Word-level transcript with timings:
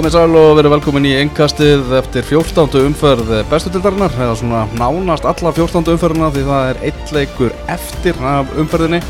Komið 0.00 0.14
sæl 0.14 0.32
og 0.40 0.54
verið 0.56 0.72
velkomin 0.72 1.04
í 1.04 1.10
engkastið 1.12 1.90
eftir 1.98 2.24
14. 2.24 2.78
umferð 2.88 3.34
bestutildarinnar 3.50 4.14
eða 4.16 4.36
svona 4.40 4.62
nánast 4.80 5.26
alla 5.28 5.52
14. 5.52 5.90
umferðina 5.92 6.30
því 6.32 6.44
það 6.46 6.68
er 6.70 6.80
eitt 6.88 7.12
leikur 7.12 7.52
eftir 7.68 8.22
af 8.24 8.54
umferðinni 8.62 9.02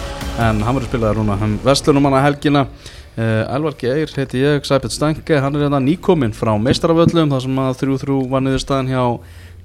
en 0.42 0.58
hann 0.66 0.74
verður 0.80 0.88
spilaðar 0.88 1.20
núna 1.20 1.38
um 1.46 1.54
Vestlunumanna 1.62 2.24
helgina 2.24 2.64
uh, 2.66 3.54
Elvar 3.54 3.78
Geir 3.78 4.10
heiti 4.18 4.42
ég, 4.42 4.66
Sæpett 4.66 4.96
Stange 4.96 5.22
hann 5.30 5.54
er 5.54 5.68
hérna 5.68 5.78
nýkominn 5.84 6.34
frá 6.34 6.56
meistaraföllum 6.58 7.30
þar 7.36 7.46
sem 7.46 7.64
að 7.68 7.80
3-3 7.86 8.20
var 8.34 8.46
niðurstaðan 8.48 8.90
hjá 8.90 9.04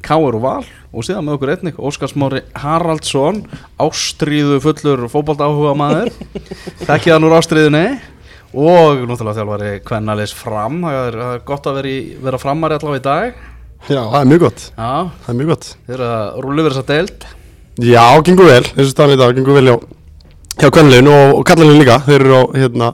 Káur 0.05 0.37
og 0.37 0.45
Val 0.45 0.63
og 0.93 1.09
síðan 1.09 1.25
með 1.25 1.39
okkur 1.39 1.55
einnig 1.55 1.85
Óskar 1.89 2.13
Smári 2.13 2.45
Haraldsson 2.53 3.47
ástríðu 3.81 4.61
fullur 4.61 5.07
fókbalt 5.09 5.41
áhuga 5.41 5.73
maður 5.73 6.13
þekkið 6.85 7.15
hann 7.15 7.25
úr 7.25 7.41
ástríðunni 7.41 7.87
og 8.55 9.03
náttúrulega 9.05 9.39
þjálfari 9.39 9.71
Kvennalis 9.85 10.33
fram. 10.35 10.79
Það 10.85 11.01
er, 11.01 11.17
það 11.21 11.33
er 11.35 11.43
gott 11.49 11.69
að 11.69 11.77
vera, 11.79 11.91
í, 11.91 11.99
vera 12.25 12.39
framari 12.41 12.77
allavega 12.77 13.01
í 13.01 13.05
dag. 13.05 13.43
Já, 13.85 14.01
það 14.01 14.19
er 14.19 14.29
mjög 14.31 14.41
gott, 14.45 14.61
Já, 14.71 14.91
það 15.25 15.31
er 15.31 15.37
mjög 15.39 15.49
gott. 15.51 15.67
Þeir 15.85 15.95
eru 15.95 16.07
að 16.09 16.39
rúlu 16.45 16.63
verið 16.65 16.77
þess 16.77 16.83
að 16.83 16.93
deild. 16.93 17.25
Já, 17.85 18.03
gengur 18.25 18.47
vel, 18.49 18.63
eins 18.71 18.87
og 18.87 18.93
staðan 18.93 19.13
í 19.13 19.19
dag, 19.19 19.35
gengur 19.37 19.59
vel 19.59 19.67
hjá, 19.69 19.75
hjá 20.63 20.69
kvennlegin 20.73 21.11
og, 21.11 21.33
og 21.35 21.43
kallalinn 21.49 21.81
líka. 21.83 21.99
Þeir 22.07 22.17
eru 22.23 22.39
á, 22.39 22.43
hérna, 22.55 22.89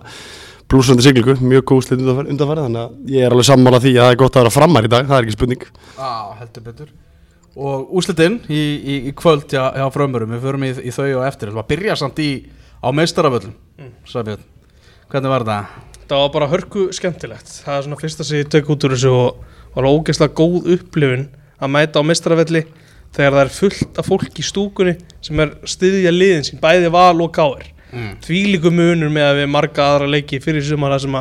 blúsandi 0.71 1.05
siglingu, 1.05 1.37
mjög 1.43 1.65
góð 1.69 1.85
slit 1.85 2.01
undanfærið 2.01 2.65
Þannig 2.65 2.81
að 2.81 3.13
ég 3.13 3.27
er 3.27 3.35
alveg 3.35 3.47
sammála 3.47 3.79
því 3.83 3.93
að 3.93 4.03
það 4.03 4.15
er 4.15 4.19
gott 4.23 4.35
að 4.35 4.43
vera 4.43 4.53
framar 4.55 4.87
í 4.87 4.91
dag, 4.91 5.07
það 5.07 5.17
er 5.17 5.27
ekki 5.27 5.37
spurning. 5.37 5.65
Já, 5.95 6.11
heldur 6.41 6.65
betur. 6.67 6.91
Og 7.61 7.91
úslitinn 7.99 8.39
í, 8.47 8.61
í, 8.61 8.97
í 9.11 9.13
kvöld 9.15 9.47
hjá, 9.51 9.63
hjá 9.75 9.85
frömmurum, 9.91 10.31
við 10.35 10.45
förum 10.47 10.65
í, 10.67 10.71
í 10.87 10.95
þau 10.95 11.07
og 11.19 11.25
eftir. 11.27 11.51
Það 11.55 11.69
byrja 11.71 11.97
samt 11.99 12.21
í, 12.23 12.31
á 12.79 12.87
meistaraföllum 12.95 13.53
mm. 13.77 13.91
Sæbjörn, 14.07 14.45
hvernig 15.11 15.33
var 15.33 15.45
það? 15.47 15.73
Það 16.11 16.21
var 16.23 16.31
bara 16.35 16.47
hörku 16.51 16.85
skemmtilegt. 16.95 17.51
Það 17.65 17.77
er 17.77 17.85
svona 17.87 17.99
fyrsta 18.01 18.25
sem 18.27 18.41
ég 18.41 18.49
tök 18.51 18.71
út 18.73 18.83
úr 18.87 18.95
þessu 18.97 19.11
og 19.15 19.43
var 19.75 19.87
ógeðslega 19.91 20.35
góð 20.35 20.71
upplifun 20.75 21.27
að 21.61 21.71
mæta 21.75 22.01
á 22.01 22.07
mestrarafelli 22.07 22.65
þegar 23.15 23.35
það 23.37 23.43
er 23.45 23.53
fullt 23.59 24.01
af 24.01 24.07
fólk 24.07 24.39
í 24.41 24.43
stúkunni 24.47 24.97
sem 25.23 25.39
er 25.43 25.53
styðja 25.67 26.11
liðin 26.15 26.47
sín, 26.47 26.59
bæði 26.63 26.91
val 26.91 27.19
og 27.21 27.31
gáir 27.35 27.69
Mm. 27.91 28.13
því 28.23 28.37
líku 28.53 28.69
munur 28.71 29.09
með 29.11 29.25
að 29.27 29.37
við 29.41 29.49
marga 29.51 29.83
aðra 29.83 30.05
leiki 30.07 30.37
fyrir 30.39 30.63
sumar 30.63 30.93
það 30.93 31.01
sem 31.03 31.15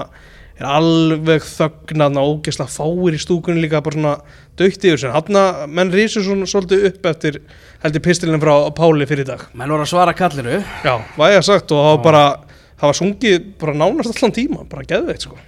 er 0.60 0.66
alveg 0.70 1.42
þögnan 1.42 2.18
og 2.20 2.28
ógeðslega 2.36 2.70
fáir 2.70 3.16
í 3.16 3.18
stúkunni 3.18 3.64
líka 3.64 3.80
bara 3.82 3.96
svona 3.96 4.12
dögt 4.60 4.84
yfir 4.86 5.00
sem 5.02 5.10
hann 5.10 5.38
að 5.40 5.64
menn 5.66 5.90
rísur 5.90 6.22
svona 6.22 6.46
svolítið 6.46 6.84
upp 6.92 7.08
eftir 7.10 7.40
heldur 7.82 8.04
pistilin 8.04 8.38
frá 8.38 8.54
Páli 8.76 9.08
fyrir 9.10 9.26
dag. 9.26 9.42
Menn 9.50 9.72
voru 9.74 9.82
að 9.82 9.90
svara 9.90 10.14
kallinu. 10.14 10.60
Já, 10.86 10.94
og 11.74 12.04
það 12.80 12.88
var 12.88 12.98
sungið 12.98 13.38
bara 13.60 13.76
nánast 13.76 14.16
allan 14.16 14.34
tíma 14.36 14.66
bara 14.70 14.88
geðveikt 14.88 15.28
sko. 15.28 15.38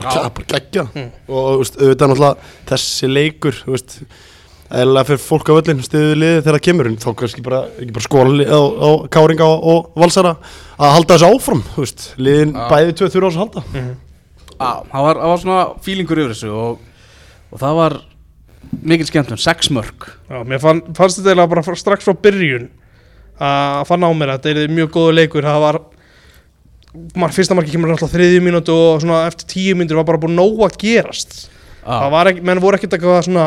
Bara, 0.00 0.28
bara 0.32 0.46
geggja 0.48 0.86
Og 0.96 1.24
þú 1.28 1.56
veist, 1.60 1.74
auðvitað 1.76 2.12
náttúrulega 2.12 2.52
þessi 2.70 3.10
leikur, 3.10 3.56
þú 3.66 3.74
veist 3.74 3.96
eða 4.70 5.02
fyrir 5.08 5.20
fólk 5.20 5.50
á 5.50 5.52
völlin 5.58 5.82
stiðið 5.82 6.12
liðið 6.14 6.38
þegar 6.44 6.56
það 6.56 6.64
kemur 6.68 6.88
þá 7.02 7.08
kannski 7.18 7.42
bara, 7.44 7.60
ekki 7.82 7.94
bara 7.96 8.06
skóla 8.06 8.46
á, 8.46 8.60
á 8.62 8.90
káringa 9.10 9.48
og, 9.50 9.64
og 9.72 9.98
valsara 9.98 10.36
að 10.78 10.94
halda 10.94 11.16
þessu 11.16 11.30
áfram, 11.34 11.64
þú 11.74 11.84
veist. 11.84 12.06
Liðin 12.22 12.54
Já. 12.54 12.62
bæði 12.70 12.94
tvö 13.00 13.10
þurfa 13.10 13.26
á 13.26 13.30
þessu 13.30 13.40
að 13.40 13.44
halda. 13.44 13.64
Já, 14.60 14.70
það 14.92 15.06
var, 15.08 15.20
það 15.20 15.32
var 15.32 15.42
svona 15.42 15.64
fílingur 15.84 16.22
yfir 16.22 16.34
þessu 16.36 16.52
og, 16.54 16.80
og 17.50 17.62
það 17.64 17.78
var 17.80 17.96
mikil 18.86 19.08
skemmtun, 19.08 19.40
sex 19.40 19.70
mörg 19.74 20.06
Já, 20.30 20.42
mér 20.46 20.62
fann, 20.62 20.82
fannst 20.94 21.18
þetta 21.18 21.32
eiginlega 21.32 21.52
bara 21.54 21.80
strax 21.80 22.06
frá 22.06 22.14
byrjun 22.28 22.68
að 23.40 23.86
fann 23.88 24.04
á 24.04 24.10
mér 24.14 24.34
að 24.34 24.44
þetta 24.44 24.64
er 24.66 24.74
mjög 24.76 24.92
góðu 24.94 25.16
leikur 25.16 25.46
það 25.48 25.64
var 25.64 25.78
fyrsta 27.34 27.56
marki 27.58 27.74
kemur 27.74 27.92
alltaf 27.94 28.12
þriðju 28.14 28.40
mínútu 28.44 28.74
og 28.74 29.02
svona 29.04 29.24
eftir 29.28 29.48
tíu 29.52 29.76
mínútur 29.78 30.00
var 30.00 30.08
bara 30.08 30.22
búin 30.22 30.36
nóg 30.38 30.62
að 30.66 30.78
gerast. 30.82 31.36
Það 31.80 32.02
Já, 32.04 32.10
var 32.12 32.28
ekki, 32.30 32.42
menn 32.44 32.60
voru 32.60 32.76
ekkert 32.76 32.96
eitthvað 32.96 33.22
svona 33.24 33.44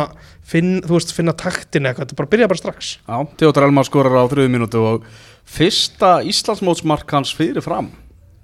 finn, 0.54 0.72
þú 0.84 0.96
veist, 0.98 1.12
finna 1.16 1.36
taktin 1.38 1.86
eitthvað, 1.86 2.08
þetta 2.08 2.20
bara 2.22 2.32
byrja 2.32 2.48
bara 2.52 2.62
strax. 2.62 2.94
Já 3.06 3.18
Theodor 3.40 3.68
Elmar 3.68 3.88
skorar 3.88 4.16
á 4.18 4.32
þriðu 4.32 4.54
mínútu 4.56 4.82
og 4.82 5.06
fyrsta 5.46 6.16
Íslandsmótsmark 6.28 7.14
hans 7.14 7.34
fyrir 7.36 7.64
fram. 7.64 7.92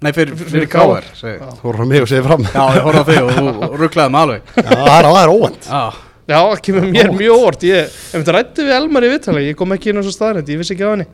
Nei, 0.00 0.12
fyrir, 0.16 0.36
fyrir. 0.38 0.68
Já. 0.70 1.50
þú 1.58 1.64
voru 1.66 1.82
frá 1.82 1.88
mig 1.90 2.04
og 2.04 2.08
segið 2.08 2.28
fram. 2.30 2.46
Já, 2.46 2.62
ég 2.78 2.86
horfði 2.86 3.02
á 3.02 3.08
þig 3.10 3.18
og 3.24 3.34
þú 3.34 3.80
rugglaði 3.82 4.14
með 4.14 4.22
alveg. 4.24 4.54
Já, 4.56 4.70
það 4.78 5.18
er, 5.24 5.32
óvænt. 5.34 5.66
Já, 5.68 5.82
Já, 6.30 6.36
það 6.38 6.60
kemur 6.62 6.86
mér 6.94 7.10
mjög 7.10 7.40
óvart. 7.42 7.64
Ég, 7.66 7.90
ef 7.90 8.14
þetta 8.14 8.34
rætti 8.36 8.64
við 8.68 8.76
Elmar 8.76 9.04
í 9.04 9.10
viðtali 9.10 9.42
ég 9.48 9.56
kom 9.58 9.74
ekki 9.74 9.90
inn 9.90 9.98
á 9.98 10.02
svo 10.06 10.12
staðrætt, 10.14 10.52
ég 10.52 10.60
vissi 10.60 10.76
ekki 10.76 10.86
á 10.86 10.92
henni. 10.94 11.06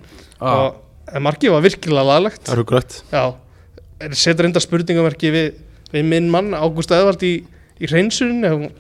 En 1.17 1.25
markið 1.25 1.55
var 1.55 1.65
virkilega 1.65 2.05
laglegt. 2.05 2.43
Það 2.45 2.53
er 2.53 2.61
hugrætt 2.61 2.97
Já, 3.15 3.23
er 4.01 4.17
setur 4.19 4.49
enda 4.49 4.63
spurningamerki 4.63 5.33
við, 5.35 5.53
við 5.93 6.11
minn 6.11 6.33
mann 6.33 6.57
Ágúst 6.57 6.93
Eðvald 6.95 7.23
í, 7.27 7.39
í 7.81 7.91
hreinsunin 7.91 8.45
ef 8.49 8.57
hún 8.57 8.75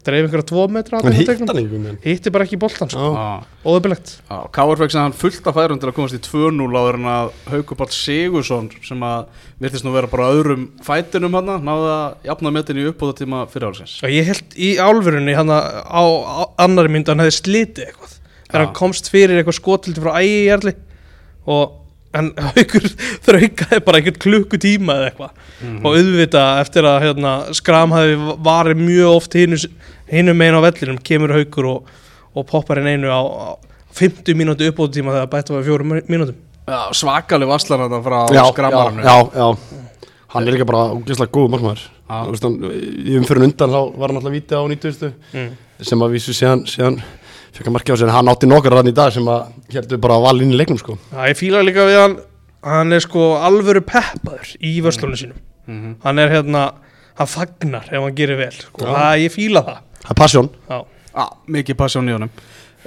dreif 0.00 0.24
einhverja 0.24 0.46
tvo 0.48 0.62
metra 0.72 1.00
Hann 1.02 1.12
hann 1.12 1.60
ekki 1.60 1.76
um 1.76 1.98
hitti 2.00 2.32
bara 2.32 2.46
ekki 2.46 2.58
boltan 2.60 2.88
sko. 2.88 3.10
Káar 4.54 4.80
fekk 4.80 4.94
sem 4.94 5.02
hann 5.02 5.16
fullt 5.16 5.48
af 5.50 5.58
færum 5.58 5.80
til 5.80 5.90
að 5.90 5.96
komast 5.98 6.16
í 6.16 6.20
2-0 6.24 6.68
áður 6.72 6.98
en 7.00 7.08
að 7.12 7.32
Haukupall 7.52 7.90
Sigursson 7.92 8.70
sem 8.86 9.04
að 9.04 9.26
virtist 9.60 9.84
nú 9.84 9.92
vera 9.92 10.08
bara 10.10 10.30
öðrum 10.32 10.70
fætinum 10.86 11.36
hann 11.36 11.52
náði 11.66 11.90
að 11.92 12.30
jafna 12.30 12.54
metin 12.56 12.80
í 12.80 12.86
uppbóðatíma 12.88 13.42
fyrir 13.52 13.68
álsins 13.68 13.98
og 14.00 14.14
ég 14.14 14.30
held 14.30 14.56
í 14.56 14.70
álverunni 14.80 15.36
hann 15.36 15.52
á, 15.52 15.60
á 16.00 16.02
annari 16.64 16.94
mynd 16.94 17.10
að 17.10 17.18
hann 17.18 17.26
hefði 17.26 17.36
slitið 17.42 17.90
eitthvað. 17.90 18.16
Þegar 18.46 18.64
hann 18.64 18.78
komst 18.80 19.12
fyrir 19.12 19.36
eitthvað 19.42 19.60
skotildi 19.60 20.00
frá 20.00 20.16
ægi 20.16 20.40
jarli 20.48 20.76
og 21.50 21.76
en 22.16 22.30
haukur 22.56 22.86
þraukaði 23.26 23.80
bara 23.86 24.00
einhvern 24.00 24.20
klukkutíma 24.24 24.98
eða 24.98 25.10
eitthvað. 25.10 25.32
Mhm. 25.60 25.80
og 25.84 25.96
auðvitað 25.98 26.60
eftir 26.64 26.88
að 26.90 27.00
hérna, 27.06 27.34
skram 27.56 27.94
hafi 27.94 28.36
varið 28.50 28.84
mjög 28.84 29.16
oft 29.16 29.36
hinu 29.36 30.34
megin 30.34 30.58
á 30.58 30.66
vellinum 30.66 31.02
kemur 31.10 31.34
haukur 31.36 31.70
og, 31.74 31.92
og 32.34 32.46
poppar 32.48 32.82
inn 32.82 32.90
einu 32.94 33.12
á, 33.12 33.20
á 33.20 33.48
50 34.00 34.38
mínúti 34.38 34.70
uppbóðtíma 34.70 35.16
þegar 35.16 35.30
bætt 35.32 35.50
var 35.50 35.64
fjórum 35.66 35.96
mínútum. 36.06 36.36
Já, 36.70 36.92
svakaleg 36.94 37.50
vasslar 37.50 37.82
hann 37.82 38.02
frá 38.04 38.18
já, 38.30 38.44
já, 38.46 38.68
já, 39.02 39.16
já. 39.34 39.48
Hann 40.30 40.46
er 40.46 40.54
líka 40.54 40.66
bara 40.68 40.92
ógeðslega 40.94 41.32
góð 41.34 41.56
hann, 42.10 42.60
Í 43.06 43.16
umfyrir 43.18 43.46
undan 43.48 43.72
þá 43.74 43.80
var 43.98 44.12
hann 44.12 44.20
alltaf 44.20 44.34
víti 44.34 44.54
á 44.54 44.62
90 44.62 45.10
mm. 45.34 45.50
sem 45.82 46.04
að 46.04 46.14
vísu 46.14 46.34
síðan 46.34 47.00
fekk 47.56 47.66
að 47.70 47.74
markja 47.76 47.94
á 47.94 47.96
sig 48.00 48.06
en 48.08 48.14
hann 48.14 48.28
átti 48.32 48.48
nokkar 48.50 48.72
rann 48.78 48.90
í 48.90 48.94
dag 48.96 49.12
sem 49.14 49.26
að 49.30 49.48
heldur 49.74 49.98
bara 50.02 50.18
að 50.18 50.26
val 50.28 50.40
inn 50.44 50.52
í 50.54 50.58
leiknum 50.60 50.78
sko 50.80 50.96
Já, 51.12 51.22
ég 51.30 51.38
fíla 51.40 51.62
líka 51.66 51.86
við 51.88 51.98
hann 52.00 52.16
hann 52.64 52.92
er 52.92 53.00
sko 53.04 53.24
alvöru 53.40 53.80
peppaður 53.86 54.54
í 54.60 54.76
vörslunum 54.84 55.16
sínum 55.20 55.46
Mhm. 55.70 55.96
hann 56.02 56.18
er 56.18 56.28
hérna, 56.32 56.62
hann 57.14 57.26
fagnar 57.30 57.84
ef 57.92 58.00
hann 58.02 58.14
gerir 58.16 58.36
vel 58.40 58.50
sko. 58.50 58.80
Já. 58.86 58.90
það, 58.90 59.18
ég 59.22 59.30
fíla 59.34 59.60
það 59.62 59.78
Það 60.00 60.10
er 60.10 60.18
passion 60.18 60.48
Já, 60.70 60.78
Já, 61.14 61.26
mikið 61.46 61.76
passjón 61.78 62.08
í 62.08 62.12
honum 62.16 62.30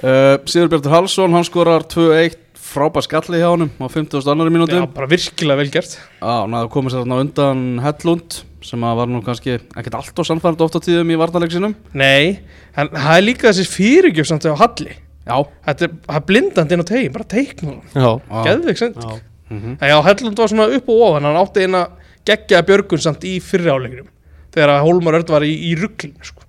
uh, 0.02 0.36
Sigur 0.44 0.68
Bjartur 0.68 0.90
Halsson, 0.92 1.32
hann 1.32 1.44
skorar 1.46 1.84
2-1 1.88 2.34
frábær 2.64 3.04
skalli 3.06 3.38
hjá 3.40 3.48
honum 3.54 3.70
á 3.78 3.86
50. 3.88 4.26
annari 4.28 4.50
mínútu 4.52 4.74
Já, 4.76 4.82
Já, 4.84 4.86
bara 4.92 5.06
virkilega 5.08 5.56
vel 5.62 5.70
gert 5.70 5.96
hann 6.20 6.52
hafði 6.58 6.72
komið 6.74 6.90
sér 6.96 7.04
þarna 7.04 7.14
á 7.16 7.22
undan 7.24 7.62
Hellund 7.86 8.38
sem 8.64 8.84
að 8.86 8.96
var 9.00 9.10
nú 9.12 9.20
kannski 9.24 9.54
ekkert 9.60 9.96
allt 9.98 10.18
og 10.22 10.26
sannfærandi 10.28 10.64
oft 10.66 10.78
á 10.78 10.84
tíðum 10.84 11.12
í 11.12 11.18
varnarleiksinum 11.20 11.74
Nei, 11.92 12.40
en 12.76 12.88
það 12.94 13.16
er 13.18 13.24
líka 13.26 13.50
þessi 13.52 13.66
fyrirgjöf 13.70 14.30
samt 14.30 14.46
á 14.48 14.56
Halli 14.60 14.94
Já, 15.24 15.36
Þetta 15.64 15.86
er, 15.86 15.92
það 16.08 16.16
er 16.20 16.24
blindandi 16.28 16.74
inn 16.76 16.84
á 16.84 16.88
tegin, 16.90 17.12
bara 17.14 17.28
teiknum 17.32 17.78
Já. 17.94 18.10
Geðvik 18.48 18.80
send 18.80 18.96
já. 19.00 19.14
Mhm. 19.52 19.76
En 19.80 19.88
já, 19.92 19.96
Hellund 20.08 20.38
var 20.40 20.48
svona 20.50 20.66
upp 20.72 20.88
og 20.88 21.02
ofan 21.10 21.28
hann 21.28 21.36
átti 21.40 21.64
eina 21.68 21.84
geggjaða 22.24 22.66
björgun 22.70 23.00
samt 23.04 23.24
í 23.28 23.36
fyrri 23.44 23.68
áleikinum 23.72 24.08
þegar 24.54 24.72
að 24.78 24.84
Hólmar 24.88 25.18
Örd 25.20 25.30
var 25.34 25.44
í, 25.44 25.52
í 25.68 25.74
rugglinu 25.76 26.24
sko. 26.24 26.40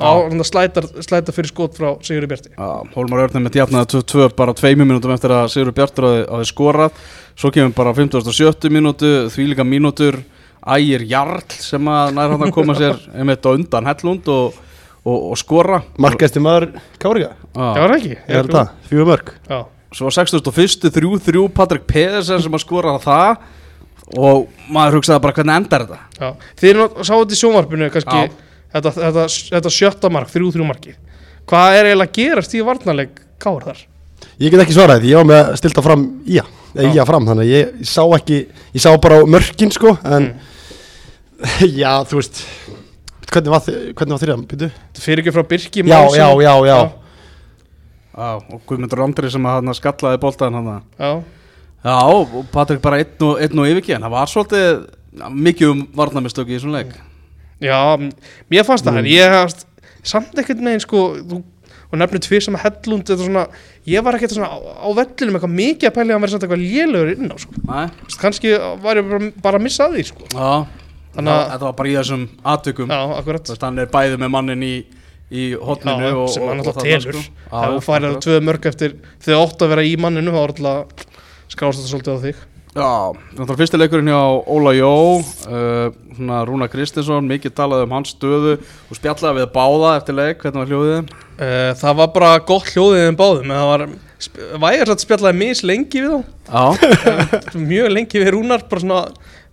á 0.00 0.10
hann 0.16 0.40
slætar, 0.46 0.86
slætar 1.04 1.34
fyrir 1.36 1.50
skot 1.52 1.74
frá 1.78 1.90
Sigurði 2.02 2.30
Bjarti 2.32 2.50
Já, 2.56 2.68
Hólmar 2.96 3.22
Örnum 3.26 3.44
með 3.46 3.56
djafnaði 3.58 4.00
2-2 4.00 4.28
bara 4.38 4.54
tveimur 4.56 4.88
mínútum 4.88 5.12
eftir 5.14 5.34
að 5.36 5.50
Sigur 5.52 5.74
Bjartur 5.76 6.06
hafi- 6.08 6.26
hafi 6.30 6.48
skorað 6.50 6.90
svo 7.36 7.50
kemur 7.54 7.74
bara 7.76 7.92
á 7.92 7.94
57. 7.98 8.70
mínútu 8.72 9.10
því 9.30 9.46
líka 9.52 9.66
mínútur 9.66 10.18
Ægir 10.76 11.04
Jarl 11.08 11.44
sem 11.56 11.88
að 11.88 12.10
nær 12.16 12.34
hann 12.34 12.44
að 12.46 12.52
koma 12.56 12.74
sér 12.76 12.98
einmitt 13.16 13.46
á 13.46 13.50
undan 13.54 13.86
Hellund 13.88 14.28
og, 14.32 14.58
og, 15.04 15.16
og 15.32 15.38
skora 15.40 15.80
Markæsti 16.00 16.42
maður 16.44 16.68
Káriga 17.00 17.30
Já, 17.32 17.60
Já. 17.60 17.80
var 17.80 17.94
það 17.94 17.96
ekki? 18.00 18.12
Ég 18.18 18.36
held 18.36 18.52
það, 18.56 18.74
fjögur 18.90 19.08
mörg 19.14 19.32
Já, 19.48 19.60
Svo 19.96 20.10
61. 20.14 20.90
3-3 20.94 21.46
Patrik 21.56 21.86
Pedersen 21.90 22.42
sem 22.44 22.54
að 22.54 22.62
skora 22.62 22.98
það 23.02 23.40
og 24.20 24.48
maður 24.70 24.98
hugsaði 24.98 25.22
bara 25.22 25.34
hvernig 25.38 25.56
endar 25.60 25.84
þetta 25.86 25.98
já 26.18 26.52
Þið 26.60 26.70
erum 26.72 27.04
sáu 27.06 27.20
þetta 27.22 27.36
í 27.36 27.40
sjónvarpinu 27.40 27.88
kannski 27.94 28.20
Já. 28.20 28.30
þetta, 28.74 28.92
þetta, 28.98 29.26
þetta 29.54 29.72
sjötta 29.76 30.10
mark, 30.12 30.30
þrjú 30.32 30.52
þrjú 30.56 30.66
marki 30.68 30.94
Hvað 31.50 31.76
er 31.78 31.88
eiginlega 31.90 32.10
að 32.10 32.16
gerast 32.20 32.54
í 32.54 32.62
varnarleik 32.66 33.20
Káur 33.42 33.64
þar? 33.70 33.84
Ég 34.40 34.52
get 34.52 34.62
ekki 34.62 34.74
svarað 34.76 35.02
því, 35.02 35.10
ég 35.14 35.20
var 35.20 35.28
með 35.30 35.40
að 35.40 35.58
stilta 35.62 35.84
fram 35.84 36.02
ía 36.28 36.42
eða 36.70 36.90
ía 36.94 37.04
fram, 37.08 37.24
þannig 37.26 37.46
að 37.48 37.50
ég, 37.50 37.70
ég 37.80 37.88
sá 37.90 38.02
ekki 38.14 38.36
ég 38.76 38.82
sá 38.84 38.90
bara 39.02 39.22
mörkin 39.26 39.72
sko 39.74 39.94
en 40.06 40.28
já, 41.82 41.92
þú 42.08 42.20
veist 42.20 42.40
hvernig 43.30 43.52
var, 43.52 43.66
hvernig 43.96 44.14
var 44.14 44.22
þrjá, 44.22 44.36
byrju? 44.50 44.70
Þetta 44.70 45.04
fyrir 45.04 45.22
ekki 45.22 45.34
frá 45.34 45.44
Birki 45.50 45.84
Já, 45.86 46.00
já, 46.16 46.26
já, 46.42 46.54
já. 46.66 46.78
Já, 48.10 48.30
og 48.36 48.64
Guðmundur 48.68 49.04
Andri 49.04 49.30
sem 49.32 49.46
að 49.48 49.70
skallaði 49.78 50.20
boltaðin 50.20 50.58
hann 50.58 50.72
já. 50.98 51.12
Já, 51.80 51.94
og 52.12 52.34
Patrik 52.52 52.82
bara 52.84 52.98
einn 53.00 53.24
og, 53.24 53.38
einn 53.40 53.62
og 53.62 53.70
yfirki 53.70 53.94
en 53.96 54.04
það 54.04 54.16
var 54.16 54.32
svolítið 54.32 54.82
mikið 55.46 55.70
um 55.72 55.80
varnamistök 55.96 56.50
í 56.50 56.58
þessum 56.58 56.74
leik. 56.74 56.90
Já, 57.62 57.78
mér 58.52 58.66
fannst 58.68 58.84
það, 58.84 59.00
en 59.00 59.08
ég 59.08 59.32
hafst 59.32 59.64
samt 60.06 60.36
ekkert 60.40 60.60
neginn 60.64 60.82
sko, 60.84 61.06
þú 61.30 61.40
og 61.90 61.98
nefnir 61.98 62.22
tvið 62.22 62.44
sem 62.44 62.58
hellund 62.62 63.08
þetta 63.08 63.24
svona, 63.24 63.46
ég 63.90 64.04
var 64.06 64.14
ekkert 64.18 64.36
svona 64.36 64.52
á, 64.52 64.58
á 64.60 64.88
vellinum 64.94 65.38
eitthvað 65.38 65.56
mikið 65.56 65.88
að 65.88 65.96
pæli 65.96 66.12
að 66.12 66.14
hann 66.14 66.22
verið 66.22 66.34
samt 66.36 66.44
eitthvað 66.46 66.62
lélugur 66.62 67.10
inn 67.16 67.32
á 67.32 67.36
sko. 67.42 67.64
Kannski 68.20 68.52
var 68.84 69.00
ég 69.00 69.08
bara, 69.10 69.32
bara 69.42 69.58
að 69.58 69.64
missa 69.66 69.88
að 69.88 69.96
því 69.96 70.04
sko. 70.12 70.28
já 70.30 70.52
Þannig 71.16 71.32
að- 71.34 71.48
Þetta 71.50 71.66
var 71.68 71.76
bara 71.80 71.88
í 71.90 71.94
þessum 71.98 72.28
veist, 73.50 73.62
hann 73.66 73.78
er 73.82 73.86
bæði 73.90 74.18
með 74.22 74.30
mannin 74.36 74.62
í, 74.62 74.74
í 75.30 75.48
hotninu 75.58 76.06
Já, 76.10 76.14
og, 76.20 76.28
sem 76.34 76.46
hann 76.46 76.62
alltaf 76.62 76.82
telur. 76.84 77.16
ef 77.18 77.50
þú 77.50 77.80
færið 77.86 78.06
akkurat. 78.10 78.22
tvö 78.26 78.38
mörg 78.46 78.66
eftir 78.70 78.94
þegar 79.24 79.42
ótt 79.46 79.64
að 79.66 79.72
vera 79.74 79.82
í 79.88 79.96
manninu 79.98 80.30
þá 80.34 80.40
er 80.44 80.54
alltaf 80.54 81.04
skrást 81.50 81.80
þetta 81.82 81.90
svolítið 81.94 82.14
á 82.14 82.18
þig. 82.24 82.46
Já, 82.70 82.90
þannig 83.34 83.50
að 83.50 83.58
fyrsti 83.58 83.78
leikurinn 83.80 84.06
hjá 84.12 84.20
Óla 84.46 84.72
Jó 84.78 84.90
uh, 85.18 85.90
svona 86.14 86.36
Rúna 86.46 86.68
Kristinsson 86.70 87.26
mikið 87.26 87.56
talaði 87.58 87.82
um 87.88 87.94
hans 87.96 88.12
stöðu 88.14 88.52
og 88.62 88.94
spjallaði 88.94 89.40
við 89.40 89.48
báða 89.56 89.96
eftir 89.98 90.14
leik, 90.14 90.38
hvernig 90.44 90.62
var 90.62 90.70
hljóðið? 90.70 91.10
uh, 91.10 91.72
það 91.80 91.96
var 91.98 92.12
bara 92.14 92.28
gott 92.46 92.70
hljóðið 92.70 93.08
en 93.08 93.18
báðum 93.18 93.50
það 93.50 93.66
var 93.72 93.84
vægir 94.62 94.92
satt 94.92 95.02
spjallaði 95.02 95.38
mis 95.40 95.64
lengi 95.66 96.04
við 96.06 96.22
þá. 96.46 96.62
Mjög 97.72 97.90
lengi 97.96 98.22
við 98.22 98.32
Rúnar 98.36 98.62
bara 98.70 98.84
svona 98.84 99.02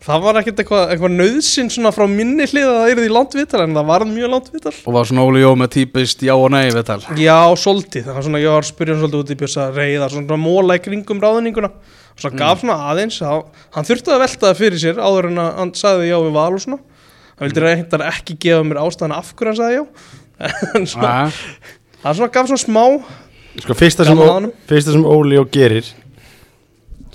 það 0.06 0.24
var 0.24 0.40
ekkert 0.42 0.60
eitthvað 0.62 0.92
eitthva 0.94 1.10
nöðsinn 1.12 1.70
svona 1.74 1.92
frá 1.96 2.06
minni 2.10 2.46
hlið 2.48 2.68
að 2.68 2.76
það 2.78 2.92
er 2.92 3.00
því 3.02 3.12
langt 3.16 3.38
vital 3.38 3.62
en 3.64 3.78
það 3.78 3.88
var 3.90 4.06
mjög 4.10 4.32
langt 4.34 4.50
vital 4.54 4.74
og 4.78 4.96
var 4.96 5.08
svona 5.10 5.24
Óli 5.26 5.42
Jó 5.42 5.54
með 5.58 5.72
típist 5.74 6.22
já 6.26 6.34
og 6.36 6.52
nei 6.54 6.68
viðtal 6.70 7.00
Já, 7.18 7.38
svolítið, 7.58 8.06
það 8.06 8.20
var 8.20 8.28
svona, 8.28 8.42
ég 8.44 8.54
var 8.54 8.66
að 8.66 8.70
spyrja 8.70 8.94
hann 8.94 9.02
svolítið 9.04 9.24
út 9.24 9.34
í 9.34 9.40
bjösa 9.42 9.66
reyða, 9.74 10.10
svona 10.14 10.40
móla 10.42 10.78
í 10.78 10.84
kringum 10.86 11.24
ráðninguna. 11.24 11.72
Og 12.14 12.22
svona 12.22 12.40
gaf 12.42 12.62
svona 12.62 12.78
aðeins 12.92 13.18
að 13.26 13.42
hann 13.76 13.90
þurfti 13.90 14.14
að 14.14 14.24
velta 14.24 14.48
það 14.48 14.62
fyrir 14.62 14.84
sér 14.84 15.02
áður 15.02 15.30
en 15.32 15.42
að 15.44 15.52
hann 15.62 15.74
sagði 15.78 16.12
já 16.12 16.18
við 16.18 16.38
val 16.38 16.50
og 16.54 16.64
svona. 16.64 16.80
Hann 17.38 17.46
vildi 17.48 17.64
reyndar 17.66 18.06
ekki 18.08 18.38
gefa 18.48 18.64
mér 18.66 18.82
ástæðan 18.82 19.18
af 19.18 19.34
hverju 19.38 19.54
hann 19.54 19.60
sagði 19.62 19.80
já. 19.80 19.86
En 20.78 20.88
svona, 20.90 21.14
hann 22.04 22.18
svona 22.18 22.34
gaf 22.34 22.50
svona 22.50 22.62
smá 22.62 22.84
Sko 23.58 23.74
fyrsta 23.74 24.06
sem, 24.06 24.20
sem 24.86 25.06
Óli 25.10 25.40
og 25.42 25.50
gerir 25.50 25.88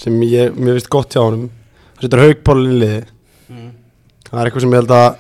sem 0.01 0.15
ég, 0.27 0.55
mér 0.59 0.79
finnst 0.79 0.91
gott 0.91 1.15
hjá 1.15 1.23
honum 1.23 1.51
setur 2.03 2.25
haugpólinn 2.27 2.77
í 2.77 2.81
liði 2.85 3.03
Mm. 3.53 3.71
það 4.31 4.41
er 4.41 4.49
eitthvað 4.49 4.61
sem 4.65 4.71
ég 4.73 4.81
held 4.83 4.97
að 4.97 5.15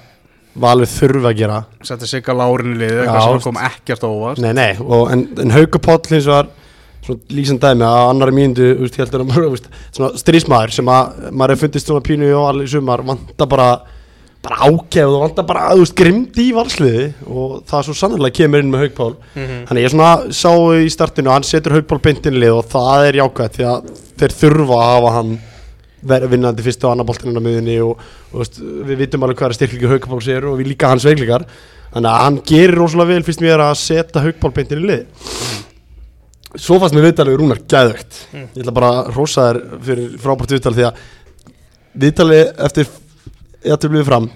Valur 0.63 0.85
þurfa 0.89 1.31
að 1.33 1.37
gera. 1.39 1.59
Setti 1.89 2.07
Sigga 2.11 2.35
Lárin 2.37 2.75
í 2.75 2.79
liði, 2.83 2.99
eitthvað 3.07 3.23
sem 3.25 3.41
kom 3.47 3.59
ekkert 3.65 4.03
óvart. 4.05 4.39
Nei, 4.45 4.53
nei, 4.53 4.75
og, 4.85 5.07
en, 5.15 5.23
en 5.41 5.51
haugapóll 5.55 6.11
hins 6.13 6.27
var 6.29 6.51
svona 7.03 7.21
lýsand 7.33 7.63
dæmi 7.65 7.87
að 7.89 8.11
annari 8.11 8.45
úst, 8.85 8.99
úst, 9.49 9.69
svona 9.97 10.11
strísmaður 10.21 10.75
sem 10.77 10.91
að 10.93 11.31
maður 11.33 11.55
hefur 11.55 11.63
fundist 11.67 11.89
svona 11.89 12.05
pínu 12.05 12.29
og 12.37 12.49
allir 12.51 12.69
sumar 12.69 13.01
vanta 13.09 13.47
bara, 13.49 13.69
bara 14.45 14.59
ákefð 14.69 15.17
og 15.17 15.25
vanta 15.25 15.43
bara 15.49 15.65
veist, 15.75 15.97
grimd 15.97 16.37
í 16.45 16.51
valsliði 16.53 17.07
og 17.27 17.63
það 17.73 17.87
svo 17.89 17.97
sannlega 17.97 18.37
kemur 18.43 18.61
inn 18.63 18.71
með 18.75 18.85
haugpól 18.87 19.17
Mhm. 19.35 19.65
Þannig 19.71 19.87
ég 19.87 19.95
svona 19.97 20.13
sá 20.37 20.53
í 20.85 20.93
startinu 20.93 21.33
að 21.33 21.39
hann 21.41 21.49
setur 21.49 21.73
haugból 21.79 21.99
beintinlið 22.05 22.59
og 22.61 22.69
það 22.69 23.09
er 23.09 23.21
jákvæmt 23.23 23.57
því 23.57 23.67
að 23.73 23.91
þeir 24.21 24.37
þurfa 24.43 24.77
að 24.79 24.93
hafa 24.93 25.15
hann 25.17 25.33
vinnandi 26.03 26.65
fyrstu 26.67 26.89
og 26.89 26.95
annar 26.95 27.09
boltinn 27.09 27.39
á 27.39 27.43
miðunni 27.43 27.79
og, 27.85 28.01
og 28.33 28.43
veist, 28.43 28.59
við 28.61 29.05
vitum 29.05 29.25
alveg 29.27 29.39
hvað 29.39 29.53
er 29.53 29.59
styrklingi 29.59 29.91
haugból 29.93 30.23
sér 30.25 30.49
og 30.51 30.59
við 30.61 30.73
líka 30.73 30.91
hans 30.91 31.07
veiklingar 31.07 31.47
þannig 31.93 32.11
að 32.11 32.25
hann 32.25 32.39
gerir 32.49 32.77
rosalega 32.79 33.15
vel 33.15 33.27
fyrst 33.27 33.45
mér 33.45 33.63
að 33.63 33.75
setja 33.81 34.25
haugból 34.25 34.53
beintinni 34.57 34.89
lið. 34.89 35.31
Svo 36.53 36.77
fannst 36.81 36.97
mér 36.97 37.07
viðtalið 37.09 37.33
við 37.33 37.41
Rúnar 37.41 37.63
gæðvegt. 37.71 38.19
Ég 38.35 38.61
ætla 38.61 38.75
bara 38.77 38.91
að 38.99 39.13
hrósa 39.15 39.47
þér 39.49 39.61
fyrir 39.87 40.17
frábært 40.21 40.53
viðtal 40.57 40.75
því 40.77 40.89
að 40.89 41.03
viðtalið 42.03 42.51
eftir 42.67 42.91
ég 43.63 43.77
ætti 43.77 43.93
blíðið 43.93 44.09
fram 44.11 44.31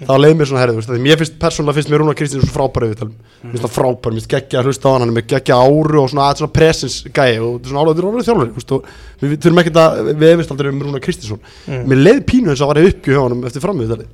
þá 0.00 0.12
leiði 0.18 0.36
mér 0.40 0.48
svona 0.50 0.62
herrið, 0.64 0.74
þú 0.74 0.80
veist, 0.80 0.90
því 0.90 1.02
mér 1.04 1.20
finnst 1.20 1.36
persónulega 1.38 1.76
finnst 1.78 1.90
mér 1.92 2.02
Rúnar 2.02 2.16
Kristins 2.18 2.44
svo 2.44 2.54
frábæri 2.56 2.90
viðtal 2.90 3.08
mér 3.12 3.52
finnst 3.54 3.64
það 3.64 3.74
frábær, 3.76 4.10
mér 4.10 4.18
finnst 4.18 4.32
geggja 4.34 4.58
að 4.60 4.68
hlusta 4.70 4.84
á 4.84 4.92
hann 4.94 5.04
hann 5.04 5.12
er 5.12 5.16
með 5.20 5.28
geggja 5.30 5.58
áru 5.62 6.00
og 6.02 6.10
svona, 6.10 6.26
svona 6.34 6.54
presens 6.56 6.96
gæi 7.14 7.38
og 7.38 7.60
er 7.60 7.70
svona 7.70 7.84
álega 7.84 8.02
rálega 8.02 8.26
þjálfur 8.26 8.50
þú 8.50 8.58
veist, 8.58 8.74
og 8.74 8.88
við 9.22 9.34
við 9.34 9.38
þurfum 9.44 9.62
ekkert 9.62 9.80
að 9.84 10.10
við 10.10 10.28
efist 10.34 10.54
aldrei 10.54 10.70
um 10.72 10.82
Rúnar 10.82 11.04
Kristinsson 11.04 11.40
Mm. 11.64 11.84
mér 11.88 12.00
leiði 12.02 12.24
pínu 12.28 12.50
eins 12.50 12.60
og 12.60 12.68
að 12.68 12.74
var 12.74 12.90
uppgjöð 12.90 13.14
hjá 13.14 13.22
honum 13.22 13.44
eftir 13.48 13.62
framviðtali 13.62 14.06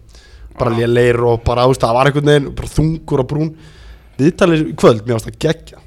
bara 0.60 0.74
lér 0.76 0.90
leir 0.92 1.20
og 1.24 1.40
bara, 1.44 1.64
þú 1.64 1.72
veist, 1.72 1.84
það 1.84 1.94
var 1.96 2.10
einhvern 2.10 2.30
veginn 2.30 2.50
bara 2.58 2.68
þungur 2.74 3.22
og 3.22 3.28
brún. 3.30 3.50
Viðtalið 4.20 4.64
í 4.66 4.74
kvöld, 4.76 5.06
mér 5.06 5.16
varst 5.16 5.28
það 5.30 5.38
geggja. 5.46 5.78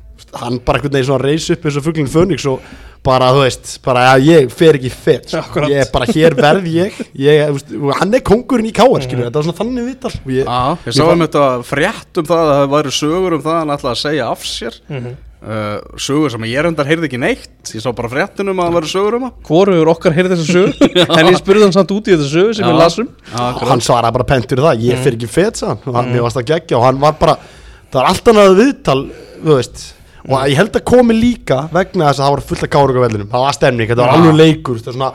Hann 0.42 0.60
bara 0.66 0.80
einhvern 0.80 0.96
veginn 0.96 1.10
svona 1.12 1.24
reis 1.28 1.50
upp 1.54 1.68
eins 1.68 1.78
og 1.78 1.86
fuglinn 1.86 2.10
Fönix 2.10 2.48
og 2.50 2.64
bara, 3.04 3.32
þú 3.36 3.42
veist, 3.44 3.74
bara 3.84 4.06
ja, 4.08 4.14
ég 4.40 4.54
fer 4.54 4.78
ekki 4.80 4.92
fett, 4.94 5.28
sko. 5.34 5.66
Ég 5.72 5.82
er 5.84 5.92
bara 5.94 6.08
hér 6.14 6.38
verð 6.40 6.70
ég, 6.72 7.02
ég 7.28 7.44
veist, 7.58 7.74
hann 8.00 8.14
er 8.16 8.24
kongurinn 8.26 8.70
í 8.70 8.74
káar, 8.76 9.04
skilur, 9.04 9.28
þetta 9.28 9.42
var 9.42 9.48
svona 9.50 9.60
þannig 9.60 9.90
viðtal. 9.92 10.14
Og 10.24 10.32
ég, 10.38 10.50
ég 10.88 10.98
sá 10.98 11.04
um 11.12 11.24
þetta 11.28 11.44
frétt 11.68 12.22
um 12.24 12.32
það 12.32 12.42
að 12.48 12.58
það 12.62 12.72
væri 12.78 12.96
sögur 13.02 13.38
um 13.38 13.44
það 13.46 13.54
að 13.58 13.62
hann 13.64 13.76
ætlaði 13.78 13.94
að 13.98 14.04
segja 14.06 14.32
af 14.34 14.44
sér. 14.48 14.80
Mhm. 14.90 15.14
uh, 15.44 15.98
sögur 16.00 16.32
sem 16.32 16.46
ég 16.48 16.62
reyndar 16.64 16.88
heyrði 16.88 17.10
ekki 17.10 17.18
neitt 17.20 17.72
ég 17.76 17.82
sá 17.84 17.90
bara 17.96 18.08
fréttin 18.08 18.48
um 18.48 18.62
að 18.64 18.70
það 18.70 18.78
væri 18.78 18.92
sögur 18.94 19.18
um 19.18 19.26
það 19.26 19.50
Hvorugur 19.50 19.90
okkar 19.92 20.14
heyrði 20.16 20.38
þessa 20.38 20.54
sögu? 20.56 20.88
En 21.20 21.28
ég 21.28 21.36
spurði 21.42 21.66
hann 21.66 21.76
samt 21.76 21.92
út 21.92 22.08
í 22.08 22.14
þessa 22.16 22.30
sögu 22.32 22.54
sem 22.56 22.64
Já. 22.64 22.70
við 22.72 22.80
lasum 22.80 23.10
Já, 23.28 23.42
og 23.52 23.66
hann 23.74 23.84
svaraði 23.84 24.16
bara 24.16 24.28
pentur 24.30 24.62
það, 24.64 24.86
ég 24.88 24.96
Mhm. 24.96 25.04
fer 25.04 25.18
ekki 25.18 25.30
fett 25.34 25.60
sann, 25.60 25.82
og 25.84 25.98
hann, 26.00 26.14
mér 26.16 26.24
varst 26.24 26.40
það 26.40 26.48
geggja 26.54 26.80
og 26.80 26.86
hann 26.88 27.02
var 27.04 27.18
bara, 27.20 27.36
það 27.92 28.00
var 28.00 28.10
allt 28.14 28.32
og 30.24 30.30
Mhm. 30.40 30.50
ég 30.50 30.56
held 30.56 30.72
að 30.74 30.84
komi 30.84 31.14
líka 31.20 31.70
vegna 31.72 32.10
þess 32.10 32.20
að 32.20 32.26
það 32.26 32.32
var 32.36 32.42
fullt 32.50 32.64
af 32.64 32.70
káruga 32.70 33.02
vellinum, 33.08 33.28
það 33.28 33.44
var 33.46 33.54
stemning 33.54 33.90
þetta 33.90 34.06
var 34.08 34.16
alveg 34.18 34.36
leikur, 34.40 34.76
þetta 34.80 34.88
er 34.88 34.94
svona 34.98 35.14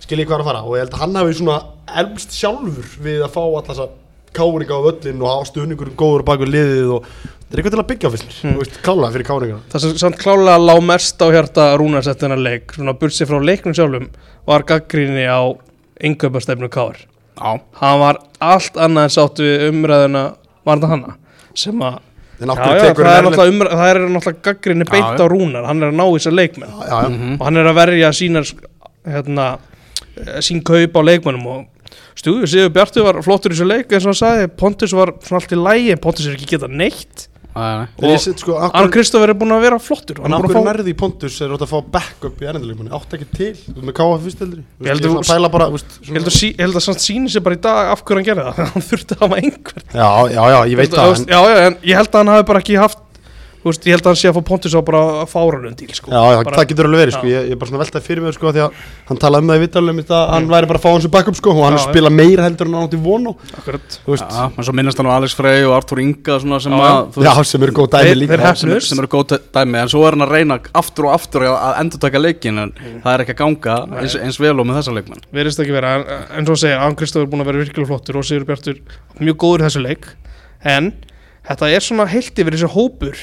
skil 0.00 0.18
ég 0.18 0.26
hvað 0.26 0.40
að 0.40 0.44
fara. 0.44 0.62
Og 0.64 0.72
ég 0.74 0.78
held 0.84 0.92
að 0.92 0.98
hann 1.02 1.14
hafi 1.14 1.34
svona 1.38 1.62
elmst 1.96 2.30
sjálfur 2.32 2.88
við 3.02 3.22
að 3.24 3.30
fá 3.34 3.42
alltaf 3.44 3.76
þessa 3.76 3.88
káringa 4.34 4.74
á 4.76 4.80
völlin 4.86 5.22
og 5.22 5.46
stuðningur 5.46 5.90
góður 5.96 6.24
bak 6.24 6.40
við 6.40 6.50
liðið 6.52 6.90
og 6.94 7.04
þetta 7.04 7.52
er 7.52 7.58
eitthvað 7.62 7.70
til 7.74 7.82
að 7.82 7.88
byggja 7.92 8.10
fyrst, 8.12 8.34
Mm. 8.44 8.52
þú 8.54 8.58
veist, 8.58 8.82
klálega 8.82 9.12
fyrir 9.12 9.26
káringa 9.28 9.58
Það 9.70 9.80
sem 9.80 9.96
samt 9.98 10.18
klálega 10.18 10.58
lá 10.58 10.80
mest 10.84 11.18
á 11.18 11.26
hjarta 11.32 11.78
Rúnar 11.78 12.02
sett 12.04 12.18
þennan 12.20 12.42
leik 12.44 12.72
Svona 12.76 12.92
bursi 12.98 13.24
frá 13.26 13.38
leiknum 13.40 13.72
sjálfum 13.74 14.08
Var 14.46 14.62
gaggrinni 14.64 15.24
á 15.26 15.56
yngöpastefnu 16.02 16.68
Káar 16.68 16.96
Já, 17.38 17.60
Hann 17.80 18.00
var 18.00 18.18
allt 18.40 18.74
annað 18.74 19.04
en 19.08 19.14
sáttu 19.14 19.48
umræðuna 19.70 20.34
Var 20.66 20.76
þetta 20.76 20.88
hanna 20.92 21.14
Sem 21.54 21.78
að 21.80 21.98
Já, 22.38 22.46
já, 22.78 22.92
það 22.94 23.40
er 23.44 23.52
umræ, 23.52 23.70
það 23.74 23.88
er 23.90 23.98
náttúrulega 24.14 24.42
gaggrinni 24.46 24.84
já. 24.86 25.24
á 25.24 25.26
Rúnar 25.32 25.64
Hann 25.66 25.82
er 25.82 25.90
að 25.90 25.96
ná 25.98 26.04
þessar 26.14 26.36
leikmenn 26.38 26.70
já, 26.70 26.86
já, 26.88 27.08
Mhm. 27.08 27.32
Og 27.40 27.44
hann 27.48 27.56
er 27.56 27.66
að 27.72 27.74
verja 27.80 28.10
sínar 28.14 28.52
hérna, 29.08 29.46
eh, 30.16 30.38
sín 30.40 30.62
kaup 30.62 30.92
á 30.94 31.00
leikmennum 31.02 31.46
og 31.46 31.66
Stúður 32.18 32.46
Sigur 32.50 32.70
Bjartur 32.74 33.04
var 33.06 33.22
flottur 33.22 33.50
í 33.50 33.54
þessu 33.58 33.66
leik 33.66 33.88
eins 33.90 34.06
og 34.06 34.12
hann 34.14 34.20
sagði, 34.22 34.48
Pontus 34.56 34.92
var 34.92 35.12
svona 35.22 35.40
allt 35.42 35.52
í 35.54 35.58
lægi 35.58 36.00
Pontus 36.00 36.26
er 36.26 36.34
ekki 36.36 36.56
getað 36.58 36.70
neitt 36.78 37.28
Sko, 38.38 38.54
Arn 38.58 38.70
akkur, 38.70 38.90
Kristoffer 38.94 39.32
er 39.32 39.36
búin 39.38 39.52
að 39.54 39.64
vera 39.66 39.78
flottur. 39.82 40.20
Hann 40.22 40.34
er 40.36 40.44
búin 40.44 40.52
að 40.52 40.58
fá 40.58 40.68
nærði 40.68 40.92
í 40.92 40.96
Pontus 40.98 41.38
er 41.42 41.52
þetta 41.54 41.66
að 41.66 41.72
fá 41.72 41.78
backup 41.98 42.42
í 42.42 42.48
erendaleikmunni, 42.52 42.92
átt 42.94 43.16
ekki 43.18 43.28
til? 43.34 43.50
Þú 43.58 43.74
veist, 43.74 43.86
með 43.88 43.96
káa 43.98 44.18
fyrsteldri 44.24 44.62
Ég 44.78 44.88
held 46.62 46.76
að- 46.78 46.86
samt 46.88 47.02
síni 47.02 47.28
sér 47.32 47.42
bara 47.44 47.58
í 47.58 47.62
dag 47.64 47.92
af 47.92 48.04
hverju 48.04 48.18
hann 48.20 48.28
gerði 48.28 48.46
það. 48.46 48.54
Hann 48.74 48.86
þurfti 48.88 49.16
að 49.16 49.22
hafa 49.24 49.40
einhver 49.42 49.82
Já, 49.94 50.08
já, 50.32 50.42
já, 50.54 50.58
ég 50.72 50.76
veit 50.78 50.94
það 50.94 51.78
ég 51.82 51.94
held 51.98 52.08
að 52.12 52.18
hann 52.22 52.32
hafi 52.34 52.48
bara 52.52 52.62
ekki 52.64 52.78
haft 52.78 52.98
Þú 53.68 53.72
veist, 53.74 53.86
ég 53.88 53.92
held 53.98 54.06
að 54.06 54.08
hann 54.08 54.18
sé 54.18 54.28
að 54.30 54.36
fá 54.38 54.42
Pontus 54.48 54.72
á 54.72 54.80
bara 54.80 55.00
fáranum 55.28 55.74
til 55.76 55.88
sko. 55.92 56.08
Já, 56.08 56.20
já, 56.32 56.38
bara, 56.46 56.56
það 56.56 56.68
getur 56.70 56.86
alveg 56.88 57.00
verið, 57.02 57.14
sko, 57.18 57.28
ég, 57.28 57.48
ég 57.48 57.52
er 57.52 57.58
bara 57.60 57.68
svona 57.68 57.82
veltað 57.82 58.06
fyrir 58.08 58.24
mér, 58.24 58.34
sko, 58.36 58.52
því 58.56 58.62
að 58.64 58.78
hann 59.10 59.20
talaði 59.20 59.44
um 59.44 59.50
það 59.52 59.58
í 59.58 59.62
vittalum 59.64 60.00
að 60.08 60.22
hann 60.32 60.48
væri 60.48 60.70
bara 60.70 60.80
að 60.80 60.84
fá 60.86 60.88
hans 60.94 61.08
backup, 61.12 61.36
sko, 61.38 61.52
og 61.52 61.66
hann 61.66 61.76
Já, 61.76 61.82
spila 61.84 62.12
meira 62.14 62.46
heldur 62.48 62.70
en 62.70 62.76
hann 62.78 62.86
átti 62.88 63.00
von 63.04 63.28
á, 63.28 63.32
Akkurat. 63.58 63.98
Þú 64.06 64.14
veist, 64.14 64.24
Já, 64.38 64.44
en 64.48 64.66
svo 64.68 64.74
minnast 64.78 65.02
hann 65.02 65.10
á 65.10 65.12
Alex 65.18 65.36
Frey 65.38 65.66
og 65.68 65.74
Artur 65.76 66.00
Inga 66.00 66.38
svona 66.40 66.60
sem 66.64 66.72
Já, 66.72 66.84
að 66.88 67.10
þú 67.18 67.26
já, 67.28 67.30
veist, 67.38 67.52
sem 67.52 67.66
eru 67.68 67.76
góð 67.78 67.90
dæmi 67.98 68.14
líka. 68.16 68.38
þeir 68.38 68.60
sem, 68.62 68.74
sem 68.88 69.02
eru 69.04 69.10
góð 69.12 69.36
dæmi 69.58 69.82
en 69.82 69.92
svo 69.92 70.04
er 70.08 70.16
hann 70.16 70.24
að 70.24 70.32
reyna 70.38 70.58
aftur 70.82 71.08
og 71.10 71.14
aftur 71.18 71.44
að, 71.50 71.58
endur 71.82 72.02
taka 72.06 72.22
leikin 72.24 72.62
en 72.64 72.72
það 73.04 73.10
er 73.12 73.24
ekki 73.26 73.36
að 73.36 73.40
ganga 73.44 73.76
eins, 74.00 74.16
eins 74.16 74.40
vel 74.40 74.54
og 74.56 74.66
með 74.68 74.80
þessa 74.80 74.96
leikmenn. 74.96 75.22
Verðist 75.34 75.60
ekki 75.64 75.76
vera, 75.76 75.94
en, 75.98 76.24
en 76.40 76.48
svo 76.48 76.56
að 76.56 76.62
segja 76.64 76.80
Arn 76.86 76.96
Kristoffer 76.98 77.26
er 77.28 77.32
búin 77.32 77.44
að 77.44 77.50
vera 77.52 77.62
virkilega 77.64 77.90
flottur 77.92 78.18
og 78.22 78.26
Sigur 78.28 78.46
Bjartur 78.48 78.80
mjög 79.20 79.38
góður 79.44 79.64
í 79.64 79.68
þessu 79.68 79.84
leik 79.84 80.08
En 80.66 80.92
þetta 81.48 81.68
er 81.72 81.84
svona 81.84 82.06
heilt 82.10 82.38
yfir 82.38 82.56
þessi 82.56 82.70
hópur 82.74 83.20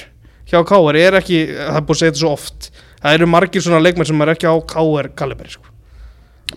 hjá 0.49 0.59
Káar 0.69 0.95
er 0.99 1.17
ekki, 1.21 1.39
það 1.57 1.79
er 1.79 1.85
búin 1.87 1.95
að 1.97 2.01
segja 2.01 2.11
þetta 2.13 2.23
svo 2.23 2.33
oft 2.37 2.69
Það 3.05 3.13
eru 3.19 3.25
margir 3.29 3.61
svona 3.61 3.79
leikmenn 3.85 4.07
sem 4.09 4.21
er 4.25 4.31
ekki 4.33 4.47
á 4.49 4.55
Káar 4.65 5.11
kaliberi 5.13 5.51
sko. 5.53 5.67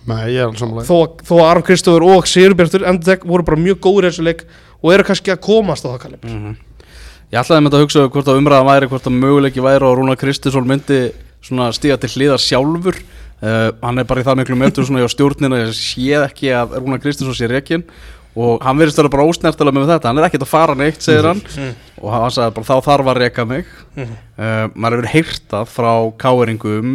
Nei, 0.09 0.30
ég 0.33 0.38
er 0.40 0.47
alveg 0.47 0.61
samanlega. 0.61 0.87
þó, 0.88 1.21
þó 1.28 1.35
að 1.42 1.49
Arn 1.50 1.64
Kristoffer 1.66 2.04
og 2.09 2.26
Sigur 2.28 2.54
Bjartur 2.57 2.85
endur 2.88 3.21
voru 3.28 3.45
bara 3.45 3.61
mjög 3.61 3.78
góður 3.85 4.07
í 4.07 4.11
þessu 4.12 4.25
leik 4.25 4.42
og 4.80 4.92
eru 4.95 5.04
kannski 5.09 5.33
að 5.35 5.42
komast 5.45 5.85
á 5.85 5.92
það 5.92 6.02
kaliberi 6.07 6.33
Mhm. 6.38 6.57
Ég 7.28 7.40
ætlaði 7.42 7.61
með 7.61 7.68
þetta 7.68 7.76
að 7.78 7.85
hugsa 7.85 8.02
um 8.04 8.11
hvort 8.14 8.28
að 8.33 8.38
umræðan 8.40 8.68
væri 8.71 8.88
hvort 8.88 9.07
að 9.11 9.18
möguleiki 9.21 9.61
væri 9.61 9.85
og 9.85 9.97
Rúnar 9.99 10.16
Kristinsson 10.16 10.64
myndi 10.68 11.00
svona 11.45 11.66
stíga 11.76 11.99
til 12.00 12.09
hliðar 12.14 12.40
sjálfur 12.40 12.97
uh, 13.42 13.71
hann 13.83 13.99
er 14.00 14.04
bara 14.09 14.23
í 14.23 14.25
það 14.25 14.38
miklu 14.40 14.57
metur 14.57 14.87
svona 14.88 15.02
hjá 15.04 15.11
stjórnina 15.12 15.59
ég 15.61 15.75
sé 15.76 16.16
ekki 16.25 16.49
að 16.57 16.78
Rúnar 16.80 17.02
Kristinsson 17.04 17.37
sé 17.37 17.50
rekin 17.52 17.85
og 18.38 18.62
hann 18.62 18.78
verðist 18.78 19.00
vera 19.00 19.11
bara 19.11 19.26
ósnertilega 19.26 19.75
með 19.75 19.88
þetta. 19.92 20.11
Hann 20.11 20.21
er 20.21 20.26
ekkert 20.28 20.45
að 20.45 20.52
fara 20.52 20.76
neitt, 20.78 21.00
segir 21.02 21.26
hann. 21.26 21.40
Og 21.99 22.12
hann 22.14 22.35
sagði 22.35 22.54
bara 22.59 22.68
þá 22.68 22.87
þarf 22.87 23.11
að 23.11 23.21
reka 23.25 23.47
mig. 23.49 23.73
Mhm. 23.97 24.12
uh, 24.38 24.68
maður 24.75 25.02
hefur 25.02 25.12
heyrtað 25.16 25.73
frá 25.73 25.92
káeringum, 26.23 26.92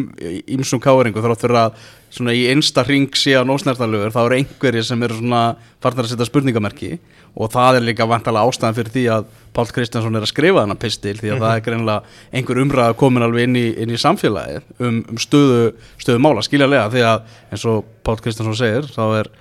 ímsum 0.47 0.79
káeringum 0.83 1.25
þrátt 1.25 1.43
fyrir 1.43 1.59
að 1.65 1.81
svona 2.13 2.35
í 2.38 2.45
einsta 2.51 2.85
ring 2.85 3.09
síðan 3.17 3.51
ósnertanlegur, 3.51 4.13
þá 4.13 4.21
eru 4.23 4.38
einhverjir 4.38 4.85
sem 4.85 5.03
eru 5.03 5.17
svona 5.17 5.43
farnar 5.81 6.05
að 6.05 6.13
setja 6.13 6.29
spurningamerki. 6.29 7.00
Og 7.33 7.50
það 7.50 7.79
er 7.79 7.88
líka 7.88 8.05
vantalega 8.05 8.45
ástæðan 8.45 8.77
fyrir 8.77 8.93
því 8.93 9.05
að 9.09 9.31
Pál 9.53 9.65
Kristjánsson 9.73 10.15
er 10.17 10.25
að 10.25 10.29
skrifa 10.29 10.63
þennan 10.63 10.79
pistil 10.81 11.15
því 11.17 11.31
að 11.33 11.41
það 11.43 11.55
er 11.55 11.63
greinilega 11.65 12.19
einhver 12.33 12.59
umræða 12.62 12.97
komin 12.97 13.25
alveg 13.25 13.47
inn 13.47 13.57
í, 13.57 13.65
inn 13.81 13.93
í 13.93 13.97
samfélagið 14.01 14.67
um, 14.77 15.00
um 15.09 15.19
stöðu, 15.21 15.71
stöðu 16.01 16.21
mála, 16.21 16.45
skiljalega 16.45 16.91
því 16.93 17.03
að 17.09 17.35
eins 17.50 17.65
og 17.69 17.89
Pál 18.05 18.15
Kristjánsson 18.21 18.57
segir 18.57 18.89
þá 18.93 19.03
er 19.19 19.31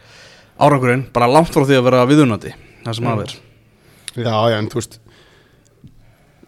árangurinn 0.66 1.04
bara 1.14 1.28
langt 1.30 1.52
frá 1.54 1.64
því 1.66 1.78
að 1.80 1.86
vera 1.88 2.04
viðunandi 2.10 2.52
það 2.84 2.98
sem 2.98 3.08
að 3.12 3.24
er 3.26 3.34
Já, 4.12 4.34
já, 4.52 4.56
en 4.58 4.68
þú 4.72 4.78
veist 4.80 4.98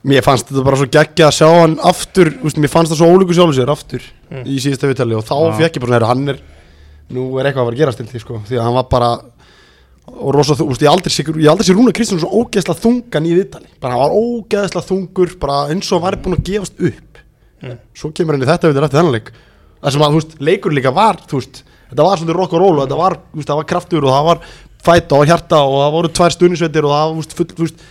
Mér 0.04 0.20
fannst 0.26 0.50
þetta 0.50 0.64
bara 0.66 0.76
svo 0.76 0.86
geggja 0.92 1.28
að 1.30 1.36
sjá 1.38 1.46
hann 1.48 1.74
aftur 1.88 2.28
veist, 2.42 2.58
Mér 2.60 2.72
fannst 2.72 2.92
það 2.92 2.98
svo 3.00 3.06
ólíku 3.14 3.36
sjálfur 3.38 3.56
sér 3.60 3.72
aftur 3.74 4.10
Mm. 4.34 4.40
Í 4.50 4.54
síðasta 4.58 4.88
viðtali 4.88 5.14
og 5.14 5.22
þá 5.28 5.34
Já. 5.36 5.50
fekk 5.60 5.76
ég 5.76 5.82
bara 5.84 5.98
svona 6.00 6.08
Hann 6.10 6.28
er, 6.32 6.38
nú 7.12 7.24
er 7.38 7.46
eitthvað 7.46 7.60
að 7.60 7.66
fara 7.68 7.76
að 7.76 7.80
gerast 7.82 7.98
til 8.00 8.06
því 8.08 8.20
sko, 8.22 8.38
Því 8.48 8.56
að 8.58 8.64
hann 8.64 8.74
var 8.74 8.86
bara 8.90 9.10
Og 10.10 10.30
rosa, 10.34 10.56
þú 10.58 10.66
veist, 10.70 10.82
ég 10.82 10.90
aldrei 10.90 11.12
sé, 11.12 11.22
ég 11.28 11.50
aldrei 11.52 11.66
sé 11.68 11.74
Rúna 11.76 11.92
Kristján 11.94 12.20
svo 12.22 12.30
ógeðslega 12.40 12.80
þungan 12.80 13.28
í 13.28 13.34
viðtali 13.36 13.68
Bara 13.84 13.94
hann 13.94 14.02
var 14.02 14.16
ógeðslega 14.16 14.88
þungur 14.88 15.34
Bara 15.44 15.58
eins 15.70 15.92
og 15.94 16.02
var 16.02 16.16
búin 16.24 16.38
að 16.40 16.46
gefast 16.50 16.80
upp 16.80 17.20
Mm. 17.64 17.78
Svo 17.96 18.10
kemur 18.12 18.34
henni 18.36 18.48
þetta 18.48 18.68
viðtal 18.72 18.84
eftir 18.88 18.98
þennan 18.98 19.14
leik 19.14 19.28
Það 19.84 19.92
sem 19.94 20.02
að, 20.04 20.10
þú 20.10 20.18
veist, 20.18 20.34
leikur 20.48 20.74
líka 20.76 20.90
var, 20.92 21.20
þú 21.30 21.38
veist 21.38 21.60
Þetta 21.94 22.06
var 22.10 22.20
svolítið 22.20 22.38
rock 22.42 22.54
og 22.58 22.62
roll 22.64 22.82
þetta 22.82 22.98
var, 22.98 23.16
veist, 23.38 23.48
það 23.48 23.60
var 23.62 23.68
kraftur 23.70 24.04
og 24.04 24.10
það 24.12 24.28
var 24.28 24.44
fæta 24.84 25.16
og 25.16 25.26
hjarta 25.30 25.62
og 25.64 25.74
það 25.80 25.92
voru 25.94 26.12
tvær 26.18 26.34
stunisveitir 26.34 26.84
og 26.84 26.92
það 26.92 27.04
var, 27.06 27.16
veist, 27.22 27.34
full, 27.38 27.50
veist 27.62 27.84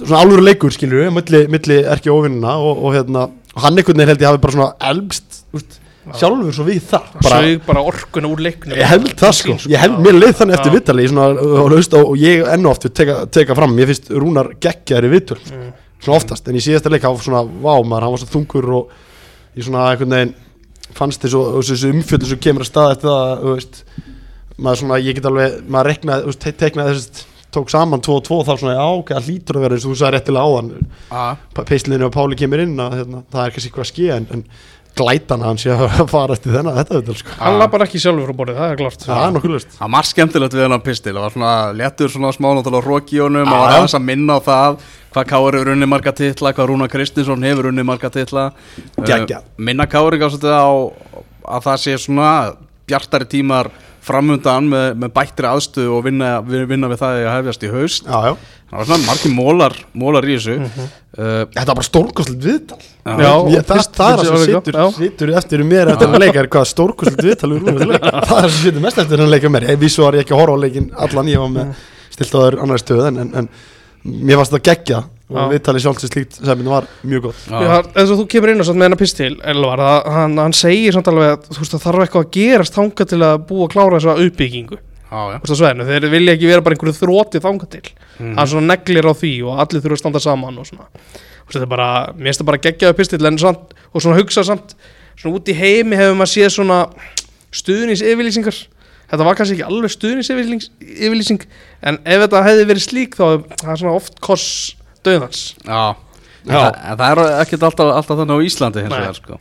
svona 0.00 0.20
alvöru 0.22 0.44
leikur 0.44 0.72
skilur 0.76 1.02
við, 1.06 1.12
milli, 1.16 1.40
milli 1.56 1.78
erki 1.96 2.12
óvinnina 2.12 2.54
og, 2.60 2.84
og 2.84 2.94
hérna, 2.94 3.24
hann 3.60 3.80
einhvern 3.80 3.98
veginn 3.98 4.12
held 4.12 4.22
ég 4.22 4.30
hafi 4.30 4.42
bara 4.44 4.54
svona 4.54 4.68
elbst, 4.92 5.40
úst, 5.56 5.80
sjálfur 6.20 6.54
svo 6.56 6.64
við 6.68 6.78
það, 6.92 7.08
bara, 7.24 7.40
bara 7.66 7.82
orkuna 7.90 8.30
úr 8.30 8.40
leiknum. 8.46 8.76
Ég 8.78 8.88
held 8.88 9.10
það 9.20 9.34
sko. 9.36 9.56
Ég 9.70 9.82
held 9.82 9.98
mér 10.02 10.16
leið 10.16 10.38
þannig 10.38 10.56
eftir 10.56 10.72
vittali 10.74 11.04
svona, 11.10 11.26
og, 12.00 12.14
ég 12.18 12.46
ennu 12.54 12.70
oft 12.70 12.86
teka, 12.96 13.18
teka 13.30 13.56
fram, 13.58 13.76
ég 13.82 13.90
finnst 13.90 14.08
Rúnar 14.14 14.52
geggjaður 14.62 15.08
í 15.10 15.12
vittul 15.16 15.38
Mm. 15.50 15.72
svona 16.00 16.16
oftast, 16.16 16.48
en 16.48 16.56
í 16.56 16.62
síðasta 16.64 16.88
leik 16.92 17.04
hann 17.04 17.12
var 17.18 17.26
svona, 17.26 17.42
vá 17.44 17.74
maður, 17.84 18.06
hann 18.06 18.14
var 18.14 18.22
svo 18.22 18.30
þungur 18.32 18.70
og 18.78 18.94
ég 19.58 19.66
svona 19.66 19.90
einhvern 19.90 20.14
veginn 20.16 20.34
fannst 20.98 21.22
þessu, 21.24 21.40
þessu 21.64 21.90
umfjöldu 21.94 22.30
sem 22.30 22.40
kemur 22.46 22.64
að 22.66 22.70
stað 22.70 22.94
eftir 22.96 23.10
það, 23.10 23.44
veist 23.54 23.82
maður 24.60 24.80
svona, 24.82 24.98
ég 25.00 25.16
get 25.18 25.28
alveg, 25.30 25.58
maður 25.72 25.88
reknaði, 25.94 26.34
te- 26.44 26.52
teknaði 26.64 26.96
þessu, 26.98 27.26
tók 27.50 27.70
saman 27.72 28.02
2 28.06 28.12
og 28.14 28.24
2 28.28 28.40
þá 28.46 28.52
svona, 28.60 28.74
já, 28.76 28.84
ok, 29.00 29.08
það 29.16 29.28
hlýtur 29.30 29.56
að 29.58 29.64
vera 29.64 29.78
eins 29.78 29.86
og 29.88 29.94
þú 29.94 30.00
sagði 30.02 30.16
réttilega 30.18 30.50
áðan. 30.50 30.68
Peislinu 31.70 32.06
og 32.06 32.12
Páli 32.14 32.36
kemur 32.38 32.62
inn 32.62 32.76
að 32.84 32.98
hérna, 33.00 33.22
það 33.32 33.46
er 33.46 33.54
kannski 33.56 33.70
eitthvað 33.70 33.86
að 33.86 33.90
ske 33.94 34.10
en, 34.16 34.28
en 34.36 34.44
glætan 34.98 35.44
hans 35.44 35.64
sé 35.64 35.74
að 35.74 36.00
fara 36.14 36.36
eftir 36.36 36.54
þennan 36.54 36.78
þetta 36.80 36.96
viðtal 36.98 37.18
sko. 37.20 37.34
Hann 37.40 37.58
laði 37.60 37.72
bara 37.74 37.88
ekki 37.88 38.02
sjálfur 38.02 38.30
frá 38.30 38.38
borðið, 38.40 38.60
það 38.60 38.72
er 38.74 38.80
klart 38.80 39.04
það 39.06 39.24
er 39.24 39.34
nokkuð 39.36 39.54
lust 39.56 39.74
Það 39.74 39.84
var 39.84 39.92
margt 39.96 40.10
skemmtilegt 40.10 40.56
við 40.56 40.64
hennar 40.66 40.82
pistil. 40.86 41.14
Það 41.16 41.26
var 41.26 41.36
svona 41.36 41.52
léttur 41.80 42.14
svona 42.14 42.32
smá 42.36 42.48
náttúrulega 42.50 42.86
rók 42.86 43.12
í 43.14 43.20
honum 43.24 43.44
Já, 43.44 43.50
og 43.50 43.64
var 43.64 43.76
aðeins 43.76 43.98
að 43.98 44.06
minna 44.08 44.38
á 44.38 44.40
það 44.46 44.80
hvað 45.10 45.28
Káur 45.32 45.58
hefur 45.58 45.72
unnið 45.74 45.90
marga 45.90 46.14
titla, 46.14 46.52
hvað 46.54 46.70
Rúna 46.70 46.88
Kristinsson 46.90 47.46
hefur 47.46 47.70
unnið 47.72 47.86
marga 47.88 48.10
titla. 48.14 48.48
Uh, 49.00 49.38
Minna 49.58 49.86
Káur 49.90 50.14
ekki 50.14 50.28
á 50.30 50.62
á 50.62 50.70
að 51.50 51.64
það 51.66 51.80
sé 51.82 51.96
svona 51.98 52.30
bjartari 52.90 53.26
tímar 53.30 53.70
framundan 54.04 54.68
með, 54.70 54.86
með 55.02 55.12
bættri 55.16 55.48
aðstöðu 55.50 55.92
og 55.98 56.04
vinna, 56.06 56.30
vi- 56.46 56.64
vinna 56.70 56.88
við 56.90 57.00
það 57.02 57.18
að 57.20 57.28
hefjast 57.34 57.66
í 57.66 57.70
haust. 57.74 58.06
Já, 58.08 58.18
já. 58.30 58.34
Það 58.70 58.78
var 58.80 58.86
svona 58.90 59.06
margir 59.08 59.32
mólar, 59.34 59.74
mólar 59.98 60.26
í 60.30 60.36
þessu. 60.38 60.56
Uh, 60.60 61.42
þetta 61.50 61.66
var 61.72 61.78
bara 61.80 61.86
stórkostlegt 61.88 62.44
viðtal. 62.46 62.78
Já, 62.80 63.32
ég, 63.50 63.64
það, 63.66 63.80
fyrst- 63.80 63.96
það 63.98 64.12
er 64.12 64.20
það 64.20 64.30
sem 64.30 64.44
situr, 64.46 64.78
situr 64.98 65.32
eftir 65.40 65.64
mér 65.66 65.90
eftir 65.94 66.06
að 66.14 66.22
leika 66.22 66.42
er 66.44 66.48
hvað 66.54 66.68
stórkostlegt 66.70 67.24
viðtal 67.26 67.50
það 67.58 67.80
er 67.90 68.28
það 68.30 68.46
sem 68.46 68.60
situr 68.68 68.84
mest 68.84 69.00
eftir 69.02 69.24
að 69.24 69.32
leika 69.34 69.50
mér. 69.50 69.66
Ég 69.74 69.80
vissu 69.82 70.04
var 70.06 70.14
ég 70.20 70.22
ekki 70.26 70.36
að 70.36 70.42
horfa 70.44 70.54
á 70.54 70.62
leikin 70.64 70.90
allan 71.08 71.32
ég 71.32 71.42
var 71.42 71.50
með 71.56 71.72
stilt 72.14 72.36
á 72.36 72.40
þér 72.44 72.58
annars 72.62 72.84
stöð 72.86 73.02
en, 73.10 73.18
en, 73.24 73.32
en 73.42 73.50
mér 74.30 74.38
fannst 74.40 74.54
það 74.54 74.64
geggja 74.70 75.02
og 75.30 75.54
viðtalið 75.54 75.84
sjálfs 75.84 76.04
sem 76.04 76.12
slíkt 76.12 76.38
sem 76.40 76.64
var 76.66 76.86
mjög 77.06 77.26
gott. 77.28 77.40
Eins 77.50 78.12
og 78.12 78.20
þú 78.20 78.26
kemur 78.34 78.52
inn 78.52 78.62
og 78.62 78.68
samt 78.68 78.80
með 78.80 78.88
hennar 78.88 79.00
pistil 79.00 79.32
Elvar, 79.52 79.82
það, 79.84 80.10
hann, 80.16 80.36
hann 80.42 80.56
segir 80.56 80.96
samt 80.96 81.10
alveg 81.12 81.32
að 81.34 81.48
þú 81.48 81.58
veist, 81.62 81.74
það 81.74 81.84
þarf 81.86 82.04
eitthvað 82.04 82.26
að 82.26 82.30
gerast 82.36 82.78
þanga 82.78 83.08
til 83.12 83.20
að 83.26 83.34
búa 83.50 83.66
að 83.66 83.74
klára 83.74 83.98
þessa 84.00 84.16
uppbyggingu. 84.26 84.80
Já, 85.10 85.20
já. 85.32 85.36
Þú 85.40 85.46
veist, 85.46 85.54
á 85.54 85.60
sveinu, 85.62 85.88
þeir 85.90 86.08
vilja 86.14 86.36
ekki 86.36 86.50
vera 86.50 86.64
bara 86.66 86.76
einhverju 86.78 86.98
þróti 87.00 87.42
þanga 87.42 87.70
til. 87.70 87.84
Mhm. 88.20 88.34
hann 88.36 88.46
svona 88.52 88.74
neglir 88.74 89.06
á 89.08 89.14
því 89.16 89.34
og 89.48 89.60
allir 89.64 89.80
þurfa 89.80 89.96
að 89.96 90.02
standa 90.04 90.20
saman 90.20 90.58
og 90.60 90.66
svona. 90.68 90.88
Þú 90.90 91.46
veist, 91.46 91.56
þetta 91.56 91.66
er 91.66 91.72
bara, 91.72 91.90
mér 92.14 92.30
finnst 92.30 92.42
það 92.42 92.50
bara 92.50 92.64
geggjaðu 92.66 92.96
pistil 92.98 93.26
en 93.26 93.38
samt, 93.38 93.72
og 93.94 94.02
svona 94.04 94.18
hugsa 94.20 94.44
samt 94.44 94.74
svona 95.20 95.36
út 95.36 95.50
í 95.50 95.56
heimi 95.56 95.98
hefur 95.98 96.18
maður 96.18 96.32
séð 96.32 96.52
svona 96.54 96.78
stuðnins 97.54 98.02
yfirlýsingar 98.04 98.56
þetta 99.10 99.26
var 99.26 99.38
kannski 99.38 99.56
ekki 99.58 99.66
alveg 99.66 99.92
stuðnins 99.92 100.30
yfirlýsing 100.30 101.46
en 101.86 101.98
ef 102.04 102.24
þetta 102.24 102.44
hefði 102.46 102.68
verið 102.70 102.84
slík 102.86 103.16
þá 103.18 103.24
það 103.60 103.72
er 103.74 103.80
svona 103.82 103.96
oft 103.98 104.20
koss 104.24 104.46
döðans 105.06 105.42
Já, 105.64 105.96
Já. 106.48 106.60
Það, 106.96 107.08
er 107.10 107.22
ekkert 107.42 107.66
alltaf, 107.68 107.90
alltaf 107.98 108.22
þannig 108.22 108.40
á 108.40 108.46
Íslandi 108.48 108.84
hins 108.86 108.96
vegar 108.96 109.18
sko. 109.18 109.40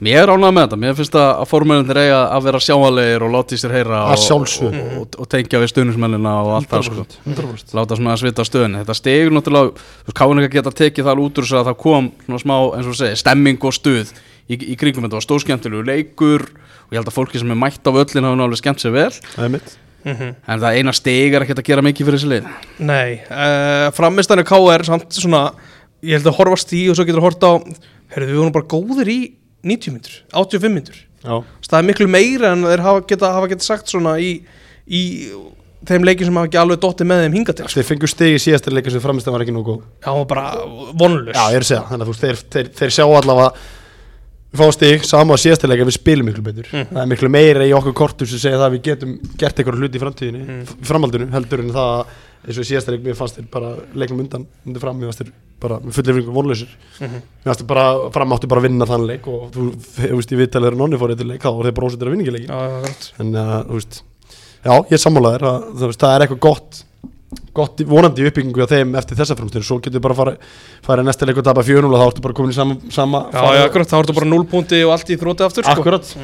Mér 0.00 0.22
er 0.22 0.30
ánægð 0.32 0.54
með 0.56 0.62
þetta, 0.64 0.76
mér 0.80 0.94
finnst 0.96 1.16
að, 1.20 1.30
að 1.42 1.48
formennir 1.50 1.98
eiga 2.00 2.20
að 2.32 2.46
vera 2.46 2.60
sjáanlegir 2.64 3.24
og 3.26 3.32
láta 3.34 3.52
í 3.52 3.58
sér 3.60 3.74
heyra 3.76 3.98
Að 4.08 4.22
og, 4.32 4.46
og, 4.64 4.78
og, 4.96 5.18
og 5.20 5.28
tengja 5.28 5.60
við 5.60 5.70
stuðnismennina 5.74 6.32
og 6.40 6.54
allt 6.56 6.70
það 6.70 6.86
sko. 6.86 7.04
100%, 7.04 7.34
100%. 7.34 7.74
láta 7.76 7.98
svona 7.98 8.14
að 8.14 8.22
svita 8.22 8.40
á 8.40 8.48
stöðunni. 8.48 8.80
Þetta 8.80 8.96
stegur 8.96 9.36
náttúrulega, 9.36 9.74
þú 9.76 10.08
veist, 10.08 10.16
Káninga 10.22 10.50
geta 10.56 10.72
tekið 10.80 11.10
það 11.10 11.22
út 11.26 11.42
úr 11.42 11.48
þess 11.50 11.58
að 11.60 11.68
það 11.68 11.78
kom 11.84 12.08
svona 12.24 12.42
smá, 12.46 12.56
eins 12.78 12.88
og 12.88 12.98
segja, 13.02 13.20
stemming 13.20 13.68
og 13.68 13.76
stuð 13.76 14.16
í, 14.16 14.56
í 14.56 14.78
kringum 14.80 15.04
þetta. 15.04 15.20
Var 15.20 15.28
stórskemmtilegu 15.28 15.84
leikur 15.92 16.48
og 16.48 16.96
ég 16.96 17.02
held 17.02 17.12
að 17.12 17.18
fólki 17.20 17.44
sem 17.44 17.52
er 17.52 17.60
mætt 17.60 17.84
á 17.84 17.92
völlin 17.92 18.24
hafa 18.24 18.40
náttúrulega 18.40 18.64
skemmt 18.64 18.80
sér 18.80 18.96
vel. 18.96 19.12
Það 19.36 19.50
er 19.50 19.56
mitt 19.58 19.76
mm 20.04 20.30
en 20.46 20.62
það 20.62 20.78
eina 20.78 20.94
steg 20.96 21.34
er 21.34 21.44
ekkert 21.44 21.62
að 21.62 21.68
gera 21.70 21.84
mikið 21.84 22.08
fyrir 22.08 22.18
þessi 22.18 22.30
lið. 22.30 22.48
Nei, 22.78 23.20
uh, 23.28 23.90
framistanir 23.96 24.48
KR 24.48 24.86
samt 24.88 25.12
svona, 25.12 25.42
ég 26.02 26.18
held 26.18 26.30
að 26.30 26.38
horfast 26.38 26.72
í 26.76 26.86
og 26.90 26.98
svo 26.98 27.06
getur 27.08 27.24
hort 27.24 27.44
á, 27.44 27.52
heyrðu 28.14 28.32
við 28.32 28.40
vorum 28.40 28.56
bara 28.56 28.70
góðir 28.70 29.12
í 29.12 29.20
90 29.66 29.94
myndur, 29.94 30.18
85 30.32 30.74
myndur 30.74 30.98
já, 31.20 31.34
það 31.68 31.78
er 31.78 31.88
miklu 31.90 32.08
meira 32.10 32.52
en 32.54 32.64
þeir 32.64 32.84
hafa 32.84 33.02
geta, 33.08 33.32
hafa 33.36 33.50
geta 33.50 33.66
sagt 33.66 33.92
svona 33.92 34.14
í, 34.22 34.30
í 34.88 35.02
þeim 35.88 36.06
leikjum 36.08 36.30
sem 36.30 36.38
hafa 36.40 36.48
ekki 36.48 36.60
alveg 36.60 36.80
dottið 36.80 37.10
með 37.10 37.24
þeim 37.24 37.36
hinga 37.38 37.56
til 37.56 37.68
þeir 37.74 37.88
fengur 37.88 38.12
stegi 38.12 38.38
í 38.38 38.42
síðasta 38.46 38.72
leikin 38.72 38.94
sem 38.94 39.04
framist 39.04 39.28
var 39.28 39.44
ekki 39.44 39.54
nógu 39.54 39.74
góð. 39.74 39.84
Var 40.06 40.24
bara 40.30 40.46
vonlust 41.00 41.36
Já, 41.36 41.44
ég 41.52 41.60
er 41.60 41.66
að 41.66 41.70
segja, 41.70 41.84
þannig 41.90 42.06
að 42.06 42.08
þú 42.08 42.14
veist, 42.14 42.24
þeir, 42.24 42.42
þeir, 42.54 42.72
þeir 42.80 42.96
sjá 42.96 43.04
allavega 43.06 43.50
við 44.50 44.58
fáum 44.60 44.72
stig, 44.74 45.04
sama 45.06 45.34
á 45.34 45.38
síðasta 45.38 45.68
leik 45.70 45.84
við 45.86 45.94
spilum 45.98 46.26
miklu 46.30 46.42
betur, 46.42 46.66
Mhm. 46.72 46.88
það 46.94 47.02
er 47.02 47.06
miklu 47.12 47.28
meira 47.30 47.66
í 47.66 47.72
okkur 47.76 47.94
kortum 47.94 48.26
sem 48.26 48.38
segja 48.38 48.58
það 48.58 48.66
að 48.70 48.74
við 48.78 48.82
getum 48.88 49.12
gert 49.38 49.56
eitthvað 49.56 49.78
hluti 49.78 49.98
í 49.98 50.02
framtíðinni, 50.02 50.42
Mhm. 50.46 50.58
mm. 50.60 50.84
framhaldinu 50.90 51.30
heldur 51.30 51.60
en 51.60 51.70
það 51.70 51.90
að 52.00 52.06
eins 52.48 52.58
og 52.58 52.64
leik 52.90 53.02
mér 53.04 53.14
fannst 53.16 53.36
þeir 53.36 53.50
bara 53.50 53.76
leiknum 53.94 54.20
undan, 54.24 54.46
undir 54.66 54.80
fram, 54.80 54.98
mér 54.98 55.10
fannst 55.12 55.22
þeir 55.22 55.32
bara 55.60 55.78
fullir 55.78 56.14
fringur 56.16 56.32
vonlausir, 56.34 56.68
Mhm. 57.00 57.20
mér 57.44 57.44
fannst 57.46 57.60
þeir 57.60 57.66
bara 57.66 58.10
fram 58.10 58.30
áttu 58.32 58.48
bara 58.48 58.60
að 58.60 58.68
vinna 58.68 58.86
þann 58.86 59.06
leik 59.06 59.26
og 59.28 59.52
þú 59.52 59.72
veist, 60.16 60.30
ég 60.32 60.38
viðtalið 60.40 60.66
þegar 60.70 60.76
nonni 60.76 60.96
fór 60.98 61.10
eitthvað 61.14 61.28
leik, 61.30 61.40
þá 61.42 61.50
voru 61.54 61.68
þeir 61.70 61.74
bara 61.74 61.86
ósættir 61.86 62.08
að 62.08 62.10
vinna 62.10 62.24
ekki 62.24 62.46
já, 62.48 62.82
gott. 62.82 63.12
en 63.20 63.34
uh, 63.36 63.62
þú 63.64 63.74
veist 63.78 64.02
já, 64.64 64.72
ég 64.72 64.92
er 64.92 65.04
sammálaðir 65.04 65.42
að 65.46 65.58
þú 65.76 65.86
veist, 65.86 66.00
það 66.00 66.14
er 66.16 66.26
eitthvað 66.26 66.40
gott 66.40 66.84
gott 67.54 67.80
vonandi 67.88 68.26
uppbyggingu 68.28 68.62
á 68.62 68.68
þeim 68.70 68.92
eftir 69.00 69.18
þessa 69.18 69.36
framstöðu, 69.38 69.64
svo 69.66 69.80
getur 69.82 70.00
bara 70.04 70.14
fara 70.14 70.34
fara 70.86 71.02
næsta 71.06 71.26
leik 71.26 71.40
og 71.40 71.46
tapa 71.48 71.64
4-0 71.66 71.88
og 71.90 71.98
þá 71.98 72.06
ertu 72.10 72.22
bara 72.26 72.36
komin 72.38 72.52
í 72.54 72.56
sama, 72.56 72.76
sama 72.94 73.24
Já, 73.32 73.42
já, 73.58 73.64
akkurat, 73.66 73.90
þá 73.90 73.98
ertu 74.04 74.14
bara 74.20 74.28
0 74.30 74.46
púnti 74.52 74.80
og 74.86 74.92
allt 74.94 75.10
í 75.10 75.18
þróti 75.18 75.46
aftur 75.48 75.66
sko. 75.66 75.80
akkurat. 75.80 76.14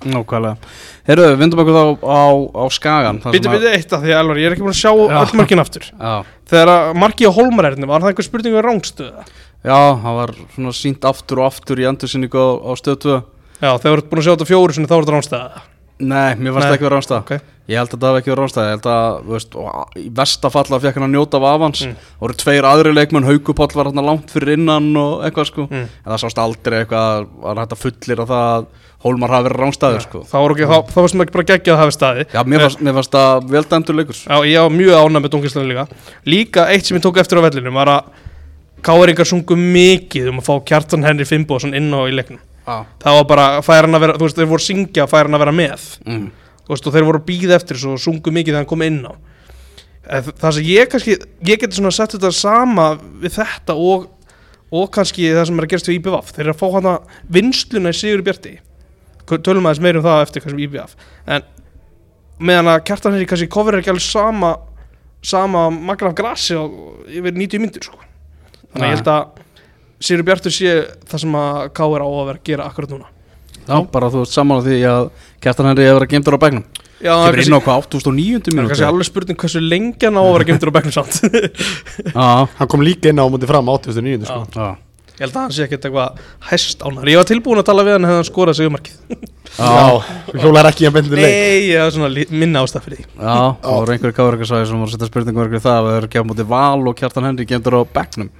Nákvæmlega. 0.00 0.56
Herru, 1.04 1.24
vindum 1.36 1.60
okkur 1.60 1.74
þá 1.76 1.84
á, 2.08 2.22
á 2.56 2.64
skagan 2.72 3.18
þar 3.20 3.34
Býtu, 3.34 3.44
sem 3.44 3.52
að- 3.52 3.58
býtu 3.60 3.72
eitt 3.76 3.92
af 3.92 4.00
því, 4.00 4.12
Elvar, 4.16 4.38
ég 4.40 4.46
er 4.48 4.54
ekki 4.56 4.64
búin 4.64 4.72
að 4.72 4.80
sjá 4.80 4.92
Já. 4.96 5.18
öll 5.20 5.36
mörkin 5.42 5.60
aftur. 5.60 5.84
Já, 6.00 6.14
Þegar 6.48 6.70
að 6.72 6.94
marki 6.96 7.28
á 7.28 7.32
Holmarærni, 7.36 7.86
var 7.90 8.00
það 8.00 8.12
einhver 8.14 8.24
spurning 8.30 8.54
við 8.56 8.64
rángstöða? 8.64 9.24
já, 9.60 9.76
það 10.00 10.14
var 10.16 10.30
svona 10.54 10.72
sínt 10.72 11.04
aftur 11.04 11.42
og 11.42 11.50
aftur 11.52 11.76
í 11.76 11.84
endursinningu 11.84 12.32
á, 12.40 12.48
á 12.64 12.72
stöð 12.80 12.96
2 13.04 13.16
Já, 13.60 13.70
þegar 13.76 13.90
þú 13.92 13.96
ert 14.00 14.08
búin 14.08 14.20
að 14.22 14.24
sjá 14.24 14.32
þetta 14.32 14.48
fjóru 14.48 14.72
sinni, 14.72 14.88
þá 14.88 14.94
er 14.96 15.02
þetta 15.04 15.14
rángstöða 15.18 15.60
Nei, 16.00 16.34
mér 16.40 16.56
það 16.56 16.74
ekki 16.74 16.86
vera 16.88 16.98
ránstað 16.98 17.18
Ok. 17.20 17.32
Ég 17.70 17.78
held 17.78 17.92
að 17.94 18.00
það 18.02 18.08
hafi 18.10 18.20
ekki 18.20 18.30
verið 18.32 18.40
ránstað 18.42 18.66
Ég 18.66 18.72
held 18.74 18.86
að, 18.90 19.18
veist, 19.30 19.56
og 19.60 19.98
í 20.00 20.04
versta 20.20 20.50
falla 20.50 20.78
fekk 20.82 20.96
hann 20.98 21.06
að 21.06 21.12
njóta 21.14 21.38
af 21.38 21.46
avans 21.50 21.82
Mm. 21.86 21.96
Það 22.00 22.24
voru 22.24 22.36
tveir 22.40 22.66
aðri 22.66 22.92
leikmenn, 22.94 23.26
Haukupall 23.28 23.74
var 23.74 23.90
hann 23.90 24.04
langt 24.04 24.30
fyrir 24.32 24.56
innan 24.56 24.88
og 24.96 25.22
eitthvað 25.24 25.46
sko. 25.48 25.66
Mm. 25.70 25.86
En 25.86 26.12
það 26.12 26.22
sást 26.24 26.40
aldrei 26.42 26.80
eitthvað, 26.80 27.28
var 27.44 27.60
hægt 27.62 27.74
að 27.76 27.82
fullir 27.84 28.22
að 28.24 28.32
það 28.32 28.48
að 28.50 28.66
Hólmar 29.00 29.32
hafi 29.32 29.46
verið 29.48 29.62
ránstaður 29.62 30.02
sko. 30.04 30.22
Þá 30.28 30.34
var 30.36 30.54
ekki, 30.54 30.66
þá, 30.68 30.76
þá 30.90 30.98
varst 31.00 31.16
maður 31.16 31.28
ekki 31.28 31.36
bara 31.38 31.48
geggjað 31.50 31.74
að 31.76 31.80
hafa 31.80 31.94
staði 31.96 32.26
Já, 32.34 32.40
mér 32.44 32.64
fannst, 32.66 32.82
mér 32.84 32.96
fannst 32.98 33.14
það 33.16 33.46
vel 33.54 33.62
dæmdur 33.70 33.96
leikur. 33.96 34.18
Já, 34.20 34.36
ég 34.50 34.66
var 34.66 34.74
mjög 34.76 34.98
ánægð 35.00 35.24
með 35.24 35.32
Dungislega 35.36 35.70
líka. 35.70 35.86
Líka 36.28 36.66
eitt 36.74 36.84
sem 36.90 36.98
ég 36.98 37.06
tók 37.06 37.22
eftir 37.22 37.40
á 37.40 37.46
vellinum 37.46 37.80
var 37.80 37.94
að 37.94 38.10
Káeringar 38.84 39.28
sungu 39.28 39.56
mikið 39.56 40.30
um 40.32 40.40
að 40.40 40.46
fá 40.50 40.54
Kjartan 40.68 41.04
Henry 41.04 41.24
Finnbóðsson 41.28 41.76
inn 41.76 41.88
á 41.96 42.00
í 42.08 42.12
leiknum 42.12 42.40
Já, 42.70 42.76
Það 43.02 43.18
var 43.18 43.26
bara, 43.32 43.48
fær 43.66 43.88
hann 43.88 43.98
að 43.98 44.04
vera, 44.04 44.14
þú 44.20 44.26
veist, 44.28 44.38
þeir 44.38 44.50
voru 44.52 44.64
syngja 44.66 45.08
fær 45.10 45.26
hann 45.26 45.38
að 45.38 45.44
vera 45.44 45.56
með. 45.56 45.88
Mm. 46.06 46.24
Þú 46.60 46.74
veist, 46.74 46.86
og 46.86 46.94
þeir 46.94 47.06
voru 47.08 47.20
að 47.20 47.26
býða 47.26 47.58
eftir 47.58 47.78
þessu 47.80 47.92
og 47.96 48.02
sungu 48.04 48.34
mikið 48.36 48.52
þegar 48.52 48.62
hann 48.62 48.70
kom 48.70 48.86
inn 48.86 49.00
á. 49.02 49.12
Eh, 50.06 50.32
það 50.40 50.56
sem 50.56 50.70
ég 50.70 50.90
kannski 50.90 51.18
ég 51.50 51.60
geti 51.60 51.76
svona 51.76 51.92
sett 51.94 52.14
þetta 52.16 52.32
sama 52.34 52.88
við 53.20 53.36
þetta 53.40 53.76
og, 53.76 54.08
og 54.70 54.90
kannski 54.94 55.32
það 55.34 55.48
sem 55.50 55.60
er 55.60 55.66
að 55.66 55.72
gerast 55.74 55.90
við 55.90 55.98
IBVF 55.98 56.34
þeir 56.34 56.44
eru 56.46 56.54
að 56.54 56.60
fá 56.62 56.76
hana 56.78 56.94
vinsluna 57.36 57.92
í 57.92 57.98
Sigur 57.98 58.24
Bjarti. 58.26 58.56
Tölum 59.30 59.66
aðeins 59.68 59.82
meir 59.84 59.98
um 59.98 60.06
það 60.06 60.24
eftir 60.24 60.42
kannski 60.42 60.66
IBVF 60.66 60.96
en 61.30 61.44
meðan 62.40 62.72
að 62.72 62.84
kjartan 62.88 63.14
henni 63.14 63.28
kannski 63.28 63.50
cover 63.52 63.76
ekki 63.78 63.92
alveg 63.92 64.06
sama 64.06 64.54
sama 65.22 65.68
magna 65.70 66.10
af 66.10 66.16
grassi 66.16 66.56
á 66.56 66.64
yfir 67.04 67.36
90 67.36 67.60
myndir 67.60 67.84
sko. 67.84 67.98
þannig 68.72 68.86
að 68.86 68.88
ég 68.88 68.96
held 68.96 69.10
að 69.12 69.42
Sigur 70.00 70.24
Bjartur 70.26 70.54
sé 70.54 70.74
það 71.10 71.24
sem 71.24 71.34
að 71.40 71.62
K.R. 71.76 72.04
á 72.04 72.08
að 72.08 72.28
vera 72.30 72.38
að 72.40 72.44
gera 72.50 72.68
akkurat 72.70 72.92
núna. 72.94 73.08
Já, 73.70 73.76
bara 73.92 74.08
þú 74.10 74.22
ert 74.24 74.32
saman 74.32 74.60
á 74.60 74.64
því 74.64 74.76
að 74.88 75.08
Kjartan 75.44 75.68
Henry 75.70 75.84
hefur 75.86 75.98
verið 76.00 76.12
gemdur 76.14 76.36
á 76.40 76.42
bæknum 76.42 76.62
Já, 77.00 77.12
það 77.16 77.26
er 77.30 77.36
kannski, 77.38 77.52
á 77.56 77.60
hvað, 77.64 77.82
8900 77.86 78.00
það 78.00 78.10
er 78.10 78.56
mínúti 78.56 78.70
kannski 78.72 78.86
alveg 78.88 79.06
spurning 79.08 79.38
hversu 79.40 79.60
lengi 79.62 80.04
hann 80.08 80.18
á 80.18 80.22
að 80.24 80.32
vera 80.34 80.46
gemtur 80.50 80.72
á 80.72 80.76
bekknum 80.76 80.94
samt. 80.96 81.18
Já, 82.16 82.26
Hann 82.58 82.70
kom 82.72 82.82
líka 82.84 83.12
inn 83.12 83.20
á 83.20 83.24
mútið 83.30 83.52
fram 83.52 83.70
89 83.72 84.26
sko. 84.28 84.40
já, 84.56 84.66
Ég 85.20 85.22
held 85.26 85.36
að 85.36 85.40
hann 85.44 85.54
sé 85.54 85.64
ekkert 85.68 85.86
eitthvað 85.86 86.20
hæst 86.50 86.84
ánar 86.88 87.08
Ég 87.12 87.20
var 87.20 87.28
tilbúin 87.28 87.60
að 87.60 87.66
tala 87.70 87.84
við 87.86 87.96
hann 87.98 88.08
hefði 88.08 88.18
hann 88.20 88.28
skorað 88.30 88.58
sigumarkið 88.58 89.16
já, 89.60 89.88
hjólar 90.40 90.68
ekki 90.72 90.88
að 90.88 90.94
bendinu 90.96 91.20
leik. 91.20 91.28
Nei, 91.28 91.64
ég 91.70 91.82
var 91.84 91.92
svona 91.96 92.26
minna 92.40 92.62
ástæð 92.64 92.86
fyrir 92.88 93.00
því. 93.02 93.08
Já 93.20 93.34
Það 93.60 93.74
voru 93.76 93.94
einhverju 93.96 94.16
káverkarsæði 94.20 94.68
sem 94.70 94.80
voru 94.80 94.88
að 94.88 94.94
setja 94.96 95.10
spurningum 95.12 95.42
verið 95.44 95.64
það 95.66 95.76
að 95.80 95.88
það 95.90 95.98
eru 96.00 96.10
gefið 96.16 96.30
mútið 96.32 96.48
val 96.52 96.88
og 96.92 96.96
Kjartan 97.00 97.28
Henry 97.28 97.48
gemdur 97.52 97.76
á 97.76 97.82
bæknum 97.96 98.30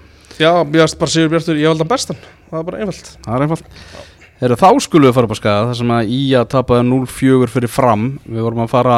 Já, 0.41 0.51
ég 0.65 0.81
varst 0.81 0.99
bara 1.01 1.13
Sigur 1.13 1.29
Bjartur, 1.35 1.59
ég 1.61 1.69
valdi 1.69 1.85
hann 1.85 1.91
bestan. 1.91 2.17
Það 2.51 2.57
var 2.57 2.65
bara 2.71 2.79
einfalt. 2.85 3.11
Það 3.27 3.35
er 3.37 3.45
einfalt. 3.47 3.83
Heru, 4.41 4.57
Þá 4.57 4.69
skulum 4.81 5.11
við 5.11 5.17
fara 5.19 5.29
upp 5.29 5.35
á 5.37 5.41
skaga 5.41 5.65
þar 5.69 5.77
sem 5.83 5.91
að 5.93 6.13
Ía 6.17 6.41
tapaði 6.49 6.85
0-4 6.89 7.49
fyrir 7.53 7.69
fram. 7.71 8.07
Við 8.25 8.41
vorum 8.47 8.63
að 8.65 8.71
fara 8.73 8.95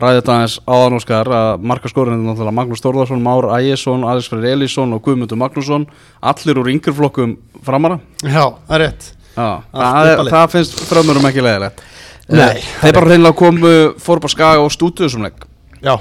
að 0.00 0.14
þetta 0.16 0.32
aðeins 0.38 0.54
áðan 0.64 0.96
og 0.96 1.02
skagar 1.04 1.30
að 1.36 1.66
markaskórin 1.68 2.14
er 2.16 2.22
náttúrulega 2.24 2.56
Magnús 2.56 2.80
Þórðarsson, 2.80 3.20
Már 3.26 3.48
Ægjesson, 3.58 4.06
Alex 4.08 4.30
Freyr 4.32 4.46
Elísson 4.54 4.94
og 4.96 5.02
Guðmundur 5.04 5.36
Magnússon. 5.42 5.84
Allir 6.24 6.62
úr 6.62 6.70
yngreflokkum 6.72 7.34
framara. 7.66 7.98
Já, 8.24 8.46
það 8.70 8.76
er 8.78 8.84
rétt. 8.86 9.10
Já, 9.36 9.48
það, 9.74 10.08
er, 10.14 10.22
það 10.32 10.48
finnst 10.56 10.80
frömmurum 10.88 11.28
ekki 11.28 11.44
leiðilegt. 11.44 11.84
Nei, 12.30 12.56
Eh, 12.56 12.64
Þeir 12.80 12.94
bara 12.94 13.10
reynilega 13.10 13.36
komu 13.36 13.70
fór 14.00 14.20
upp 14.20 14.26
á 14.26 14.30
skaga 14.32 14.64
og 14.64 14.72
stútuðu 14.72 15.10
sem 15.12 15.22
leik. 15.28 15.44
Já. 15.82 15.96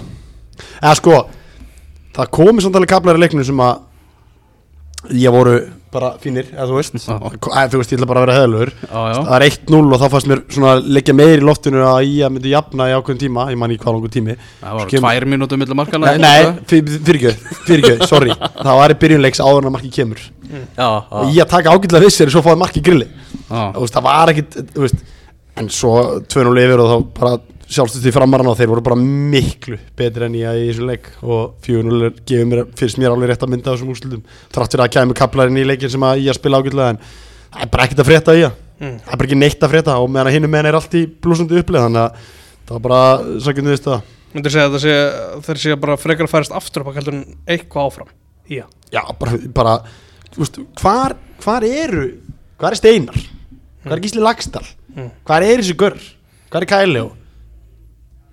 Eða 0.79 0.95
sko 1.01 1.19
Það 2.15 2.29
komi 2.36 2.62
samt 2.63 2.75
alveg 2.75 2.89
kaplar 2.91 3.17
í 3.17 3.21
leiknum 3.21 3.45
sem 3.48 3.59
að 3.63 3.77
Ég 5.15 5.32
voru 5.32 5.53
bara 5.94 6.10
fínir 6.20 6.50
Eða 6.51 6.65
þú 6.68 6.75
veist. 6.75 6.96
Já. 7.08 7.13
Eða 7.15 7.70
þú 7.72 7.79
veist, 7.79 7.91
ég 7.94 8.00
ætla 8.01 8.08
bara 8.10 8.20
að 8.20 8.25
vera 8.27 8.34
heðalur 8.36 8.72
Það 8.84 9.29
er 9.38 9.46
1-0 9.48 9.77
og 9.96 10.01
þá 10.01 10.08
fannst 10.13 10.27
mér 10.29 10.41
svona 10.51 10.74
leggja 10.84 11.15
meir 11.15 11.39
í 11.39 11.46
loftinu 11.48 11.79
að 11.88 12.00
ég 12.18 12.34
myndi 12.36 12.51
jafna 12.51 12.89
í 12.91 12.96
ákveðin 12.98 13.22
tíma 13.24 13.46
Ég 13.53 13.58
man 13.62 13.72
í 13.72 13.77
hvað 13.79 13.96
langur 13.96 14.12
tími. 14.13 14.36
Það 14.60 14.75
var 14.79 14.91
Kem- 14.91 15.06
tvær 15.08 15.25
mínútur 15.34 15.62
millir 15.62 15.79
markana 15.79 16.12
Nei, 16.12 16.20
nei 16.20 16.60
fyrir 16.68 17.20
ekki, 17.22 17.34
fyrir 17.70 17.88
ekki, 17.94 18.10
sorry. 18.12 18.36
Það 18.60 18.79
var 18.82 18.94
í 18.94 18.98
byrjunleiks 19.06 19.41
áður 19.46 19.62
en 19.63 19.70
að 19.72 19.75
marki 19.77 19.94
kemur. 19.96 20.20
Já, 20.50 20.89
Og 20.89 21.24
já, 21.29 21.32
ég 21.38 21.46
að 21.46 21.53
taka 21.56 21.74
ágætlega 21.77 22.03
við 22.06 22.13
sér 22.20 22.34
svo 22.36 22.44
fáið 22.46 22.60
marki 22.65 22.84
grilli. 22.84 23.08
Já, 23.48 23.63
Þú 23.72 23.86
veist, 23.86 23.96
það 23.96 24.08
var 24.10 24.34
ekkit, 24.36 24.60
þú 24.75 24.84
veist 24.84 25.08
En 25.60 25.68
svo 25.74 25.94
2-0 26.32 26.60
yfir 26.63 26.79
og 26.84 26.91
þá 26.91 26.98
bara 27.20 27.32
sjálfstöðt 27.70 28.08
í 28.10 28.14
framarana 28.16 28.50
og 28.54 28.58
þeir 28.58 28.72
voru 28.72 28.82
bara 28.86 28.98
miklu 29.00 29.78
betri 30.00 30.26
enn 30.26 30.38
ég 30.40 30.62
í 30.64 30.70
þessum 30.72 30.88
leik. 30.90 31.10
Og 31.22 31.56
4-0 31.66 32.06
er- 32.08 32.16
gefur 32.26 32.48
mér, 32.50 32.64
fyrst 32.80 32.98
mér 33.02 33.14
alveg 33.14 33.30
rétt 33.34 33.44
að 33.46 33.52
mynda 33.54 33.74
þessum 33.76 33.92
úrslutum 33.94 34.24
þrátt 34.54 34.74
fyrir 34.74 34.86
að 34.88 34.94
kæmi 34.96 35.18
kaplarinn 35.20 35.58
í 35.62 35.66
leikin 35.68 35.90
sem 35.94 36.02
að 36.08 36.24
ég 36.24 36.34
að 36.34 36.40
spila 36.40 36.62
ágætlega 36.64 36.90
en 36.96 37.00
það 37.54 37.62
er 37.66 37.72
bara 37.76 37.84
ekkert 37.86 38.04
að 38.04 38.10
frétta 38.12 38.36
í 38.38 38.44
það 38.48 38.58
Mm. 38.80 38.94
það 39.04 39.12
er 39.12 39.18
bara 39.20 39.28
ekki 39.28 39.36
neitt 39.36 39.60
að 39.66 39.72
frétta 39.74 39.94
og 40.00 40.06
meðan 40.10 40.28
að 40.30 40.36
hinum 40.38 40.52
meðan 40.54 40.68
er 40.70 40.76
allt 40.80 40.94
í 40.96 41.02
blúsandi 41.20 41.58
upplega 41.60 41.84
þannig 41.90 42.00
að 42.00 42.14
það 42.64 42.78
var 42.78 42.84
bara 42.86 43.40
sækjum 43.44 43.68
við 43.68 43.82
það. 43.84 44.02
Myndir 44.34 44.54
segja 44.54 44.68
að 44.70 44.78
það 44.80 45.42
þeir 45.44 45.58
sé 45.60 45.76
bara 45.84 45.98
frekar 46.00 46.24
að 46.30 46.32
færast 46.32 46.56
aftur 46.56 46.82
upp 46.86 46.88
að 46.94 46.96
heldur 47.02 47.18
eitthvað 47.46 47.90
áfram 47.90 48.08
Já, 48.48 48.64
já, 48.96 49.02
bara, 49.20 49.32
bara 49.52 49.74
veist, 50.38 50.62
hvar, 50.80 51.18
hvar 51.44 51.68
eru 51.68 52.06
hvar 52.58 52.72
er 52.72 52.80
Steinar? 52.80 53.20
Hvar 53.84 53.98
er 53.98 54.06
Gísli 54.08 54.24
Lagstall 54.24 54.64
Mm. 54.96 55.12
hvar 55.28 55.44
er 55.44 55.60
þessi 55.60 55.75
görr? 55.75 56.00
Hvar 56.50 56.62
er 56.64 56.72
Kæli 56.72 57.03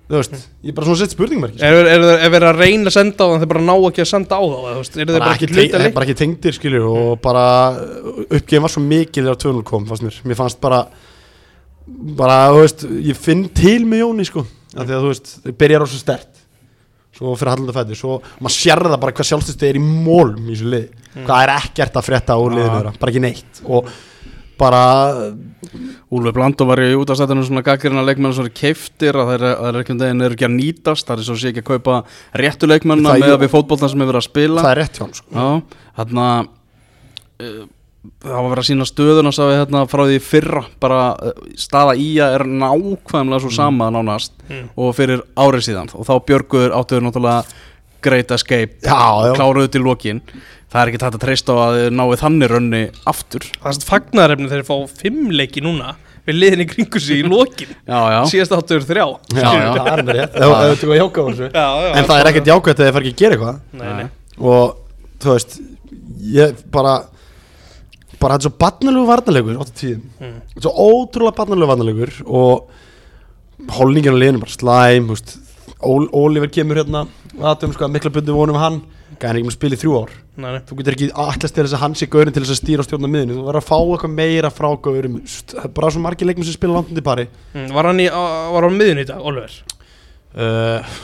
þú 0.07 0.21
veist, 0.21 0.37
ég 0.62 0.71
er 0.71 0.77
bara 0.77 0.87
svona 0.87 1.01
sett 1.01 1.14
spurningmerki 1.16 1.62
er, 1.66 1.79
er, 1.81 1.88
er, 1.97 2.05
er 2.27 2.31
verið 2.31 2.49
að 2.53 2.61
reyna 2.62 2.90
að 2.90 2.95
senda 2.95 3.27
á 3.27 3.29
þann 3.33 3.42
þeir 3.42 3.51
bara 3.53 3.64
ná 3.66 3.75
ekki 3.77 4.05
að 4.05 4.11
senda 4.12 4.38
á 4.38 4.42
eða, 4.47 4.75
þú 4.77 4.83
veist, 4.83 4.97
Er 4.97 5.11
þeir 5.11 5.25
bara 5.25 5.35
ekki 5.35 5.49
hluta 5.51 5.81
leik 5.83 5.97
bara 5.97 6.07
ekki 6.07 6.19
tengdir 6.21 6.57
skilur 6.57 6.87
og 6.92 7.11
bara 7.25 7.47
uppgefin 8.27 8.66
var 8.66 8.75
svo 8.77 8.85
mikil 8.87 9.27
þegar 9.27 9.40
2-0 9.42 9.66
kom 9.66 9.88
fannst 9.90 10.07
mér, 10.07 10.21
mér 10.31 10.38
fannst 10.38 10.62
bara 10.62 10.85
bara, 12.21 12.38
þú 12.55 12.62
veist, 12.62 12.87
ég 13.11 13.19
finn 13.19 13.47
til 13.55 13.81
með 13.87 14.03
Jóni 14.05 14.27
sko, 14.27 14.47
að 14.75 14.95
þú 14.95 15.11
veist 15.11 15.37
þeir 15.45 15.59
byrjar 15.64 15.87
á 15.87 15.88
svo 15.90 16.03
stert 16.03 16.33
svo 17.16 17.33
fyrir 17.38 17.55
hallanda 17.55 17.73
fættur, 17.73 17.97
svo 17.97 18.16
maður 18.45 18.57
sér 18.59 18.83
það 18.85 18.99
bara 19.03 19.14
hvað 19.16 19.29
sjálfstöðstu 19.31 19.69
er 19.71 19.79
í 19.79 19.83
mólm 19.83 20.51
í 20.51 20.53
þessu 20.53 20.66
lið 20.75 21.23
hvað 21.25 21.45
er 21.47 21.53
ekkert 21.55 21.97
að 21.97 22.07
frétta 22.11 22.37
úr 22.37 22.53
liðinu 22.53 22.75
þeirra, 22.75 22.92
bara 23.01 23.12
ekki 23.14 23.23
neitt. 23.25 23.61
Og 23.64 23.88
bara 24.59 24.81
Úlfi 26.14 26.33
Blandó 26.33 26.64
var 26.69 26.81
í 26.81 26.92
útastættinu 26.97 27.42
svona 27.45 27.62
gaggrina 27.66 28.03
leikmenn 28.07 28.33
sem 28.37 28.47
eru 28.47 28.53
keiftir 28.57 29.16
að 29.19 29.33
þeir, 29.33 29.45
að 29.51 29.64
þeir 29.66 29.79
ekki, 29.83 29.97
þeir 30.01 30.27
eru 30.29 30.37
ekki 30.37 30.47
að 30.49 30.55
nýtast 30.57 31.09
það 31.09 31.23
er 31.23 31.27
svo 31.29 31.37
sé 31.40 31.51
ekki 31.51 31.64
að 31.64 31.71
kaupa 31.73 31.97
réttu 32.40 32.69
leikmennina 32.71 33.11
Það 33.14 33.19
er 33.19 33.25
með 33.27 33.35
að 33.37 33.42
við 33.47 33.53
fótboltan 33.57 33.90
sem 33.92 34.05
hefur 34.05 34.12
verið 34.14 34.23
að 34.23 34.29
spila. 34.31 34.62
það 34.64 34.71
er 34.75 34.81
rétt 34.83 35.01
hjá 35.01 35.07
sko. 35.19 35.27
Já, 35.35 35.81
þarna 35.99 36.27
uh, 37.42 37.59
það 38.23 38.37
var 38.38 38.49
verið 38.53 38.62
að 38.62 38.69
sína 38.71 38.87
stöðuna 38.92 39.33
sá 39.35 39.42
ég 39.51 39.59
hérna 39.61 39.85
frá 39.90 40.03
því 40.07 40.19
fyrra 40.31 40.64
bara 40.87 41.01
uh, 41.19 41.47
staða 41.59 41.97
í 41.99 42.09
að 42.23 42.37
er 42.38 42.47
nákvæmlega 42.62 43.42
svo 43.45 43.55
sama 43.61 43.90
nánast 43.95 44.33
Mm. 44.47 44.69
og 44.79 44.92
fyrir 44.95 45.25
árið 45.35 45.64
síðan. 45.66 45.88
Og 45.99 46.07
þá 46.07 46.12
Björgur 46.29 46.71
áttuður 46.79 47.03
náttúrulega 47.09 47.42
Great 48.07 48.31
Escape 48.31 48.77
kláruðu 49.35 49.73
til 49.75 49.81
lokin 49.83 50.21
það 50.72 50.81
er 50.83 50.90
ekki 50.92 51.00
tætt 51.02 51.16
að 51.18 51.22
treysta 51.24 51.55
á 51.55 51.59
að 51.66 51.76
þið 51.79 51.88
náið 52.00 52.16
þannig 52.22 52.50
rönni 52.52 52.83
aftur. 53.12 53.46
Það 53.62 53.70
er 53.72 53.87
fagnarefni 53.90 54.50
þeir 54.52 54.64
fá 54.66 54.76
fimm 55.00 55.31
leiki 55.35 55.62
núna 55.64 55.94
við 56.26 56.38
liðin 56.40 56.64
í 56.64 56.68
kringu 56.72 57.00
sig 57.02 57.20
í 57.22 57.26
lokin. 57.31 57.70
Já, 57.90 57.98
já, 58.11 58.20
síðast 58.33 58.55
áttur 58.57 58.83
þrjá. 58.83 59.05
Já, 59.31 59.46
já. 59.46 59.68
það 59.76 59.90
er 59.92 60.02
með 60.09 60.16
rétt. 60.18 60.35
Ef 60.42 60.55
ef 60.57 60.64
þú 60.72 60.79
tekur 60.83 60.98
hjáka 60.98 61.22
á 61.22 61.26
þessu. 61.31 61.50
Já, 61.55 61.66
já, 61.87 61.90
en 62.00 62.09
það 62.11 62.22
er 62.22 62.31
ekkert 62.33 62.50
jákvæmt 62.50 62.81
að 62.81 62.88
þið 62.88 62.96
fær 62.96 63.05
ekki 63.07 63.14
að 63.14 63.20
gera 63.22 63.37
eitthvað. 63.37 63.61
Nei, 63.79 63.92
nei. 64.00 64.09
og 64.42 65.20
þú 65.22 65.37
veist 65.37 65.55
ég 66.37 66.64
bara 66.74 66.96
bara 68.20 68.37
þetta 68.37 68.42
er 68.42 68.48
svo 68.48 68.55
barnalegu 68.64 69.07
varnalegur 69.11 69.59
8-10 69.61 70.00
Mm. 70.16 70.37
er 70.57 70.64
svo 70.64 70.72
ótrúlega 70.72 71.37
barnalegu 71.37 71.68
varnalegur 71.70 72.12
og 72.26 72.70
hólningin 73.76 74.16
á 74.16 74.20
liðinu 74.20 74.42
bara 74.42 74.57
slæm 74.57 75.11
Ól, 75.85 76.07
Oliver 76.16 76.48
kemur 76.48 76.79
hérna 76.81 77.02
aðtöfum 77.37 77.74
sko 77.76 77.85
að 77.85 77.92
mikla 77.92 78.11
bundu 78.14 78.33
vonum 78.33 78.57
hann 78.57 78.79
gæði 79.16 79.29
hann 79.31 79.38
ekki 79.40 79.48
með 79.48 79.57
spil 79.57 79.72
í 79.72 79.79
þrjú 79.81 79.94
ár. 80.02 80.11
Nei, 80.37 80.48
nei. 80.52 80.61
þú 80.68 80.76
getur 80.81 80.96
ekki 80.96 81.09
allast 81.16 81.40
til 81.57 81.64
þess 81.64 81.76
að 81.76 81.83
hann 81.83 81.94
sé 81.96 82.07
gaurin 82.12 82.35
til 82.37 82.42
þess 82.44 82.55
að 82.55 82.61
stýra 82.61 82.83
og 82.85 82.88
stjórna 82.88 83.11
miðinu. 83.12 83.37
Þú 83.38 83.44
verður 83.46 83.61
að 83.62 83.68
fá 83.68 83.76
eitthvað 83.81 84.14
meira 84.16 84.50
frá 84.52 84.68
gaurum. 84.87 85.20
Það 85.26 85.64
er 85.64 85.72
bara 85.79 85.90
svo 85.94 86.02
margir 86.05 86.29
leikmenn 86.31 86.48
sem 86.48 86.57
spila 86.59 86.76
landandi 86.79 87.05
pari. 87.07 87.26
Mm, 87.55 87.70
Var 87.76 87.88
hann 87.90 88.02
í, 88.05 88.09
á- 88.12 88.50
var 88.52 88.66
hann 88.68 88.76
miðun 88.81 89.00
í 89.02 89.07
dag, 89.09 89.22
Oliver? 89.24 89.55
uh, 90.37 90.98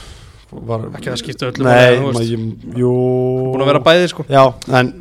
var, 0.53 0.85
Ekki 0.99 1.09
að 1.13 1.17
skipta 1.23 1.49
öllu 1.49 1.65
nei, 1.65 1.97
maður, 2.03 2.35
jú. 2.77 2.93
Búin 3.55 3.65
að 3.65 3.71
vera 3.71 3.81
bæði 3.87 4.11
sko. 4.11 4.25
Já, 4.29 4.43
en 4.69 4.93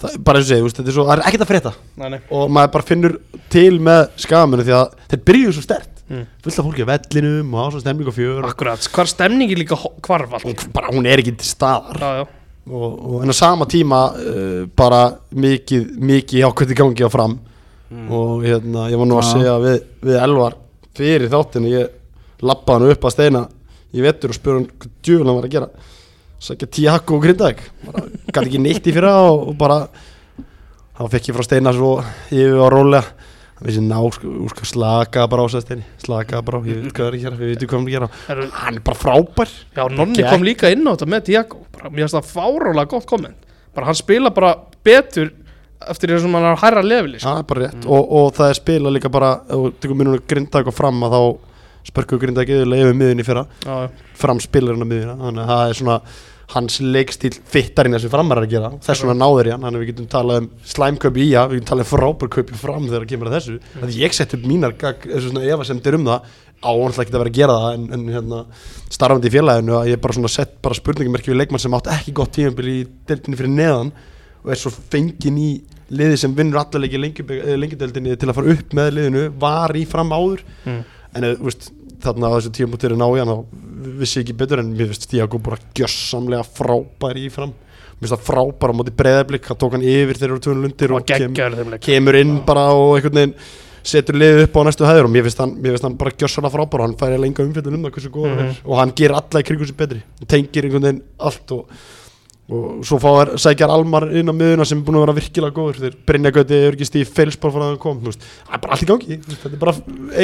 það, 0.00 0.14
er 0.14 0.24
bara 0.24 0.40
eins 0.40 0.52
og 0.56 0.64
veist, 0.64 0.78
þetta 0.80 0.88
er 0.92 0.96
svo, 0.96 1.04
það 1.10 1.14
er 1.18 1.24
ekkert 1.28 1.44
að 1.44 1.50
frétta. 1.52 1.72
Nei, 2.00 2.20
og 2.32 2.48
maður 2.56 2.72
bara 2.78 2.88
finnur 2.88 3.18
til 3.52 3.78
með 3.84 4.02
skamunum 4.24 4.64
því 4.64 4.76
að 4.78 4.98
þeir 5.12 5.24
byrjuðu 5.30 5.56
svo 5.58 5.66
stert 5.68 5.94
Mm. 6.08 6.22
fullt 6.40 6.56
af 6.56 6.64
fólki 6.64 6.84
á 6.88 6.88
vellinum 6.88 7.50
og 7.52 7.60
á 7.60 7.66
svo 7.68 7.80
stemning 7.82 8.08
og 8.08 8.14
fjör. 8.16 8.38
Akkurat, 8.48 8.80
hvar 8.96 9.04
stemningi 9.10 9.58
líka 9.60 9.76
hvarf 9.76 10.30
allt 10.38 10.46
og 10.48 10.62
bara 10.72 10.88
hún 10.88 11.04
er 11.04 11.20
ekki 11.20 11.34
til 11.36 11.44
staðar. 11.50 11.98
Já, 12.00 12.08
já 12.22 12.24
og, 12.68 12.88
og 12.94 13.22
en 13.24 13.32
á 13.32 13.36
sama 13.36 13.66
tíma 13.70 14.00
uh, 14.12 14.64
bara 14.76 15.02
mikið 15.32 15.92
mikið 15.98 16.42
í 16.44 16.78
gangi 16.78 17.06
á 17.06 17.10
fram. 17.12 17.38
Og 17.88 18.42
hérna, 18.44 18.90
ég 18.92 19.00
var 19.00 19.08
nú 19.08 19.16
að 19.16 19.30
segja 19.30 19.54
við, 19.62 19.78
við 20.04 20.18
Elvar 20.20 20.58
fyrir 20.98 21.30
þáttinu 21.32 21.70
ég 21.72 21.94
lappaði 22.44 22.84
hann 22.84 22.92
upp 22.92 23.06
að 23.08 23.14
steina 23.14 23.44
í 23.96 24.04
vettur 24.04 24.34
og 24.34 24.36
spurði 24.36 24.58
hann 24.58 24.66
hvað 24.74 24.90
djúvel 25.06 25.28
hann 25.30 25.38
var 25.38 25.48
að 25.48 25.54
gera. 25.54 25.68
Sækja 26.38 26.68
Tiago 26.70 27.16
og 27.16 27.24
Grindavík. 27.24 27.62
Bara 27.86 28.04
gæti 28.28 28.44
ekki 28.44 28.60
neitt 28.62 28.86
í 28.86 28.94
fyrra 28.94 29.14
og, 29.30 29.48
og 29.50 29.56
bara 29.58 29.78
þá 30.98 31.02
fekk 31.14 31.30
ég 31.30 31.38
frá 31.38 31.46
steina 31.46 31.72
svo 31.74 31.94
yfir 32.28 32.60
á 32.60 32.68
rólega 32.74 33.17
hann 33.58 33.68
vissi 33.68 33.82
ná, 33.82 33.98
sko, 34.14 34.32
sko, 34.52 34.66
slaka 34.70 35.26
bara 35.30 35.42
á 35.42 35.46
sæði 35.50 35.64
steini. 35.66 35.86
Slaka 36.04 36.42
bara 36.46 36.60
á, 36.60 36.66
ég 36.68 36.78
veit 36.84 36.94
hvað 36.94 37.04
það 37.04 37.08
er 37.08 37.16
að 37.18 37.24
gera 37.24 37.40
við 37.40 37.52
veitum 37.52 37.68
hvað 37.72 37.78
hann 37.78 37.88
er 37.88 37.90
að 37.90 37.96
gera. 37.96 38.08
Heru, 38.28 38.46
hann 38.54 38.78
er 38.78 38.84
bara 38.86 39.00
frábær. 39.02 39.52
Já, 39.74 39.82
Nonni 39.98 40.24
kom 40.28 40.46
líka 40.46 40.70
inn 40.74 40.86
á 40.86 40.92
þetta 40.94 41.10
með 41.10 41.26
Diago. 41.28 41.60
Mér 41.88 42.04
finnst 42.04 42.18
það 42.18 42.30
fárálega 42.32 42.92
gott 42.94 43.08
komment. 43.10 43.50
Bara 43.74 43.90
hann 43.90 43.98
spila 43.98 44.30
bara 44.34 44.54
betur 44.86 45.32
eftir 45.88 46.10
því 46.10 46.22
sem 46.24 46.38
hann 46.38 46.46
er 46.46 46.54
að 46.56 46.62
hærra 46.64 46.86
leveli 46.86 47.20
sko. 47.22 47.34
Rétt. 47.58 47.84
Og, 47.86 48.08
og 48.20 48.32
það 48.38 48.54
er 48.54 48.58
spila 48.58 48.94
líka 48.94 49.10
bara 49.12 49.34
ef 49.46 49.54
þú 49.54 49.74
tekur 49.82 49.98
minnum 50.00 50.24
grindag 50.30 50.70
og 50.70 50.74
fram 50.74 51.04
að 51.06 51.14
þá 51.14 51.22
spörkuðu 51.88 52.24
grindag 52.26 52.50
eða 52.52 52.80
yfir 52.82 52.98
miðunni 52.98 53.26
fyrra. 53.26 53.44
Fram 54.18 54.42
spilarinn 54.42 54.82
á 54.82 54.88
miðuna 54.88 55.18
þannig 55.22 55.44
að 55.44 55.52
það 55.52 55.62
er 55.68 55.78
svona 55.82 56.00
hans 56.54 56.78
leikstíl 56.80 57.34
fittar 57.50 57.88
inn 57.88 57.96
þessi 57.96 58.10
framar 58.12 58.40
að 58.40 58.52
gera. 58.54 58.70
Þess 58.84 59.04
vegna 59.04 59.16
náður 59.20 59.50
í 59.50 59.52
hann, 59.52 59.64
þannig 59.66 59.78
að 59.78 59.84
við 59.84 59.90
getum 59.90 60.10
talað 60.14 60.40
um 60.40 60.50
slæmköp 60.72 61.18
í 61.20 61.26
að, 61.36 61.50
við 61.50 61.58
getum 61.58 61.70
talað 61.70 61.84
um 61.84 61.90
frábærköp 61.90 62.52
í 62.52 62.60
fram 62.62 62.86
þegar 62.86 63.04
það 63.04 63.10
kemur 63.12 63.30
að 63.30 63.36
þessu, 63.36 63.56
mm. 63.58 63.82
að 63.84 63.96
ég 64.00 64.16
sett 64.16 64.36
upp 64.38 64.46
mínar 64.48 64.76
þessu 64.78 65.42
efasemdir 65.44 65.98
um 65.98 66.06
það. 66.08 66.36
Áhannslega 66.58 67.04
ekki 67.04 67.14
að 67.14 67.20
vera 67.20 67.30
að 67.30 67.36
gera 67.38 67.56
það 67.62 67.74
en, 67.76 67.82
en 67.94 68.06
hérna, 68.10 68.38
starfandi 68.90 69.28
í 69.28 69.34
félaginu 69.36 69.76
að 69.78 69.90
ég 69.92 70.00
bara 70.02 70.16
svona 70.16 70.30
sett 70.32 70.56
bara 70.64 70.74
spurningamerki 70.74 71.30
við 71.30 71.38
leikmann 71.38 71.62
sem 71.62 71.76
átt 71.78 71.90
ekki 71.92 72.14
gott 72.18 72.32
tímabil 72.34 72.70
í 72.72 72.78
deildinni 73.06 73.38
fyrir 73.38 73.52
neðan 73.52 73.92
og 74.42 74.50
er 74.50 74.58
svo 74.58 74.72
fengin 74.74 75.38
í 75.38 75.50
liði 75.94 76.18
sem 76.18 76.34
vinnur 76.34 76.58
allarleiki 76.64 76.98
lengjudeldinni 76.98 78.16
til 78.18 78.32
að 78.32 78.40
fara 78.40 78.56
upp 78.56 78.74
með 78.74 78.90
liðinu 78.96 79.24
var 79.38 79.76
í 79.78 79.84
fram 79.88 80.10
áður. 80.16 80.42
Mm. 80.64 80.82
en 81.14 81.28
eða, 81.28 81.38
þú 81.38 81.48
veist, 81.48 81.70
þarna 82.02 82.30
á 82.30 82.36
þessu 82.36 82.52
tímabútið 82.56 82.92
er 82.92 82.98
ná 82.98 83.06
í 83.08 83.20
hann 83.20 83.32
þá 83.32 83.38
vissi 84.00 84.18
ég 84.20 84.26
ekki 84.26 84.36
betur 84.40 84.62
en 84.62 84.74
mér 84.74 84.90
finnst 84.92 85.08
Tiago 85.10 85.40
bara 85.42 85.58
gjössamlega 85.76 86.44
frábær 86.46 87.18
í 87.18 87.28
fram. 87.34 87.54
Mér 87.98 88.04
finnst 88.04 88.14
það 88.14 88.26
frábær 88.28 88.74
á 88.74 88.78
móti 88.78 88.94
breðablik 88.98 89.48
hann 89.50 89.60
tók 89.60 89.76
hann 89.76 89.86
yfir 89.86 90.18
þegar 90.20 90.34
eru 90.34 90.44
tvönu 90.46 90.64
lundir 90.66 90.94
og 90.94 91.00
og 91.02 91.08
kem, 91.08 91.78
kemur 91.84 92.18
inn 92.18 92.36
bara 92.46 92.68
og 92.74 92.96
einhvern 92.98 93.20
veginn 93.20 93.36
setur 93.88 94.18
liðið 94.20 94.44
upp 94.46 94.58
á 94.58 94.60
næstu 94.68 94.86
hæður 94.86 95.08
og 95.08 95.14
mér 95.14 95.24
finnst 95.26 95.40
hann, 95.42 95.54
mér 95.58 95.74
finnst 95.74 95.86
hann 95.86 95.98
bara 96.00 96.14
gjössamlega 96.14 96.54
frábær 96.54 96.82
og 96.82 96.88
hann 96.88 96.98
færi 97.00 97.20
lenga 97.22 97.46
umfjöldun 97.46 97.78
um 97.78 97.86
það 97.86 97.94
hversu 97.96 98.12
góður 98.14 98.34
mm 98.34 98.44
er. 98.44 98.58
Og 98.66 98.82
hann 98.82 98.92
ger 98.98 99.14
alla 99.16 99.42
í 99.42 99.48
kringu 99.48 99.68
sér 99.68 99.78
betri 99.78 100.02
hann 100.04 100.30
tengir 100.34 100.68
einhvern 100.68 100.88
veginn 100.88 101.02
allt 101.30 101.54
og, 101.56 101.78
og 102.48 102.84
svo 102.88 102.96
fá 103.02 103.08
þær 103.12 103.30
sækjar 103.42 103.68
Almar 103.74 104.06
inn 104.16 104.30
á 104.30 104.32
miðuna 104.32 104.64
sem 104.64 104.78
er 104.80 104.84
búin 104.86 104.96
að 104.96 105.02
vera 105.04 105.14
virkilega 105.18 105.52
góður. 105.52 105.80
Þeir 105.82 105.96
Brynja 106.08 106.30
Gauti 106.32 106.56
er 106.56 106.76
ekki 106.78 106.86
stíð 106.88 107.10
feilspár 107.12 107.52
frá 107.52 107.60
það 107.60 107.72
að 107.74 107.80
kom 107.82 107.98
þú 108.00 108.08
veist, 108.08 108.22
það 108.48 108.54
er 108.56 108.62
bara 108.62 108.72
allt 108.76 108.84
í 108.84 108.88
gangi. 108.88 109.18
Þetta 109.28 109.50
er 109.52 109.60
bara 109.60 109.74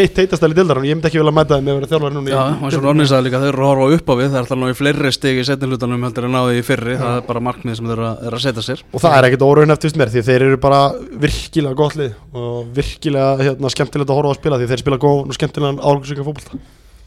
eitt 0.00 0.20
heitastæli 0.22 0.56
dildar 0.56 0.80
ég 0.84 0.96
myndi 0.96 1.10
ekki 1.10 1.20
vilja 1.20 1.34
mæta 1.37 1.58
þeim 1.58 1.66
með 1.68 1.74
að 1.74 1.80
vera 1.82 1.90
þjálfari 1.92 2.16
núna 2.16 2.30
í- 2.30 2.34
Já, 2.34 2.40
og 2.44 2.64
eins 2.64 2.78
og 2.78 2.84
Ronny 2.88 3.06
sagði 3.10 3.26
líka, 3.28 3.40
þeir 3.44 3.52
eru 3.52 3.64
að 3.64 3.70
horfa 3.74 3.98
upp 3.98 4.08
á 4.08 4.14
við, 4.14 4.28
það 4.30 4.38
er 4.38 4.44
alltaf 4.44 4.58
ná 4.62 4.68
í 4.72 4.78
fleiri 4.80 5.12
stig 5.12 5.40
í 5.40 5.44
setni 5.44 5.68
hlutanum 5.68 6.06
heldur 6.08 6.24
en 6.24 6.32
náði 6.38 6.56
í 6.56 6.64
fyrri, 6.64 6.96
það 6.96 7.16
er 7.20 7.26
bara 7.28 7.40
markmið 7.44 7.76
sem 7.76 7.87
þeir 7.90 7.98
eru 7.98 8.06
að, 8.08 8.22
eru 8.30 8.37
að 8.40 8.44
setja 8.48 8.64
sér. 8.64 8.82
og 8.94 9.00
það 9.04 9.18
er 9.18 9.28
ekkert 9.28 9.44
óraun 9.44 9.74
eftir 9.76 9.92
mér 10.00 10.08
því 10.14 10.22
þeir 10.24 10.42
eru 10.48 10.56
bara 10.64 10.80
virkilega 11.20 11.76
gott 11.76 11.96
lið 12.00 12.14
og 12.32 12.72
virkilega 12.72 13.37
hérna, 13.44 13.68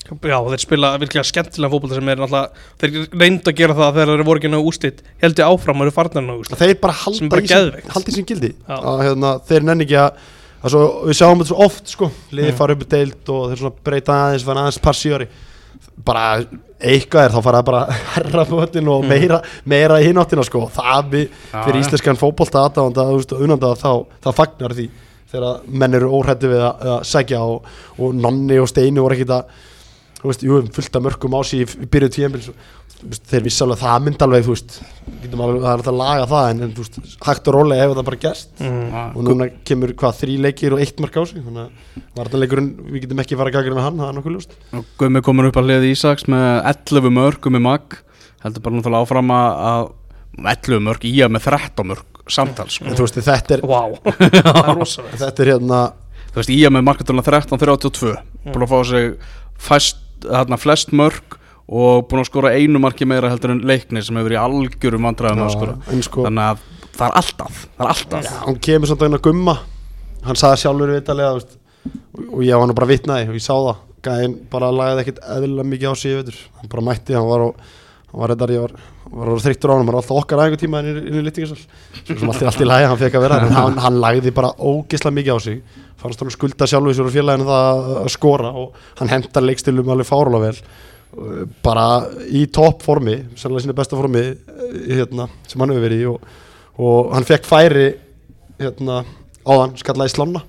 að 0.08 0.18
að 0.18 0.22
þeir 0.24 0.32
Já, 0.32 0.40
þeir 0.52 0.64
spila 0.64 0.92
virkilega 1.02 1.28
skemmtilega 1.32 1.72
fótbolta 1.74 1.96
sem 2.00 2.10
er 2.14 2.22
náttúrulega, 2.22 2.64
þeir 2.82 3.20
reyndu 3.22 3.52
að 3.52 3.58
gera 3.62 3.76
það 3.78 3.94
þegar 3.98 4.12
þeir 4.14 4.26
voru 4.30 4.42
ekki 4.42 4.52
náðu 4.54 4.72
úslit, 4.72 5.04
heldur 5.24 5.48
áfram 5.52 5.82
og 5.82 5.88
eru 5.88 5.96
farnar 5.98 6.26
náðu 6.28 6.44
úslit. 6.46 6.60
þeir 6.62 6.80
bara 6.82 6.94
Sem 6.98 7.06
halda 7.12 7.30
bara 7.36 7.42
í 7.42 7.52
geðveikt. 7.52 7.92
halda 7.96 8.16
sín 8.18 8.28
gildi. 8.32 8.52
Að, 8.68 9.02
hérna, 9.08 9.34
þeir 9.48 9.68
nenni 9.68 9.88
ekki 9.88 10.00
að 10.04 10.24
að 10.58 10.72
svo, 10.74 10.84
við 11.06 11.18
sjáum 11.20 11.42
þetta 11.44 11.52
svo 11.52 11.60
oft 11.68 11.92
sko. 11.92 12.08
Liðið 12.34 12.56
fara 12.58 12.74
upp 12.74 12.82
í 12.82 12.90
deild 12.90 13.30
og 13.30 13.44
þeir 13.52 13.60
svona 13.62 13.76
breyta 13.86 14.16
aðeins 14.26 14.46
fara 14.48 14.64
aðeins 14.66 14.80
parsíori 14.82 15.28
bara 16.08 16.24
eitthvað 16.78 17.28
er 17.28 17.34
þá 17.34 17.42
fara 17.46 17.60
það 17.62 17.68
bara 17.68 17.82
herra 18.16 18.46
fótinn 18.50 18.90
og 18.90 19.04
Mm. 19.04 19.10
meira, 19.10 19.38
meira 19.66 20.00
í 20.02 20.08
hináttina 20.10 20.44
sko. 20.46 20.64
Það 20.74 21.12
við 21.14 21.28
fyrir 21.54 21.80
íslenskan 21.82 22.18
fótbolta 22.20 22.64
aðdáðanda 22.66 23.38
unanda 23.38 23.72
þá, 23.78 23.92
þá 24.26 24.30
fagnar 24.34 24.74
því. 24.78 24.88
Þegar 25.32 25.62
menn 25.68 25.94
eru 25.98 26.10
óhrætti 26.18 26.48
við 26.50 26.62
að, 26.64 26.84
að 26.96 27.02
sækja 27.10 27.40
og, 27.44 27.66
og 28.00 28.14
Nonni 28.16 28.58
og 28.62 28.70
Steini 28.72 29.02
voru 29.04 29.18
ekkit 29.18 29.34
að 29.36 29.50
veist, 30.24 30.44
jú, 30.44 30.60
fullt 30.74 30.98
af 30.98 31.04
mörgum 31.06 31.38
á 31.38 31.42
sig 31.46 31.64
í, 31.64 31.88
byrju 31.94 32.10
tíðanbils 32.16 32.50
þeir 33.30 33.44
vissi 33.46 33.62
alveg 33.62 33.78
að 33.78 33.84
það 33.84 34.06
mynd 34.08 34.24
alveg 34.26 34.46
þú 34.48 34.54
veist, 34.56 34.78
getum 35.22 35.44
alveg, 35.46 35.60
það 35.62 35.70
er 35.70 35.76
alltaf 35.76 35.92
að 35.92 36.00
laga 36.00 36.24
það 36.32 36.48
en, 36.50 36.64
en 36.66 36.72
þú 36.74 36.86
veist, 36.86 36.98
hægt 37.28 37.50
og 37.52 37.56
rólega 37.58 37.84
hefur 37.84 38.00
það 38.00 38.08
bara 38.08 38.20
gerst. 38.24 38.50
Mm. 38.58 38.96
og 39.12 39.28
núna 39.28 39.48
kemur 39.70 39.94
hvað 40.02 40.18
þrý 40.24 40.38
leikir 40.48 40.74
og 40.74 40.82
eitt 40.82 41.04
mark 41.04 41.20
á 41.20 41.24
sig 41.30 41.44
þannig 41.46 41.62
að 41.68 42.02
vartanleikurinn, 42.18 42.72
við 42.88 43.06
getum 43.06 43.22
ekki 43.22 43.38
fara 43.38 43.54
að 43.54 43.60
gagna 43.60 43.86
hann, 43.86 44.02
það 44.02 44.10
er 44.10 44.18
nokkuð 44.18 44.36
ljóst. 44.38 44.58
Og 44.74 44.90
Gummi 44.98 45.24
komin 45.28 45.52
upp 45.52 45.62
að 45.62 45.70
hliði 45.70 45.94
Ísaks 45.94 46.26
með 46.34 46.50
11 46.74 47.14
mörg, 47.20 47.40
Gummi 47.46 47.62
Mag, 47.68 48.00
heldur 48.42 48.66
bara 48.66 48.80
náttúrulega 48.80 49.06
áfram 49.06 49.36
að, 49.38 49.62
að 49.70 50.50
11 50.58 50.86
mörg, 50.90 51.06
í 51.06 51.16
að 51.22 51.38
með 51.38 51.48
13 51.52 51.92
mörg 51.94 52.24
samtals, 52.28 52.80
sko. 52.80 52.90
en 52.90 52.98
veist, 52.98 53.22
þetta 53.24 53.60
er, 53.60 53.62
það 55.22 55.30
er 55.30 55.46
er 55.46 55.54
hérna 55.54 55.86
Þú 56.38 56.42
veist, 56.42 56.52
í 56.54 56.58
að 56.68 56.74
með 56.76 56.84
markatölunar 56.86 57.26
13-32, 57.26 58.12
búin 58.52 58.66
að 58.66 58.70
fá 58.70 58.80
sig 58.86 59.08
fæst, 59.68 60.04
þarna 60.26 60.60
flest 60.62 60.94
mörg 60.96 61.38
og 61.68 62.06
búin 62.08 62.24
að 62.24 62.30
skora 62.30 62.54
einu 62.56 62.80
marki 62.80 63.08
meira 63.10 63.30
heldur 63.32 63.52
en 63.54 63.64
leikni 63.68 64.04
sem 64.04 64.16
hefur 64.16 64.30
verið 64.30 64.38
í 64.38 64.44
algjörum 64.44 65.08
vandræðum 65.10 65.44
að 65.44 65.56
skora. 65.56 65.74
sko, 66.06 66.28
Þannig 66.28 66.46
að 66.46 66.62
það 66.98 67.08
er 67.08 67.18
alltaf, 67.22 67.58
það 67.78 67.84
er 67.86 67.92
alltaf. 67.94 68.30
hann 68.46 68.60
kemur 68.68 68.92
samt 68.92 69.02
að 69.02 69.10
hérna 69.10 69.24
gumma. 69.28 69.58
Hann 70.28 70.40
sagði 70.40 70.62
sjálfur 70.64 70.94
vitalega 70.96 71.34
veist, 71.38 71.58
og, 72.32 72.40
ég 72.44 72.62
var 72.62 72.70
nú 72.70 72.78
bara 72.78 72.90
vitnaði 72.90 73.28
og 73.28 73.36
ég 73.38 73.44
sá 73.44 73.54
það. 73.56 73.84
Gæðin 74.08 74.38
bara 74.52 74.72
lagði 74.72 75.04
ekkert 75.04 75.20
eðlilega 75.36 75.72
mikið 75.74 75.92
á 75.92 75.96
sig 75.98 76.12
í 76.14 76.38
hann 76.62 76.72
bara 76.72 76.86
mætti, 76.88 77.18
hann 77.18 77.28
var 77.28 77.44
á 77.44 77.50
hann 78.08 78.22
var 78.22 78.32
reyndar, 78.32 78.54
ég 78.56 78.64
var, 78.64 78.74
var 79.12 79.42
þreyttur 79.44 79.68
á 79.68 79.74
hann 79.74 79.82
hann 79.82 79.90
var 79.90 79.98
alltaf 80.00 80.22
okkar 80.22 80.42
aðeins 80.44 80.62
tíma 80.62 80.80
inn 80.80 81.00
í, 81.02 81.02
í 81.12 81.24
littingasal 81.26 81.58
svo 81.60 82.16
sem 82.16 82.32
allt 82.32 82.42
í, 82.42 82.48
allt 82.48 82.64
í 82.64 82.68
lagi, 82.68 82.88
hann 82.88 83.02
fekk 83.02 83.18
að 83.20 83.26
vera 83.26 83.40
hann, 83.44 83.80
hann 83.84 84.00
lagði 84.00 84.32
bara 84.36 84.54
ógislega 84.56 85.18
mikið 85.18 85.36
á 85.36 85.40
sig 85.44 85.60
fannst 86.02 86.22
hann 86.24 86.34
skulda 86.34 86.68
sjálfur 86.70 86.96
sér 86.98 87.10
og 87.10 87.16
félaginu 87.16 87.48
það 87.48 87.88
að 88.04 88.12
skora 88.14 88.52
og 88.62 88.78
hann 89.00 89.12
hendar 89.14 89.46
leikstilum 89.46 89.90
alveg 89.94 90.10
fárulega 90.10 90.52
vel. 90.52 90.62
Uh, 91.18 91.44
bara 91.64 91.88
í 92.28 92.46
topp 92.54 92.84
formi 92.86 93.16
sannlega 93.40 93.66
sinni 93.66 93.78
besta 93.78 93.98
formi 93.98 94.26
uh, 94.28 94.66
hérna, 94.92 95.30
sem 95.48 95.62
hann 95.64 95.72
hefur 95.74 95.88
verið 95.88 96.04
í 96.04 96.10
og, 96.12 96.32
og 96.78 97.14
hann 97.16 97.28
fekk 97.28 97.48
færi 97.48 97.90
hérna, 98.60 99.04
áðan, 99.48 99.78
skallaði 99.82 100.14
slána 100.14 100.44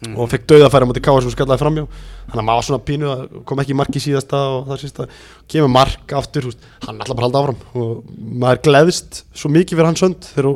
Mm. 0.00 0.14
og 0.14 0.22
hann 0.22 0.30
fekk 0.32 0.46
dauðafæri 0.48 0.86
á 0.86 0.88
móti 0.88 1.00
káar 1.04 1.20
sem 1.24 1.32
skallaði 1.34 1.60
framjá 1.60 1.82
þannig 1.84 2.40
að 2.40 2.44
maður 2.46 2.58
var 2.58 2.66
svona 2.66 2.84
pínu 2.88 3.08
að 3.12 3.24
kom 3.48 3.60
ekki 3.60 3.74
í 3.74 3.76
mark 3.76 3.96
í 3.98 4.00
síðasta 4.00 4.38
og 4.54 4.62
það 4.70 4.78
síðasta. 4.80 5.06
Kemur 5.52 5.72
mark 5.74 6.14
aftur, 6.16 6.46
veist, 6.48 6.68
hann 6.86 7.02
ætla 7.04 7.16
bara 7.18 7.28
að 7.28 7.36
halda 7.36 7.42
áfram. 7.42 7.58
Og 7.76 8.14
maður 8.40 8.62
gleðist 8.68 9.20
svo 9.36 9.50
mikið 9.52 9.76
fyrir 9.76 9.88
hans 9.90 10.04
hönd 10.06 10.28
þegar 10.30 10.48
þú 10.48 10.54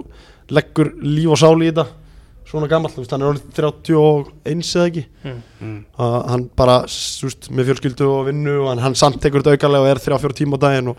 leggur 0.56 0.92
líf 1.02 1.34
og 1.34 1.40
sáli 1.42 1.68
í 1.68 1.72
þetta 1.74 1.86
svona 2.48 2.68
gammal, 2.70 2.90
þú 2.92 3.04
hann 3.10 3.22
er 3.24 3.30
orðið 3.32 3.54
31 3.56 4.72
eða 4.76 4.86
ekki 4.90 5.04
Mm. 5.24 5.38
Mm. 5.62 5.76
að 5.98 6.16
hann 6.30 6.44
bara, 6.56 6.78
þú 6.86 7.28
veist, 7.30 7.50
með 7.50 7.70
fjölskyldu 7.70 8.08
og 8.10 8.26
vinnu 8.28 8.56
og 8.62 8.68
hann, 8.72 8.82
hann 8.84 8.94
samt 8.94 9.20
tekur 9.22 9.42
þetta 9.42 9.56
aukarlega 9.56 9.82
og 9.82 9.90
er 9.94 10.02
3-4 10.04 10.36
tíma 10.40 10.58
á 10.60 10.64
daginn 10.66 10.88
og 10.92 10.96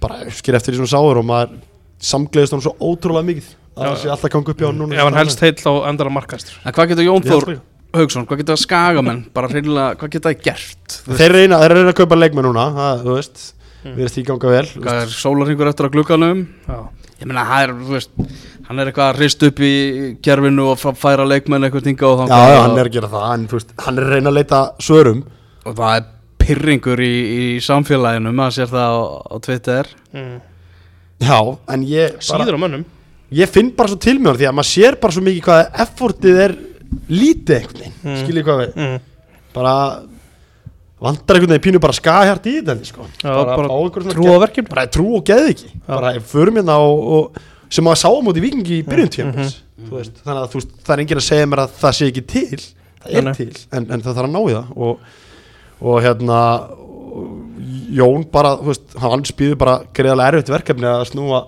bara 0.00 0.30
skil 0.30 0.54
eftir 0.56 0.72
því 0.74 0.80
svona 0.82 0.94
sáður 0.94 1.20
og 1.22 1.26
maður 1.28 1.58
samgleðist 2.00 2.54
hann 2.56 2.62
svo 2.64 2.74
ótrúlega 2.80 3.26
mikið 3.28 3.50
að 3.78 3.84
það 3.88 3.98
sé 4.02 4.10
alltaf 4.14 4.32
gangi 4.32 4.50
upp 4.54 4.58
hjá 4.62 4.66
hann 4.70 4.78
núna 4.80 4.94
Ef 4.98 5.04
hann 5.08 5.18
helst 5.20 5.40
heill 5.44 5.54
þá 5.58 5.70
endar 5.90 6.08
hann 6.08 6.14
markastur. 6.18 6.56
En 6.64 6.72
hvað 6.72 6.88
getur 6.94 7.06
Jón 7.06 7.26
Þór. 7.26 7.60
Haugsson, 7.98 8.26
hvað 8.28 8.42
getur 8.42 8.58
skagamenn, 8.60 9.20
bara 9.32 9.48
hreinlega, 9.48 9.94
hvað 9.96 10.10
getur 10.12 10.32
það 10.32 10.42
gert? 10.44 10.96
Þú 11.06 11.16
Þeir 11.20 11.32
reyna, 11.32 11.58
þeir 11.62 11.72
reyna 11.78 11.92
að 11.94 11.96
kaupa 12.02 12.18
leikmenn 12.18 12.44
núna 12.50 12.66
það, 12.76 13.04
þú 13.06 13.14
veist, 13.16 13.46
Mm. 13.78 13.94
við 13.94 14.02
erum 14.02 14.10
því 14.12 14.22
ganga 14.26 14.48
vel 14.50 14.66
þú 14.66 14.88
er 14.90 15.06
sólarhingur 15.14 15.68
eftir 15.70 15.86
að 15.86 15.92
glugganum? 15.94 16.40
Já. 16.66 16.78
Ég 17.22 17.26
meina, 17.30 17.44
það 17.46 17.62
er, 17.62 17.72
þú 17.78 17.92
veist, 17.94 18.10
hann 18.68 18.78
er 18.82 18.90
eitthvað 18.90 19.10
að 19.14 19.16
hrist 19.22 19.42
upp 19.48 19.60
í 19.64 19.72
kerfinu 20.22 20.66
og 20.72 20.78
færa 21.00 21.24
leikmenn 21.28 21.64
eitthvað 21.68 21.84
tinga 21.88 22.06
og 22.08 22.18
Já, 22.18 22.22
þangað 22.26 22.48
já, 22.52 22.58
og- 22.58 22.62
hann 22.68 22.78
er 22.78 22.84
að 22.90 22.92
gera 22.98 23.08
það 23.08 23.26
þú 23.48 23.58
veist, 23.58 23.72
hann 23.86 23.98
er 23.98 24.04
að 24.04 24.12
reyna 24.14 24.30
að 24.30 24.38
leita 24.38 24.60
svörum 24.84 25.22
og 25.66 25.74
það 25.78 25.96
er 25.96 26.04
pyrringur 26.38 27.00
í, 27.04 27.14
í 27.38 27.42
samfélaginu, 27.60 28.30
maður 28.32 28.54
sér 28.58 28.70
það 28.72 28.92
á, 28.92 29.00
á 29.28 29.36
Twitter 29.44 29.86
Mm. 30.14 30.40
Já, 31.20 31.38
en 31.68 31.82
ég 31.82 32.12
bara, 32.14 32.44
Síður 32.44 32.54
á 32.56 32.60
mönnum. 32.62 32.84
ég 33.32 33.48
finn 33.50 33.70
bara 33.76 33.88
svo 33.90 33.98
til 34.00 34.18
hann 34.20 34.36
því 34.38 34.46
að 34.48 34.54
maður 34.54 34.70
sér 34.70 35.00
bara 35.00 35.12
svo 35.12 35.22
mikið 35.26 35.42
hvað 35.42 35.72
effortið 35.84 36.38
er 36.44 36.54
lítið 37.10 37.56
veginn, 37.58 37.92
Mm. 38.04 38.16
skiljið 38.22 38.44
hvað 38.46 38.60
við 38.62 38.76
Mm. 38.76 39.00
bara 39.52 39.74
vantar 41.00 41.36
einhvern 41.36 41.52
veginn 41.58 41.64
pínu 41.74 41.80
bara 41.80 41.92
skahjart 41.92 42.46
í 42.46 42.54
þetta 42.62 42.86
sko. 42.86 43.04
Já, 43.22 43.28
bara, 43.34 43.56
bara 43.56 43.68
svona 44.04 44.14
Trú 44.14 44.24
á 44.34 44.38
verkefni. 44.46 44.68
bara 44.70 44.86
trú 44.86 45.16
og 45.16 45.24
geði 45.24 45.52
ekki 45.54 45.70
bara 45.86 46.12
förum 46.20 46.56
hérna 46.58 46.78
og, 46.78 46.98
og 47.12 47.36
sem 47.68 47.84
maður 47.84 48.00
sá 48.02 48.08
á 48.08 48.18
móti 48.24 48.42
vikingi 48.44 48.78
í 48.80 48.84
byrjun 48.86 49.12
tímans 49.14 49.56
veist, 49.92 50.20
þannig 50.24 50.42
að 50.42 50.50
þú 50.52 50.60
veist, 50.60 50.74
það 50.86 50.94
er 50.96 51.02
enginn 51.04 51.20
að 51.22 51.26
segja 51.28 51.46
mér 51.50 51.62
að 51.64 51.74
það 51.78 51.96
sé 51.98 52.06
ekki 52.10 52.22
til. 52.32 52.60
Það 52.98 53.16
er 53.20 53.24
Nei, 53.28 53.32
til, 53.38 53.50
en, 53.78 53.84
en 53.94 54.02
það 54.04 54.16
þarf 54.18 54.28
að 54.28 54.32
ná 54.34 54.40
í 54.42 54.54
það. 54.56 54.70
Og, 54.76 55.12
og 55.88 56.00
hérna 56.02 56.38
Jón 57.98 58.24
bara, 58.32 58.50
þú 58.60 58.68
veist, 58.72 58.96
hann 59.00 59.22
spýður 59.28 59.58
bara 59.60 59.76
greiðarlega 59.96 60.32
erfitt 60.34 60.50
verkefni 60.52 60.88
að 60.90 61.04
snúa 61.08 61.40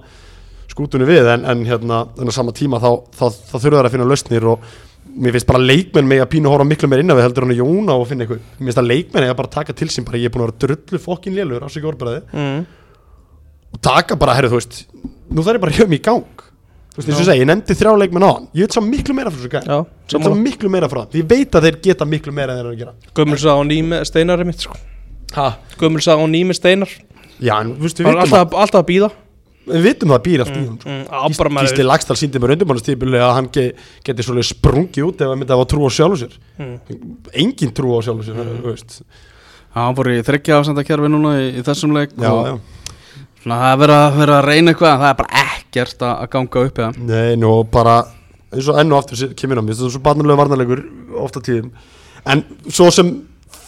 skútunni 0.70 1.06
við 1.08 1.26
en, 1.34 1.42
en 1.50 1.64
hérna, 1.68 1.98
en 2.20 2.30
á 2.30 2.32
sama 2.34 2.54
tíma 2.56 2.78
þá, 2.80 2.88
þá, 3.12 3.24
þá 3.50 3.56
þurfa 3.56 3.80
þær 3.80 3.88
að 3.88 3.94
finna 3.96 4.06
lausnir 4.08 4.46
og 4.52 4.64
mér 5.10 5.34
finnst 5.34 5.48
bara 5.50 5.60
leikmenn 5.66 6.06
með 6.08 6.22
að 6.24 6.30
pínu 6.32 6.50
horfa 6.52 6.66
miklu 6.70 6.88
meir 6.88 7.02
inn 7.02 7.10
að 7.12 7.18
við 7.18 7.26
heldur 7.26 7.44
hann 7.46 7.54
að 7.56 7.60
Jóna 7.60 7.96
og 7.98 8.06
finna 8.08 8.24
eitthvað 8.24 8.44
mér 8.60 8.68
finnst 8.70 8.80
að 8.82 8.88
leikmenn 8.92 9.26
eiga 9.26 9.36
bara 9.40 9.50
að 9.50 9.56
taka 9.58 9.74
til 9.80 9.88
sín 9.90 10.06
bara 10.06 10.20
ég 10.22 10.30
er 10.30 10.34
búin 10.36 10.44
að 10.46 10.52
vera 10.52 10.60
drullu 10.64 11.00
fokkin 11.02 11.34
lélur 11.36 11.66
á 11.66 11.68
sig 11.74 11.86
orðbræði 11.90 12.22
Mm. 12.30 12.60
og 13.74 13.80
taka 13.84 14.16
bara, 14.18 14.36
herru, 14.38 14.52
þú 14.54 14.60
veist 14.60 14.78
nú 15.30 15.44
þarf 15.46 15.58
ég 15.58 15.64
bara 15.64 15.72
að 15.72 15.78
hjöfum 15.80 15.96
í 15.96 16.00
gang 16.02 16.44
þú 16.90 16.98
veist, 16.98 17.08
eins 17.08 17.16
og 17.16 17.22
ég 17.22 17.28
segi, 17.30 17.40
ég 17.44 17.48
nefndi 17.50 17.76
þrjá 17.78 17.92
leikmenn 18.02 18.26
á 18.26 18.30
hann 18.34 18.46
ég 18.56 18.66
veit 18.66 18.74
svo 18.76 18.82
miklu 18.82 19.14
meira 19.14 19.30
frá 19.30 19.38
þessu 19.40 19.52
gæð 19.54 19.68
Já, 19.70 19.76
ég 19.78 19.86
veit 19.86 20.10
svo 20.10 20.18
sammála. 20.20 20.42
miklu 20.46 20.70
meira 20.74 20.88
frá 20.90 21.00
það, 21.04 21.18
ég 21.20 21.28
veit 21.30 21.54
að 21.60 21.66
þeir 21.68 21.80
geta 21.86 22.08
miklu 22.10 22.32
meira 22.34 22.52
en 22.52 22.58
þeir 22.60 22.66
eru 22.66 22.74
að 22.74 22.80
gera 22.82 23.14
Gömul 23.20 23.38
sá 23.38 23.50
á 23.54 23.62
nými 23.70 24.00
steinar 24.10 24.40
er 24.42 24.48
mitt 24.50 24.64
sko. 24.66 24.74
ha? 25.38 25.48
Gömul 25.78 26.02
sá 26.02 26.12
á 26.18 26.24
nými 26.26 26.54
steinar. 26.58 26.90
já, 27.40 27.54
en 27.62 27.74
þú 27.78 27.86
veist, 27.86 28.00
við 28.02 28.06
vitum, 28.10 28.18
að, 28.18 28.24
alltaf, 28.26 28.58
alltaf 28.64 28.80
að 28.82 28.88
býða. 28.90 29.10
við 29.70 29.82
vitum 29.86 30.10
það 30.16 30.22
býr 30.26 30.40
allt 30.44 30.50
í 30.56 30.64
hann 30.66 30.78
Mm. 30.80 31.04
Á 31.14 31.20
bara 31.38 31.50
með 31.54 31.66
Gísli 31.68 31.84
Lagstall 31.86 32.16
síndi 32.18 32.40
mér 32.42 32.54
undirbánastífili 32.56 33.18
að 33.22 33.34
hann 33.36 33.48
ge, 33.54 33.64
geti 34.04 34.24
svolítið 34.26 34.48
sprungið 34.50 35.04
út 35.06 35.20
ef 35.22 35.28
hann 35.30 35.38
myndi 35.38 35.54
að 35.54 35.64
trú 35.70 35.86
á 35.86 35.90
sjálfu 35.94 36.16
sér 36.24 36.34
Mm. 36.58 36.76
engin 37.32 37.70
trú 37.76 37.94
á 37.94 38.00
sjálfu 38.02 38.24
sér, 38.26 38.34
þú 38.40 38.66
veist 38.72 39.02
Já, 39.70 39.78
hann 39.86 39.94
fór 39.94 40.10
í 40.10 40.18
þryggja 40.26 40.58
afsendakerfi 40.58 41.06
núna 41.12 41.36
í, 41.38 41.60
í 41.60 41.62
þessum 41.62 41.92
leik 41.94 42.10
já, 42.18 42.32
og 42.32 42.46
já, 42.48 42.54
Svona 43.40 43.56
það 43.62 43.72
er 43.74 43.78
verið 43.80 43.96
að, 43.96 44.16
verið 44.20 44.34
að 44.36 44.44
reyna 44.50 44.72
eitthvað 44.74 44.92
en 44.94 45.00
það 45.00 45.10
er 45.12 45.18
bara 45.22 45.44
ekkert 45.46 46.02
að, 46.04 46.14
að 46.24 46.30
ganga 46.34 46.64
upp 46.68 46.78
eða 46.84 46.90
Nei, 47.08 47.36
nú 47.40 47.52
bara 47.72 47.94
eins 48.50 48.68
og 48.68 48.78
enn 48.82 48.92
og 48.92 48.98
aftur 49.00 49.34
kemur 49.38 49.56
inn 49.56 49.62
á 49.62 49.64
mér, 49.64 49.76
þetta 49.78 49.88
er 49.88 49.94
svo 49.94 50.02
barnarlega 50.04 50.40
varnarlegur 50.42 50.82
ofta 51.24 51.40
tíðum, 51.46 51.70
en 52.34 52.42
svo 52.68 52.88
sem 52.92 53.12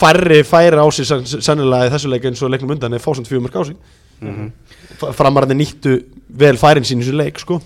færri 0.03 0.41
færi 0.45 0.77
á 0.83 0.87
sig 0.93 1.07
sen- 1.07 1.25
sennilega 1.47 1.87
í 1.89 1.93
þessu 1.95 2.11
leik 2.11 2.25
eins 2.29 2.43
og 2.43 2.51
leiknum 2.51 2.75
undan 2.75 2.93
er 2.97 3.03
fósand 3.05 3.29
fjögur 3.31 3.47
mörg 3.47 3.57
á 3.57 3.63
sig. 3.69 3.77
Mhm. 4.23 4.51
F- 4.99 5.15
framararnir 5.19 5.57
nýttu 5.61 5.95
vel 6.29 6.57
færin 6.59 6.85
sín 6.85 6.99
í 7.01 7.07
þessu 7.07 7.17
leik 7.17 7.39
sko. 7.39 7.61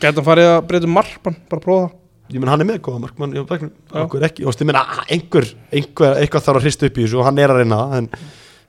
Gæti 0.00 0.14
hann 0.18 0.26
farið 0.26 0.50
að 0.58 0.66
breyta 0.66 0.86
um 0.90 0.94
markmann, 0.98 1.36
bara 1.50 1.62
prófa 1.62 1.86
það. 1.86 1.96
Ég 2.34 2.38
menn 2.40 2.48
hann 2.52 2.60
er 2.60 2.68
með 2.68 2.78
góða 2.80 3.00
markmann 3.06 3.32
ég 3.34 4.66
menn 4.66 4.76
að 4.76 5.00
einhver, 5.10 5.48
einhver 5.72 6.20
eitthvað 6.20 6.44
þarf 6.46 6.60
að 6.60 6.62
hrista 6.66 6.86
upp 6.86 6.98
í 6.98 7.06
þessu 7.06 7.18
og 7.18 7.24
hann 7.26 7.38
er 7.38 7.50
að 7.54 7.62
reyna 7.62 7.80
það 7.80 8.08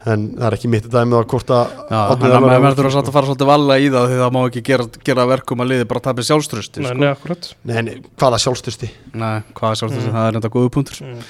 en, 0.10 0.24
það 0.38 0.46
er 0.48 0.56
ekki 0.58 0.70
mitt 0.74 0.88
að 0.90 0.96
dæmi 0.98 1.14
á 1.14 1.22
hvort 1.30 1.52
að 1.54 1.72
Já, 1.92 1.98
Árni 2.02 2.22
þannig 2.22 2.36
að 2.38 2.46
maður 2.48 2.66
verður 2.66 2.90
að 2.90 2.96
satt 2.96 3.10
að 3.12 3.16
fara 3.18 3.30
svolítið 3.30 3.50
valla 3.52 3.78
í 3.78 3.88
það 3.94 4.08
því 4.12 4.20
það 4.22 4.34
má 4.36 4.42
ekki 4.48 4.64
gera, 4.72 4.86
gera 5.12 5.26
verkum 5.30 5.62
að 5.64 5.70
liði 5.72 5.88
bara 5.92 6.04
tapir 6.08 6.28
sjálfströsti 6.30 6.82
Nei, 6.82 6.90
sko. 6.90 6.98
nei, 7.04 7.10
akkurat 7.12 7.50
Nei, 7.70 7.80
nei, 7.88 7.96
hvaða 8.22 8.40
sjálfstösti 8.46 8.90
Nei, 9.14 9.38
hvað 9.60 9.76
sjálfströsti, 9.82 10.14
það 10.16 10.28
er 10.32 10.40
enda 10.42 10.54
góðu 10.58 10.74
punktur 10.78 11.02
Mm. 11.06 11.24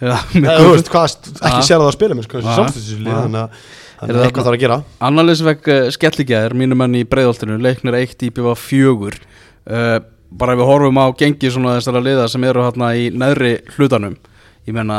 Já, 0.00 0.14
Nei, 0.40 0.54
veist, 0.64 0.88
hvað, 0.88 1.14
ekki 1.44 1.64
sér 1.66 1.76
það 1.82 1.88
að 1.90 1.96
spila 1.98 2.14
með 2.16 2.24
sko, 2.24 2.38
Já. 2.40 2.52
sjálfstösti 2.56 2.94
Já. 3.04 3.16
þannig 3.18 3.42
að 3.42 3.58
Er 4.00 4.08
það 4.08 4.16
að 4.16 4.24
eitthvað 4.30 4.46
þarf 4.46 4.56
að 4.56 4.62
gera 4.62 4.78
Annarleis 5.10 5.42
vekk 5.44 5.66
uh, 5.74 5.88
skellíkjaðir, 5.92 6.54
mínum 6.56 6.80
menn 6.80 6.94
í 6.96 7.02
breiðoltinu, 7.04 7.58
leiknir 7.60 7.98
eitt 7.98 8.22
í 8.24 8.30
bífa 8.32 8.54
fjögur 8.56 9.18
uh, 9.20 9.98
bara 10.40 10.54
ef 10.56 10.62
við 10.62 10.70
horfum 10.70 11.00
á 11.04 11.06
gengi 11.20 11.50
svona 11.52 11.74
þessara 11.76 12.00
liða 12.06 12.24
sem 12.32 12.46
eru 12.48 12.64
hérna 12.64 12.94
í 12.96 13.10
neðri 13.12 13.52
hlutanum 13.76 14.16
ég 14.68 14.74
menna 14.76 14.98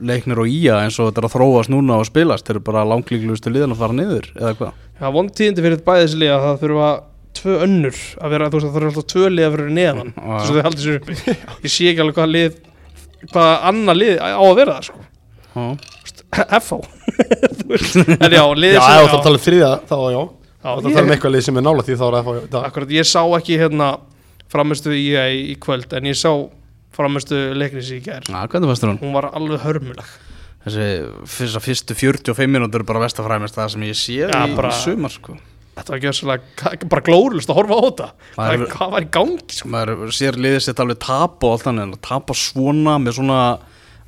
leiknir 0.00 0.40
og 0.42 0.48
ía 0.50 0.78
eins 0.82 0.96
og 0.98 1.10
þetta 1.10 1.20
er 1.22 1.26
að 1.28 1.34
þróast 1.36 1.70
núna 1.72 1.98
og 2.00 2.06
spilast 2.08 2.46
þeir 2.48 2.56
eru 2.56 2.64
bara 2.70 2.84
langlíklustu 2.88 3.52
liðan 3.52 3.74
að 3.76 3.82
fara 3.82 3.96
niður 3.98 4.26
eða 4.38 4.54
hvað? 4.58 4.72
Já, 5.02 5.06
vond 5.14 5.30
tíðindi 5.36 5.64
fyrir 5.66 5.82
bæði 5.86 6.04
þessi 6.06 6.20
lið 6.22 6.32
að 6.36 6.44
það 6.46 6.60
þurfa 6.62 6.90
tvö 7.32 7.54
önnur 7.66 7.96
að 8.22 8.32
vera, 8.34 8.48
þú 8.52 8.56
veist, 8.58 8.66
það 8.66 8.74
þurfa 8.76 8.90
alltaf 8.92 9.06
tvö 9.12 9.28
lið 9.32 9.46
að 9.46 9.54
vera 9.56 9.76
neðan. 9.78 10.10
Já. 10.16 10.32
þess 10.32 10.50
að 10.50 10.56
þau 10.56 10.66
haldið 10.66 10.84
sér 10.84 10.98
uppi 11.00 11.14
Ég 11.66 11.72
sé 11.72 11.88
ekki 11.92 12.02
alveg 12.04 12.18
hvað 12.18 12.32
lið 12.36 12.52
hvað 13.32 13.52
annað 13.72 14.00
lið 14.02 14.14
á 14.22 14.42
að 14.42 14.56
vera 14.62 14.76
það, 14.76 14.84
sko. 14.90 15.00
Þú 16.72 17.66
veist, 17.68 17.96
En 17.96 18.32
já, 18.32 18.42
liðið 18.56 18.78
Já, 18.78 18.84
sem- 18.84 18.96
ef 18.96 19.02
þú 19.02 19.08
þarf 19.08 19.16
að 19.18 19.24
tala 19.26 19.38
um 19.38 19.44
þriðja, 19.46 19.70
þá 19.88 19.96
já. 20.12 20.22
Já, 20.62 20.70
Ef 20.72 20.78
þú 20.78 20.82
þarf 20.82 20.86
að 20.86 20.88
ég- 20.88 20.96
tala 20.96 21.06
um 21.06 21.12
eitthvað 21.16 21.34
lið 21.34 21.44
sem 21.46 21.56
er 21.60 21.64
nála 21.66 21.82
því 21.86 21.96
þá 22.00 22.04
er 22.06 22.14
það 22.16 22.40
það- 22.52 22.66
Akkurat, 22.68 22.92
ég 22.96 23.08
sá 23.10 23.22
ekki 23.38 23.58
hérna 23.60 23.88
framistu 24.52 24.92
í, 24.96 25.04
í 25.52 25.54
kvöld 25.60 25.92
en 25.98 26.04
ég 26.08 26.16
sá 26.18 26.32
framistu 26.96 27.38
leiknis 27.56 27.90
í 27.94 28.00
gær. 28.04 28.26
Þér 28.28 28.92
hún? 28.92 29.00
hún 29.00 29.14
var 29.16 29.30
alveg 29.32 29.64
hörmuleg. 29.64 30.12
Þessi 30.62 30.84
fyrsta 31.26 31.62
fyrstu 31.62 31.94
45 31.98 32.52
mínútur 32.54 32.84
er 32.84 32.86
bara 32.86 33.02
vestafræmist 33.02 33.56
það 33.58 33.72
sem 33.74 33.86
ég 33.88 33.98
sé 33.98 34.20
Já, 34.22 34.28
í, 34.46 34.54
bara- 34.54 34.70
í 34.70 34.78
sumar 34.78 35.10
sko. 35.10 35.34
þetta 35.72 35.90
var 35.90 36.02
gjössalega 36.04 36.88
bara 36.92 37.02
glórulust 37.02 37.50
að 37.50 37.58
horfa 37.58 37.74
á 37.74 37.82
þetta. 37.88 38.08
Það 38.36 38.64
hvað, 38.70 38.92
var 38.92 39.02
í 39.02 39.10
gangi 39.10 39.56
sko? 39.56 39.68
maður 39.72 40.12
sér 40.14 40.38
liðið 40.38 40.62
sér 40.62 40.82
alveg 40.84 41.00
tap 41.02 41.42
og 41.42 41.56
allt 41.56 41.66
þannig 41.66 41.82
en 41.88 41.94
að 41.96 42.02
tapa 42.06 42.36
svona 42.38 42.98
með 43.02 43.16
svona 43.18 43.40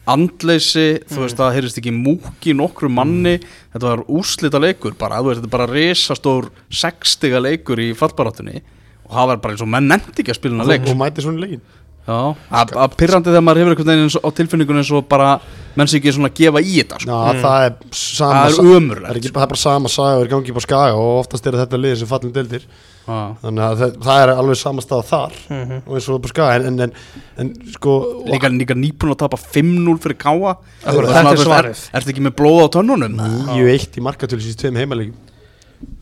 andleysi, 0.07 0.87
þú 1.09 1.23
veist 1.25 1.39
það 1.41 1.55
heyrist 1.57 1.79
ekki 1.81 1.93
múki 1.97 2.53
nokkru 2.55 2.91
manni. 2.93 3.39
Þetta 3.73 3.89
var 3.89 4.03
úslita 4.13 4.61
leikur 4.61 4.95
bara, 5.01 5.23
veist, 5.25 5.41
þetta 5.41 5.49
er 5.51 5.57
bara 5.57 5.71
risastór 5.73 6.51
sextiga 6.71 7.41
leikur 7.41 7.81
í 7.81 7.95
fallbaráttunni 7.97 8.61
og 9.05 9.17
það 9.17 9.31
var 9.33 9.41
bara 9.43 9.55
eins 9.57 9.65
og 9.65 9.69
menn 9.73 9.89
nefndi 9.91 10.23
ekki 10.23 10.33
að 10.33 10.39
spila 10.39 10.59
hana 10.61 10.69
leik. 10.69 10.87
Og 10.89 11.01
mæti 11.01 11.25
svona 11.25 11.41
í 11.41 11.45
leikin 11.49 11.65
að 12.07 12.73
að 12.85 12.97
pirrandi 13.01 13.31
þegar 13.33 13.45
maður 13.47 13.61
hefur 13.63 13.75
einhvern 13.75 13.91
veginn 13.95 14.25
á 14.25 14.31
tilfinningunni 14.37 14.83
eins 14.83 14.91
og 14.93 15.07
bara 15.09 15.29
menn 15.75 15.89
sé 15.89 15.97
ekki 15.99 16.13
svona 16.13 16.29
að 16.29 16.35
gefa 16.39 16.61
í 16.61 16.75
þetta 16.83 16.99
sko. 17.01 17.11
Já, 17.11 17.41
það 17.41 17.65
er 17.65 17.73
sama 17.97 18.35
það 18.35 18.45
er 18.45 18.53
sa- 18.55 18.65
það 18.65 19.09
er, 19.11 19.17
ekki, 19.19 19.31
það 19.35 19.43
er 19.47 19.53
bara 19.55 19.63
sama 19.65 19.89
saga 19.89 20.19
og 20.19 20.25
er 20.27 20.29
gangi 20.35 20.51
upp 20.53 20.61
á 20.61 20.65
skaga 20.67 20.99
og 21.01 21.15
oftast 21.25 21.47
er 21.49 21.57
þetta 21.63 21.81
liðið 21.81 21.97
sem 22.03 22.11
fallin 22.13 22.35
deildir 22.37 22.67
Já. 23.05 23.17
Þannig 23.43 23.61
að 23.65 23.75
það, 23.81 23.97
það 24.05 24.21
er 24.25 24.31
alveg 24.35 24.57
sama 24.57 24.81
stað 24.85 25.03
þar 25.11 25.33
Mhm. 25.51 25.81
og 25.87 25.97
eins 25.97 26.07
og 26.09 26.21
á 26.25 26.29
skaga 26.29 26.55
en, 26.55 26.67
en, 26.67 26.81
en, 26.81 26.93
en 27.39 27.73
sko 27.73 27.97
líka, 28.29 28.49
líka 28.49 28.75
nýbúin 28.77 29.13
að 29.13 29.19
tapa 29.25 29.37
5-0 29.37 29.99
fyrir 30.01 30.17
káa 30.21 30.55
þetta 30.85 31.33
er 31.33 31.37
svarið. 31.43 31.83
er, 31.93 32.01
Ertu 32.01 32.13
ekki 32.15 32.25
með 32.25 32.37
blóð 32.39 32.63
á 32.65 32.69
tönnunum? 32.79 33.17
9-1 33.49 33.99
í 33.99 34.05
markatölu 34.05 34.41
síðan 34.45 34.77
tveim 34.77 35.13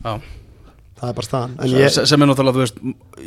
Já 0.03 0.19
Það 1.03 1.09
er 1.09 1.15
bara 1.17 1.27
staðan 1.27 1.55
En 1.59 1.67
sem, 1.67 1.79
ég, 1.79 2.07
sem 2.07 2.21
er 2.23 2.27
náttúrulega, 2.29 2.55
þú 2.55 2.63
veist, 2.63 2.77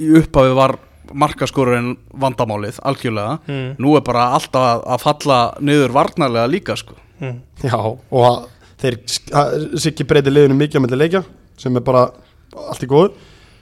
í 0.01 0.07
upphafi 0.23 0.55
var 0.57 0.79
markaskorurinn 1.15 1.97
vandamálið 2.15 2.81
algjörlega, 2.83 3.39
Mm. 3.49 3.77
nú 3.79 3.97
er 3.97 4.01
bara 4.07 4.31
alltaf 4.37 4.63
að, 4.63 4.85
að 4.95 5.01
falla 5.07 5.39
niður 5.61 5.93
varnarlega 5.93 6.49
líka 6.51 6.77
sko. 6.77 6.95
mm. 7.21 7.41
já, 7.63 7.77
og 7.77 8.25
að 8.27 8.43
þeir 8.83 8.99
sikki 9.81 10.05
breyti 10.05 10.31
liðinu 10.31 10.55
mikið 10.59 10.77
að 10.77 10.85
myndi 10.87 10.97
leikja 11.01 11.25
sem 11.57 11.77
er 11.77 11.81
bara 11.87 12.11
allt 12.69 12.83
í 12.85 12.87
góðu 12.91 13.13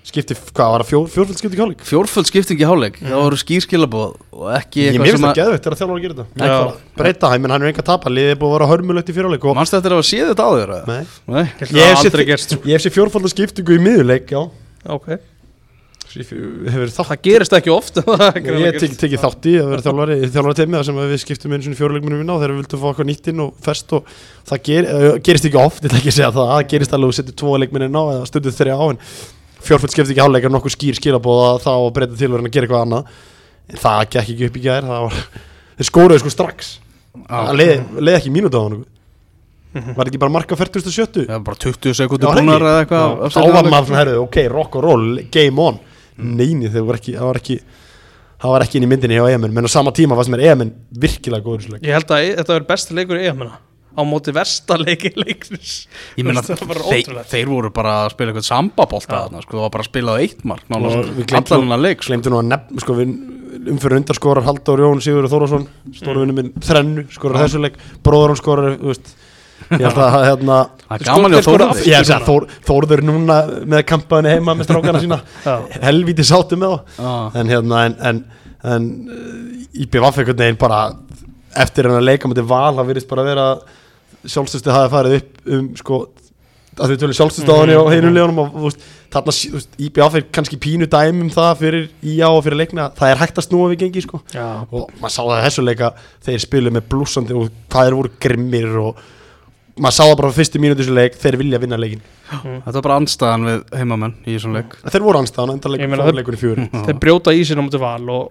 skipti, 0.05 0.35
hvað 0.37 0.69
var 0.73 0.83
það, 0.83 0.89
fjór, 0.91 1.05
fjórfjöld 1.15 1.39
skipti 1.41 1.57
kjáleik 1.57 1.85
fjórföld 1.89 2.27
skipting 2.29 2.61
í 2.61 2.67
hálfleik, 2.69 2.99
það 3.01 3.23
voru 3.23 3.39
skýrskilabóð 3.41 4.17
og 4.37 4.51
ekki 4.59 4.83
Ég 4.83 4.91
eitthvað 4.91 5.01
mér 5.01 5.07
sem 5.07 5.15
finnst 5.15 5.25
það 5.25 5.31
að 5.31 5.39
geðveitt 5.39 5.65
þegar 5.65 5.79
þjálfur 5.79 5.95
að 5.97 6.03
gera 6.05 6.27
þetta 6.35 6.99
breyta 6.99 7.31
hæ, 7.31 7.37
menn 7.41 7.55
hann 7.55 7.63
er 7.65 7.71
enga 7.73 7.85
tapa 7.89 8.13
liðið 8.13 8.35
er 8.35 8.41
búið 8.43 8.51
að 8.51 8.57
vera 8.59 8.69
hörmulegt 8.75 9.09
í 9.09 9.15
fyrirleik 9.17 9.47
og 9.49 9.57
mannst 9.57 9.73
þetta 9.73 9.89
er 9.89 9.97
að 9.97 10.05
séð 10.11 10.29
þetta 10.35 10.45
á 10.45 10.51
þér 10.59 10.75
eða? 10.75 10.85
Nei. 10.91 11.07
Nei. 11.33 11.45
Ég 11.63 11.73
Ég 11.73 11.89
hef 11.89 12.03
séð 12.03 12.11
aldrei 12.11 12.25
þi- 12.25 12.29
gerst 12.35 12.53
ég 12.59 12.73
hef 12.77 12.85
sér 12.85 12.95
fjórfaldar 12.99 13.33
skiptingu 13.33 13.79
í 13.79 13.81
miðurleik 13.87 14.29
já 14.29 14.43
ok, 14.45 15.09
Ég 15.09 15.09
hefur 15.09 15.23
þátt 15.25 15.34
það 17.09 17.21
gerist 17.25 17.55
ekki 17.57 17.73
oft. 17.75 17.99
Ég 18.65 18.79
teki 19.01 19.19
þátt 19.21 19.49
í 19.51 19.55
að 19.59 19.71
vera 19.73 19.85
þjálfari 19.85 20.17
þjálfari 20.29 20.59
teimi 20.61 20.79
þar 20.79 20.87
sem 20.89 21.01
við 21.01 21.15
skiptum 21.23 21.55
einu 21.55 21.67
svona 21.67 21.79
fjóruleikmunum 21.81 22.23
vinna 22.23 22.37
og 22.37 22.43
þegar 22.43 22.55
við 22.55 22.61
vildum 22.63 22.83
fá 22.83 22.87
eitthvað 22.91 23.09
nýtt 23.11 23.31
inn 23.33 23.43
og 23.45 23.51
fest 23.67 23.95
og 23.99 24.13
það 24.51 24.63
ger, 24.69 24.89
uh, 24.91 25.09
gerist 25.27 25.49
ekki 25.51 25.61
oft, 25.61 25.83
ég 25.83 25.91
ætla 25.91 26.01
ekki 26.01 26.13
að 26.13 26.19
segja 26.19 26.31
það. 26.37 26.53
Það 26.53 26.71
gerist 26.75 26.97
alveg 26.99 27.15
að 27.15 27.19
setja 27.19 27.37
tvo 27.43 27.59
leikminni 27.63 27.91
á 27.91 28.03
eða 28.05 28.31
stundið 28.31 28.59
þrjá 28.61 28.77
á 28.79 28.87
en 28.87 29.03
fjórfald 29.65 29.97
skipti 29.97 30.15
ekki 30.15 30.25
hálfleikar 30.25 30.55
nokkuð 30.55 30.77
skýr 30.77 31.01
skilabóða 31.01 31.53
þá 31.65 31.73
að 31.75 31.91
breyta 31.99 32.19
til 32.21 32.31
að 32.31 32.49
gera 32.49 32.69
eitthvað 32.69 32.87
annað. 32.87 33.13
En 33.73 33.81
það 33.81 34.01
gekk 34.15 34.35
ekki 34.37 34.51
upp 34.51 34.59
í 34.61 34.65
gær 34.69 34.89
það 34.91 35.07
var, 35.09 35.23
þeir 35.79 35.91
skóruðu 35.91 36.23
sko 36.23 36.35
strax. 36.35 36.75
Það 37.25 37.55
leið, 37.59 37.79
leið 38.03 38.19
ekki 38.21 38.35
mínútu 38.35 38.61
á 38.61 38.65
hann 38.67 38.83
var 39.75 40.07
ekki 40.07 40.21
bara 40.23 40.31
marka 40.31 40.55
40.70 40.55 41.27
Já, 41.27 41.39
bara 41.43 41.59
20 41.59 41.97
sekundur 41.99 42.37
búnar 42.37 42.63
eða 42.63 42.83
eitthvað 42.85 43.25
þá 43.35 43.41
var 43.43 43.69
maður 43.73 43.89
svona, 43.89 43.99
herrðu, 43.99 44.21
ok, 44.23 44.39
rock 44.53 44.77
and 44.79 44.87
roll, 44.87 45.07
game 45.35 45.65
on 45.65 45.81
neini, 46.21 46.71
það 46.73 46.89
var 46.89 47.01
ekki 47.01 47.17
það 47.19 47.29
var 47.31 47.41
ekki, 47.43 47.59
það 48.45 48.55
var 48.55 48.67
ekki 48.67 48.81
inn 48.81 48.87
í 48.87 48.91
myndinni 48.95 49.21
hjá 49.21 49.29
EMN 49.35 49.55
menn 49.55 49.69
á 49.69 49.73
sama 49.73 49.95
tíma 49.97 50.19
var 50.19 50.29
sem 50.29 50.39
er 50.39 50.47
EMN 50.51 50.73
virkilega 51.05 51.45
góður 51.45 51.77
leik. 51.77 51.87
ég 51.87 51.97
held 51.97 52.11
að 52.15 52.27
þetta 52.41 52.57
verður 52.57 52.69
besti 52.73 52.99
leikur 52.99 53.21
í 53.21 53.29
EM 53.31 53.47
á 53.95 54.03
móti 54.03 54.35
versta 54.35 54.77
leiki 54.81 55.13
leiknis 55.15 55.75
Ég 56.19 56.27
meina, 56.27 56.43
það 56.43 56.65
var 56.65 56.73
bara 56.73 56.89
þeir, 56.89 57.05
ótrúlegt 57.05 57.31
þeir 57.31 57.51
voru 57.51 57.71
bara 57.75 57.93
að 58.03 58.11
spila 58.17 58.33
eitthvað 58.33 58.49
sambabólta 58.49 59.21
þarna, 59.21 59.45
sko, 59.45 59.57
það 59.57 59.65
var 59.67 59.75
bara 59.77 59.85
að 59.87 59.91
spila 59.91 60.15
á 60.15 60.17
eitt 60.19 60.45
mark 60.51 60.65
við 60.67 61.79
leik 61.85 62.03
sko. 62.03 62.11
glemdu 62.11 62.33
nú 62.33 62.41
að 62.41 62.51
nefn, 62.51 62.83
sko, 62.83 62.97
við 62.99 63.15
umfyrir 63.75 64.01
undarskorar 64.01 64.47
Halldór 64.49 64.83
Jón 64.83 65.03
Sigurður 65.05 65.31
Þórðarsson 65.33 65.69
stórvinni 65.95 66.35
minn 66.37 66.51
þrennu, 66.59 67.07
skorar 67.15 67.39
Já. 67.39 67.47
þessu 67.47 67.63
leik 67.63 67.79
bróður 68.05 68.35
hann 68.35 68.41
skorar, 68.41 68.77
þú 68.81 68.91
veist 68.91 69.15
ég 69.71 69.85
held 69.87 70.01
að 70.05 70.17
hérna 70.29 70.59
Það 70.85 70.95
er 70.95 71.03
Þeir 71.05 71.09
gaman 71.09 71.25
sko- 71.25 71.31
hjá 71.31 71.37
þeir 71.37 71.47
skoruðu 71.49 71.69
Þórði 71.75 71.91
ég 71.91 71.97
held 72.01 72.15
að 72.15 72.27
Þór, 72.29 72.47
Þórður 72.69 73.03
núna 73.09 73.37
með 73.75 73.85
kampaðinu 73.89 74.33
heima 74.35 74.55
með 74.59 74.69
strákana 74.69 75.01
sína. 75.05 75.19
Já. 75.45 75.55
helvíti 75.87 76.27
sátu 76.29 76.59
með 76.61 76.75
Já. 76.99 77.15
en 77.41 77.53
hérna 77.55 77.85
en, 77.89 77.97
en, 78.11 78.21
en 78.75 78.91
IBVF 79.75 80.21
einhvern 80.21 80.43
veginn 80.45 80.61
bara 80.61 80.83
eftir 81.65 81.89
hann 81.89 81.99
að 82.01 82.09
leika 82.11 82.29
með 82.31 82.45
val 82.51 82.75
það 82.77 82.91
virðist 82.93 83.09
bara 83.11 83.25
vera 83.27 83.47
sjálfstöðstu 84.25 84.73
hafi 84.75 84.93
farið 84.93 85.17
upp 85.21 85.49
um 85.57 85.73
sko 85.79 86.03
að 86.75 86.91
þau 86.91 86.97
tölur 87.05 87.91
heinum 87.93 88.15
legunum 88.15 88.41
og 88.43 88.55
þú 88.55 88.63
veist, 88.67 88.85
þarna 89.15 89.35
IBVF 89.87 90.17
er 90.19 90.25
kannski 90.35 90.59
pínu 90.59 90.89
dæmi 90.91 91.23
um 91.27 91.31
það 91.33 91.53
fyrir 91.61 91.85
IA 92.03 92.31
og 92.35 92.43
fyrir 92.47 92.59
leikna. 92.59 92.89
Það 92.99 93.13
er 93.13 93.21
hægt 93.21 93.39
að 93.39 93.47
snúa 93.47 93.69
við 93.73 93.85
gengi 93.85 94.03
sko. 94.03 94.21
Já, 94.35 94.47
og 94.67 94.89
maður 94.99 95.15
sá 95.15 95.21
það 95.23 95.37
í 95.39 95.45
þessu 95.47 95.67
leika 95.69 95.91
þeir 96.27 96.43
spilu 96.43 96.73
með 96.75 96.89
blúsandi 96.91 97.37
og 97.39 97.53
hvað 97.71 97.87
þeir 97.89 97.99
voru 98.01 98.13
grimmir 98.27 98.79
og 98.83 99.05
maður 99.81 99.97
sá 99.97 100.05
það 100.07 100.17
bara 100.21 100.31
fyrstu 100.37 100.61
mínúti 100.63 100.81
í 100.81 100.85
þessu 100.85 100.95
leik 100.95 101.17
þeir 101.19 101.37
vilja 101.41 101.59
vinna 101.63 101.79
leikin 101.81 102.03
Þetta 102.35 102.73
var 102.79 102.85
bara 102.87 102.97
anstæðan 103.03 103.45
við 103.49 103.61
heimamenn 103.81 104.15
í 104.25 104.37
þessum 104.37 104.55
leik 104.57 104.77
þeir 104.87 105.03
voru 105.05 105.21
anstæðan 105.21 105.53
enda 105.57 105.73
leik, 105.75 105.83
þeir- 105.85 106.17
leikunni 106.21 106.41
fjúri 106.41 106.69
þeir 106.73 106.99
brjóta 107.03 107.35
ísinn 107.35 107.61
á 107.61 107.65
móti 107.67 107.81
val 107.83 108.09
og, 108.15 108.31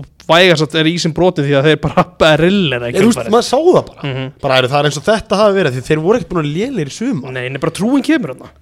og 0.00 0.04
vægast 0.30 0.66
að 0.68 0.78
er 0.82 0.90
ísinn 0.92 1.14
brotið 1.16 1.48
því 1.48 1.56
að 1.58 1.68
þeir 1.70 1.80
bara 1.86 2.04
berillir 2.22 2.86
þú 2.94 3.06
veist, 3.08 3.30
maður 3.32 3.48
sá 3.48 3.56
það 3.58 3.80
bara 3.90 4.08
Mhm. 4.10 4.28
bara 4.44 4.58
er, 4.60 4.68
það 4.70 4.78
er 4.80 4.90
eins 4.90 5.00
og 5.00 5.06
þetta 5.08 5.40
hafi 5.42 5.58
verið 5.58 5.76
því 5.78 5.84
þeir 5.88 6.02
voru 6.04 6.18
ekkert 6.20 6.32
búin 6.34 6.44
að 6.44 6.54
lélir 6.56 6.92
í 6.92 6.96
suma 7.00 7.30
Nei, 7.34 7.48
nei, 7.48 7.58
bara 7.62 7.72
trúin 7.80 8.04
kemur 8.06 8.34
þarna 8.36 8.52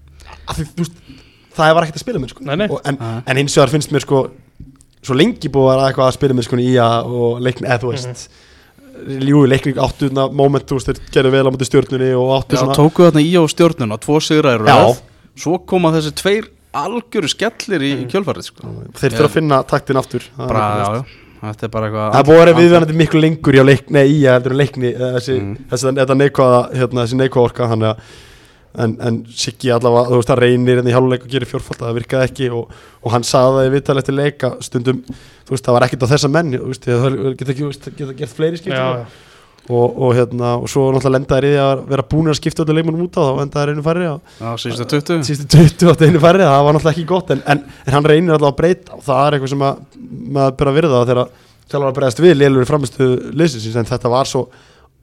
það 1.59 1.75
var 1.75 1.85
ekkert 1.87 1.99
að 1.99 2.05
spila 2.05 2.21
með 2.23 2.31
sko. 2.33 2.45
Nei, 2.47 2.57
nei. 2.61 2.69
Og, 2.71 2.81
en, 2.87 2.99
Nei. 3.01 3.23
en 3.27 3.41
hins 3.43 3.57
vegar 3.59 3.73
finnst 3.73 3.91
mér 3.95 4.05
sko 4.05 4.21
svo 5.03 5.15
lengi 5.17 5.51
búið 5.53 5.81
að 5.83 5.99
að 6.05 6.13
spila 6.17 6.37
með 6.39 6.47
sko 6.47 6.59
í 6.63 6.69
IA 6.75 6.87
og 7.07 7.41
leikni, 7.43 7.67
eða 7.69 7.81
þú 7.83 7.91
veist 7.93 8.09
Mhm. 8.09 8.45
Jú, 9.29 9.45
leikni 9.51 9.73
áttu 9.79 10.09
þarna 10.09 10.27
moment, 10.35 10.65
þú 10.69 10.79
veist, 10.79 10.91
þeir 10.91 11.13
gerðu 11.15 11.33
vel 11.37 11.45
á 11.47 11.51
mútið 11.55 11.71
stjórnunni 11.71 12.11
og 12.19 12.33
áttu 12.39 12.57
Já, 12.57 12.61
svona 12.63 12.77
tóku 12.79 13.07
þarna 13.07 13.23
í 13.25 13.31
á 13.39 13.43
stjórnuna, 13.53 13.99
tvo 14.03 14.19
sigrar 14.25 14.65
Já. 14.67 14.77
Svo 15.39 15.59
koma 15.71 15.93
þessi 15.95 16.13
tveir 16.19 16.49
algjöru 16.79 17.31
skellir 17.33 17.85
í, 17.87 17.93
í 18.03 18.07
kjölfarið 18.11 18.45
sko. 18.51 18.75
þeir 18.99 19.15
þurfa 19.15 19.29
að 19.31 19.35
finna 19.39 19.63
taktin 19.71 19.97
aftur 20.01 20.25
bara, 20.37 20.65
já, 20.79 20.89
já, 20.99 21.03
þetta 21.49 21.65
er 21.69 21.71
bara 21.75 21.87
eitthvað 21.89 22.13
Það 22.19 22.27
búið 22.29 22.39
að 22.39 22.45
vera 22.45 22.57
viðvæðandi 22.59 22.97
miklu 22.99 23.23
lengur 23.25 23.57
í 23.57 23.61
að 23.63 23.69
leikni 24.59 24.91
þessi, 24.99 25.37
Mm. 25.39 25.55
þessi, 25.71 25.93
þetta 26.01 26.17
neikvæða, 26.19 26.61
hérna, 26.75 27.05
þessi 27.07 27.21
neikvæða 27.23 27.47
orka 27.49 27.69
þannig 27.73 27.89
að 27.93 27.97
en, 28.77 28.97
en 29.01 29.21
Siggi 29.33 29.71
allavega, 29.73 30.11
þú 30.11 30.19
veist, 30.21 30.31
það 30.31 30.43
reynir 30.43 30.83
enn 30.83 30.91
í 30.91 30.95
háluleik 30.95 31.25
og 31.25 31.33
gerir 31.33 31.49
fjórfald 31.49 31.81
það 31.81 31.97
virkaði 32.03 32.29
ekki 32.29 32.51
og, 32.55 32.75
og 33.03 33.15
hann 33.15 33.25
sagði 33.27 33.57
það 33.57 33.69
í 33.69 33.73
viðtal 33.77 33.97
eftir 34.03 34.19
leika 34.19 34.51
stundum, 34.65 35.01
þú 35.49 35.55
veist, 35.55 35.65
það 35.65 35.79
var 35.79 35.87
ekkert 35.89 36.05
á 36.05 36.13
þessa 36.13 36.31
menn 36.35 36.53
þú 36.53 36.69
veist, 36.69 36.91
það 36.91 37.17
geta 37.41 37.55
ekki, 37.55 37.65
þú 37.65 37.73
veist, 37.73 37.89
geta 37.97 38.19
gert 38.21 38.37
fleiri 38.37 38.61
skipti 38.61 38.77
já, 38.77 39.01
já. 39.01 39.25
og, 39.73 39.99
og 40.05 40.15
hérna, 40.19 40.53
og 40.61 40.71
svo 40.71 40.87
náttúrulega 40.93 41.17
lendaði 41.17 41.51
í 41.51 41.57
því 41.57 41.65
að 41.65 41.83
vera 41.95 42.07
búin 42.13 42.31
að 42.33 42.39
skipta 42.43 42.65
öllu 42.67 42.79
leikmannum 42.79 43.09
út 43.09 43.19
á 43.19 43.23
þá 43.25 43.43
endaði 43.47 43.75
einu 43.75 43.89
færri 43.89 44.09
og 44.13 44.39
Já, 44.39 44.49
síðustu 44.65 44.89
20 44.95 45.29
síðustu 45.29 45.51
20 45.57 45.93
átt 45.95 46.07
einu 46.07 46.25
færri, 46.25 46.47
það 46.47 46.65
var 46.69 46.79
náttúrulega 46.79 46.97
ekki 46.97 47.09
gott 47.09 47.35
en, 47.35 47.45
en, 47.49 47.67
en 47.87 47.97
hann 47.97 48.09
reynir 48.13 48.37
allavega 48.37 48.55
að 48.55 48.59
breyta 48.63 48.99
og 48.99 49.05
það 49.09 49.27
er 49.27 49.39
eitthvað 49.39 49.55
sem 49.55 49.69
að, 49.69 49.85
maður 50.39 50.59
byrja 50.61 50.75
að 50.75 50.81
virða 50.83 51.05
þegar 51.11 51.37
þjálfur 51.69 51.91
að 51.91 51.99
breyðast 51.99 52.25
við 52.25 52.39
lélur 52.39 52.69
framistu 52.69 53.09
liðsins 53.37 53.77
en 53.77 53.89
þetta 53.89 54.13
var 54.13 54.29
svo 54.29 54.49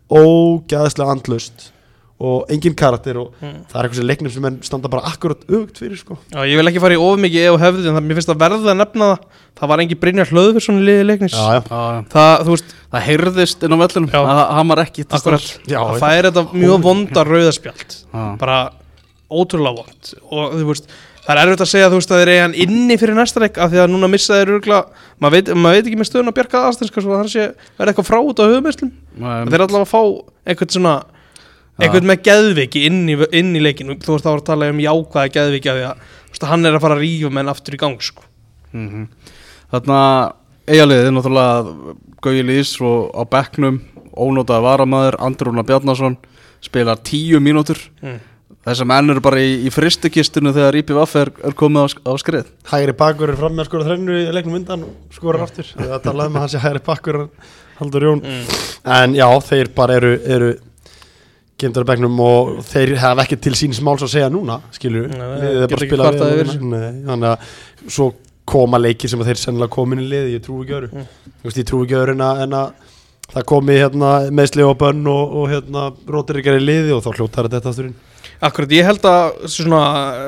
ógæðslega 0.09 1.13
andlust 1.13 1.71
og 2.19 2.45
engin 2.49 2.75
karakter 2.79 3.17
og 3.19 3.33
Mm. 3.41 3.65
það 3.67 3.75
er 3.75 3.83
eitthvað 3.89 3.95
sem 3.99 4.07
leiknum 4.07 4.31
sem 4.31 4.41
menn 4.45 4.59
standa 4.63 4.87
bara 4.87 5.03
akkurat 5.09 5.41
aukt 5.51 5.75
fyrir 5.81 5.97
sko. 5.99 6.15
Já, 6.31 6.39
ég 6.47 6.55
vil 6.55 6.67
ekki 6.69 6.79
fara 6.79 6.95
í 6.95 7.01
of 7.01 7.19
mikið 7.19 7.49
og 7.51 7.59
hefði 7.59 7.89
en 7.89 7.95
það, 7.97 8.05
mér 8.07 8.15
finnst 8.19 8.31
að 8.31 8.39
verða 8.39 8.71
að 8.71 8.77
nefna 8.79 9.09
það. 9.09 9.25
Það 9.59 9.67
var 9.71 9.79
engin 9.83 9.99
Brynjar 9.99 10.29
Hlöður 10.31 10.63
svona 10.63 10.85
liðið 10.87 11.05
leiknis. 11.09 11.35
Já, 11.35 11.45
já. 11.51 11.61
Já, 11.67 12.05
það, 12.15 12.45
veist, 12.53 12.75
Það 12.95 13.03
heyrðist 13.09 13.63
inn 13.67 13.75
á 13.75 13.77
vellunum 13.83 14.09
Já. 14.13 14.21
að 14.23 14.53
hann 14.55 14.67
var 14.71 14.77
ekki 14.85 15.03
akkurat. 15.09 15.49
það 15.67 15.99
fær 15.99 16.27
þetta 16.29 16.43
mjög 16.55 16.81
vonda 16.85 17.23
rauðaspjald 17.27 17.95
Já. 18.13 18.37
bara 18.39 18.59
ótrúlega 19.29 19.75
vond. 19.75 20.13
Og 20.31 20.53
þú 20.55 20.65
veist, 20.69 20.87
það 21.25 21.35
er 21.35 21.41
erfitt 21.43 21.63
að 21.65 21.71
segja 21.73 21.89
þú 21.91 21.99
veist 21.99 22.11
að 22.15 22.21
þeir 22.21 22.31
eiga 22.31 22.43
hann 22.45 22.55
inni 22.63 22.97
fyrir 23.01 23.15
næsta 23.17 23.41
leik 23.43 23.57
af 23.57 23.71
því 23.73 23.81
að 23.83 23.91
núna 23.91 24.07
missa 24.11 24.37
þeir 24.39 24.53
örgla 24.55 24.79
maður 25.19 25.31
veit, 25.35 25.47
mað 25.57 25.75
veit 25.75 25.85
ekki 25.89 25.99
með 25.99 26.09
stöðun 26.11 26.31
að 26.31 26.37
bjarga 26.39 26.61
aðstænska 26.69 27.01
svo 27.03 27.11
að 27.11 27.17
hann 27.23 27.31
sé 27.33 27.47
verða 27.79 27.91
eitthvað 27.91 28.07
frá 28.07 28.19
út 28.21 28.39
á 28.39 28.45
höfumesslum 28.45 28.91
þeir 29.19 29.65
allavega 29.65 29.83
að 29.83 29.91
fá 29.91 30.01
einhvern 30.45 30.73
svona 30.75 30.93
einhvern 31.81 32.07
með 32.07 32.21
geðviki 32.29 32.85
inn 32.87 33.01
í, 33.11 33.17
inn 33.35 33.55
í 33.57 33.63
leikinu 33.63 33.97
þú 33.99 34.15
veist 34.15 34.25
þá 34.25 34.31
var 34.31 34.41
að 34.41 34.47
tala 34.51 34.69
um 34.71 34.79
jákvæða 34.83 35.33
geðviki 35.35 35.71
af 35.71 35.79
því 35.79 35.87
að 35.89 36.05
veist, 36.29 36.47
hann 36.51 36.65
er 36.69 36.77
að 36.77 36.85
fara 36.85 36.97
að 36.97 37.03
rífa 37.03 37.31
menn 37.35 37.51
aftur 37.51 37.75
í 37.75 37.81
gang 37.81 37.97
sko. 38.03 38.23
mhm. 38.75 39.07
Þarna 39.73 39.99
eigaliðið, 40.69 41.09
náttúrulega 41.15 41.95
Gauji 42.23 42.45
Lís 42.45 42.71
og 42.81 43.11
á 43.11 43.21
bekknum 43.27 43.81
ónótaði 44.15 44.63
varamæður, 44.63 45.17
Andrúna 45.25 45.65
Bjarnason 45.67 46.15
spilar 46.63 47.01
tíu 47.03 47.41
mínútur 47.43 47.81
mm. 48.01 48.21
Þessar 48.65 48.87
menn 48.89 49.11
eru 49.13 49.21
bara 49.21 49.41
í, 49.41 49.65
í 49.67 49.69
fristikistinu 49.73 50.49
þegar 50.55 50.77
IPVF 50.79 51.11
er, 51.21 51.29
er 51.49 51.53
komið 51.57 51.85
á, 51.85 51.87
á 52.09 52.13
skrið 52.21 52.47
hægri 52.71 52.95
bakkur 52.97 53.33
er 53.33 53.37
fram 53.37 53.53
með 53.53 53.65
að 53.65 53.69
skora 53.69 53.87
þrennu 53.89 54.15
í 54.23 54.31
leiknum 54.33 54.57
undan 54.57 54.85
og 54.87 55.13
skora 55.13 55.43
aftur 55.45 55.69
það 55.75 55.99
talaði 56.05 56.31
um 56.31 56.39
að 56.39 56.45
hann 56.45 56.53
sé 56.55 56.61
hægri 56.63 56.81
bakkur 56.85 57.19
Haldur 57.75 58.07
Jón 58.07 58.23
Mm. 58.23 58.47
en 58.95 59.15
já, 59.17 59.27
þeir 59.49 59.69
bara 59.75 59.99
eru, 59.99 60.13
eru 60.23 60.49
gemdur 61.61 61.85
á 61.85 61.89
bekknum 61.91 62.17
og 62.19 62.49
þeir 62.67 62.95
hafa 62.99 63.23
ekki 63.25 63.37
til 63.45 63.53
síns 63.55 63.79
máls 63.85 64.03
að 64.03 64.11
segja 64.15 64.29
núna 64.33 64.57
að 66.25 66.33
Nei, 66.73 66.89
þannig 67.07 67.29
að 67.31 67.93
svo 67.95 68.09
koma 68.45 68.77
leikir 68.81 69.09
sem 69.09 69.21
að 69.23 69.31
þeir 69.31 69.39
sennilega 69.41 69.73
komin 69.73 70.03
í 70.03 70.09
liði, 70.09 70.33
ég 70.35 70.43
trúi 70.45 70.65
ekki 70.65 70.75
öru 70.81 70.89
Mm. 70.91 71.05
ég 71.63 71.69
trúi 71.69 71.85
ekki 71.87 71.95
öru 72.01 72.13
en 72.17 72.25
að, 72.27 72.41
að 72.59 72.73
það 73.33 73.45
komi 73.49 73.77
hérna 73.79 74.09
meðsli 74.31 74.65
og 74.67 74.75
bönn 74.83 75.07
og, 75.09 75.31
og 75.39 75.47
hérna 75.49 75.85
rótir 76.13 76.41
ekki 76.41 76.57
í 76.59 76.65
liði 76.65 76.91
og 76.93 77.01
þá 77.05 77.09
hljótar 77.17 77.49
þetta 77.49 77.71
aftur 77.71 77.87
inn. 77.89 77.95
Akkurat, 78.45 78.69
ég 78.75 78.83
held 78.85 79.05
að 79.07 79.47
svona, 79.49 79.79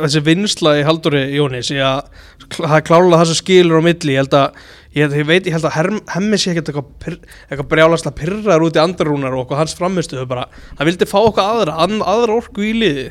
þessi 0.06 0.22
vinsla 0.24 0.78
í 0.80 0.84
Halldóri 0.88 1.22
Jóni 1.36 1.60
sé 1.66 1.78
að 1.84 2.06
kl- 2.48 2.64
það 2.64 2.76
er 2.80 2.86
klálega 2.88 3.20
það 3.20 3.30
sem 3.34 3.38
skilur 3.42 3.82
á 3.84 3.88
milli. 3.88 4.14
Ég 4.16 4.22
held 4.24 4.38
að, 4.40 4.62
ég, 4.98 5.16
ég 5.22 5.28
veit, 5.30 5.48
ég 5.48 5.56
held 5.56 5.68
að 5.70 5.78
hemmi 6.16 6.38
sé 6.42 6.52
ekkert 6.54 6.72
eitthvað, 6.72 6.90
pyr, 7.04 7.18
eitthvað 7.48 7.70
brjálaslega 7.74 8.18
pyrrar 8.20 8.66
út 8.68 8.78
í 8.78 8.82
andarúnar 8.84 9.36
og 9.38 9.46
okkur 9.46 9.62
hans 9.62 9.76
framistuðu 9.78 10.26
bara, 10.30 10.48
hann 10.78 10.90
vildi 10.90 11.08
fá 11.10 11.18
okkar 11.22 11.52
aðra 11.56 11.78
an, 11.86 12.00
aðra 12.02 12.38
orku 12.42 12.66
í 12.66 12.74
liði. 12.78 13.08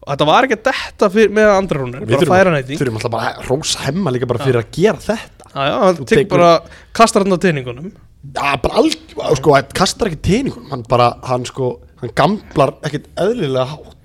Og 0.00 0.14
þetta 0.14 0.26
var 0.30 0.46
ekki 0.48 0.56
þetta 0.64 1.08
fyrir, 1.12 1.32
með 1.36 1.50
andarúnar 1.58 2.04
Við 2.06 2.14
bara 2.30 2.54
þurfum- 2.70 3.00
alltaf 3.00 3.12
bara 3.12 3.32
að 3.34 3.48
rósa 3.50 3.82
hemma 3.84 4.12
líka 4.14 4.28
bara 4.30 4.40
fyrir 4.46 4.62
að 4.62 4.70
gera 4.72 5.02
þetta. 5.04 5.48
Já, 5.50 5.60
já, 5.66 5.74
hann 5.84 5.98
tekur- 6.08 6.30
bara 6.30 6.50
kastar 6.96 7.24
hann 7.26 7.36
á 7.36 7.38
teiningunum 7.42 7.90
Já, 8.36 8.56
bara 8.62 8.74
alg, 8.80 8.96
sko, 9.36 9.54
hann 9.56 9.68
kastar 9.76 10.08
ekki 10.08 10.20
teiningum 10.24 10.70
hann 10.70 10.82
bara, 10.88 11.10
hann 11.28 11.44
sko, 11.48 11.80
hann 12.00 12.12
gamblar 12.16 12.74
ekkert 12.86 13.10
eðlilega 13.20 13.66
hátt 13.74 13.99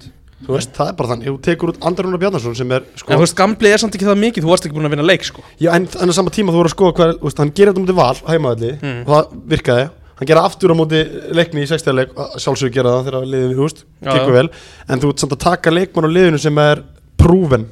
þú 0.46 0.54
veist, 0.56 0.72
það 0.78 0.88
er 0.92 0.96
bara 1.00 1.10
þannig, 1.12 1.28
þú 1.32 1.42
tekur 1.48 1.72
út 1.74 1.80
Andar 1.90 2.06
Rúnar 2.06 2.22
Bjarnason 2.22 2.56
sem 2.56 2.72
er, 2.76 2.84
sko 2.96 3.12
En 3.12 3.18
þú 3.20 3.24
veist, 3.26 3.36
gamli 3.40 3.72
er 3.74 3.82
samt 3.82 3.96
ekki 3.98 4.06
það 4.08 4.20
mikið, 4.24 4.46
þú 4.46 4.52
varst 4.54 4.66
ekki 4.68 4.76
búin 4.78 4.88
að 4.90 4.96
vinna 4.96 5.06
leik 5.10 5.24
sko. 5.28 5.44
já, 5.60 5.70
en, 5.76 5.88
en 6.02 6.10
á 6.10 6.14
sama 6.16 6.30
tíma 6.34 6.54
þú 6.54 6.60
voru 6.62 6.70
að 6.72 6.76
skoða 6.76 6.96
hver, 7.00 7.14
þú 7.20 7.30
veist, 7.30 7.40
hann 7.44 7.54
gerir 7.58 7.74
þetta 7.74 7.84
mútið 7.86 8.00
val, 8.00 8.18
heimaðalli 8.30 8.72
Mm. 8.82 9.00
og 9.06 9.12
það 9.16 9.36
virkaði, 9.56 9.86
hann 10.20 10.28
gera 10.30 10.44
aftur 10.48 10.72
á 10.72 10.76
móti 10.80 11.00
leikni 11.36 11.64
í 11.66 11.70
60 11.70 11.96
leik, 11.98 12.14
sjálfsögur 12.40 12.74
gera 12.78 12.94
það 13.00 13.08
þegar 13.10 13.30
liðinu, 13.34 13.56
þú 13.58 13.66
veist, 13.68 13.82
Já, 14.06 14.12
tekur 14.12 14.34
já. 14.34 14.38
vel 14.38 14.50
en 14.90 15.00
þú 15.04 15.10
ert 15.12 15.20
samt 15.26 15.34
að 15.36 15.44
taka 15.50 15.74
leikmann 15.76 16.08
á 16.08 16.12
liðinu 16.16 16.40
sem 16.40 16.58
er 16.64 16.84
prúven 17.18 17.66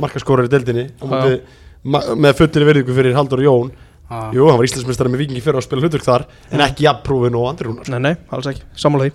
markaskórar 0.00 0.46
í 0.46 0.52
deildinni 0.52 0.84
á 1.00 1.04
Já, 1.04 1.08
móti, 1.10 1.40
ma- 1.84 2.04
með 2.14 2.36
fullir 2.42 2.66
verðingu 2.68 2.94
fyrir 2.94 3.14
Haldur 3.16 3.40
Jón 3.42 3.72
ah. 4.10 4.30
Jú, 4.34 4.46
hann 4.50 4.58
var 4.60 4.66
íslensmestari 4.68 5.10
með 5.12 5.24
vikingi 5.24 5.40
fyrir 5.44 5.58
að 5.60 5.66
spila 5.66 5.82
hlutverk 5.86 6.04
þar 6.06 6.24
en 6.52 6.60
ekki 6.66 6.84
jafn 6.86 7.02
prúven 7.06 7.34
og 7.38 7.48
Andri 7.50 7.68
Rúnar 7.70 7.88
Nei, 7.94 7.98
nei, 8.10 8.14
alls 8.30 8.46
ekki, 8.50 8.62
sammála 8.76 9.08
því 9.08 9.12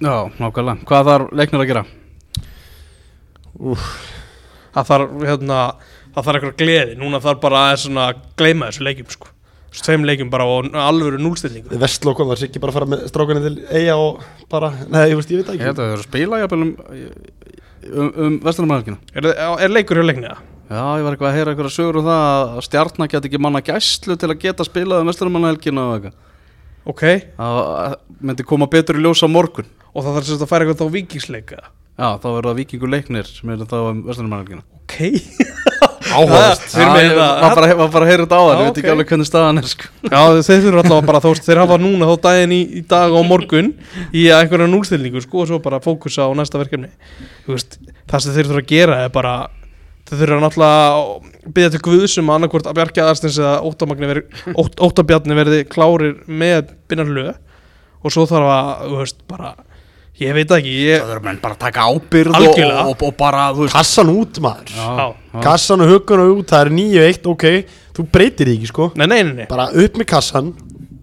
Já, 0.00 0.14
nákvæmlega 0.40 0.84
Hvað 0.88 1.08
þarf 1.10 1.32
leiknir 1.36 1.60
að 1.64 1.70
gera? 1.72 1.82
Það 4.70 4.86
þarf, 4.86 5.14
hérna, 5.26 5.58
það 6.14 6.26
þarf 6.26 6.38
eitthvað 6.38 6.56
gleði. 6.62 6.96
Núna 7.00 7.20
þarf 7.24 7.42
bara 7.42 7.62
að 7.70 7.80
svona 7.84 8.06
gleyma 8.38 8.70
þessu 8.70 8.86
leikjum 8.86 9.10
sko. 9.16 9.32
Þessu 9.70 9.86
tveim 9.86 10.06
leikjum 10.06 10.30
bara 10.32 10.46
og 10.50 10.66
alvöru 10.82 11.18
núlstillingu 11.22 11.78
Vestló 11.78 12.14
kom 12.18 12.30
þar, 12.30 12.40
Siggi 12.42 12.62
bara 12.62 12.74
fara 12.74 12.88
með 12.90 13.04
strákunni 13.06 13.42
til 13.44 13.52
eiga 13.70 13.94
og 14.02 14.24
bara, 14.50 14.72
nei, 14.90 15.04
ég 15.12 15.18
veist, 15.18 15.30
ég 15.30 15.38
veit 15.38 15.46
það 15.46 15.60
ekki. 15.60 15.68
að 15.68 15.78
þau 15.78 15.84
eru 15.84 16.00
að 16.00 16.08
spila 16.08 16.40
um, 16.56 16.72
um, 17.90 18.08
um 18.10 18.38
vestlunumælgina 18.42 18.98
er, 19.14 19.28
er 19.62 19.70
leikur 19.70 20.00
hjá 20.00 20.08
leikniða? 20.08 20.40
Já, 20.70 20.82
ég 20.98 21.06
var 21.06 21.14
eitthvað 21.14 21.30
að 21.30 21.36
heyra 21.38 21.52
eitthvað 21.54 21.72
sögur 21.74 22.00
um 22.00 22.08
það 22.08 22.26
að 22.40 22.60
stjarnar 22.66 23.10
get 23.10 23.24
ekki 23.30 23.42
manna 23.42 23.62
gæslu 23.66 24.16
til 24.18 24.30
að 24.30 24.42
geta 24.42 24.66
spilað 24.66 25.04
um 25.04 25.10
vestlunumælgina 25.10 25.86
og 25.86 25.94
eitthvað. 25.96 26.18
Ok, 26.90 27.02
Það 27.36 27.96
myndi 28.22 28.46
koma 28.46 28.68
betur 28.70 28.98
í 28.98 29.02
ljós 29.02 29.22
á 29.26 29.28
morgun. 29.30 29.66
Og 29.90 30.04
það 30.04 30.14
þarf 30.16 30.28
sérst 30.28 30.44
að 30.46 30.50
færa 30.50 30.66
eitthvað 30.66 30.82
þá 30.82 30.94
vikingsleika 30.94 31.58
Já, 32.00 32.08
þá 32.16 32.28
verður 32.30 32.50
það 32.50 32.60
vikingur 32.62 32.92
leiknir 32.94 33.28
sem 33.28 33.50
eru 33.52 33.68
þá 33.68 33.78
um 33.82 34.04
vestlunumælgina 34.08 34.62
Ok. 34.80 34.96
Var 36.10 36.56
það 36.58 37.54
bara, 37.54 37.68
var 37.78 37.90
bara 37.92 38.06
að 38.06 38.10
heyra 38.10 38.24
þetta 38.24 38.38
á 38.40 38.42
það, 38.42 38.50
Já, 38.50 38.58
ég 38.60 38.64
veit 38.66 38.78
ekki 38.80 38.90
alveg 38.90 39.10
hvernig 39.12 39.28
staðan 39.28 39.60
er 39.60 39.68
sko. 39.70 39.88
Já, 40.02 40.20
þeir 40.48 40.64
þurfa 40.64 40.82
allavega 40.82 41.06
bara, 41.06 41.20
veist, 41.26 41.46
þeir 41.46 41.60
hafa 41.62 41.76
núna 41.78 42.08
þá 42.08 42.14
daginn 42.24 42.54
í, 42.56 42.60
í 42.80 42.82
dag 42.90 43.14
og 43.14 43.26
morgun 43.28 43.70
í 44.16 44.24
einhverja 44.34 44.68
núlstillingu, 44.72 45.22
sko, 45.22 45.44
og 45.44 45.50
svo 45.50 45.60
bara 45.62 45.78
fókusa 45.84 46.26
á 46.26 46.30
næsta 46.34 46.58
verkefni. 46.60 46.90
Þú 47.46 47.54
veist, 47.54 47.78
það 48.10 48.24
sem 48.24 48.36
þeir 48.36 48.50
þurfa 48.50 48.64
að 48.64 48.72
gera 48.72 48.98
er 49.04 49.14
bara, 49.14 49.34
þeir 50.10 50.22
þurfa 50.24 50.40
náttúrulega 50.46 50.82
að 50.90 51.54
byggja 51.54 51.72
til 51.76 51.82
guðsum 51.86 52.32
að 52.32 52.40
annarkvort 52.40 52.70
að 52.72 52.78
bjarga 52.80 53.08
aðstins 53.12 53.40
eða 53.44 53.54
óttabjarni 54.88 55.38
verði 55.38 55.62
klárir 55.70 56.18
með 56.26 56.74
binnar 56.90 57.14
lög 57.20 57.32
og 58.00 58.14
svo 58.14 58.26
þarf 58.26 58.50
að, 58.56 58.70
þú 58.88 59.02
veist, 59.04 59.22
bara, 59.30 59.54
ég 60.20 60.34
veit 60.36 60.54
ekki, 60.56 60.72
ég, 60.86 61.02
Það 61.02 61.12
verður 61.14 61.26
menn 61.28 61.42
bara 61.42 61.56
að 61.56 61.62
taka 61.66 61.86
ábyrð 61.90 62.40
og, 62.40 62.58
og, 62.70 63.04
og 63.08 63.14
bara, 63.18 63.44
veist 63.56 63.74
Kassan 63.76 64.10
út, 64.12 64.40
maður. 64.44 64.74
Já, 64.76 64.88
Já. 65.00 65.40
Kassan 65.44 65.84
og 65.84 65.92
hugguna 65.94 66.26
út, 66.34 66.48
það 66.50 66.66
er 66.66 66.72
9-1, 66.78 67.30
ok. 67.34 67.46
Þú 67.96 68.06
breytir 68.14 68.50
ekki, 68.54 68.68
sko. 68.70 68.90
Nei, 69.00 69.06
nei, 69.06 69.22
nei, 69.26 69.32
nei. 69.42 69.46
Bara 69.50 69.68
upp 69.70 69.98
með 70.00 70.08
kassan 70.12 70.52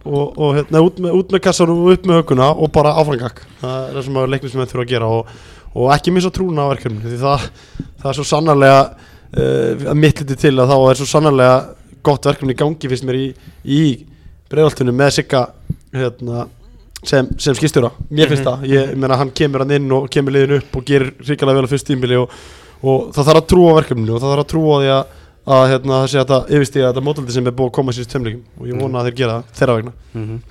og, 0.07 0.37
og 0.37 0.55
hérna, 0.57 0.81
út, 0.85 0.99
með, 1.03 1.15
út 1.19 1.33
með 1.35 1.43
kassan 1.47 1.71
og 1.73 1.91
upp 1.93 2.07
með 2.07 2.21
hugguna 2.21 2.49
og 2.55 2.71
bara 2.75 2.93
áframgak 3.01 3.41
Það 3.61 3.77
er 3.77 3.95
það 3.97 4.05
sem 4.07 4.19
að 4.21 4.29
leiknum 4.33 4.53
sem 4.53 4.61
við 4.61 4.71
þurfa 4.71 4.85
að 4.85 4.91
gera 4.93 5.09
og, 5.17 5.31
og 5.73 5.91
ekki 5.95 6.13
missa 6.15 6.31
trúna 6.33 6.67
á 6.67 6.71
verkefni 6.71 7.03
því 7.03 7.19
það, 7.21 7.47
það 8.01 8.11
er 8.11 8.19
svo 8.19 8.27
sannarlega 8.31 8.79
uh, 8.87 9.87
að 9.91 9.99
mitt 9.99 10.21
liti 10.23 10.39
til 10.45 10.53
að 10.55 10.71
þá 10.71 10.77
er 10.79 11.01
svo 11.01 11.09
sannarlega 11.11 11.57
gott 12.07 12.29
verkefni 12.29 12.55
í 12.55 12.59
gangi 12.61 12.91
fyrst 12.93 13.07
mér 13.07 13.19
í, 13.19 13.27
í 13.63 13.81
breiðaltunum 14.51 14.95
með 14.97 15.17
Sigga 15.17 15.43
hérna, 15.95 16.47
sem, 17.03 17.27
sem 17.37 17.53
skistjóra 17.57 17.91
mér 18.09 18.27
finnst 18.31 18.43
Mhm. 18.43 18.47
það, 18.47 18.69
ég 18.71 18.95
meina 18.97 19.17
hann 19.17 19.31
kemur 19.31 19.59
hann 19.65 19.71
inn 19.71 19.91
og 19.91 20.09
kemur 20.09 20.31
liðin 20.33 20.57
upp 20.57 20.75
og 20.79 20.85
gerir 20.85 21.13
ríkilega 21.21 21.55
vel 21.59 21.65
á 21.67 21.73
fyrst 21.73 21.87
tímbili 21.87 22.17
og, 22.17 22.29
og 22.83 23.11
það 23.13 23.25
þarf 23.29 23.41
að 23.43 23.47
trúa 23.53 23.75
verkefninu 23.81 24.15
og 24.15 24.21
það 24.21 24.33
þarf 24.33 24.45
að 24.45 24.51
trúa 24.53 24.79
því 24.81 24.89
að, 24.95 25.03
að 25.47 25.67
hérna, 25.71 25.99
það 26.01 26.09
sé 26.11 26.17
að 26.23 26.31
það 26.33 26.49
yfirstíða 26.57 26.89
þetta 26.93 27.05
mótaldi 27.05 27.31
sem 27.37 27.47
er 27.47 27.51
búið 27.59 27.69
að 27.69 27.75
koma 27.77 27.91
síðust 27.95 28.11
tömleikum 28.15 28.43
og 28.59 28.67
ég 28.67 28.81
vona 28.81 28.99
að 29.03 29.05
þeir 29.11 29.15
gera 29.21 29.37
það 29.37 29.61
þeirra 29.61 29.77
vegna. 29.77 29.93
Mhm. 30.13 30.41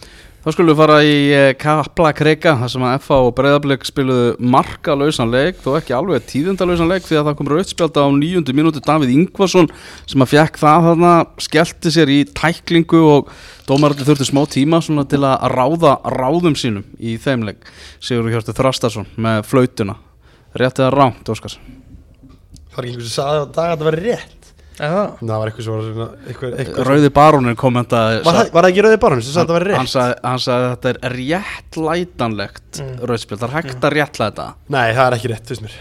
Þá 0.47 0.53
skulum 0.55 0.69
við 0.71 0.77
fara 0.79 0.97
í 1.03 1.15
eh, 1.35 1.53
Kapla 1.59 2.13
Kreka 2.15 2.53
þar 2.55 2.69
sem 2.71 2.83
að 2.87 3.01
FA 3.03 3.17
og 3.27 3.33
Breiðablик 3.35 3.83
spiluðu 3.89 4.37
markalausan 4.39 5.33
leik 5.33 5.57
þó 5.59 5.73
ekki 5.81 5.91
alveg 5.97 6.23
tíðindalausan 6.31 6.87
leik 6.87 7.03
því 7.03 7.17
að 7.19 7.25
það 7.27 7.37
kom 7.41 7.49
rauðspjálta 7.51 8.05
á 8.07 8.09
nýjundu 8.15 8.55
mínútu 8.55 8.79
Davíð 8.87 9.11
Ingvason 9.11 9.67
sem 10.07 10.23
að 10.23 10.31
fekk 10.37 10.61
það 10.63 10.87
þarna 10.87 11.15
skellti 11.49 11.91
sér 11.97 12.13
í 12.15 12.21
tæklingu 12.31 13.01
og 13.11 13.33
dómaraldi 13.69 14.07
þurfti 14.07 14.29
smá 14.31 14.43
tíma 14.53 14.81
svona 14.85 15.05
til 15.11 15.23
að 15.27 15.47
ráða 15.55 15.97
ráðum 16.17 16.55
sínum 16.59 16.85
í 16.99 17.17
þeim 17.23 17.45
leik. 17.49 17.67
Sigur 18.01 18.31
Hjörtur 18.31 18.57
Þrastarsson 18.57 19.07
með 19.17 19.43
flautuna. 19.51 19.97
Rétt 20.57 20.79
eða 20.81 20.93
rámt, 20.95 21.29
Óskars 21.29 21.59
Það 22.73 22.79
er 22.79 22.87
ekki 22.87 22.93
einhvers 22.97 23.11
að 23.11 23.15
sagði 23.17 23.41
að 23.43 23.51
dag 23.57 23.67
að 23.67 23.73
þetta 23.77 23.87
var 23.91 23.97
rétt 24.07 24.33
Eða? 24.77 25.03
það 25.21 25.39
var 25.41 25.49
eitthvað 25.51 25.65
svo 25.67 25.77
eitthvað, 25.81 26.55
eitthvað, 26.61 26.81
Rauði 26.85 27.11
barónin 27.17 27.57
kommentaði 27.57 28.19
var, 28.27 28.37
það, 28.37 28.51
var 28.53 28.67
það 28.67 28.71
ekki 28.75 28.83
rauði 28.85 28.99
barun 29.01 29.23
sem 29.25 29.33
sagði 29.33 29.41
að 29.41 29.49
það 29.49 29.57
var 29.57 29.65
hann, 29.67 29.87
rétt? 29.87 29.93
sagði, 29.95 30.17
hann 30.27 30.43
sagði 30.45 30.67
að 30.67 30.73
þetta 30.75 30.91
er 30.93 31.15
réttlætanlegt 31.17 32.81
Mm. 32.83 32.91
rauðspjöld, 33.09 33.41
það 33.41 33.47
er 33.49 33.55
hægt 33.57 33.85
að 33.89 33.95
réttlæta 33.97 34.47
nei 34.69 34.91
það 34.93 35.07
er 35.07 35.15
ekki 35.17 35.31
rétt 35.33 35.49
finnst 35.49 35.65
mér. 35.65 35.77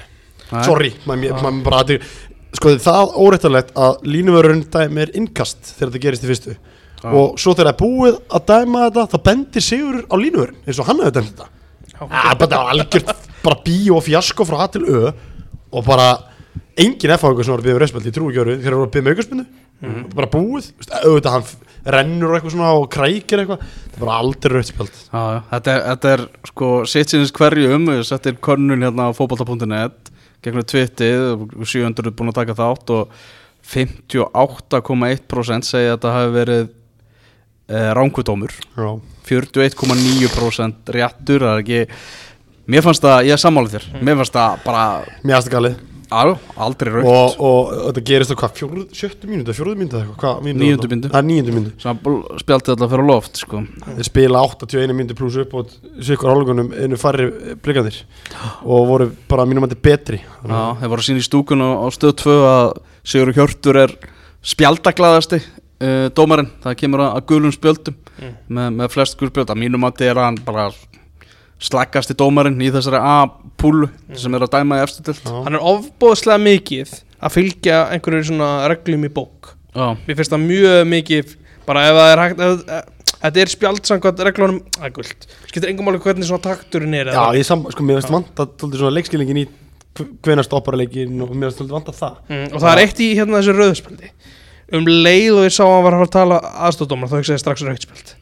Nei. 0.51 0.63
sorry 0.63 0.91
maður 1.09 1.41
maður 1.43 1.63
bara 1.65 1.79
aðeins 1.83 2.13
sko 2.55 2.71
það 2.85 2.99
er 3.01 3.17
óréttarlegt 3.25 3.73
að 3.75 4.05
línuvörun 4.07 4.61
dæmi 4.71 5.03
er 5.03 5.11
innkast 5.19 5.73
þegar 5.75 5.91
þetta 5.91 6.03
gerist 6.05 6.23
í 6.23 6.29
fyrstu 6.31 6.55
Já. 7.01 7.09
og 7.11 7.27
svo 7.41 7.51
þegar 7.53 7.67
það 7.69 7.73
er 7.73 7.81
búið 7.81 8.15
að 8.37 8.41
dæma 8.51 8.77
þetta 8.85 9.03
þá 9.11 9.17
bendir 9.27 9.63
Sigur 9.65 9.97
á 10.07 10.15
línuvörun 10.17 10.59
eins 10.65 10.79
og 10.79 10.87
hann 10.89 11.01
hefði 11.03 11.15
dæmt 11.19 11.31
þetta. 11.33 11.47
Þetta 11.95 12.55
var 12.55 12.67
algjört 12.73 13.09
bara 13.43 13.63
bíó 13.65 13.93
og 13.99 14.05
fjasko 14.05 14.41
frá 14.47 14.57
A 14.63 14.65
til 14.73 14.85
Ö 14.87 14.89
og 15.75 15.81
bara 15.85 16.07
engin 16.79 17.15
F-haugur 17.15 17.43
sem 17.45 17.53
var 17.53 17.61
að 17.61 17.65
byggja 17.67 17.75
um 17.75 17.81
rauðspjöld, 17.83 18.07
ég 18.09 18.15
trú 18.15 18.25
ekki 18.29 18.43
öru 18.43 18.53
þegar 18.57 18.73
það 18.73 18.79
var 18.79 18.87
að 18.87 18.93
byggja 18.95 19.05
um 19.05 19.11
aukarspinnu 19.13 19.45
bara 20.15 20.31
búið, 20.31 20.65
auðvitað 21.03 21.33
hann 21.35 21.47
rennur 21.95 22.31
og 22.31 22.35
eitthvað 22.37 22.53
svona 22.55 22.75
og 22.79 22.85
krækir 22.95 23.37
eitthvað. 23.43 23.61
Það 23.91 23.97
er 23.97 24.01
bara 24.01 24.19
aldrei 24.23 24.61
já, 24.65 24.69
þetta 25.51 25.69
er, 25.73 25.79
þetta 25.91 26.07
er 26.15 26.21
sko 26.49 26.67
sitt 26.89 27.09
sinns 27.11 27.35
hverju 27.35 27.67
um 27.75 27.85
settir 28.07 28.35
könnun 28.41 28.83
hérna 28.85 29.03
á 29.11 29.17
fótbolta.net 29.17 29.97
gegnum 30.45 30.65
tvittið, 30.65 31.19
700 31.61 32.05
er 32.05 32.15
búin 32.15 32.31
að 32.31 32.39
taka 32.39 32.53
þátt 32.57 32.87
og 32.95 33.03
58,1% 33.65 35.65
segja 35.65 35.93
að 35.93 35.97
þetta 35.97 36.15
hafi 36.15 36.31
verið 36.35 36.63
ránkudómur 37.67 38.53
Já, 38.53 38.89
41,9% 39.25 40.93
réttur, 40.93 41.41
það 41.41 41.55
er 41.55 41.63
ekki 41.63 41.81
mér 42.69 42.85
fannst 42.85 43.03
það, 43.05 43.25
ég 43.29 43.35
er 43.35 43.41
sammálið 43.41 43.75
þér. 43.75 43.91
Mér 44.05 44.17
fannst 44.21 44.37
það 44.37 44.63
bara, 44.65 44.85
mér 45.23 45.39
aðstu 45.39 45.53
galið. 45.53 45.83
Á, 46.05 46.21
aldrei 46.61 46.91
raukt 46.93 47.09
og, 47.09 47.39
og 47.41 47.69
þetta 47.87 48.01
gerist 48.05 48.31
á 48.31 48.37
hvað, 48.37 48.51
fjórðu, 48.59 48.83
sjöttu 48.93 49.29
mínútu, 49.29 49.55
fjórðu 49.57 49.73
mínútu 49.79 49.97
eitthvað, 49.97 50.19
hvað 50.21 50.43
mínútu 50.45 50.61
Níundu 50.61 50.85
var 50.85 50.91
það? 50.93 51.07
Það 51.09 51.17
er 51.17 51.27
níundu 51.31 51.55
mínútu. 51.55 51.73
Sem 51.81 52.01
spjaldi 52.43 52.73
alltaf 52.75 52.91
fyrir 52.93 53.07
loft 53.09 53.41
sko. 53.41 53.61
Þeir 53.87 54.07
spila 54.07 54.43
81 54.45 54.93
mínútu 54.99 55.17
pluss 55.17 55.39
upp 55.41 55.55
og 55.57 55.73
sikur 56.05 56.29
hálfleikunum 56.29 56.69
einu 56.77 56.99
færri 57.01 57.25
blikandir 57.65 57.97
og 58.61 58.85
voru 58.91 59.09
bara 59.31 59.47
mínum 59.49 59.65
að 59.65 59.73
betri. 59.81 60.21
Já, 60.21 60.61
þeir 60.83 60.93
voru 60.93 61.01
að 61.01 61.09
sína 61.09 61.23
í 61.23 61.25
stúkun 61.25 61.65
á, 61.65 61.69
á 61.73 61.87
stöð 61.97 62.15
2 62.21 62.37
að 62.53 62.69
Sigur 63.05 63.33
Hjörtur 63.35 63.81
er 63.81 63.97
spjaldaglaðasti 64.45 65.41
uh, 65.83 66.07
dómarinn, 66.15 66.51
það 66.63 66.77
kemur 66.81 67.03
að, 67.05 67.15
að 67.19 67.25
gulum 67.31 67.55
spjöldum 67.55 67.97
með, 68.47 68.69
með 68.79 68.91
flest 68.93 69.17
gul 69.19 69.29
spjöld. 69.31 69.51
Að 69.53 69.61
mínum 69.63 69.87
að 69.87 70.05
er 70.07 70.21
hann 70.21 70.39
bara 70.45 70.69
slaggasti 71.65 72.15
dómarinn 72.19 72.59
í 72.61 72.71
þessari 72.73 72.99
A-púlu 72.99 73.87
sem 74.19 74.33
er 74.35 74.43
að 74.45 74.55
dæma 74.57 74.79
í 74.81 74.83
efstu 74.85 75.05
til 75.07 75.15
Já. 75.21 75.31
Hann 75.45 75.55
er 75.55 75.63
ofbóðslega 75.63 76.41
mikið 76.43 76.91
að 77.25 77.35
fylgja 77.37 77.77
einhverju 77.95 78.27
svona 78.31 78.49
reglum 78.71 79.07
í 79.07 79.11
bók. 79.15 79.53
Já, 79.75 79.95
Mér 80.05 80.19
finnst 80.19 80.31
það 80.35 80.43
mjög 80.45 80.81
mikið 80.91 81.31
bara 81.65 81.87
ef 81.89 81.97
það 81.99 82.11
er 82.11 82.23
hægt 82.23 82.43
ef, 82.45 82.83
Þetta 83.25 83.41
er 83.41 83.49
spjald 83.49 83.87
samkvæmt 83.87 84.19
reglunum 84.27 84.57
að 84.83 84.91
guld 84.99 85.23
Skiptir 85.47 85.71
engum 85.71 85.87
máli 85.87 85.99
hvernig 86.03 86.27
svona 86.27 86.43
takturinn 86.43 86.93
er 86.93 87.09
Já, 87.15 87.23
ég 87.33 87.47
sam, 87.47 87.63
sko, 87.73 87.85
mér 87.87 87.97
finnst 88.01 88.13
vanta 88.13 88.45
tóldi 88.59 88.77
svona 88.79 88.93
leikskilingin 88.99 89.39
í 89.41 89.45
hvenar 90.23 90.45
stoppar 90.45 90.75
leikin 90.77 91.15
og 91.23 91.31
mér 91.33 91.49
finnst 91.49 91.61
tóldi 91.63 91.73
vanta 91.73 91.95
það. 91.95 92.19
Mm, 92.29 92.45
Og 92.51 92.61
það 92.61 92.71
er 92.73 92.81
eitt 92.83 93.01
í 93.01 93.09
hérna 93.17 93.39
þessu 93.39 93.55
rauðspjaldi 93.57 94.11
Um 94.73 94.85
leið 94.87 95.33
og 95.37 95.43
ég 95.45 95.53
sá 95.53 95.61
að 95.65 95.73
hann 95.75 95.83
var 95.85 95.93
að 95.93 95.99
fara 96.01 96.07
að 96.09 96.15
tala 96.15 96.37
aðstofdómar 96.69 97.09
þá 97.11 97.17
hugsaði 97.19 97.35
ég 97.37 97.43
strax 97.43 97.61
rauðspjald 97.67 98.15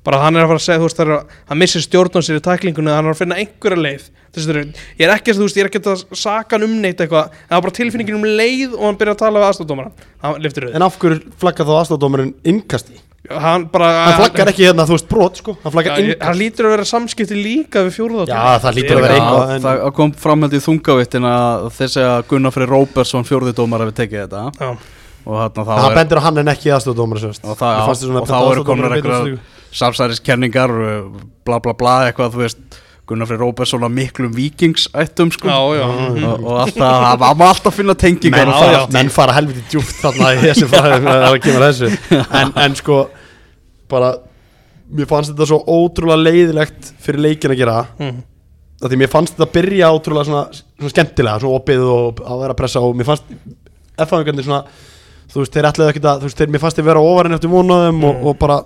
bara 0.00 0.16
hann 0.22 0.32
er 0.38 0.46
að 0.46 0.48
fara 0.48 0.56
að 0.56 0.64
segja, 0.64 0.80
þú 0.80 0.86
veist, 0.86 0.96
það 0.96 1.10
er 1.10 1.12
að 1.12 1.32
hann 1.50 1.58
missir 1.60 1.82
stjórn 1.84 2.14
á 2.16 2.20
sér 2.24 2.38
í 2.38 2.42
tæklingunni, 2.46 2.88
hann 2.94 3.04
er 3.04 3.12
að 3.12 3.18
finna 3.20 3.36
einhverja 3.36 3.76
leið. 3.84 4.06
Þessi, 4.32 4.46
það 4.48 4.56
er, 4.56 4.68
ég 4.96 5.04
er 5.04 5.12
ekki, 5.12 5.34
þú 5.36 5.42
veist, 5.44 5.58
ég 5.58 5.66
er 5.66 5.68
ekki 5.68 5.80
að 5.92 6.04
saka 6.16 6.56
hann 6.56 6.64
um 6.64 6.78
neitt 6.80 7.02
eitthvað, 7.04 7.26
en 7.36 7.50
það 7.50 7.58
var 7.58 7.64
bara 7.66 7.76
tilfinningin 7.76 8.16
um 8.16 8.24
leið 8.24 8.72
og 8.78 8.86
hann 8.86 8.96
byrja 8.96 9.12
að 9.12 9.20
tala 9.20 9.42
við 9.42 9.48
aðstofdómar 9.50 9.90
hann 10.24 10.38
liftir 10.40 10.64
rauð, 10.64 10.78
En 10.80 10.86
af 10.86 10.96
hverju 11.02 11.18
flaggar 11.42 11.68
þá 11.68 11.72
aðstofdómarinn 11.82 12.32
innkasti? 12.48 12.96
hann 13.30 13.66
bara 13.70 13.90
Hann 14.06 14.16
flaggar 14.22 14.48
ekki 14.54 14.64
hérna, 14.64 14.86
þú 14.88 14.96
veist, 14.96 15.08
brot, 15.10 15.36
sko. 15.42 15.54
Hann 15.66 15.74
flaggar 15.74 16.00
innkast. 16.00 16.22
hann 16.30 16.38
lítur 16.40 16.66
að 16.70 16.72
vera 16.78 16.86
samskipti 16.88 17.36
líka 17.36 17.84
við 17.84 17.92
fjórða 17.98 18.24
Já, 18.30 18.40
það 18.64 18.78
lítur 18.80 18.96
að 18.96 19.04
vera 19.04 19.18
eitthvað 19.20 19.52
en- 19.58 19.66
það 19.68 19.92
kom 20.00 20.14
framhald 20.24 20.56
í 20.56 20.62
þungavittin 20.64 21.28
að 21.28 21.68
segja 21.76 22.08
að 22.16 22.24
Gunnar 22.32 22.56
Freyr 22.56 22.72
Róbersson 22.72 23.28
fjórði 23.28 23.52
dómar 23.60 23.84
hefur 23.84 23.98
tekið 24.00 24.24
þetta. 24.24 24.46
Já, 24.56 24.70
Það 25.24 25.86
er 25.86 25.96
bendur 25.98 26.20
á 26.20 26.26
hann 26.26 26.42
en 26.42 26.52
ekki 26.52 26.72
aðstofdómar 26.74 27.24
og, 27.28 27.56
þá 27.58 28.38
eru 28.50 28.64
komin 28.66 28.86
einhverjar 28.90 29.34
samsæriskenningar 29.70 30.72
bla 31.46 31.60
bla 31.62 31.74
bla 31.78 31.96
eitthvað 32.08 32.32
þú 32.34 32.44
veist 32.44 32.80
Gunnar 33.10 33.26
Freyr 33.26 33.40
Róbersson 33.42 33.82
að 33.82 33.94
miklum 33.96 34.30
vikingsættum 34.36 35.32
sko 35.34 35.50
já, 35.50 35.80
já. 35.80 35.86
Mm. 35.90 36.24
og, 36.28 36.44
og 36.46 36.58
alltaf, 36.62 37.06
það 37.18 37.38
má 37.40 37.44
alltaf 37.48 37.74
finna 37.74 37.96
tengingar 37.98 38.44
menn, 38.44 38.52
og 38.52 38.60
fara, 38.62 38.82
það 38.84 38.96
menn 38.96 39.10
fara 39.14 39.34
helviti 39.34 39.64
djúpt 39.72 39.96
þarna 39.98 40.28
í 40.36 40.42
þessu 40.44 40.68
fræðum 40.70 41.08
að 41.10 41.24
það 41.24 41.38
kemur 41.46 41.64
að 41.66 41.72
þessu 41.72 42.20
en, 42.40 42.52
en 42.64 42.76
sko 42.78 42.98
bara 43.90 44.12
mér 44.90 45.10
fannst 45.10 45.32
þetta 45.34 45.48
svo 45.50 45.58
ótrúlega 45.66 46.22
leiðilegt 46.22 46.92
fyrir 47.02 47.24
leikin 47.26 47.54
að 47.56 47.62
gera 47.64 47.78
Mm. 48.00 48.22
því 48.86 49.00
mér 49.02 49.10
fannst 49.12 49.34
þetta 49.36 49.52
byrja 49.58 49.90
ótrúlega 49.92 50.28
svona, 50.30 50.62
svona 50.78 50.94
skemmtilega, 50.94 51.42
svona 51.42 51.58
opið 51.58 51.82
og 51.90 52.22
að 52.24 52.44
vera 52.44 52.54
að 52.54 52.60
pressa 52.62 52.84
og 52.84 52.94
mér 52.96 53.10
fannst 53.10 53.34
F-fæðingarnir 54.00 54.46
svona 54.46 54.62
þú 55.30 55.42
veist, 55.42 55.54
þeir 55.56 55.68
ætlaði 55.70 55.94
ekkert 55.94 56.08
að 56.10 56.22
þú 56.22 56.30
veist, 56.30 56.40
þeir, 56.40 56.52
mér 56.54 56.62
fannst 56.64 56.80
þeir 56.80 56.88
vera 56.90 57.04
ofarinn 57.10 57.36
eftir 57.36 57.52
vonaðum 57.52 58.06
og, 58.08 58.24
og 58.30 58.38
bara 58.40 58.58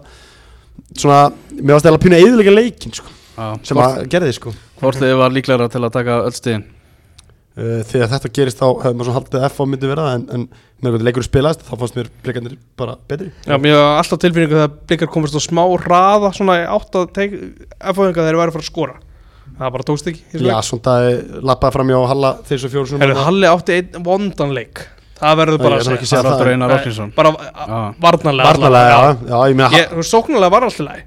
svona, 0.95 1.19
mér 1.59 1.75
fannst 1.75 1.89
þeir 1.89 1.99
að 1.99 2.05
pína 2.07 2.23
eðilega 2.23 2.55
leikin 2.55 2.97
sko, 2.97 3.12
Já, 3.35 3.47
sem 3.67 3.79
hvort, 3.79 3.99
að 4.01 4.09
gerði 4.15 4.39
sko. 4.39 4.55
hvort 4.81 5.03
þið 5.03 5.19
var 5.21 5.35
líklega 5.35 5.69
til 5.73 5.83
að 5.83 5.95
taka 5.99 6.19
öll 6.29 6.35
stíðin 6.37 6.67
uh, 6.67 7.81
þegar 7.91 8.12
þetta 8.15 8.33
gerist 8.39 8.61
þá 8.61 8.67
hefði 8.69 8.95
maður 8.99 9.11
svona 9.11 9.19
haldið 9.21 9.41
að 9.41 9.49
F-fá 9.51 9.65
myndi 9.71 9.91
vera 9.91 10.07
það, 10.09 10.19
en, 10.19 10.27
en 10.35 10.47
með 10.85 10.95
hvernig 10.95 11.09
leikur 11.09 11.27
spilaðist 11.27 11.65
þá 11.65 11.75
fannst 11.81 11.99
mér 11.99 12.12
blikarnir 12.25 12.59
bara 12.81 12.99
betri. 13.09 13.31
Já, 13.47 13.57
mér 13.57 13.79
var 13.79 14.03
alltaf 14.03 14.21
tilfinningu 14.21 14.59
þegar 14.59 14.75
blikar 14.91 15.11
komast 15.15 15.39
á 15.39 15.43
smá 15.43 15.62
hraða 15.87 16.33
svona 16.37 16.61
átt 16.69 17.01
að 17.01 17.11
teik 17.17 17.37
F-fóðinga 17.81 18.27
þeir 18.27 18.35
eru 18.35 18.43
að 18.45 18.57
fara 18.57 18.65
að 18.65 18.71
skora. 18.73 18.99
Það 19.55 19.73
bara 19.77 19.87
tókst 19.87 20.09
ekki 20.11 20.41
Já, 20.43 20.57
svona 20.67 20.83
það 20.89 21.07
lappaði 21.47 21.75
fram 21.77 21.91
hjá 21.93 21.99
Halla 22.11 22.31
þeir 22.49 22.61
svo 22.62 22.71
fjóru 22.73 23.17
Halli 23.21 23.47
átti 23.51 23.77
einn 23.77 24.07
vondan 24.07 24.55
leik 24.57 24.81
Það 25.15 25.37
verður 25.41 25.61
bara 25.62 25.79
að 25.79 25.81
er 25.81 25.99
segja 26.03 26.11
það. 26.11 26.25
Haraldur 26.25 26.53
Einar 26.53 26.73
Árkinsson 26.75 27.11
Bara 27.15 27.31
Varnalega, 28.03 28.51
allavega, 28.51 29.15
já, 29.71 29.85
sóknarlega 30.11 30.51
var 30.57 30.67
alltaf 30.69 30.87
læg 30.89 31.03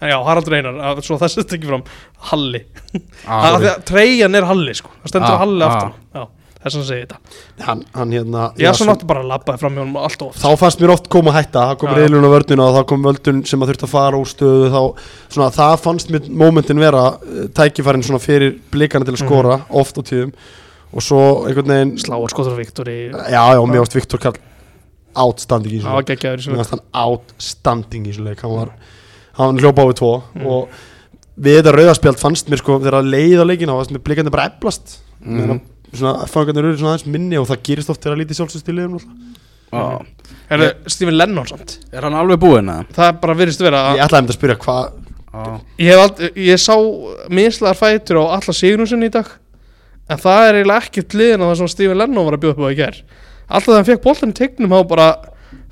En 0.00 0.08
já, 0.08 0.16
Haraldur 0.24 0.54
Einar, 0.56 1.00
svo 1.04 1.18
það 1.20 1.32
sett 1.34 1.50
ekki 1.58 1.68
fram 1.68 1.82
Halli. 2.30 2.62
Ah, 3.28 3.42
Það 3.60 3.66
treyjan 3.90 4.38
er 4.38 4.46
Halli, 4.48 4.72
sko. 4.78 4.88
Það 5.02 5.12
stendur 5.12 5.34
Ah, 5.34 5.42
Halli 5.42 5.66
ah. 5.66 5.90
Já, 6.16 6.22
þess 6.64 6.78
að 6.80 6.86
segja 6.88 7.04
þetta. 7.04 7.18
Hann, 7.66 7.82
hann 7.98 8.14
hérna 8.16 8.46
Ég 8.60 8.72
svo 8.72 8.86
svo- 8.86 8.88
nátti 8.94 9.08
bara 9.10 9.20
að 9.20 9.28
labbaði 9.34 9.60
fram 9.60 9.76
hjá 9.76 9.82
honum 9.84 9.98
allt 10.00 10.24
of 10.24 10.38
þá 10.40 10.48
fannst 10.62 10.80
mér 10.80 10.94
oft 10.94 11.10
koma 11.12 11.34
hætta. 11.36 11.66
Það 11.74 11.76
kom 11.82 11.92
Já. 11.92 11.98
reyðlun 12.00 12.24
á 12.24 12.30
vörduna 12.32 12.68
og 12.70 12.78
þá 12.78 12.86
kom 12.94 13.04
völdun 13.10 13.42
sem 13.52 13.60
að 13.60 13.72
þurfti 13.74 13.86
að 13.90 13.92
fara 13.92 14.20
úr 14.24 14.32
stöðu. 14.32 14.72
Þá, 14.72 14.80
svona, 15.36 15.50
það 15.60 15.76
fannst 15.84 16.14
mér 16.16 16.32
momentin 16.46 16.80
vera 16.80 17.04
eh, 17.20 17.44
tækifærin 17.60 18.06
svona 18.08 18.24
fyrir 18.24 18.56
blikana 18.72 19.04
til 19.08 19.18
að 19.18 19.24
skora 19.26 19.60
oft 19.68 20.00
á 20.00 20.02
tíðum 20.04 20.32
og 20.90 21.04
svo 21.04 21.20
einhvern 21.46 21.70
veginn 21.70 21.92
Sláar 22.02 22.32
skotur 22.32 22.56
Viktor 22.58 22.88
í 22.90 23.00
já, 23.10 23.42
já, 23.54 23.60
mér 23.62 23.82
varst 23.82 23.96
Viktor 23.98 24.22
Karl 24.22 24.40
outstanding 25.14 25.74
í 25.74 25.80
í 25.80 25.82
mér 25.84 26.60
varst 26.60 26.74
hann 26.74 26.84
outstanding 26.94 28.06
í 28.06 28.14
þessu 28.14 28.26
leik. 28.26 28.44
Hann 28.44 28.54
var, 28.54 28.72
hann 29.38 29.60
hljópa 29.60 29.86
á 29.86 29.88
við 29.90 29.98
tvo. 30.00 30.12
Og 30.44 30.80
við 31.40 31.60
þetta 31.60 31.74
rauðarspjald 31.76 32.20
fannst 32.20 32.50
mér 32.52 32.62
sko 32.62 32.78
þegar 32.78 33.00
að 33.00 33.12
leið 33.14 33.42
á 33.42 33.44
leikina 33.48 33.74
þá 33.74 33.80
fannst 33.80 33.94
mér 33.96 34.04
blikandi 34.06 34.34
bara 34.34 34.48
eflast. 34.52 34.96
Mm. 35.24 35.60
Svona 35.90 36.30
fangarnir 36.30 36.70
eru 36.70 36.78
svona 36.78 36.94
aðeins 36.94 37.10
minni 37.10 37.38
og 37.40 37.48
það 37.50 37.62
gerist 37.66 37.90
oft 37.92 38.02
þegar 38.02 38.16
að 38.16 38.22
lítið 38.22 38.40
sjálfsögstíliðum 38.40 38.98
Já. 39.70 40.02
Er 40.50 40.58
það 40.58 40.90
Stephen 40.90 41.14
Lennon 41.14 41.46
samt? 41.46 41.76
Er 41.94 42.06
hann 42.06 42.16
alveg 42.18 42.40
búinn 42.42 42.70
eða? 42.72 42.86
Það 42.96 43.10
bara 43.22 43.36
virðist 43.38 43.62
vera 43.62 43.82
að 43.90 43.98
ég 44.00 44.06
ætlaði 44.06 44.32
að 44.32 44.38
spyrja 44.38 44.56
hvað 44.64 44.80
Já. 45.30 45.42
Ég, 45.78 45.86
hef 45.86 46.00
aldrei, 46.02 46.30
ég 46.42 46.58
sá 46.58 46.74
mislegar 47.30 47.78
fætur 47.78 48.18
á 48.18 48.34
alla 48.34 48.54
Signúsin 48.56 49.06
í 49.06 49.10
dag 49.14 49.28
En 50.10 50.18
það 50.18 50.44
er 50.48 50.58
eiginlega 50.60 50.84
ekkert 50.88 51.14
liðin 51.20 51.44
að 51.44 51.50
það 51.52 51.58
sem 51.60 51.70
Stephen 51.74 52.00
Lennon 52.00 52.26
var 52.26 52.36
að 52.36 52.42
bjóða 52.44 52.56
upp 52.56 52.64
á 52.66 52.72
í 52.74 52.78
ger 52.80 52.96
Alltaf 53.50 53.66
þegar 53.68 53.78
hann 53.80 53.88
fekk 53.90 54.02
boltan 54.04 54.32
í 54.34 54.38
tegnum 54.40 54.74
þá 54.74 54.80
bara 54.90 55.06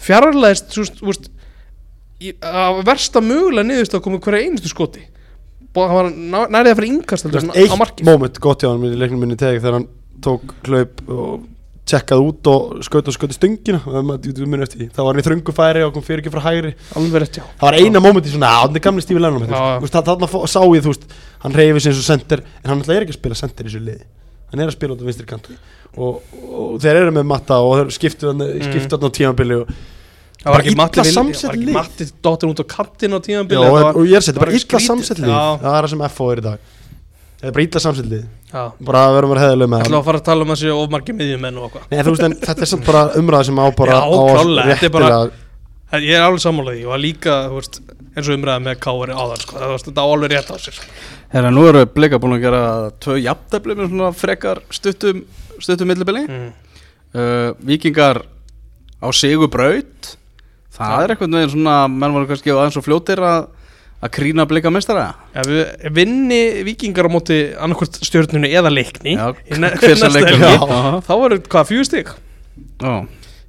fjarlæðist 0.03 0.78
í- 2.22 2.34
að 2.43 2.80
versta 2.86 3.22
mögulega 3.22 3.66
niðurst 3.68 3.95
að 3.99 4.03
koma 4.07 4.18
hverja 4.22 4.47
einustu 4.49 4.70
skoti. 4.72 5.05
Hann 5.78 5.95
var 5.95 6.09
nærið 6.51 6.72
að 6.72 6.78
fyrir 6.80 6.91
yngast 6.97 7.28
eitt 7.55 8.03
moment 8.09 8.41
gott 8.43 8.64
hjá 8.64 8.72
hann 8.72 8.86
í 8.89 8.97
leiknum 8.99 9.20
minni 9.22 9.36
tegi 9.39 9.61
þegar 9.62 9.76
hann 9.78 9.86
tók 10.24 10.55
hlaup 10.66 11.03
og 11.14 11.45
tjekkað 11.89 12.24
út 12.26 12.49
og 12.51 12.82
skaut 12.84 13.07
og 13.09 13.14
skaut 13.14 13.30
í 13.32 13.36
að- 13.78 14.09
því. 14.74 14.89
þá 14.91 14.99
var 15.05 15.12
hann 15.14 15.22
í 15.22 15.26
þröngu 15.28 15.55
færi 15.57 15.84
og 15.86 15.95
kom 15.95 16.03
fyrir 16.05 16.20
ekki 16.24 16.32
frá 16.34 16.43
hægri. 16.49 16.74
Rétt 17.22 17.39
það 17.39 17.62
var 17.68 17.78
eina 17.78 18.03
momenti 18.03 18.34
svona 18.34 18.51
að 18.51 18.61
hann 18.66 18.76
er 18.76 18.84
gamli 18.89 19.03
Stífi 19.07 19.22
já. 19.55 19.80
þarna 20.11 20.28
fó- 20.28 20.45
sá 20.51 20.61
ég 20.66 20.82
þú 20.82 20.91
veist 20.93 21.07
hann 21.47 21.53
reyfi 21.55 21.80
sig 21.80 21.93
eins 21.95 22.03
og 22.03 22.09
sender 22.11 22.43
en 22.64 22.70
hann 22.70 22.82
ætla 22.82 22.97
er 22.99 23.07
ekki 23.07 23.14
að 23.14 23.20
spila 23.22 23.34
sender 23.39 23.64
í 23.64 23.68
þessu 23.70 23.84
liði 23.86 24.05
hann 24.51 24.61
er 24.64 24.70
að 24.70 24.76
spila 24.78 24.94
út 24.96 25.03
á 25.03 25.07
vinstri 25.09 25.26
kanti 25.28 25.57
og, 25.99 26.22
og 26.49 26.80
þeir 26.82 27.01
eru 27.03 27.12
með 27.18 27.26
matta 27.30 27.59
og 27.64 27.76
þeir 27.80 27.92
skiptu 27.99 28.30
hann 28.32 28.42
Mm. 29.03 29.09
á 29.09 29.16
tímabili 29.18 29.61
og 29.62 29.70
Það 30.38 30.53
var 30.55 30.61
ekki 30.62 30.70
samsett 31.18 31.49
var 31.49 31.57
ekki 31.59 31.66
lið. 31.66 31.74
Matti 31.74 32.05
dottir 32.22 32.49
út 32.53 32.61
á 32.62 32.66
kantin 32.70 33.11
á 33.11 33.18
Já, 33.18 33.24
tíðanbili 33.26 33.59
og, 33.59 33.96
ég 34.07 34.14
er 34.14 34.22
það 34.36 34.38
var 34.38 34.46
bara 34.46 34.53
illa 34.55 34.62
skrítið. 34.62 34.86
samsett 34.86 35.18
lið. 35.18 35.32
Já. 35.34 35.59
það 35.64 35.72
er 35.78 35.82
það 35.82 35.90
sem 35.90 36.05
FO 36.14 36.28
er 36.30 36.38
í 36.38 36.44
dag. 36.46 36.59
Það 37.38 37.49
er 37.49 37.55
bara 37.57 37.64
illa 37.66 37.80
Já, 38.49 38.62
Bara 38.88 39.01
að 39.09 39.14
vera 39.18 39.26
maður 39.32 39.42
heðileg 39.44 39.68
með 39.72 39.82
ætlum 39.84 39.99
að 39.99 40.07
fara 40.09 40.18
að 40.22 40.24
tala 40.28 40.46
um 40.46 40.53
að 40.55 40.61
sé 40.62 40.70
ofmargi 40.72 41.12
miðjumenn 41.18 41.59
og 41.59 41.66
eitthvað. 41.66 42.38
Þetta 42.46 42.62
er 42.62 42.70
samt 42.70 42.86
bara 42.86 43.03
umræða 43.18 43.44
sem 43.51 43.59
á 43.59 43.66
bara 43.82 43.92
Já, 43.92 43.99
á 43.99 44.07
að 44.14 44.30
klárlega, 44.38 44.68
þetta 44.78 44.86
er 44.88 44.94
bara- 44.94 45.11
réttilega- 45.18 46.03
Ég 46.09 46.14
er 46.14 46.22
alveg 46.28 46.42
sammálaði 46.46 46.86
og 46.86 46.92
að 46.94 47.03
líka, 47.03 47.34
þú 47.51 47.59
veist, 47.59 47.80
eins 48.16 48.28
og 48.28 48.36
umræða 48.38 48.62
með 48.64 48.78
Káari 48.84 49.16
áðan, 49.16 49.42
sko, 49.44 49.59
það, 49.59 49.74
þetta 49.88 50.04
á 50.04 50.06
alveg 50.12 50.32
rétt 50.34 50.50
á 50.52 50.56
sér. 50.62 50.76
sko. 50.78 50.86
Herra, 51.34 51.50
nú 51.52 51.66
eru 51.68 51.84
blika 51.92 52.18
búin 52.22 52.36
að 52.38 52.44
gera 52.46 52.62
tvö 53.04 53.18
jafntefli 53.20 53.74
með 53.78 53.90
svona 53.92 54.12
frekar 54.16 54.62
stuttum, 54.72 55.24
stuttum 55.61 55.88
millibili 55.92 56.24
Mm. 56.28 56.48
uh, 57.14 57.52
Víkingar 57.68 58.22
á 59.02 59.09
sigur 59.12 59.48
braut 59.52 60.14
Það 60.78 60.90
Já. 60.92 61.02
er 61.02 61.11
eitthvað 61.14 61.32
veginn 61.34 61.50
svona 61.56 61.76
menn 61.90 62.12
voru 62.14 62.26
kannski 62.30 62.52
aðeins 62.54 62.76
og 62.78 62.84
fljótir 62.86 63.18
að 63.18 63.46
að 63.98 64.12
krína 64.14 64.44
blika 64.46 64.70
mestara 64.70 65.09
Ef 65.34 65.48
við 65.50 65.88
vinni 65.96 66.62
vikingar 66.68 67.09
á 67.09 67.11
móti 67.11 67.38
annarkvort 67.59 67.96
stjórnunu 68.06 68.46
eða 68.46 68.70
leikni 68.70 69.16
Já, 69.18 69.32
hver 69.50 69.90
næsta 69.90 70.11
leikur 70.14 70.38
helgi, 70.38 70.68
Já. 70.70 71.00
þá 71.02 71.12
verður 71.18 71.40
hvað 71.50 71.70
fjögur 71.72 71.88
stig 71.88 72.12
Já, 72.78 72.92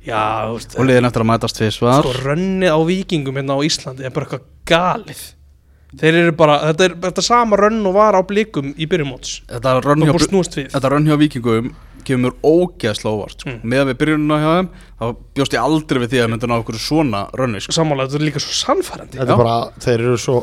Já, 0.09 0.23
þú 0.49 0.55
veist 0.57 0.77
og 0.77 0.89
liðin 0.89 1.09
eftir 1.09 1.25
að 1.25 1.29
mætast 1.31 1.59
tvisvar 1.59 2.05
sko 2.05 2.15
rönnið 2.25 2.73
á 2.73 2.79
vikingum 2.89 3.41
hérna 3.41 3.57
á 3.57 3.59
Íslandi 3.65 4.07
er 4.07 4.15
bara 4.15 4.27
eitthvað 4.27 4.47
galið 4.69 5.27
þeir 5.97 6.17
eru 6.19 6.33
bara, 6.37 6.57
þetta 6.69 6.85
er 6.85 6.95
þetta 7.07 7.21
er 7.21 7.25
sama 7.25 7.57
rönn 7.59 7.79
og 7.89 7.95
var 7.95 8.17
á 8.17 8.21
blikum 8.21 8.73
í 8.77 8.87
byrjumóts 8.89 9.39
Þetta 9.49 9.77
rönn 9.85 10.05
hjá, 10.05 10.13
þetta 10.75 10.91
rönn 10.93 11.09
hjá 11.09 11.17
vikingum 11.17 11.71
kemur 12.05 12.29
mér 12.29 12.35
ógeðslega 12.45 13.11
óvart 13.11 13.43
sko. 13.43 13.51
Mm. 13.51 13.59
meðan 13.71 13.89
við 13.91 13.99
byrjunum 14.03 14.43
hjá 14.43 14.51
þeim 14.53 14.69
þá 14.99 15.05
bjóst 15.37 15.55
ég 15.55 15.65
aldrei 15.65 16.01
við 16.03 16.13
því 16.13 16.21
að 16.23 16.31
mynda 16.33 16.49
ná 16.49 16.55
okkur 16.59 16.79
svona 16.81 17.23
rönni 17.37 17.61
sko. 17.63 17.75
sammála, 17.75 18.07
þetta 18.07 18.19
er 18.19 18.25
líka 18.27 18.43
svo 18.43 18.55
sannfærandi 18.59 19.19
Þetta 19.19 19.35
er 19.35 19.41
bara, 19.41 19.57
þeir 19.81 20.05
eru 20.05 20.19
svo 20.21 20.39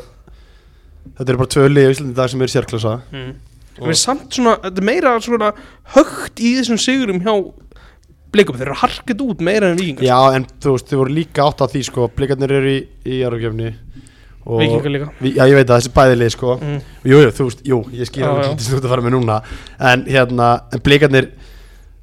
Þetta 1.06 1.30
eru 1.30 1.40
bara 1.40 1.52
tvö 1.54 1.68
lið 1.70 1.86
í 1.86 1.94
Íslandi 1.94 2.16
dag 2.16 2.32
sem 2.32 2.42
eru 2.42 2.52
sérklasa 2.52 2.96
mm. 3.14 3.30
og 3.78 3.90
við 3.92 4.00
samt 4.00 4.26
svona, 4.34 4.56
þetta 4.64 4.82
er 4.82 4.88
meira 4.90 5.14
svona 5.22 5.52
högt 5.94 6.42
í 6.42 6.56
þessum 6.58 6.82
sigurum 6.82 7.22
hjá 7.22 7.34
blikum, 8.36 8.58
þeir 8.60 8.68
eru 8.70 8.78
harkið 8.82 9.24
út 9.26 9.42
meira 9.48 9.72
en 9.72 9.80
vikingar 9.80 10.06
Já, 10.06 10.18
en 10.36 10.46
þú 10.62 10.76
veist, 10.76 10.92
þau 10.92 11.00
voru 11.02 11.16
líka 11.16 11.46
átt 11.48 11.64
á 11.64 11.66
því 11.72 11.82
sko 11.88 12.08
Blikarnir 12.16 12.54
eru 12.60 12.74
í, 12.76 12.78
í 13.08 13.22
Arugjöfni 13.26 13.72
vikingar 14.46 14.92
líka 14.94 15.08
Vi, 15.18 15.34
já, 15.34 15.42
ég 15.50 15.56
veit 15.58 15.66
að 15.70 15.80
þessi 15.80 15.94
bæði 15.96 16.20
lið 16.20 16.32
sko 16.36 16.54
mm. 16.60 16.78
Jú, 17.10 17.18
jú, 17.24 17.34
þú 17.40 17.48
veist, 17.50 17.66
jú, 17.66 17.82
ég 17.96 18.14
Já, 18.14 18.28
að 18.30 18.44
þetta 18.52 18.70
er 18.70 18.78
út 18.78 18.86
að 18.86 18.94
fara 18.94 19.06
með 19.08 19.16
núna 19.18 19.40
En 19.90 20.06
hérna, 20.06 20.52
en 20.70 20.84
blikarnir 20.86 21.30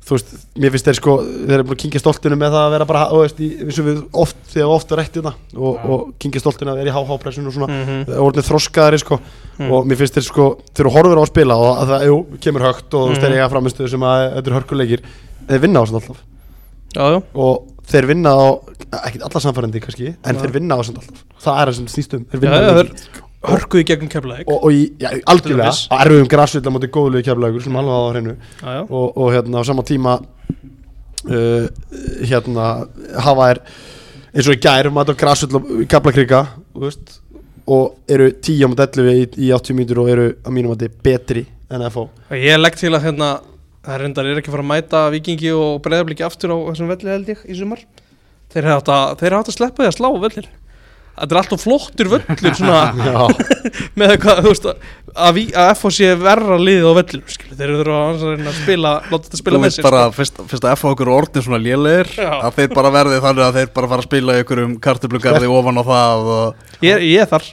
Þú 0.04 0.18
veist, 0.18 0.32
mér 0.60 0.74
finnst 0.74 0.88
þeir 0.90 0.98
sko 1.00 1.14
Þeir 1.24 1.54
eru 1.56 1.64
búin 1.70 1.78
að 1.78 1.82
kingja 1.86 2.02
stoltinu 2.04 2.36
með 2.36 2.52
það 2.52 2.66
að 2.66 2.74
vera 2.76 2.88
bara 2.90 3.04
Þú 3.14 3.20
veist, 3.22 3.38
eins 3.40 3.78
og 3.80 3.86
við 3.88 4.02
oft, 4.26 4.42
þegar 4.52 4.74
oft 4.76 4.92
er 4.92 5.00
rætt 5.00 5.16
þetta 5.16 5.32
Og, 5.56 5.78
Já. 5.78 5.86
og 5.96 6.10
kingja 6.20 6.42
stoltinu 6.44 6.74
að 6.74 6.82
vera 6.82 6.92
í 6.92 6.96
háhápressun 6.98 7.48
og 7.48 7.56
svona 7.56 7.70
Mm 7.72 7.80
mm 7.80 8.04
-hmm. 8.04 8.20
Orðinir 8.26 8.50
þroskaðari 8.50 9.00
sko 9.00 9.20
Mm. 9.54 9.70
Og 9.70 9.86
mér 9.86 9.98
finnst 10.00 10.16
þeir 10.18 10.24
sko, 10.26 10.46
þeir 10.74 10.82
eru 10.82 10.90
horfur 10.90 11.20
á 11.22 11.24
að 11.24 11.28
spila 11.30 11.56
Og 11.56 11.78
að 11.78 11.90
það, 11.92 12.06
jú, 12.08 12.16
kemur 12.42 12.64
högt 12.66 12.94
og 12.94 13.02
þú 13.04 13.10
veist, 13.10 13.22
Mhm. 13.22 13.24
þeir 13.24 13.36
eiga 13.38 13.50
framistuðu 13.54 13.90
sem 13.90 14.02
að 14.02 14.34
Þetta 14.34 14.48
eru 14.50 14.60
hörkuleikir 14.60 15.00
Þeir 15.50 15.62
vinna 15.66 15.82
á 15.82 15.84
þessum 15.84 16.00
alltaf. 16.00 16.24
Já, 16.94 17.04
já, 17.10 17.20
Og 17.34 17.86
þeir 17.90 18.08
vinna 18.12 18.34
á, 18.38 18.46
ekkert 19.04 19.24
alla 19.28 19.42
samfærandi 19.44 19.82
kannski 19.84 20.12
En 20.14 20.40
þeir 20.40 20.54
vinna 20.56 20.78
á 20.78 20.80
þessum 20.82 21.00
alltaf. 21.02 21.24
Það 21.44 21.62
er 21.62 21.72
það 21.72 21.78
sem 21.80 21.88
snýstum 21.94 22.26
Þeir 22.32 22.44
vinna 22.44 22.60
leiki. 22.64 22.84
þeir 22.84 23.32
hörkuði 23.44 23.84
gegnum 23.90 24.12
keflaðik 24.12 24.48
og, 24.48 24.60
og 24.64 24.76
í, 24.76 24.84
já, 25.02 25.10
algjörlega 25.28 25.72
á 25.92 25.96
erfiðum 26.00 26.30
grassvilla 26.32 26.72
mútið 26.72 26.94
góðlegu 26.96 27.26
keflagur 27.28 27.66
sem 27.66 27.76
alveg 27.82 27.98
á 28.00 28.12
hreinu. 28.14 28.36
Og, 28.88 29.18
og 29.20 29.34
hérna 29.36 29.60
á 29.60 29.64
sama 29.68 29.84
tíma 29.88 30.14
uh, 31.28 31.66
hérna 32.24 32.68
hafa 33.26 33.50
er 33.52 33.62
eins 34.34 34.48
og 34.48 34.56
í 34.56 34.62
gær 34.64 34.90
maður 34.94 35.18
á 35.18 35.22
grassvill 35.26 35.60
og 35.60 35.68
keflakrika 35.92 36.44
veist, 36.86 37.18
og 37.68 38.00
eru 38.12 38.30
10 38.34 38.64
á 38.64 38.68
mútið 38.72 39.02
11 39.04 39.20
í, 39.20 39.26
í 39.50 39.52
80 39.56 39.78
mínútur 39.78 40.04
og 40.04 40.14
eru 40.14 40.30
að 40.40 40.56
mínum 40.56 40.74
að 40.78 40.88
betri 41.04 41.46
en 41.74 41.84
FO 41.94 42.08
ég 42.38 42.60
legg 42.60 42.80
til 42.80 42.94
að 42.96 43.10
hérna 43.10 43.34
það 43.84 43.94
er 43.96 44.04
reyndar 44.06 44.32
er 44.32 44.42
ekki 44.42 44.54
fara 44.54 44.66
að 44.66 44.72
mæta 44.72 45.04
vikingi 45.14 45.54
og 45.58 45.80
breyðabliki 45.86 46.26
aftur 46.26 46.56
á 46.56 46.58
þessum 46.72 46.92
velli 46.94 47.14
held 47.14 47.32
ég 47.34 47.46
í 47.46 47.60
sumar. 47.60 47.86
Þeir 48.54 48.70
hefði 48.70 48.78
átt 48.80 48.94
að, 48.94 49.40
að 49.40 49.56
sleppa 49.56 49.84
því 49.84 49.90
að 49.92 49.98
slá 50.00 50.10
vellir 50.24 50.52
þetta 51.14 51.36
er 51.36 51.40
alltaf 51.44 51.62
flottur 51.62 52.10
völlur 52.12 52.56
svona. 52.58 53.24
Með 54.00 54.14
eitthvað, 54.16 54.40
þú 54.42 54.52
veist 54.54 54.68
að, 54.70 55.40
að, 55.54 55.74
FO 55.80 55.92
sé 55.94 56.12
verra 56.20 56.58
liðið 56.60 56.88
á 56.90 56.94
vellinu 57.00 57.34
skilu, 57.36 57.58
þeir 57.60 57.74
eru 57.76 57.98
að 57.98 58.24
að 58.34 58.60
spila 58.60 58.94
láta 59.00 59.28
þetta 59.28 59.42
spila 59.42 59.58
Þú 59.58 59.62
með 59.62 59.68
veist 59.68 59.80
sér 59.80 59.88
bara, 59.88 60.04
sko. 60.06 60.18
fyrst, 60.20 60.42
fyrst 60.54 60.68
að 60.68 60.78
F 60.78 60.86
okkur 60.90 61.14
orðin 61.14 61.46
svona 61.46 61.62
lélegir 61.62 62.14
Já. 62.18 62.32
að 62.40 62.60
þeir 62.60 62.72
bara 62.74 62.94
verði 62.98 63.20
þannig 63.28 63.48
að 63.48 63.60
þeir 63.60 63.74
bara 63.78 63.92
fara 63.94 64.06
að 64.06 64.10
spila 64.10 64.38
í 64.38 64.46
ykkur 64.46 64.64
um 64.64 64.78
kartublugarði 64.88 65.52
ofan 65.60 65.82
á 65.82 65.84
það 65.92 66.32
og 66.38 66.88
ég, 66.88 67.06
ég 67.14 67.34
þar. 67.34 67.52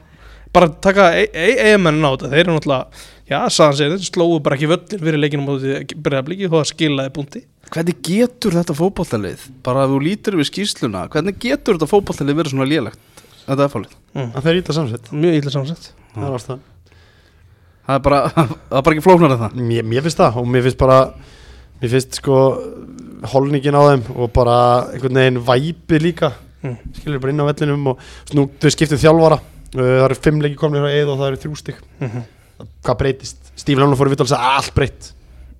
Bara 0.50 0.66
taka 0.82 1.10
EM-mennin 1.20 2.08
á 2.08 2.10
þetta 2.16 2.32
þeir 2.32 2.40
eru 2.42 2.56
náttúrulega, 2.56 3.04
já, 3.30 3.38
saðan 3.54 3.78
segir 3.78 3.96
þeir 3.96 4.10
slóu 4.10 4.42
bara 4.42 4.58
ekki 4.58 4.68
völlin 4.70 5.02
fyrir 5.06 5.22
leikinu 5.22 5.46
á 5.46 5.54
breyðabliki 5.94 6.48
og 6.50 6.58
það 6.58 6.70
skilaði 6.74 7.14
búndi 7.16 7.42
Hvernig 7.70 8.00
getur 8.02 8.56
þetta 8.56 8.74
fótboltalið, 8.74 9.42
bara 9.62 9.84
að 9.84 9.92
þú 9.92 9.98
lítur 10.02 10.36
við 10.40 10.48
skýrsluna, 10.48 11.04
hvernig 11.12 11.36
getur 11.38 11.76
þetta 11.76 11.86
fótboltalið 11.86 12.38
verið 12.40 12.54
svona 12.56 12.66
lélegt, 12.66 13.20
þetta 13.44 13.62
er 13.62 13.70
fálið? 13.70 13.92
mm. 14.16 14.32
það 14.34 14.48
er 14.50 14.58
ítla 14.58 14.74
samsett. 14.74 15.10
Mjög 15.14 15.36
illa 15.38 15.52
samsett. 15.54 15.86
Það 16.16 16.24
er 16.26 16.38
ástæðan. 16.40 16.64
Það 17.86 17.94
er 17.94 18.02
bara, 18.08 18.18
það 18.34 18.80
er 18.80 18.86
bara 18.88 18.96
ekki 18.96 19.04
flóknar 19.04 19.36
en 19.36 19.42
það. 19.44 19.54
mér, 19.68 19.86
mér 19.92 20.04
finnst 20.08 20.22
það 20.24 20.40
og 20.42 20.50
mér 20.50 20.66
finnst 20.66 20.80
bara 20.82 20.98
mér 21.84 21.94
finnst 21.94 22.18
sko 22.18 22.40
holningin 23.36 23.78
á 23.78 23.82
þeim 23.86 24.04
og 24.16 24.34
bara 24.34 24.58
einhvern 24.90 25.22
veginn 25.22 25.40
væpi 25.52 26.02
líka. 26.02 26.32
Mm. 26.64 26.76
skilur 26.98 27.22
bara 27.22 27.36
inn 27.36 27.46
á 27.46 27.50
vellinum 27.52 27.86
og 27.94 28.02
nú 28.34 28.48
þau 28.58 28.74
skiptum 28.74 28.98
þjálfara. 28.98 29.38
Uh, 29.70 29.78
það 29.78 30.04
eru 30.08 30.20
fimm 30.26 30.42
leiki 30.42 30.58
komnir 30.58 30.82
á 30.82 30.90
eið 30.90 31.14
og 31.14 31.22
það 31.22 31.30
eru 31.30 31.42
þrjú 31.46 31.62
stygg 31.62 31.82
mm 32.02 32.28
hvað 32.86 33.00
breytist? 33.02 33.52
Steve 33.60 33.82
Lónan 33.82 33.98
fór 33.98 34.10
í 34.10 34.14
vitt 34.14 34.22
og 34.24 34.30
sagði 34.30 34.54
allt 34.60 34.72
breytt. 34.76 35.10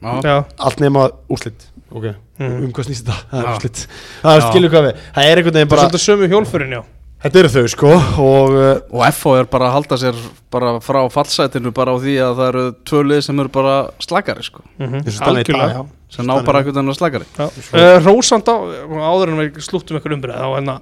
Allt 0.01 0.81
nema 0.81 1.09
úrslit. 1.31 1.67
Ok, 1.91 2.07
mm. 2.39 2.57
um 2.65 2.71
hvað 2.73 2.87
snýst 2.87 3.09
þetta? 3.09 3.27
það 3.31 3.41
er 3.41 3.47
Já. 3.47 3.53
úrslit. 3.57 3.83
Það 4.23 4.39
er 4.39 4.47
skilur 4.47 4.73
hvað 4.73 4.89
við. 4.89 5.05
Það 5.17 5.29
er 5.31 5.41
einhvern 5.41 5.57
veginn 5.59 5.71
bara 5.73 5.81
bara 5.81 5.91
svolítið 5.91 6.05
sömu 6.07 6.31
hjólfurinn 6.31 6.77
já. 6.79 6.83
Þetta 7.21 7.41
eru 7.43 7.49
þau 7.53 7.65
sko 7.69 7.89
og 8.25 8.55
uh, 8.57 8.69
Og 8.97 9.03
FO 9.13 9.33
er 9.37 9.49
bara 9.53 9.67
að 9.69 9.75
halda 9.75 9.97
sér 10.01 10.21
bara 10.53 10.71
frá 10.81 11.01
fallsætinu 11.13 11.73
bara 11.77 11.93
á 11.93 11.97
því 12.01 12.15
að 12.25 12.39
það 12.39 12.49
eru 12.53 12.63
tvö 12.89 13.03
lið 13.11 13.21
sem 13.27 13.43
eru 13.43 13.53
bara 13.53 13.75
slagari 14.01 14.47
sko, 14.47 14.63
mm 14.79 14.95
dag, 15.05 15.27
algjörlega. 15.29 15.83
já. 15.83 16.15
sem 16.17 16.25
ná 16.31 16.33
bara 16.47 16.63
einhvern 16.63 16.79
veginn 16.79 16.95
að 16.95 16.97
slagari. 16.97 17.29
uh, 17.37 17.99
Rósand 18.07 18.49
á, 18.49 18.57
áður 19.05 19.35
en 19.35 19.43
við 19.43 19.61
slúttum 19.67 20.01
ykkur 20.01 20.17
umbrið 20.17 20.41
þá 20.41 20.49
hérna 20.55 20.79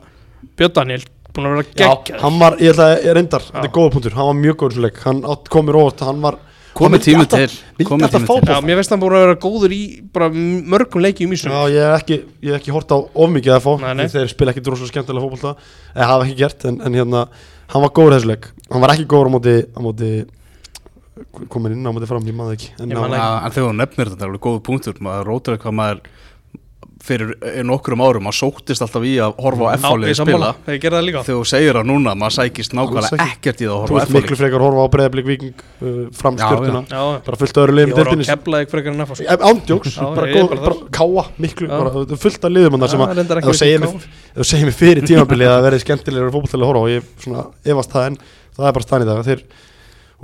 Björn 0.54 0.76
Daniel 0.76 1.02
búin 1.39 1.49
að 1.49 1.55
vera 1.57 1.64
Já, 1.70 1.89
geggjað 1.95 2.20
hann 2.26 2.36
var, 2.43 2.59
ég 2.61 2.74
ætla 2.74 2.91
að 2.91 3.07
ég 3.09 3.16
reyndar, 3.18 3.47
þetta 3.49 3.62
Já. 3.62 3.70
er 3.70 3.74
góða 3.78 3.95
punktur, 3.97 4.18
hann 4.18 4.28
var 4.32 4.39
mjög 4.43 4.61
góður 4.64 4.84
leik, 4.84 5.01
hann 5.07 5.24
átt 5.34 5.51
komur 5.55 5.80
óvart, 5.80 6.05
hann 6.11 6.20
var 6.26 6.39
Komið 6.78 7.07
alltaf- 7.18 7.51
til, 7.51 7.86
komið 7.89 8.12
fá 8.12 8.34
til. 8.39 8.53
Já, 8.55 8.61
mér 8.62 8.76
veist 8.78 8.93
hann 8.93 9.01
búin 9.03 9.14
að 9.16 9.22
vera 9.24 9.39
góður 9.43 9.72
í 9.74 9.78
bara 10.14 10.28
mörgum 10.30 11.03
leikjum 11.03 11.32
í 11.34 11.34
Já, 11.34 11.41
sumar 11.41 11.72
ég 11.74 11.82
hef 11.82 12.03
ekki, 12.05 12.18
ég 12.45 12.53
hef 12.55 12.61
ekki 12.61 12.74
hort 12.76 12.93
á 12.95 12.99
of 13.03 13.30
mikið 13.34 13.55
að 13.57 13.64
fá, 13.64 13.72
Nei, 13.82 13.95
nei. 13.99 14.07
þeir 14.12 14.28
spila 14.30 14.53
ekki 14.53 14.62
droslega 14.62 14.93
skemmtilega 14.93 15.24
fótbolta, 15.24 15.57
eða 15.97 16.07
hafa 16.12 16.26
ekki 16.28 16.36
gert, 16.39 16.64
en, 16.70 16.78
en 16.86 16.95
hérna, 17.01 17.24
hann 17.72 17.82
var 17.82 17.91
góður 17.99 18.14
þessu 18.20 18.30
leik, 18.30 18.47
hann 18.70 18.84
var 18.84 18.95
ekki 18.95 19.09
góður 19.11 19.26
á 19.26 19.34
móti, 19.34 19.57
á 19.74 19.80
móti, 19.82 20.12
komin 21.51 21.74
inn 21.74 21.82
á 21.89 21.91
móti 21.91 22.07
fram, 22.07 22.22
ég 22.30 22.36
maður 22.39 22.55
ekki, 22.61 22.70
en 22.78 22.93
en 22.95 23.51
þegar 23.51 23.72
þú 23.72 23.74
nefnir 23.80 24.12
þetta 24.12 24.22
er 24.22 24.30
alveg 24.30 24.45
góð 24.47 24.61
punktur. 24.68 24.95
Maður 25.03 25.26
rótur 25.32 25.57
eitthvað 25.57 25.74
maður 25.80 26.01
fyrir 27.09 27.30
eh, 27.40 27.59
nokkrum 27.66 28.02
árum 28.04 28.26
maður 28.28 28.38
sóttist 28.38 28.84
alltaf 28.84 29.04
í 29.09 29.14
að 29.24 29.34
horfa 29.42 29.64
á 29.64 29.68
Já, 29.68 29.78
F-fálið 29.78 30.12
spila. 30.18 30.50
Þegar 30.68 30.96
það 30.96 31.06
þú 31.38 31.46
segir 31.50 31.78
það 31.78 31.88
núna 31.88 32.14
maður 32.20 32.34
sækist 32.36 32.76
nákvæmlega 32.78 33.26
ekkert 33.28 33.62
í 33.62 33.68
það 33.68 33.74
að 33.74 33.78
þú 33.78 33.82
horfa 33.82 33.96
á 33.96 33.98
veist 33.98 34.14
miklu 34.18 34.38
F-fálið 34.38 34.42
frekar 34.42 34.64
horfa 34.66 34.84
á 34.84 34.88
breyðablik 34.94 35.28
viking 35.28 35.62
uh, 35.64 36.00
fram 36.20 36.38
Já, 36.38 36.44
stjórnuna, 36.44 36.82
Já, 36.92 37.02
bara 37.28 37.40
fullt 37.42 37.61
öðru 37.62 37.76
liðum 37.78 37.92
ég 37.92 37.98
voru 37.98 38.14
á 38.14 38.30
keflaðið 38.32 38.72
frekar 38.74 38.92
en 38.92 39.06
Eh, 39.28 39.46
Ándjóks, 39.48 39.96
bara, 40.18 40.74
káa 40.98 41.24
miklu, 41.42 41.70
bara, 41.72 41.94
það 41.96 42.18
fullt 42.26 42.44
af 42.48 42.54
liðum 42.54 42.76
hann 42.78 42.92
sem 42.92 43.04
að 43.06 43.22
þú 43.48 43.56
segir 43.59 43.82
mér, 43.84 43.96
ef 43.98 44.42
þú 44.42 44.48
segir 44.52 44.68
mér 44.68 44.78
fyrir 44.78 45.09
tímabilið 45.09 45.48
að 45.48 45.56
það 45.59 45.66
verði 45.68 45.80
skemmtilegur 45.84 46.34
fótbolltæli 46.36 46.64
að 46.66 46.70
horfa 46.72 46.84
og 46.84 46.92
ég 46.92 47.09
svona 47.24 47.46
efast 47.74 47.94
það 47.96 48.11
en 48.11 48.20
það 48.59 48.68
er 48.68 48.76
bara 48.78 48.86
stann 48.88 49.04
í 49.04 49.09
dag. 49.09 49.24
Þeir, 49.28 49.42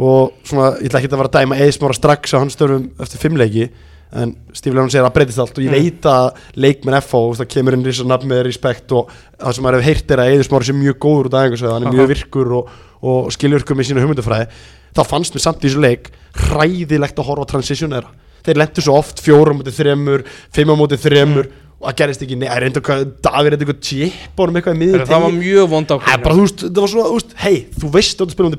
og 0.05 0.32
svona, 0.47 0.68
ég 0.82 0.91
ætla 0.91 1.01
ekki 1.01 1.11
að 1.12 1.20
vera 1.22 1.30
að 1.30 1.37
dæma 1.39 1.59
eðismára 1.64 1.97
strax 1.99 2.35
á 2.35 2.39
hans 2.43 2.57
störfum 2.59 2.89
eftir 3.05 3.22
fimmleiki 3.22 3.68
en 4.15 4.33
Stíf 4.55 4.75
Leon 4.77 4.91
segir 4.93 5.03
að 5.03 5.09
það 5.11 5.15
breytist 5.19 5.43
allt 5.43 5.59
og 5.59 5.65
ég 5.65 5.73
Mm. 5.73 5.79
veit 5.85 6.09
að 6.11 6.43
leikmenn 6.65 6.99
FH, 7.01 7.23
það 7.41 7.49
kemur 7.55 7.77
inn 7.79 7.85
risa 7.85 8.05
nafn 8.07 8.31
með 8.31 8.43
respekt 8.47 8.93
og 8.95 9.11
það 9.41 9.53
sem 9.57 9.65
maður 9.67 9.81
hefur 9.81 9.89
heyrt 9.91 10.11
er 10.15 10.23
að 10.25 10.33
eðismára 10.37 10.69
sé 10.69 10.77
mjög 10.79 10.99
góður 11.03 11.27
út 11.31 11.35
af 11.35 11.45
einhvers 11.49 11.65
hann 11.67 11.87
er 11.89 11.97
mjög 11.99 12.11
virkur 12.15 12.53
og, 12.61 12.69
og 13.03 13.33
skiljurkur 13.35 13.77
með 13.79 13.89
sína 13.91 14.05
hugmyndafræði. 14.05 14.47
Þá 14.95 15.03
fannst 15.11 15.35
mér 15.35 15.43
samt 15.43 15.65
í 15.65 15.69
þessu 15.69 15.83
leik 15.83 16.12
hræðilegt 16.39 17.19
að 17.19 17.29
horfa 17.29 17.47
á 17.47 17.53
transition 17.55 17.91
þeirra 17.95 18.12
þeir 18.45 18.59
lendur 18.61 18.85
svo 18.85 18.97
oft 19.01 19.23
fjórum 19.25 19.61
mútið 19.61 19.79
þremur 19.81 20.25
fimm 20.55 20.71
á 20.71 20.77
mútið 20.77 21.01
þremur 21.07 21.47
og 21.85 21.89
það 21.89 21.97
gerist 22.01 22.23
ekki, 22.25 22.37
hvað 22.85 23.01
Davíð 23.25 23.49
er 23.49 23.57
eitthvað 23.57 23.81
chip 23.85 24.39
og 24.41 24.45
eitthvað 24.61 24.77
í 24.77 24.81
miður 24.83 25.05
Það 25.09 25.25
var 25.25 25.35
mjög 25.39 25.67
vond 25.73 25.91
Það 26.05 26.29
veist, 26.39 26.65
það 26.65 26.81
var 26.85 26.93
svona, 26.93 27.09
hei, 27.45 27.57
þú 27.81 27.91
veist 27.97 28.21
að 28.21 28.29
þú 28.31 28.37
spilum 28.37 28.55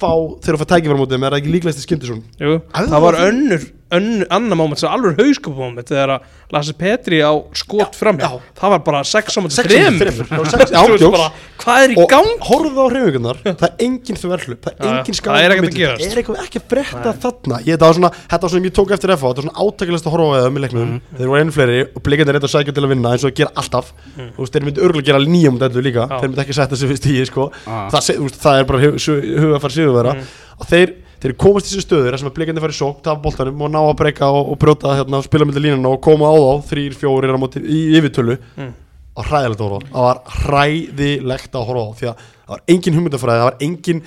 fá 0.00 0.10
þegar 0.44 0.56
þú 0.56 0.60
fær 0.62 0.70
tækifæra 0.74 1.00
mútið 1.00 1.16
er 1.18 1.24
það 1.34 1.40
ekki 1.40 1.54
líklegast 1.54 1.80
í 1.80 1.86
skyndi 1.86 2.10
svona 2.10 2.44
jú, 2.44 2.58
það 2.74 3.04
var 3.06 3.20
önnur 3.28 3.66
annar 3.92 4.56
moment, 4.56 4.78
sem 4.80 4.88
alveg 4.90 5.18
hauskupum 5.20 5.58
moment 5.68 5.86
þegar 5.88 6.14
að 6.16 6.20
Lasse 6.54 6.72
Petri 6.78 7.18
á 7.20 7.32
skot 7.56 7.94
fram 7.98 8.16
það 8.18 8.70
var 8.74 8.78
bara 8.86 9.00
6 9.04 9.36
á 9.36 9.40
móti 9.42 9.54
Sex 9.54 9.68
á 9.68 9.78
móti 9.78 9.98
3 10.00 10.00
þremur. 10.00 10.26
Já, 10.34 10.50
sex- 10.54 10.72
já, 10.72 10.80
Þú 10.84 10.90
veist 10.94 11.04
jokes. 11.04 11.18
bara, 11.18 11.28
Hvað 11.64 11.84
er 11.84 11.90
í 11.94 12.06
gang? 12.10 12.30
horfðu 12.48 12.80
á 12.80 12.86
hreyfingunar 12.94 13.38
það 13.44 13.64
er 13.68 13.84
engin 13.86 14.18
þverflup, 14.20 14.60
það 14.64 14.72
er 14.72 14.78
Já, 14.78 14.84
já. 14.84 14.94
engin 14.94 15.14
Það 15.14 15.20
skáð 15.20 15.34
er 15.34 15.54
það 15.54 16.12
er 16.14 16.20
eitthvað 16.22 16.40
ekki 16.44 16.60
að 16.62 16.66
bretta 16.74 17.12
þarna 17.24 17.60
ég, 17.64 17.78
það 17.78 17.86
var 17.86 17.96
svona, 17.98 18.10
þetta 18.14 18.40
var 18.44 18.52
svona 18.54 18.62
sem 18.64 18.68
ég 18.70 18.74
tók 18.78 18.94
eftir 18.96 19.14
FH 19.14 19.24
þetta 19.24 19.42
var 19.42 19.46
svona 19.48 19.64
átakilegast 19.64 20.08
að 20.08 20.14
horfa 20.14 20.34
á 20.34 20.42
þeim 20.44 20.58
í 20.58 20.64
leiknum 20.64 20.84
Mhm. 20.84 21.00
þeir 21.18 21.28
voru 21.34 21.40
einu 21.44 21.54
fleiri 21.58 21.78
og 21.94 22.02
blikarnir 22.08 22.34
reynda 22.38 22.48
að 22.50 22.54
sækja 22.54 22.74
til 22.74 22.84
að 22.84 22.92
vinna 22.94 23.12
eins 23.14 23.24
og 23.24 23.30
að 23.32 23.38
gera 23.40 23.52
alltaf 23.62 23.92
Mhm. 24.16 24.30
þeir 24.54 24.64
myndi 24.68 24.80
örgulega 24.84 25.06
gera 25.10 25.18
nýjum 25.24 25.58
dellu 25.58 25.82
líka 25.84 26.08
þeir 26.08 26.28
myndi 26.30 26.42
ekki 26.44 26.54
setja 26.58 26.76
sig 26.76 26.88
fyrst 26.90 27.06
í 27.10 27.24
sko. 27.26 27.50
Ah. 27.66 27.88
það, 27.90 28.28
það 28.42 28.58
er 28.60 28.64
bara 28.64 28.78
hugafær 28.80 29.70
sigurvera 29.74 30.14
Mhm. 30.14 30.24
og 30.60 30.66
þeir, 30.70 30.94
þeir 31.24 31.34
komast 31.40 31.66
í 31.66 31.72
þessu 31.72 31.86
stöður 31.86 32.18
sem 32.20 32.28
að 32.28 32.36
blikarnir 32.36 32.64
fara 32.64 32.74
í 32.74 32.78
sók, 32.78 32.98
tafa 33.04 33.22
boltanum 33.24 33.62
og 33.64 33.70
ná 33.72 33.80
að 33.80 33.94
breyka 34.02 34.28
og, 34.28 34.50
og 34.52 34.58
brjóta 34.60 34.94
hérna, 34.98 35.22
spila 35.24 35.48
myndi 35.48 35.62
línuna 35.64 35.94
og 35.96 36.02
koma 36.04 36.28
á 36.28 36.34
þá 36.36 36.68
þrýr, 36.70 36.96
fjórir 37.00 37.32
á 37.32 37.38
móti, 37.40 37.62
í 37.64 37.80
yfirtölu 37.98 38.36
Mm. 38.58 38.72
og 39.16 39.28
hræðilegt 39.30 39.60
að 39.62 39.68
horfa 39.70 39.88
það 39.94 40.06
var 40.08 40.20
hræðilegt 40.44 41.56
að 41.58 41.66
horfa 41.70 41.84
á 41.84 41.96
því 41.98 42.08
að 42.10 42.22
það 42.44 42.54
var 42.54 42.62
engin 42.74 42.96
hugmyndafræði 42.98 43.40
það 43.42 43.48
var 43.48 43.58
engin, 43.68 44.00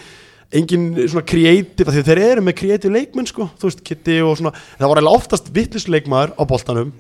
engin 0.56 0.84
svona 1.12 1.26
creative, 1.28 1.84
af 1.90 1.96
því 1.98 2.02
þeir 2.08 2.20
eru 2.24 2.44
með 2.46 2.56
creative 2.62 2.92
leikmenn 2.94 3.28
sko, 3.28 3.50
þú 3.60 3.68
veist, 3.68 3.82
Kitty 3.84 4.14
og 4.24 4.38
svona 4.40 4.54
það 4.56 4.88
var 4.88 5.00
eiginlega 5.02 5.20
oftast 5.20 5.50
vittlisleikmaður 5.52 6.32
á 6.40 6.44
boltanum 6.48 6.94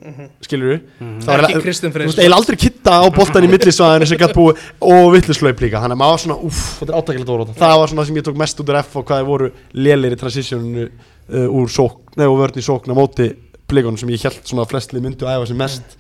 skilur 0.44 0.74
við 0.74 0.82
það 1.00 1.30
var 1.30 1.46
Ekki 1.46 1.54
eiginlega- 1.54 1.64
Kristinn 1.64 1.94
Freyr. 1.96 2.04
þú 2.04 2.12
veist, 2.12 2.20
eiginlega 2.20 2.40
aldrei 2.42 2.58
Kitta 2.66 2.96
á 3.00 3.06
boltan 3.16 3.48
í 3.48 3.52
millisvæðinu 3.54 4.08
sem 4.12 4.20
gætt 4.20 4.36
búið 4.36 4.60
og 4.82 5.08
vittlislaup 5.16 5.64
líka. 5.64 5.80
Þannig 5.80 5.96
að 5.96 6.02
maður 6.02 6.16
var 6.18 6.24
svona, 6.26 6.38
uff, 6.50 6.64
þetta 6.82 6.92
er 6.92 7.00
átækilegt 7.00 7.32
þetta. 7.32 7.56
Það 7.62 7.78
var 7.80 7.94
svona 7.94 8.06
sem 8.10 8.20
ég 8.20 8.28
tók 8.28 8.42
mest 8.44 8.60
út 8.60 8.74
úr 8.74 8.80
F 8.82 8.98
og 9.00 9.06
hvað 9.08 9.22
þeir 9.22 9.30
voru 9.32 9.52
lélir 9.74 10.12
í 10.12 10.20
transitioninu 10.20 10.90
uh, 10.90 11.48
úr 11.48 11.72
sók, 11.72 12.02
neða 12.20 12.34
og 12.34 12.42
vörn 12.44 12.60
í 12.60 12.66
sókn 12.68 12.92
á 12.92 12.96
móti 13.00 13.30
blikunum 13.68 13.98
sem 14.00 14.10
ég 14.12 14.28
held 14.28 14.44
svona 14.44 14.64
að 14.68 14.72
flestli 14.76 15.00
myndu 15.04 15.24
að 15.28 15.40
æfa 15.40 15.48
sem 15.54 15.58
mest. 15.64 15.98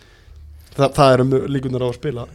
Þa, 0.75 0.91
það 0.93 1.13
eru 1.15 1.47
líkunar 1.47 1.83
á 1.83 1.87
að 1.87 1.95
spila 1.97 2.27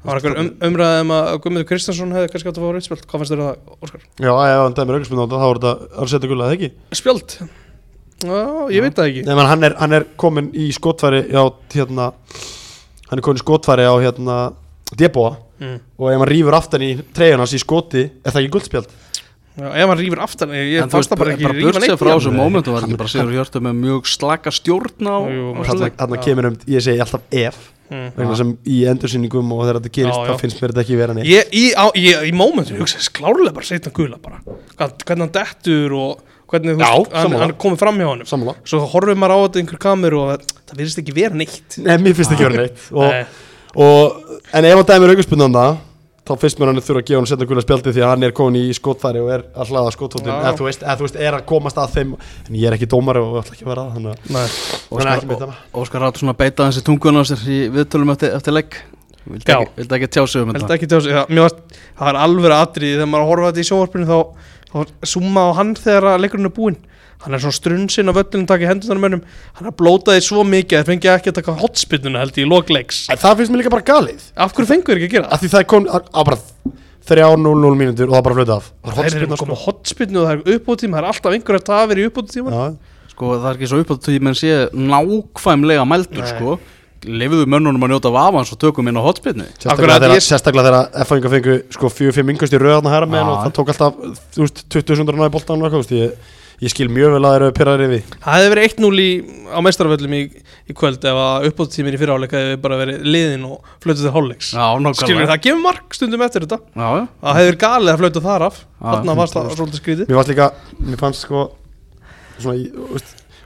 Það 0.00 0.08
var 0.08 0.18
einhver 0.18 0.38
um, 0.40 0.46
umræðið 0.64 1.02
um 1.04 1.10
að 1.12 1.26
Guðmundur 1.44 1.66
Kristjánsson 1.68 2.12
hefði 2.16 2.28
kannski 2.32 2.48
átt 2.48 2.58
að 2.58 2.62
fá 2.64 2.70
rauðspjöld 2.72 3.02
Hvað 3.04 3.20
fannst 3.20 3.32
þér 3.34 3.40
um 3.40 3.48
það, 3.50 3.74
Óskar? 3.84 4.04
Já, 4.16 4.30
ef 4.32 4.60
hann 4.62 4.76
dæmir 4.78 4.96
auðvitað 4.96 5.20
á 5.20 5.24
þetta, 5.24 5.40
þá 5.42 5.48
er 5.50 5.60
þetta 5.60 5.72
að 6.00 6.12
setja 6.12 6.30
gulla, 6.30 6.46
eða 6.46 6.56
ekki? 6.56 6.70
Spjöld? 6.96 7.34
Já, 8.24 8.40
ég 8.72 8.86
veit 8.86 8.96
það 8.96 9.10
ekki 9.10 9.26
Nei, 9.26 9.34
menn, 9.34 9.50
hann, 9.50 9.66
er, 9.68 9.76
hann 9.82 9.96
er 9.98 10.06
komin 10.24 10.48
í 10.56 10.70
skotfæri 10.72 11.20
á, 11.36 11.44
hérna, 11.76 12.08
hann 13.10 13.20
er 13.20 13.24
komin 13.26 13.42
í 13.42 13.44
skotfæri 13.44 13.84
á, 13.84 13.94
hérna, 14.00 14.38
debóa 14.96 15.34
mm. 15.60 15.76
og 16.00 16.08
ef 16.08 16.18
hann 16.22 16.30
rýfur 16.32 16.56
aftan 16.56 16.86
í 16.86 16.90
treyjunars 17.16 17.56
í 17.56 17.60
skoti, 17.60 18.06
er 18.08 18.32
það 18.32 18.40
ekki 18.42 18.54
guldspjald? 18.56 18.96
Já, 19.58 19.66
ef 19.74 19.88
hann 19.90 19.98
rýfur 19.98 20.20
aftan 20.22 20.52
Ég, 20.54 20.84
það 20.88 21.16
bara 21.18 21.32
ekki 21.34 21.48
burtséð 21.50 21.80
neitt 21.82 21.98
frá 21.98 22.06
í 22.06 22.12
hann. 22.12 22.20
þessu 22.20 22.32
momentum 22.36 22.72
var 22.76 22.82
Hann- 22.86 22.96
bara 22.96 23.08
Sigur 23.10 23.32
Hjörtu 23.34 23.60
með 23.60 23.74
mjög 23.82 24.06
slaka 24.06 24.50
stjórn 24.54 25.10
á, 25.10 25.16
hann-. 25.26 25.92
Þannig 25.98 26.20
Já. 26.20 26.24
kemur 26.24 26.46
um, 26.46 26.56
ég 26.70 26.80
segi 26.86 27.00
alltaf 27.02 27.22
ef, 27.32 27.58
Mm. 27.90 28.12
vegna 28.14 28.36
sem 28.38 28.50
í 28.70 28.84
endursýningum 28.86 29.48
og 29.50 29.64
þegar 29.66 29.80
þetta 29.80 29.90
gerist, 29.96 30.20
þá 30.22 30.38
finnst 30.38 30.60
mér 30.62 30.70
þetta 30.70 30.82
ekki 30.84 30.96
vera 30.96 31.12
neitt. 31.16 31.26
Ég, 31.26 31.48
í, 31.50 31.72
á, 31.74 31.90
ég, 31.98 32.22
í 32.22 32.30
mómentur, 32.30 32.76
ég 32.78 32.84
hugsa, 32.84 33.02
klárlega 33.10 33.52
bara 33.52 33.66
setja 33.66 33.90
gula 33.92 34.16
bara 34.22 34.38
Hvern- 34.78 34.94
Hvernig 35.02 35.24
hann 35.26 35.32
dettur 35.34 35.92
og 35.98 36.20
hvernig 36.46 36.78
hann, 36.78 37.34
hann 37.40 37.52
komið 37.58 37.78
fram 37.82 37.98
hjá 37.98 38.06
honum 38.06 38.26
Sammála. 38.30 38.54
Svo 38.62 38.86
horfum 38.86 39.18
maður 39.18 39.34
á 39.34 39.38
þetta 39.42 39.58
einhver 39.64 39.78
kameru 39.82 40.20
og 40.22 40.38
það 40.70 40.78
virðist 40.78 41.02
ekki 41.02 41.14
vera 41.18 41.34
neitt 41.34 41.78
Nei, 41.82 41.96
mér 41.98 42.14
finnst 42.14 42.30
ekki 42.30 42.46
vera 42.46 42.62
neitt. 42.62 42.78
Og, 42.94 43.10
Nei. 43.10 43.26
og, 43.74 44.22
en 44.54 44.64
ef 44.70 44.74
hann 44.78 44.86
dæmir 44.86 45.10
auðvitað 45.16 45.58
það, 45.58 45.76
þá 46.28 46.32
finnst 46.42 46.60
mér 46.60 46.70
hann 46.70 46.82
þurfa 46.84 47.00
að 47.00 47.08
gefa 47.08 47.20
hann 47.20 47.30
setja 47.30 47.48
gulla 47.50 47.64
spjaldi 47.64 47.94
því 47.96 48.04
að 48.04 48.12
hann 48.12 48.26
er 48.28 48.34
komin 48.36 48.60
í 48.60 48.76
skotfæri 48.76 49.22
og 49.22 49.32
er 49.34 49.44
að 49.54 49.72
hlaða 49.72 49.94
skotfóttin, 49.96 50.30
Já. 50.30 50.38
eða 50.44 50.52
þú 50.60 50.68
veist, 50.68 50.84
eða 50.84 50.96
þú 51.00 51.06
veist, 51.06 51.18
er 51.26 51.36
að 51.38 51.44
komast 51.50 51.80
að 51.80 51.96
þeim, 51.96 52.14
en 52.46 52.60
ég 52.60 52.68
er 52.70 52.76
ekki 52.76 52.90
dómari 52.92 53.24
og 53.24 53.40
ætla 53.40 53.56
ekki 53.56 53.66
að 53.66 53.72
vera 53.72 53.86
að. 53.86 53.96
Þannig 53.96 54.12
að 55.00 55.12
ekki 55.16 55.30
með 55.30 55.44
það. 55.44 55.58
Óskar 55.82 56.04
Rátt 56.04 56.22
svona 56.22 56.36
beita 56.38 56.68
þessi 56.68 56.84
tungun 56.86 57.20
á 57.20 57.22
sér 57.26 57.44
í 57.50 57.60
viðtölum 57.74 58.14
eftir, 58.14 58.34
eftir 58.38 58.56
leik 58.56 58.80
Vildi 59.28 59.52
ekki, 59.52 59.72
vildi 59.76 59.96
ekki 59.98 60.08
tjá 60.14 60.22
sig 60.26 60.42
um 60.42 60.52
þetta 60.54 60.76
það 61.98 62.08
er 62.08 62.18
alveg 62.24 62.54
atriði 62.56 62.94
þegar 62.96 63.10
maður 63.12 63.28
horfa 63.30 63.50
þetta 63.50 63.60
í 63.60 63.68
sjónvarpinu 63.68 64.06
þá, 64.08 64.18
þá 64.70 65.10
summa 65.12 65.44
á 65.44 65.48
hann 65.58 65.74
þegar 65.76 66.06
að 66.14 66.22
leikurinn 66.24 66.48
er 66.48 66.54
búinn 66.56 66.78
hann 67.20 67.34
er 67.36 67.42
svona 67.42 67.56
strunsin 67.56 68.08
á 68.08 68.12
völlunum 68.16 68.46
takk 68.48 68.62
í 68.64 68.68
hendunar 68.70 69.00
mönnum. 69.02 69.22
Hann 69.58 69.68
er 69.68 69.74
blótaði 69.76 70.22
svo 70.24 70.44
mikið 70.48 70.78
að 70.78 70.82
það 70.84 70.90
fengi 70.92 71.10
ekki 71.14 71.32
að 71.32 71.38
taka 71.40 71.56
hotspinnuna 71.60 72.22
held 72.24 72.38
í 72.40 72.46
lokleiks 72.48 73.02
En 73.12 73.20
það 73.20 73.36
finnst 73.42 73.52
mér 73.52 73.60
líka 73.62 73.72
bara 73.74 73.86
galið. 73.90 74.22
Af 74.36 74.54
hverju 74.56 74.70
fengur 74.72 74.96
ekki 74.96 75.08
að 75.10 75.14
gera 75.16 75.26
það? 75.28 75.34
af 75.36 75.40
því 75.44 75.50
það 75.54 75.60
er 75.60 75.68
kom 75.74 75.88
á 75.90 75.96
á 76.00 76.20
bara 76.24 76.38
3-0-0 77.10 77.76
mínútur 77.80 78.10
og 78.10 78.14
það 78.16 78.24
bara 78.28 78.36
flöta 78.38 78.56
af. 78.60 78.66
Það 78.84 78.90
er 78.90 78.94
Það 78.94 79.00
er 79.00 79.10
hotspinna, 79.10 79.36
koma 79.40 79.56
hotspinnu 79.64 80.20
og 80.20 80.26
það 80.28 80.34
er 80.34 80.56
uppbútíma 80.58 80.96
það 80.96 81.02
er 81.04 81.08
alltaf 81.10 81.36
einhverja 81.36 81.64
tafir 81.70 82.00
í 82.00 82.04
uppbútíma 82.10 82.50
Já, 82.54 82.64
Sko 83.10 83.30
það 83.36 83.48
er 83.50 83.56
ekki 83.58 83.68
svo 83.70 83.80
upp 83.82 83.90
á 83.90 83.96
því 84.04 84.18
menn 84.24 84.36
sé 84.38 84.52
nákvæmlega 84.72 85.86
mældur 85.88 86.22
Nei. 86.24 86.30
sko. 86.30 86.58
Lefiðu 87.00 87.46
mönnunum 87.48 87.80
að 87.86 87.94
njóta 87.94 88.10
vafans 88.12 88.50
og 88.52 88.58
tökum 88.60 88.88
inn 88.90 88.98
á 89.00 89.02
hotspinnu 89.02 89.46
sérstaklega 89.56 89.72
Akkurat, 89.72 90.02
þegar, 90.04 90.16
ég- 90.20 90.26
sérstaklega 90.26 90.66
þegar 90.68 90.88
F-fæðingar 91.06 91.32
fengu 91.32 91.54
sko 91.72 91.88
4-5 91.88 92.32
yngust 92.34 92.52
í 92.52 92.60
röðarna 92.60 92.92
hæra 92.92 93.08
með 93.08 93.22
Já. 93.22 93.28
og 93.32 93.38
það 93.46 93.54
tók 93.56 93.72
alltaf 93.72 93.94
þú 94.36 94.44
veist, 94.44 94.60
20 94.76 94.98
sundur 95.00 95.16
náði 95.16 95.32
boltan 95.32 95.56
og 95.56 95.64
eitthvað 95.70 95.80
þú 95.80 95.86
veist, 95.86 95.96
ég, 95.96 96.36
ég 96.60 96.72
skil 96.72 96.88
mjög 96.92 97.14
vel 97.14 97.22
að 97.24 97.34
þeir 97.34 97.44
eru 97.44 97.54
pyrraðir 97.56 97.84
yfir 97.86 98.16
það 98.20 98.34
hefði 98.36 98.50
verið 98.52 98.66
1-0 98.68 98.90
í, 99.00 99.10
á 99.48 99.58
meistaraföllum 99.64 100.16
í, 100.16 100.20
í 100.68 100.76
kvöld 100.76 101.06
ef 101.08 101.20
að 101.22 101.46
uppbútímin 101.48 101.96
í 101.96 102.00
fyriráleika 102.00 102.42
hefði 102.42 102.58
bara 102.64 102.80
verið 102.82 103.06
liðin 103.06 103.46
og 103.48 103.70
flötuð 103.80 104.10
til 104.10 104.24
Já, 104.50 104.66
skilur 105.00 105.30
það 105.30 105.40
gefur 105.46 105.62
mark 105.64 105.96
stundum 105.96 106.26
eftir 106.26 106.44
þetta. 106.44 106.60
Já, 106.74 106.88
já. 107.00 107.06
Það 107.22 107.38
hefði 107.38 107.50
verið 107.50 107.62
galið 107.64 107.92
að 107.94 108.02
flötu 108.02 108.24
þar 108.26 108.44
af. 108.46 108.60
Þarna 108.80 109.16
varst 109.20 109.38
það 109.38 109.48
svolítið 109.56 109.80
skrítið. 109.80 110.10
Mér 110.10 110.20
fannst 110.20 110.34
líka, 110.34 110.50
mér 110.84 111.00
fannst 111.00 111.24
sko 111.24 111.46
svona, 112.40 113.00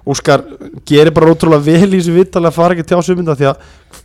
Óskar 0.04 0.42
gerir 0.84 1.14
bara 1.16 1.32
ótrúlega 1.32 1.64
vel 1.64 1.94
í 1.94 1.96
þessu 1.96 2.12
vittali 2.12 2.50
að 2.50 2.56
fara 2.58 2.74
ekki 2.74 2.84
tjá 2.90 2.98
sumunda 3.00 3.36
því 3.38 3.46
að 3.48 3.62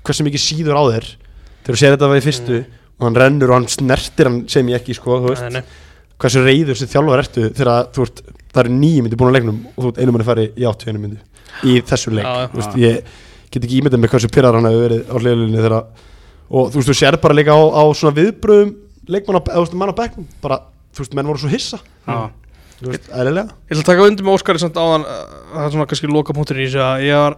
hversu 0.07 0.24
mikið 0.24 0.41
síður 0.45 0.78
á 0.80 0.84
þér 0.93 1.07
þegar 1.10 1.76
þú 1.76 1.80
sér 1.82 1.95
þetta 1.95 2.10
við 2.14 2.28
fyrstu 2.30 2.60
og 2.62 3.03
hann 3.03 3.18
rennur 3.20 3.51
og 3.51 3.57
hann 3.57 3.68
snertir 3.74 4.30
hann 4.30 4.38
sem 4.51 4.72
ég 4.72 4.80
ekki 4.80 4.95
sko, 4.95 5.18
þú 5.20 5.34
veist. 5.34 5.43
Nei, 5.49 5.60
nei. 5.60 6.14
hversu 6.24 6.43
reyður 6.45 6.80
sem 6.80 6.91
þjálfar 6.93 7.24
ertu 7.26 7.49
þegar 7.49 7.91
þú 7.95 8.05
ert, 8.07 8.22
það 8.54 8.62
eru 8.64 8.76
nýjum 8.76 9.08
myndi 9.08 9.20
búin 9.20 9.32
að 9.32 9.38
leiknum 9.38 9.60
og 9.72 9.80
þú 9.84 9.91
ert 9.91 10.02
einu 10.02 10.16
manni 10.16 10.28
fari 10.28 10.45
í 10.54 10.68
81 10.70 11.02
myndi 11.04 11.20
í 11.70 11.80
þessu 11.86 12.14
leik, 12.14 12.26
Já, 12.28 12.50
veist, 12.54 12.78
ég 12.80 13.12
get 13.50 13.64
ekki 13.64 13.80
ímyndað 13.80 14.04
með 14.04 14.14
hversu 14.14 14.32
pyrrar 14.34 14.58
hann 14.58 14.70
hefur 14.70 14.86
verið 14.86 15.02
á 15.10 15.16
hliðlunni 15.20 15.64
þegar 15.64 15.78
og 16.50 16.72
þú 16.74 16.80
veist, 16.80 16.89
þú 16.89 16.97
sér 16.97 17.18
bara 17.22 17.38
líka 17.38 17.56
á, 17.56 17.62
á 17.62 17.84
svona 17.97 18.16
viðbröðum 18.18 18.76
leikmann 19.10 19.39
á, 19.39 19.41
á 19.50 20.00
bekknum 20.00 20.28
bara, 20.43 20.62
þú 20.93 21.04
veist, 21.04 21.16
menn 21.18 21.30
voru 21.30 21.41
svo 21.41 21.52
hissa. 21.52 21.80
Já, 22.06 22.30
þú 22.80 22.93
veist, 22.93 23.10
eðlilega. 23.10 23.58
Ég 23.70 23.76
ætla 23.76 23.84
að 23.84 23.89
taka 23.91 24.08
undir 24.08 24.28
með 24.28 24.38
Óskari 24.38 24.62
samt 24.62 24.80
áðan 24.80 25.06
uh, 25.06 25.20
það 25.54 25.66
er 25.66 25.76
svona 25.76 25.89
kannski 25.91 26.12
loka 26.12 26.38
punktur 26.38 26.62
í 26.62 26.68
þessu 26.68 26.84
að 26.86 27.06
ég 27.08 27.24
var 27.24 27.38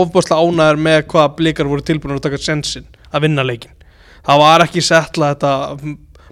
ofbúrslega 0.00 0.44
ánæður 0.44 0.82
með 0.88 1.00
hvað 1.12 1.32
blikar 1.40 1.70
voru 1.70 1.84
tilbúin 1.84 2.16
að 2.16 2.24
taka 2.24 2.40
sensin 2.40 2.86
að 3.12 3.26
vinna 3.26 3.44
leikin 3.44 3.74
það 4.24 4.40
var 4.40 4.64
ekki 4.64 4.84
settla 4.84 5.34
þetta 5.34 5.52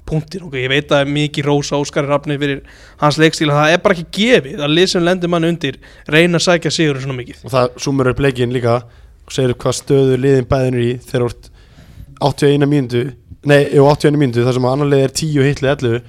punktir 0.08 0.44
og 0.46 0.56
ég 0.58 0.70
veit 0.72 0.90
að 0.90 1.02
það 1.02 1.12
mikið 1.16 1.48
rósa 1.48 1.78
Óskari 1.80 2.10
Rafni 2.10 2.38
fyrir 2.40 2.62
hans 3.00 3.18
leikstíl 3.20 3.48
en 3.48 3.56
það 3.56 3.74
er 3.74 3.82
bara 3.84 3.96
ekki 3.96 4.08
gefið 4.18 4.64
að 4.64 4.74
lið 4.76 4.90
sem 4.92 5.06
lendir 5.06 5.32
mann 5.32 5.48
undir 5.48 5.78
reyna 6.10 6.40
að 6.40 6.46
sækja 6.48 6.74
sigur 6.74 7.00
svona 7.02 7.18
mikið. 7.20 7.44
Og 7.46 7.54
það 7.54 7.78
sumur 7.84 8.10
upp 8.12 8.22
leikin 8.24 8.54
líka 8.54 8.80
og 8.82 9.34
segir 9.34 9.54
hvað 9.62 9.78
stöðu 9.78 10.18
liðin 10.20 10.48
bæðinur 10.50 10.86
í 10.86 10.92
þegar 11.06 11.28
ert 11.30 11.52
81 12.22 12.68
mínútu 12.70 13.04
nei, 13.48 13.62
jú, 13.74 13.86
81 13.86 14.18
mínútu 14.18 14.44
þar 14.46 14.58
sem 14.58 14.66
að 14.66 14.76
annar 14.76 14.90
lið 14.92 15.04
er 15.06 15.14
10 15.22 15.48
hitlið 15.48 15.72
11 15.76 16.02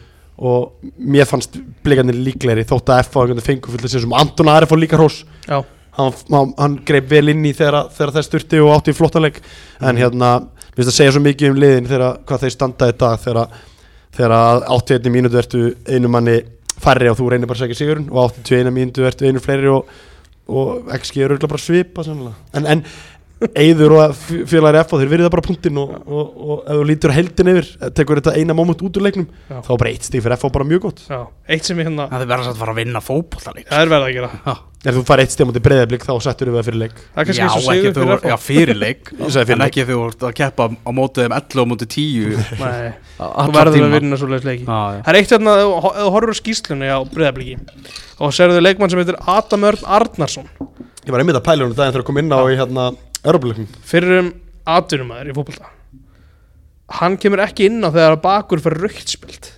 og 0.43 0.89
mér 0.97 1.29
fannst 1.29 1.59
blikarnir 1.85 2.17
líklegri 2.25 2.65
þótt 2.67 2.89
að 2.89 3.03
F 3.05 3.15
á 3.15 3.19
einhvern 3.21 3.37
veginn 3.37 3.47
fengu 3.47 3.73
fullt 3.73 3.93
sem 3.93 4.15
Anton 4.17 4.49
Ari 4.49 4.69
fór 4.69 4.81
líka 4.81 4.97
hrós. 4.97 5.21
Hann, 5.93 6.15
hann, 6.33 6.53
hann 6.57 6.79
greip 6.87 7.05
vel 7.11 7.29
inn 7.29 7.43
í 7.45 7.51
þegar, 7.53 7.91
þegar 7.93 8.15
þess 8.15 8.29
styrti 8.31 8.61
og 8.63 8.71
átti 8.73 8.93
í 8.93 8.97
flottanleik 8.97 9.37
en 9.77 9.99
hérna, 10.01 10.31
mér 10.73 10.79
finnst 10.79 10.89
að 10.89 10.97
segja 10.97 11.13
svo 11.13 11.21
mikið 11.21 11.51
um 11.51 11.59
liðin 11.61 11.89
þegar 11.91 12.17
hvað 12.25 12.45
þeir 12.45 12.55
standa 12.55 12.89
í 12.89 12.95
dag 13.03 13.21
þegar, 13.21 13.59
þegar 14.13 14.35
að 14.37 14.65
81 14.77 15.13
mínútu 15.13 15.39
ertu 15.41 15.63
einu 15.89 16.11
manni 16.11 16.39
færri 16.83 17.09
og 17.11 17.19
þú 17.19 17.29
reynir 17.31 17.49
bara 17.49 17.61
að 17.61 17.67
segja 17.67 17.79
sigurinn 17.81 18.09
og 18.11 18.33
81 18.43 18.73
mínútu 18.75 19.05
ertu 19.07 19.29
einu 19.29 19.41
fleiri 19.43 19.71
og, 19.71 19.89
og 20.49 20.91
XG 20.99 21.21
er 21.23 21.33
auðvitað 21.33 21.53
bara 21.53 21.63
svipa 21.63 22.05
en, 22.09 22.65
en 22.65 22.85
Eyður 23.51 23.95
og 23.97 24.17
félagir 24.49 24.79
F 24.83 24.93
og 24.95 25.01
þeir 25.01 25.11
verið 25.11 25.27
það 25.27 25.33
bara 25.35 25.45
punktinn 25.47 25.79
og, 25.81 25.93
og, 26.03 26.35
og 26.43 26.59
ef 26.63 26.79
þú 26.79 26.89
lítur 26.89 27.15
heldin 27.15 27.51
yfir 27.53 27.71
tekur 27.97 28.21
þetta 28.21 28.35
eina 28.39 28.57
moment 28.57 28.83
út 28.85 28.99
úr 28.99 29.07
leiknum 29.07 29.27
Já. 29.49 29.57
þá 29.65 29.71
er 29.75 29.81
bara 29.83 29.93
eitt 29.93 30.07
stig 30.07 30.23
fyrir 30.23 30.37
F 30.37 30.45
og 30.47 30.53
bara 30.55 30.67
mjög 30.67 30.85
gott. 30.87 31.01
Já, 31.09 31.23
eitt 31.47 31.67
sem 31.67 31.81
ég 31.81 31.89
hérna 31.89 32.09
það 32.11 32.25
er 32.25 32.31
verið 32.33 32.51
að 32.53 32.61
fara 32.61 32.75
að 32.75 32.79
vinna 32.83 33.03
fótbollaleik 33.03 33.67
það 33.71 33.83
er 33.83 33.91
verið 33.95 34.07
að 34.07 34.15
gera. 34.19 34.55
Ef 34.83 34.97
þú 34.97 35.01
fær 35.07 35.21
eitt 35.23 35.31
stig 35.31 35.47
mútið 35.47 35.63
breyðablík 35.63 36.03
þá 36.03 36.11
settur 36.25 36.49
við 36.51 36.57
það 36.57 36.65
fyrir 36.67 36.79
leik. 36.81 36.95
Það 36.99 37.21
er 37.21 37.27
kannski 37.29 37.39
já, 37.39 37.45
eins 37.45 37.67
og 37.69 37.69
ekki 37.71 37.91
þú, 37.95 38.01
fyrir 38.03 38.33
já, 38.33 38.35
fyrir 38.43 38.79
leik. 38.81 39.11
Ég 39.23 39.51
En 39.53 39.63
ekki 39.63 39.85
þú 39.87 39.99
ert 40.09 40.25
að 40.27 40.33
keppa 40.41 40.67
á 40.75 40.91
mótið 40.91 41.23
þeim 41.23 41.35
11 41.37 41.61
og 41.63 41.69
mótið 41.71 41.91
10 41.93 42.41
Nei, 42.59 42.89
þú 43.21 43.55
verður 43.55 43.85
að 43.87 43.95
vinna 43.95 44.19
svo 44.19 44.29
leiki. 44.33 44.67
Það 44.67 45.07
er 45.13 45.19
eitt 45.21 45.31
hérna, 45.37 45.55
ef 45.63 45.87
þú 46.01 46.11
horfur 46.17 46.35
á 46.35 46.41
skýslunni 46.41 46.91
á 46.91 46.99
breyðabliki 47.15 47.55
og 48.19 48.35
serðu 48.35 48.59
leikmann 48.59 48.91
sem 48.91 48.99
heitir 48.99 49.21
Adam 49.23 49.65
Örn 49.71 49.87
Arnarsson. 50.01 50.51
Ég 51.07 51.15
var 51.15 51.23
einmitt 51.23 51.39
að 51.39 51.47
pæla 51.47 51.63
hún 51.63 51.73
daginn 51.75 51.95
þegar 51.95 52.03
að 52.03 52.09
koma 52.11 52.23
inn 52.23 52.35
á 52.35 52.39
í 52.43 52.59
hérna 52.59 52.91
Örubleikum 53.23 53.67
fyrrum 53.87 54.33
atvinnumæður 54.67 55.31
í 55.31 55.37
fótbolta 55.37 55.71
hann 56.99 57.15
kemur 57.21 57.41
ekki 57.45 57.69
inn 57.69 57.79
á 57.83 57.89
þegar 57.93 58.19
bakur 58.23 58.61
fyrir 58.63 58.83
raukt 58.87 59.09
spilt 59.15 59.49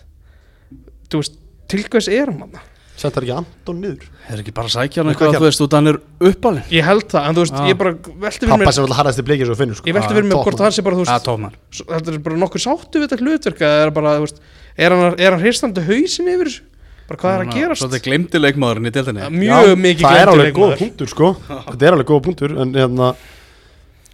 þú 1.10 1.22
veist, 1.22 1.36
til 1.72 1.84
hvers 1.90 2.10
er 2.12 2.32
hann 2.32 2.46
hann 2.46 2.72
Settar 2.96 3.26
ekki 3.26 3.34
Anton 3.36 3.82
niður 3.84 4.06
Er 4.32 4.40
ekki 4.40 4.54
bara 4.56 4.70
að 4.70 4.76
sækja 4.78 5.02
hann 5.04 5.10
Hvað 5.10 5.16
eitthvað, 5.18 5.34
gerði? 5.34 5.40
þú 5.42 5.48
veist, 5.50 5.62
út 5.66 5.74
að 5.76 5.82
hann 5.82 5.90
er 5.92 5.98
uppalinn 6.30 6.70
Ég 6.72 6.86
held 6.88 7.08
það, 7.12 7.26
en 7.28 7.36
þú 7.36 7.42
veist, 7.44 7.56
Já. 7.60 7.66
ég 7.68 7.80
bara 7.82 7.92
velti 8.24 8.40
fyrir 8.46 8.54
Pappa 8.54 8.72
sem 8.78 8.86
alltaf 8.86 9.00
harðast 9.02 9.20
í 9.20 9.26
bleikir 9.28 9.50
svo 9.50 9.58
finnur 9.60 9.76
sko 9.82 9.90
Ég 9.92 9.98
velti 9.98 10.14
fyrir 10.16 10.28
mér 10.30 10.38
Ah, 10.40 10.46
hvort 10.46 10.64
hann 10.64 10.76
sé 10.78 10.86
bara, 10.86 10.96
þú 10.96 11.04
Það 11.10 11.28
er 11.28 11.42
veist 11.44 11.76
s- 11.76 11.84
Þetta 11.90 12.14
er 12.16 12.22
bara 12.30 12.40
nokkuð 12.46 12.64
sáttu 12.64 13.02
við 13.02 13.06
þetta 13.10 13.20
hlutverk 13.26 13.66
eða 13.68 13.82
er 13.84 13.92
bara, 14.00 14.14
þú 14.16 14.24
veist 14.30 14.40
Er 14.88 14.96
hann, 14.96 15.20
er 15.20 15.36
hann 15.36 15.44
hristandi 15.44 15.84
hausin 15.90 16.32
yfir 16.32 16.48
þessu? 16.54 16.64
Bara 17.12 17.20
hvað 17.26 17.36
er 17.36 17.44
að 17.44 17.52
gerast? 17.60 17.82
Svo 17.84 17.90
þetta 17.92 18.00
er 18.00 18.06
glemdi 18.08 18.40
leikmaðurinn 18.46 18.88
í 18.88 18.96
deildinni 18.96 19.28
Mjög 19.44 19.76
mikið 19.84 20.08
Það 20.08 20.22
er 20.24 20.32
alveg 20.32 20.56
góð 20.56 20.72
leikmaður. 20.72 20.80
punktur 20.86 21.12
sko 21.12 21.34
Þetta 21.52 21.84
er 21.92 21.98
alveg 22.00 22.08
góð 22.16 22.24
punktur 22.30 22.56
En 22.64 22.72
hérna 22.80 23.12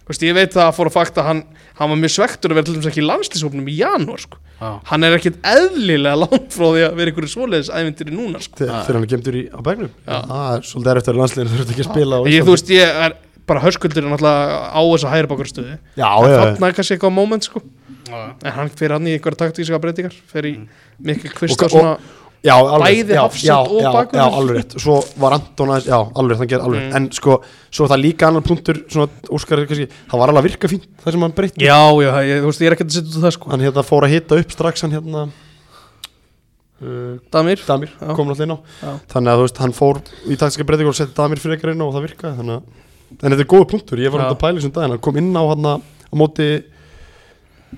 veist, 0.08 0.22
Ég 0.26 0.34
veit 0.36 0.52
það 0.54 0.66
að 0.68 0.76
fór 0.78 0.90
að 0.90 0.96
fakta 0.96 1.24
hann 1.26 1.42
Hann 1.78 1.90
var 1.92 1.98
mjög 2.02 2.12
svektur 2.16 2.52
að 2.52 2.58
vera 2.60 2.66
til 2.68 2.74
dæmis 2.76 2.88
ekki 2.92 3.02
í 3.02 3.06
landslýshópnum 3.08 3.68
í 3.72 3.74
janúar 3.78 4.20
sko. 4.22 4.38
Já. 4.60 4.70
Hann 4.92 5.04
er 5.08 5.16
ekkit 5.16 5.38
eðlilega 5.42 6.18
langt 6.20 6.52
frá 6.54 6.66
því 6.68 6.82
að 6.86 6.96
vera 7.00 7.10
einhverju 7.12 7.32
svoleiðis 7.32 7.70
ævintýri 7.72 8.14
núna 8.14 8.42
sko. 8.44 8.60
Þegar 8.60 8.84
þegar 8.86 8.98
hann 8.98 9.06
er 9.06 9.12
gemtur 9.14 9.38
í 9.40 9.42
á 9.50 9.58
bæknum 9.66 9.90
Já. 10.06 10.18
Það 10.28 10.48
er 10.52 10.66
svolítið 10.70 10.92
erfitt 10.92 11.12
að 11.12 11.20
Þú 11.22 11.56
þurft 11.56 11.72
ekki 11.74 11.84
að 11.86 11.90
spila 11.90 12.18
á 12.18 12.22
ég. 12.30 12.44
Þú 12.46 12.54
veist, 12.56 12.72
ég 12.76 13.00
er 13.06 13.16
bara 13.50 13.62
höskuldur 13.64 14.06
náttúrulega 14.06 14.58
á 14.70 14.80
þessa 14.86 15.12
hægri 15.16 15.30
bakarstöðu 15.32 15.78
Þarna 15.98 16.68
er 16.68 16.76
kannski 16.76 16.94
eitthvað 16.96 17.14
moment 17.16 17.48
sko. 17.48 17.62
Já. 18.12 18.20
En 18.44 18.52
hann 18.58 18.70
fyrir 18.76 18.94
hann 18.98 19.08
í 19.08 19.16
einhverja 19.16 19.40
taktíska 19.46 19.78
breytingar 19.82 20.14
Fyrir 20.30 20.52
í 20.52 20.68
mikil 21.02 21.32
kvist 21.34 21.56
Og- 21.58 21.66
og 21.66 21.74
svona 21.74 21.96
Já, 22.42 22.56
alveg, 22.58 22.82
Bæði 23.06 23.14
já, 23.14 23.20
hafsend 23.22 23.68
og 23.70 23.84
bakvörður. 23.94 24.18
Já, 24.18 24.38
alveg 24.40 24.56
rétt 24.58 24.72
Svo 24.82 24.94
var 25.22 25.34
Anton 25.36 25.68
aðeins, 25.70 25.84
já, 25.86 25.98
alveg 26.18 26.32
rétt, 26.32 26.40
hann 26.42 26.50
gerði 26.50 26.64
alveg 26.66 26.80
rétt 26.80 26.88
Mm. 26.92 26.96
En 26.98 27.04
sko, 27.14 27.36
svo 27.70 27.84
er 27.86 27.90
það 27.92 28.00
líka 28.02 28.26
annar 28.28 28.42
punktur 28.48 28.80
Svona, 28.90 29.06
Óskar, 29.30 29.62
kannski, 29.70 29.86
það 30.10 30.18
var 30.22 30.32
alveg 30.32 30.42
að 30.42 30.48
virka 30.48 30.70
fínt 30.72 30.88
Það 31.04 31.14
sem 31.14 31.22
hann 31.26 31.36
breytti 31.38 31.62
Já, 31.68 31.78
já, 32.02 32.10
ég, 32.26 32.40
þú 32.42 32.50
veist, 32.50 32.64
ég 32.64 32.66
er 32.72 32.76
ekkert 32.76 32.90
að 32.90 32.96
setja 32.98 33.12
út 33.14 33.22
það 33.28 33.34
sko 33.36 33.52
Hann 33.54 33.62
hérna 33.68 33.84
fór 33.86 34.06
að 34.08 34.14
hita 34.16 34.40
upp 34.42 34.56
strax 34.56 34.82
Hann 34.86 34.96
hérna 34.96 35.22
uh, 36.82 37.14
Damir 37.30 37.62
Damir, 37.66 37.90
Já. 37.94 38.10
kom 38.16 38.26
náttúrulega 38.26 38.48
inn 38.48 38.56
á. 38.56 38.58
Þannig 39.12 39.32
að 39.32 39.38
þú 39.38 39.46
veist, 39.46 39.62
hann 39.62 39.76
fór 39.78 40.02
í 40.26 40.38
taktiska 40.40 40.66
breytingur 40.66 40.92
Og 40.94 40.98
setti 40.98 41.14
Damir 41.18 41.38
fyrir 41.42 41.58
ekkert 41.60 41.76
inn 41.76 41.84
á 41.84 41.86
og 41.86 41.94
það 41.96 42.06
virkaði 42.08 42.38
Þannig 42.42 42.58
að, 42.58 42.62
en 43.22 43.26
þetta 43.36 43.44
er 43.46 43.50
góð 43.54 43.66
punktur 43.70 44.02
Ég 44.02 44.10
var 44.14 44.24
um 44.26 44.32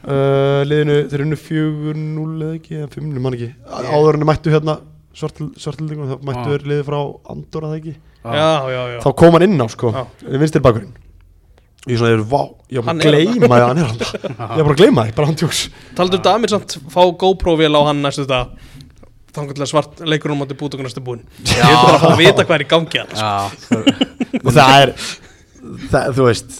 uh, 0.03 0.63
Liðinu, 0.67 0.99
þeir 1.13 1.25
unnu 1.27 1.39
4-0 1.39 2.27
eða 2.49 2.57
ekki, 2.59 2.81
eða 2.81 2.91
5-0, 2.97 3.23
mann 3.25 3.39
ekki. 3.39 3.53
Áður 3.71 4.19
en 4.19 4.25
þeir 4.25 4.31
mættu 4.33 4.55
hérna 4.55 4.77
svartildingur, 5.15 6.11
það 6.11 6.27
mættu 6.27 6.51
þeir 6.51 6.69
liðið 6.73 6.85
frá 6.89 6.99
Andorra 7.35 7.71
það 7.71 7.81
ekki? 7.81 7.97
Já, 8.25 8.71
já, 8.73 8.81
já 8.95 8.99
þá 9.05 9.11
kom 9.21 9.35
hann 9.37 9.45
inn 9.47 9.61
á 9.61 9.67
sko, 9.69 9.91
Já. 9.93 10.05
vinstir 10.41 10.63
bakurinn 10.65 10.95
ég 11.85 11.99
svona, 12.01 12.15
ég 12.15 12.17
er, 12.17 12.23
vá, 12.25 12.41
ég 12.73 12.87
Hann 12.89 13.03
bara 13.03 13.11
að 13.11 13.27
er 13.27 13.35
gleyma 13.35 13.59
að 13.59 13.65
hann 13.67 13.81
er 13.83 13.91
hann 13.91 13.99
ég 14.25 14.39
var 14.39 14.63
bara 14.63 14.73
að 14.73 14.81
gleyma 14.81 15.05
það, 15.05 15.17
bara 15.19 15.29
hann 15.29 15.37
tjóks 15.43 15.61
Taldu 15.99 16.17
um 16.19 16.25
Damir 16.25 16.53
samt 16.55 16.77
fá 16.95 17.03
GoPro-vél 17.21 17.77
á 17.77 17.81
hann 17.91 18.01
næstu 18.05 18.25
þetta 18.25 18.73
Þannig 19.35 19.61
að 19.61 19.71
svart 19.73 20.01
leikurinn 20.07 20.39
á 20.39 20.43
móti 20.45 20.55
bútokunnastu 20.55 21.03
búin. 21.03 21.25
Ég 21.43 21.59
vil 21.59 21.79
bara 21.83 21.99
fá 21.99 22.07
að 22.13 22.21
vita 22.21 22.45
hvað 22.47 22.55
er 22.55 22.63
í 22.63 22.69
gangi 22.71 23.01
hann 23.03 23.15
Já, 23.19 23.33
og 24.47 24.51
það 24.55 24.75
er, 24.79 24.93
það, 25.91 26.11
þú 26.15 26.29
veist 26.31 26.59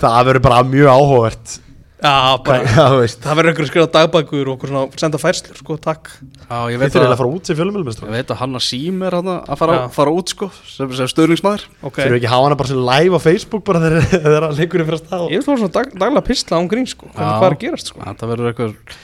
það 0.00 0.18
verður 0.30 0.44
bara 0.48 0.62
mjög 0.72 0.88
áhugavert 0.94 1.56
Já, 1.98 2.38
bara 2.46 2.62
já, 2.62 2.84
Það 3.18 3.38
verður 3.40 3.50
einhver 3.50 3.64
að 3.64 3.68
skrifa 3.72 3.88
dagbækur 3.96 4.48
og 4.48 4.52
okkur 4.54 4.70
svona 4.70 5.00
senda 5.02 5.18
færslur, 5.18 5.56
sko, 5.58 5.76
takk. 5.82 6.10
Já 6.44 6.58
ég 6.70 6.78
veit 6.78 6.94
að 6.94 7.06
að 7.08 7.14
fara 7.18 7.32
út 7.34 7.48
sem 7.50 7.58
fjölumilum 7.58 7.88
Ég 7.90 8.12
veit 8.12 8.30
að 8.30 8.38
Hanna 8.38 8.60
Sím 8.62 9.00
er 9.02 9.16
hann 9.18 9.30
að 9.34 9.58
fara, 9.58 9.78
fara 9.96 10.12
út 10.14 10.30
sko 10.30 10.46
sem, 10.62 10.92
sem 10.94 11.10
stöðningsmaður 11.10 11.64
Ok, 11.82 11.98
þurfum 11.98 12.14
við 12.14 12.20
ekki 12.20 12.28
að 12.30 12.34
hafa 12.36 12.46
hana 12.46 12.58
bara 12.60 12.70
sem 12.70 12.84
live 12.86 13.18
á 13.18 13.20
Facebook 13.24 13.64
bara 13.66 13.82
þegar 13.82 14.06
þegar 14.14 14.46
að 14.46 14.60
leikurinn 14.62 14.88
fyrir 14.88 14.98
að 15.00 15.02
stað? 15.02 15.24
Ég 15.26 15.42
vil 15.42 15.46
fá 15.48 15.52
svona 15.56 15.74
dag, 15.74 15.90
daglega 16.04 16.26
pistla 16.28 16.60
án 16.62 16.70
grín, 16.70 16.86
sko 16.86 17.10
Hvað 17.10 17.26
Já. 17.26 17.32
hvað 17.34 17.48
er 17.48 17.56
að 17.56 17.62
gerast, 17.64 17.90
sko? 17.90 18.06
Það 18.22 18.32
verður 18.34 18.52
eitthvað 18.52 18.98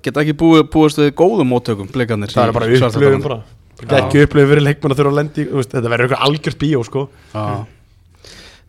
Geta 0.00 0.24
ekki 0.24 0.36
búið, 0.40 0.62
búist 0.72 0.98
við 0.98 1.12
góðum 1.20 1.52
móttökum 1.52 1.90
blikarnir 1.92 2.32
það 2.32 2.48
er 2.48 2.56
bara 2.56 2.70
upplöfum 2.72 3.26
bara. 3.26 3.36
Ekki 4.00 4.24
upplöfum 4.24 4.50
fyrir 4.54 4.64
leikmenn 4.64 4.94
að 4.96 5.02
þurfa 5.02 5.12
að 5.12 5.20
lendi 5.20 5.44
þetta 5.60 5.92
verður 5.92 6.08
eitthvað 6.08 6.24
algjört 6.26 6.58
bíó 6.64 6.80
sko 6.88 7.04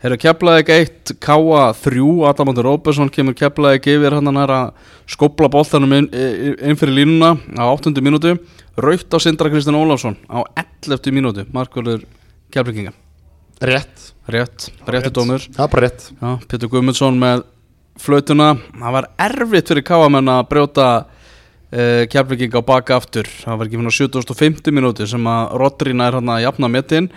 Já 0.02 0.08
Herru 0.08 0.18
Keflaðið 0.18 0.70
1, 0.74 1.12
Káa 1.22 1.66
3 1.78 2.04
Adamandur 2.26 2.66
Róbesson 2.66 3.10
kemur 3.14 3.36
Keflaðið 3.38 3.86
yfir 3.92 4.16
hann 4.18 4.34
að 4.34 4.72
skopla 5.06 5.46
boltanum 5.54 5.92
inn, 5.94 6.08
inn 6.58 6.80
fyrir 6.80 6.96
línuna 7.04 7.36
á 7.54 7.70
8. 7.70 7.94
mínútu 8.02 8.32
Raukt 8.82 9.14
á 9.14 9.18
Sindra 9.22 9.52
Kristinn 9.54 9.78
Ólafsson 9.78 10.18
á 10.26 10.42
11. 10.90 11.14
mínútu 11.14 11.46
Markvörður 11.54 12.08
Keflinginga 12.50 12.96
rétt, 13.62 14.10
Rétt, 14.26 14.72
rétti 14.90 15.12
Rétt. 15.12 15.14
dómur 15.14 15.46
það 15.46 15.68
er 15.68 15.74
bara 15.76 15.86
rétt 15.86 16.08
Já, 16.10 16.30
Pétur 16.50 16.72
Guðmundsson 16.74 17.20
með 17.22 17.44
flautuna 18.02 18.56
Það 18.58 18.96
var 18.98 19.10
erfitt 19.28 19.70
fyrir 19.70 19.86
Káamenn 19.86 20.32
að 20.34 20.48
brjóta 20.50 20.88
uh, 21.06 22.08
Keflinginga 22.10 22.58
á 22.58 22.70
baka 22.74 22.98
aftur 22.98 23.30
Það 23.30 23.62
var 23.62 23.70
ekki 23.70 23.84
fyrir 23.84 23.98
75. 24.34 24.74
mínútu 24.74 25.06
sem 25.06 25.30
að 25.30 25.54
Rodrina 25.62 26.10
er 26.10 26.18
hann 26.18 26.34
að 26.34 26.42
jafna 26.48 26.72
metin 26.74 27.12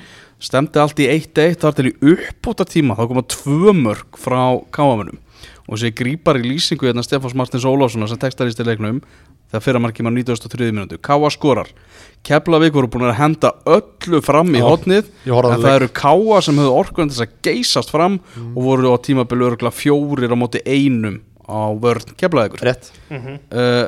stemdi 0.45 0.81
allt 0.83 1.01
í 1.03 1.09
1-1 1.11 1.61
þar 1.63 1.77
til 1.79 1.91
í 1.91 1.95
uppbóta 2.15 2.67
tíma 2.69 2.97
þá 2.99 3.07
koma 3.11 3.27
tvö 3.35 3.75
mörg 3.77 4.19
frá 4.21 4.43
Káamennum 4.75 5.21
og 5.65 5.79
þessi 5.79 5.95
grípar 5.97 6.39
í 6.41 6.45
lýsingu 6.45 6.89
hérna 6.89 7.05
Stefáns 7.05 7.37
Martins 7.37 7.65
Ólafssonar 7.69 8.11
sem 8.11 8.21
textarist 8.21 8.61
í 8.61 8.67
leiknum 8.67 9.01
þegar 9.55 9.65
fyrra 9.65 9.83
markið 9.85 10.09
var 10.09 10.15
93. 10.17 10.71
mínútu. 10.75 10.99
Káa 11.05 11.31
skorar. 11.33 11.69
Keflavík 12.27 12.75
voru 12.75 12.91
búin 12.91 13.07
að 13.09 13.19
henda 13.21 13.53
öllu 13.71 14.21
fram 14.25 14.51
í 14.57 14.63
hotnið 14.65 15.11
en 15.27 15.35
það 15.35 15.65
leik. 15.65 15.75
eru 15.75 15.91
Káa 16.01 16.41
sem 16.45 16.61
höfðu 16.61 16.79
orkuðan 16.81 17.13
þess 17.13 17.25
að 17.27 17.37
geysast 17.47 17.93
fram 17.95 18.19
og 18.51 18.61
voru 18.67 18.93
á 18.93 18.99
tímabili 19.05 19.47
örgulega 19.49 19.77
fjórir 19.77 20.35
á 20.35 20.37
móti 20.41 20.63
einum 20.67 21.21
á 21.45 21.71
vörn 21.77 22.17
Keflavíkur. 22.19 22.65
Rétt. 22.65 22.91
Uh, 23.13 23.87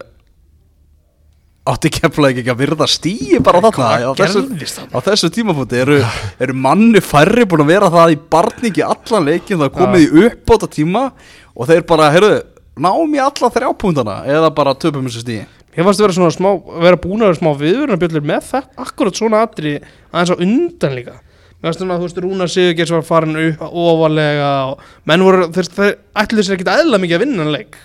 átti 1.66 1.90
Keflavík 1.96 2.40
ekki 2.42 2.52
að 2.52 2.60
virða 2.62 2.86
stíi 2.90 3.40
bara 3.44 3.60
þarna 3.64 4.10
á 4.10 4.12
þessu, 4.18 4.44
á 4.92 4.98
þessu 5.02 5.30
tímafóti 5.34 5.80
eru, 5.82 5.98
eru 6.42 6.56
manni 6.56 7.02
færri 7.04 7.46
búin 7.48 7.64
að 7.64 7.72
vera 7.74 7.90
það 7.92 8.14
í 8.14 8.20
barningi 8.36 8.86
allan 8.86 9.26
leikin 9.26 9.62
það 9.64 9.74
komið 9.80 10.06
í 10.06 10.24
uppbóta 10.28 10.70
tíma 10.70 11.08
og 11.56 11.70
þeir 11.70 11.84
bara, 11.88 12.12
heyrðu, 12.14 12.40
náum 12.78 13.16
í 13.16 13.22
alla 13.22 13.52
þrjápúndana 13.58 14.16
eða 14.30 14.52
bara 14.54 14.76
töpum 14.78 15.08
þessu 15.08 15.24
stíi 15.26 15.44
Ég 15.76 15.84
fannst 15.84 16.00
að 16.00 16.06
vera 16.06 16.14
svona 16.16 16.32
smá, 16.32 16.48
vera 16.80 16.96
búin 16.96 17.20
að 17.20 17.28
vera 17.28 17.36
smá 17.36 17.50
viðvörunarbjöllur 17.60 18.22
með 18.24 18.46
það, 18.48 18.68
akkurat 18.80 19.18
svona 19.18 19.42
atri 19.44 19.74
aðeins 19.76 20.30
á 20.32 20.40
undan 20.46 20.94
líka. 20.96 21.16
Mér 21.60 21.68
fannst 21.68 21.82
að 21.84 21.90
þú 21.92 22.06
veist 22.06 22.20
Rúna 22.24 22.46
Sigurgeirs 22.48 22.92
var 22.94 23.04
farin 23.04 23.36
ofalega 23.60 24.48
og 24.70 24.86
menn 25.04 25.24
voru, 25.26 25.50
þeir, 25.52 25.68
þeir 25.76 25.92
ætluðu 26.22 26.46
sér 26.46 26.56
ekkit 26.56 26.72
eðla 26.72 27.00
mikið 27.02 27.18
að 27.18 27.24
vinna 27.26 27.44
hann 27.44 27.52
leik 27.52 27.76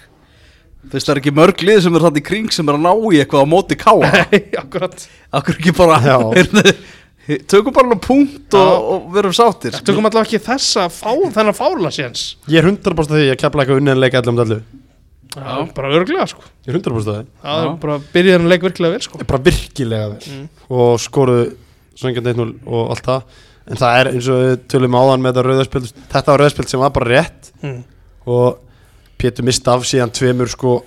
Þess 0.91 1.05
það 1.05 1.13
er 1.13 1.19
ekki 1.21 1.34
mörg 1.38 1.61
lið 1.67 1.84
sem 1.86 1.95
er 1.95 2.03
þarna 2.07 2.19
í 2.21 2.25
kring 2.25 2.49
sem 2.51 2.69
er 2.71 2.77
að 2.79 2.86
ná 2.88 2.91
í 3.13 3.19
eitthvað 3.21 3.45
á 3.45 3.47
móti 3.51 3.77
káa 3.79 3.99
Nei, 4.32 4.41
akkurat. 4.57 5.05
Akkur 5.38 5.59
ekki 5.59 5.73
bara 5.77 5.99
Já. 6.01 6.15
heyrðu, 6.34 6.73
Tökum 7.51 7.75
bara 7.75 7.86
alveg 7.86 8.01
punkt 8.03 8.55
og, 8.57 8.88
og 8.95 9.03
verum 9.13 9.34
sáttir. 9.36 9.75
Tökum 9.86 10.07
allavega 10.09 10.25
ekki 10.25 10.39
þessa, 10.41 10.88
fá, 10.91 11.11
þennan 11.36 11.55
fárla 11.55 11.91
séns. 11.93 12.23
Ég 12.49 12.59
er 12.63 12.67
100% 12.71 13.13
að 13.13 13.21
því 13.21 13.27
að 13.32 13.38
kepla 13.43 13.63
eitthvað 13.63 13.82
unnið 13.84 13.93
en 13.93 14.01
leika 14.01 14.21
allir 14.21 14.34
um 14.34 14.41
allu 14.45 14.57
Já, 15.32 15.51
bara 15.77 15.91
örglega 15.95 16.25
sko. 16.27 16.41
Ég 16.65 16.73
er 16.73 16.79
100% 16.82 17.11
að 17.13 17.19
því. 17.21 17.27
Það 17.45 17.61
Já. 17.63 17.69
bara 17.86 17.99
byrjaði 18.15 18.36
hann 18.39 18.49
leik 18.51 18.65
virkilega 18.65 18.95
vel 18.97 19.05
sko. 19.05 19.21
Bara 19.29 19.43
virkilega 19.45 20.09
vel. 20.11 20.34
Mm. 20.34 20.49
og 20.75 20.89
skoruðu 21.05 21.45
svengjan 22.01 22.27
1-0 22.34 22.49
og 22.65 22.91
allt 22.95 23.07
það. 23.07 23.38
En 23.71 23.79
það 23.79 23.99
er 24.01 24.09
eins 24.11 24.27
og 24.34 24.41
við 24.41 24.57
tölum 24.73 24.97
áðan 24.99 25.23
með 25.23 25.32
þetta 25.38 25.45
rauðarspild 25.47 25.93
þetta 26.01 26.34
var 26.34 26.41
rauðarspild 26.43 26.73
sem 26.73 26.84
var 26.84 26.93
bara 26.97 27.11
rétt. 27.13 27.53
Mm. 27.61 27.79
og 28.27 28.59
Pétur 29.22 29.45
mista 29.47 29.76
af 29.78 29.86
síðan 29.88 30.11
tveimur 30.17 30.49
sko 30.51 30.80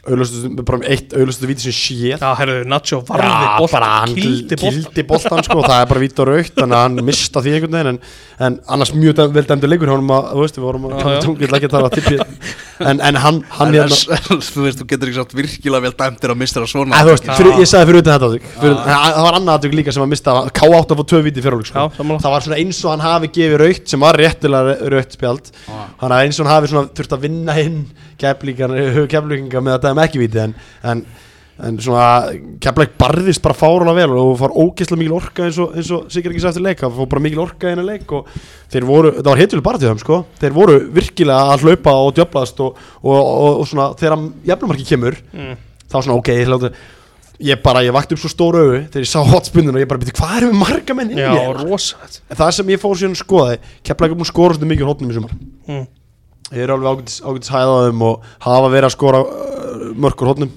auðlustu, 0.00 0.48
bara 0.64 0.78
um 0.78 0.84
eitt 0.88 1.12
auðlustu 1.12 1.48
víti 1.50 1.66
sem 1.66 1.74
séð 1.76 2.22
Já, 2.22 2.30
herru, 2.38 2.54
Nacho 2.70 3.02
varði 3.08 4.14
kýldi 4.14 4.56
boltan 4.56 4.78
kildi 4.78 5.04
boltan 5.10 5.42
sko, 5.44 5.58
það 5.66 5.76
er 5.82 5.90
bara 5.90 6.02
vít 6.04 6.22
og 6.22 6.30
raukt 6.30 6.54
þannig 6.56 6.78
að 6.78 6.84
hann 6.86 7.04
mista 7.04 7.42
því 7.44 7.52
einhvern 7.58 7.76
veginn 7.76 7.90
en, 7.92 7.98
en 8.46 8.56
annars 8.76 8.94
mjög 8.96 9.20
vel 9.34 9.44
dæmdur 9.50 9.72
leikur 9.74 9.92
hann 9.92 10.08
að, 10.16 10.30
þú 10.32 10.44
veist, 10.46 10.60
við 10.60 10.66
vorum 10.70 10.86
að 10.88 10.94
Já, 10.94 11.02
kalla 11.02 11.18
já. 11.18 11.22
tungi, 11.26 11.44
ég 11.44 11.50
ætla 11.50 11.60
ekki 11.60 11.68
að 11.68 11.76
tala 11.76 11.92
tippi 11.98 12.16
en, 12.80 13.00
en 13.04 13.18
hann, 13.22 13.38
hann 13.56 13.68
En 13.70 13.76
hérna 13.76 13.96
er- 14.16 14.24
Þú 14.50 14.64
veist, 14.64 14.80
þú 14.80 14.86
getur 14.90 15.10
ekki 15.10 15.18
sagt 15.20 15.34
virkilega 15.36 15.84
vel 15.84 15.92
dæmtir 16.00 16.32
að 16.34 16.38
mista 16.40 16.60
það 16.62 16.70
svona. 16.72 17.00
Þú 17.04 17.12
veist, 17.12 17.28
fyrir, 17.38 17.58
ég 17.60 17.70
sagði 17.70 17.88
fyrir 17.90 18.02
utan 18.02 18.14
þetta 18.16 18.30
fyrir, 18.60 18.74
en 18.74 18.90
það 18.90 19.24
var 19.26 19.38
annað 19.40 19.54
aðtök 19.58 19.76
líka 19.80 19.94
sem 19.96 20.04
að 20.06 20.10
mista 20.14 20.36
K8 20.60 20.94
að 20.94 21.00
fá 21.00 21.04
tvö 21.12 21.22
víti 21.28 21.44
fyrirlík 21.44 21.70
Já, 21.70 21.86
sko. 21.94 22.18
það 22.24 22.34
var 22.36 22.46
svona 22.46 22.60
eins 22.64 22.82
og 22.84 22.94
hann 22.94 23.04
hafi 23.04 23.32
gefið 23.38 23.56
raukt 23.64 23.94
sem 23.94 24.04
var 24.06 24.20
réttilega 24.20 24.76
raukt 24.96 25.16
spjald. 25.18 25.50
Hann 26.00 26.14
að 26.16 26.24
eins 26.26 26.40
og 26.40 26.46
hann 26.48 26.54
hafi 26.56 26.72
svona 26.72 26.92
þurft 27.00 27.16
að 27.18 27.26
vinna 27.28 27.58
inn 27.64 27.80
keflíkinga 28.20 29.60
með 29.64 29.76
að 29.78 29.84
dæma 29.88 30.06
ekki 30.08 30.22
víti 30.24 30.42
en, 30.44 30.54
en, 31.66 31.78
svona 31.82 32.04
keflæk 32.62 32.94
barðist 33.00 33.42
bara 33.44 33.56
fárulega 33.56 33.96
vel 33.98 34.18
og 34.20 34.32
fór 34.40 34.54
ógeðslega 34.54 35.00
mikil 35.00 35.16
orka 35.18 35.46
eins 35.46 35.58
og, 35.62 35.74
eins 35.76 35.90
og 35.94 36.06
Sigur 36.12 36.34
ekki 36.34 36.44
sæftir 36.44 36.64
leik, 36.64 36.80
það 36.82 37.00
fór 37.00 37.10
bara 37.14 37.24
mikil 37.24 37.42
orka 37.44 37.72
inn 37.72 37.82
að 37.82 37.90
leik 37.92 38.14
og 38.16 38.30
þeir 38.72 38.86
voru, 38.88 39.12
það 39.18 39.30
var 39.32 39.42
heitjuleg 39.42 39.66
bara 39.66 39.80
til 39.80 39.90
þeim 39.90 40.04
sko 40.04 40.22
þeir 40.40 40.56
voru 40.56 40.78
virkilega 41.00 41.56
að 41.56 41.66
hlaupa 41.66 41.96
og 42.04 42.14
djöflaðast 42.18 42.64
og, 42.64 42.80
og, 43.02 43.20
og, 43.50 43.60
svona 43.68 43.90
þegar 44.00 44.24
jafnumarki 44.52 44.88
kemur 44.88 45.20
mm. 45.34 45.60
þá 45.86 45.98
svona 46.00 46.16
ok, 46.16 46.32
ég 46.40 46.50
hljóti 46.50 46.72
ég 47.40 47.62
bara, 47.64 47.82
ég 47.84 47.94
vakti 47.94 48.16
upp 48.16 48.20
svo 48.22 48.30
stóru 48.30 48.60
augu 48.64 48.80
þegar 48.90 49.06
ég 49.06 49.10
sá 49.10 49.20
hotspunninu 49.24 49.78
og 49.78 49.82
ég 49.82 49.88
bara 49.88 50.02
byrti, 50.02 50.16
hvað 50.18 50.36
erum 50.40 50.52
við 50.52 50.60
marga 50.60 50.96
menn 50.96 51.14
hérna? 51.14 51.64
rosalegt 51.64 52.20
En 52.28 52.40
það 52.40 52.52
sem 52.58 52.72
ég 52.74 52.82
fór 52.82 52.98
síðan 53.00 53.16
að 53.16 53.22
skoða 53.22 53.56
kepla 53.86 54.08
ekki 54.08 54.18
múin 54.20 54.28
skora 54.28 54.56
svona 54.56 54.70
mikið 54.74 54.90
hótnum 54.90 55.12
í 55.12 55.16
sumar 55.16 55.32
mm. 55.70 55.86
ég 56.50 56.64
er 56.66 56.74
alveg 56.74 57.06
ágætis, 57.24 57.52
hæðaðum 57.54 58.04
og 58.10 58.28
hafa 58.44 58.72
verið 58.74 58.88
að 58.90 58.96
skora 58.96 59.22
uh, 59.24 59.86
mörkur 60.04 60.32
hótnum 60.34 60.52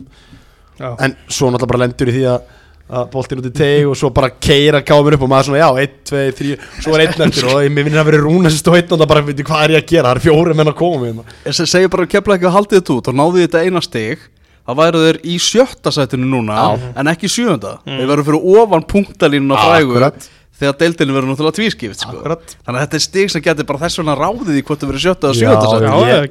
Já, 0.80 0.90
en 1.06 1.16
svo 1.30 1.50
náttúrulega 1.54 1.72
bara 1.74 1.84
lendur 1.86 2.10
í 2.12 2.18
því 2.18 2.26
að 2.34 2.52
að 2.94 3.06
boltinn 3.14 3.40
út 3.40 3.46
í 3.48 3.52
teg 3.56 3.86
og 3.88 3.96
svo 3.98 4.10
bara 4.14 4.28
keira 4.44 4.82
kámur 4.86 5.16
upp 5.16 5.22
og 5.24 5.30
maður 5.32 5.48
svona 5.48 5.62
já, 5.64 5.70
1, 5.86 5.94
2, 6.10 6.24
3 6.38 6.58
svo 6.84 6.94
er 6.98 7.04
einn 7.06 7.24
eftir 7.26 7.48
og 7.48 7.62
ég 7.64 7.72
mér 7.74 7.88
finnir 7.88 8.02
að 8.02 8.10
vera 8.10 8.20
rúna 8.26 8.52
sem 8.52 8.60
stóð 8.60 8.76
einn 8.82 8.92
og 8.92 9.00
það 9.02 9.10
bara, 9.14 9.24
veitir 9.30 9.48
hvað 9.48 9.64
er 9.64 9.74
ég 9.74 9.80
að 9.86 9.88
gera? 9.94 10.10
Það 10.12 10.20
er 10.20 10.24
fjóri 10.28 10.56
menn 10.60 10.70
að 10.74 10.76
koma 10.82 11.00
með 11.00 11.08
hérna. 11.14 11.24
Ég 11.48 11.56
se- 11.58 11.66
segi 11.72 11.90
bara 11.96 12.04
að 12.06 12.12
kepla 12.12 12.36
ekki 12.38 12.50
að 12.50 12.56
haldið 12.58 12.82
þetta 12.82 12.94
út 13.00 13.08
og 13.14 13.18
náðu 13.22 13.46
þetta 13.48 13.64
eina 13.66 13.82
stig 13.88 14.28
Það 14.64 14.78
væru 14.80 15.00
þeir 15.04 15.18
í 15.28 15.34
sjötta 15.44 15.92
sætinu 15.92 16.28
núna 16.30 16.54
en 16.96 17.10
ekki 17.12 17.28
sjöunda. 17.28 17.72
Þeir 17.84 18.08
verður 18.08 18.28
fyrir 18.30 18.46
ofan 18.62 18.86
punktalínuna 18.94 19.58
frægu 19.60 19.92
Akkurat. 19.98 20.30
Þegar 20.54 20.76
deildinu 20.80 21.14
verður 21.16 21.30
náttúrulega 21.34 21.56
tvískipt 21.58 21.98
sko. 22.04 22.20
Þannig 22.22 22.78
að 22.78 22.84
þetta 22.84 22.98
er 23.00 23.04
stig 23.04 23.32
sem 23.34 23.42
getur 23.44 23.66
bara 23.68 23.80
þess 23.82 23.98
vegna 24.00 24.14
ráðið 24.20 24.60
í 24.60 24.62
hvort 24.68 24.80
það 24.84 24.92
verður 24.92 25.04
sjötta 25.04 25.30
og 25.32 25.38
sjötta 25.40 25.66
ég- 26.14 26.28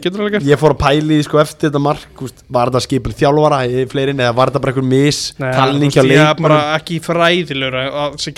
ég 0.53 0.61
fór 0.63 0.75
að 0.77 0.79
pæli 0.85 1.19
sko 1.27 1.41
eftir 1.43 1.69
þetta 1.73 1.83
mark 1.83 2.23
úst, 2.23 2.45
var 2.49 2.71
þetta 2.71 2.83
skipin 2.87 3.17
þjálfara 3.19 3.59
fleirin 3.91 4.23
eða 4.23 4.37
var 4.39 4.53
þetta 4.53 4.63
bara 4.63 4.73
einhver 4.73 4.89
mis 4.93 5.21
Nei, 5.43 5.51
talning 5.59 5.91
þú 5.91 5.99
hjá 5.99 6.03
veist, 6.07 6.15
ég 6.15 6.23
er 6.23 6.41
bara 6.47 6.55
leikmannum 6.55 6.79
ekki 6.79 7.01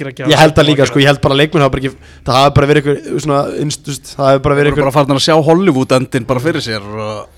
gera 0.00 0.14
ég 0.32 0.42
held 0.44 0.54
það 0.56 0.68
líka 0.72 0.86
sko, 0.88 0.98
ég 1.04 1.10
held 1.12 1.20
bara 1.28 1.34
leikmenn 1.42 1.62
hafa 1.68 1.74
bara 1.76 1.84
ekki 1.84 1.94
það 2.24 2.40
hafi 2.40 2.54
bara 2.58 2.66
verið 2.72 2.82
einhver 2.88 3.20
svona 3.20 3.42
innstust, 3.60 4.14
það 4.16 4.26
hafi 4.32 4.42
bara 4.48 4.54
verið 4.62 4.72
einhver 4.72 4.84
bara 4.88 4.96
farin 4.98 5.18
að 5.20 5.24
sjá 5.28 5.36
Hollywood 5.52 5.92
endin 6.00 6.24
bara 6.32 6.40
fyrir 6.40 6.64
sér 6.64 6.80
og 6.80 7.28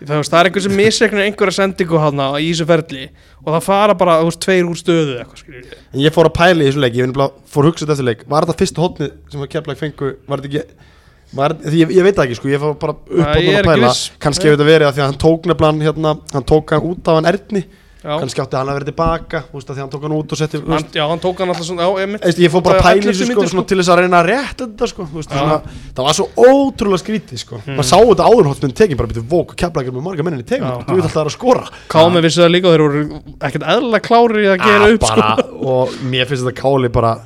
veist, 0.00 0.32
það 0.32 0.38
er 0.38 0.48
einhver 0.50 0.64
sem 0.66 0.74
misreiknar 0.76 1.24
einhverja 1.24 1.56
sendingu 1.56 2.00
hana 2.00 2.26
í 2.40 2.50
þessu 2.50 2.66
ferli 2.68 3.06
og 3.42 3.48
það 3.54 3.62
fara 3.68 3.94
bara 3.96 4.16
veist, 4.26 4.42
tveir 4.44 4.68
úr 4.68 4.80
stöðu 4.80 5.16
eitthvað 5.22 6.02
ég. 6.02 6.12
Fór 6.14 6.28
að 6.30 6.36
pæla 6.36 6.64
í 6.64 6.68
þessu 6.68 6.82
leik, 6.84 6.98
ég 6.98 7.14
fór 7.16 7.64
að 7.64 7.70
hugsa 7.70 7.88
eftir 7.88 8.08
leik 8.10 8.26
Var 8.28 8.46
þetta 8.46 8.60
fyrsta 8.60 8.84
hotnið 8.84 9.14
sem 9.32 9.46
að 9.46 9.50
keflæk 9.54 9.80
fengu, 9.80 10.12
var 10.28 10.42
þetta 10.44 10.52
ekki 10.52 10.92
var, 11.36 11.56
ég, 11.72 11.90
ég 11.96 12.06
veit 12.06 12.14
það 12.14 12.28
ekki 12.28 12.38
sko, 12.38 12.52
ég 12.52 12.62
fór 12.62 12.76
bara 12.80 12.94
upp 12.96 13.40
ég 13.40 13.50
er 13.56 13.64
að 13.64 13.72
pæla. 13.72 13.94
Kannski 14.22 14.46
hefur 14.46 14.58
þetta 14.58 14.68
verið 14.68 14.88
að 14.90 14.94
því 14.96 15.02
að 15.02 15.10
hann 15.10 15.20
tók 15.24 15.48
nefnilega 15.50 15.88
hérna, 15.88 16.14
hann 16.36 16.46
tók 16.52 16.74
hann 16.76 16.86
út 16.92 17.10
af 17.10 17.18
hann 17.18 17.30
erðni 17.32 17.64
Kannski 18.06 18.42
átti 18.42 18.56
hann 18.58 18.70
að 18.70 18.78
vera 18.78 18.86
tilbaka, 18.86 19.40
veist 19.52 19.70
að 19.70 19.78
því 19.78 19.82
hann 19.82 19.92
tók 19.92 20.04
hann 20.06 20.14
út 20.16 20.34
og 20.34 20.38
setti 20.40 20.60
hann, 20.62 20.86
já, 20.94 21.02
hann 21.10 21.22
tók 21.22 21.40
hann 21.42 21.52
alltaf 21.52 21.66
svona 21.66 21.86
já, 21.86 21.90
ég, 22.02 22.12
Veist, 22.22 22.42
ég 22.44 22.52
fór 22.52 22.64
bara 22.66 22.78
að 22.78 22.86
pæla 22.86 23.02
í 23.02 23.06
þessu 23.10 23.28
sko, 23.30 23.46
svona, 23.50 23.64
til 23.66 23.78
þess 23.80 23.92
að 23.92 24.00
reyna 24.02 24.20
að 24.20 24.28
rétta 24.30 24.68
þetta 24.68 24.88
sko, 24.92 25.06
veist, 25.14 25.34
svona, 25.34 25.58
það 25.96 26.08
var 26.08 26.18
svo 26.18 26.28
ótrúlega 26.46 27.02
skrítið 27.02 27.42
sko. 27.42 27.60
maður 27.66 27.88
sá 27.90 27.96
þetta 27.98 28.28
áður 28.30 28.50
hótt 28.52 28.66
tekið 28.82 29.00
bara 29.00 29.10
byrju 29.12 29.26
vók 29.32 29.54
og 29.54 29.60
keflækir 29.62 29.96
með 29.96 30.06
marga 30.06 30.26
menninni 30.26 30.46
Já. 30.46 30.70
þú 30.86 30.96
veit 30.96 31.06
alltaf 31.06 31.16
að 31.16 31.26
það 31.26 31.34
skora. 31.34 31.66
Kámi 31.92 32.22
vissi 32.24 32.42
það 32.42 32.52
líka 32.54 32.70
og 32.70 32.76
þeir 32.76 32.84
voru 32.86 33.02
ekkert 33.48 33.66
eðla 33.74 34.02
klári 34.04 34.46
að 34.52 34.62
gera 34.62 34.90
upp 34.94 35.06
sko. 35.10 35.28
og 35.74 35.98
mér 36.06 36.30
finnst 36.30 36.46
þetta 36.46 36.60
káli 36.60 36.92
bara 36.94 37.16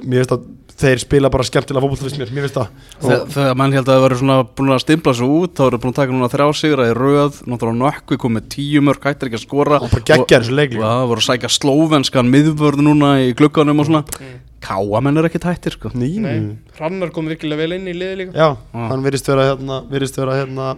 mér 0.00 0.22
finnst 0.22 0.36
að 0.36 0.48
þeir 0.82 1.00
spila 1.02 1.30
bara 1.32 1.46
skemmtilega 1.48 1.82
fótboll 1.84 2.00
fyrst 2.02 2.18
mér, 2.20 2.30
mér 2.34 2.46
finnst 2.46 2.58
það. 2.58 2.68
Þegar, 3.02 3.24
þegar 3.36 3.58
mann 3.62 3.72
held 3.76 3.86
að 3.88 3.92
það 3.94 4.04
verður 4.06 4.20
svona 4.22 4.36
búin 4.58 4.74
að 4.76 4.82
stimpla 4.84 5.14
svo 5.18 5.28
út 5.40 5.54
þá 5.58 5.64
eru 5.68 5.80
búin 5.82 5.92
að 5.94 5.98
taka 6.00 6.16
núna 6.16 6.30
þrjá 6.32 6.46
sigra 6.60 6.86
í 6.90 6.94
röð. 6.98 7.40
Náttúrulega 7.48 7.80
nökkvi 7.82 8.20
komið 8.26 8.46
tíu 8.56 8.84
mörg 8.86 9.08
hættir 9.08 9.30
ekki 9.30 9.40
að 9.40 9.44
skora. 9.46 9.80
Og 9.82 9.92
bara 9.94 10.06
geggjar 10.12 10.44
þessu 10.46 10.56
leik 10.58 10.76
og 10.78 10.84
það 10.86 11.04
voru 11.12 11.22
að 11.24 11.28
sækja 11.30 11.52
slóvenskan 11.56 12.32
miðvörð 12.32 12.84
núna 12.86 13.12
í 13.24 13.34
glugganum 13.38 13.82
og 13.84 13.88
svona. 13.90 14.04
Mm. 14.20 14.40
káamenn 14.62 15.18
er 15.18 15.26
ekkert 15.26 15.48
hættir 15.48 15.74
sko. 15.74 15.90
Nei, 15.98 16.12
ný. 16.22 16.32
Hrannar 16.76 17.10
kom 17.10 17.26
virkilega 17.26 17.58
vel 17.64 17.72
inn 17.80 17.88
í 17.90 17.94
liði 17.98 18.18
líka. 18.20 18.32
Já, 18.38 18.56
Ah. 18.72 18.88
hann 18.92 19.02
virðist 19.02 19.26
vera 19.26 19.48
hérna 19.48 19.80
virðist 19.90 20.14
vera 20.20 20.36
hérna 20.38 20.76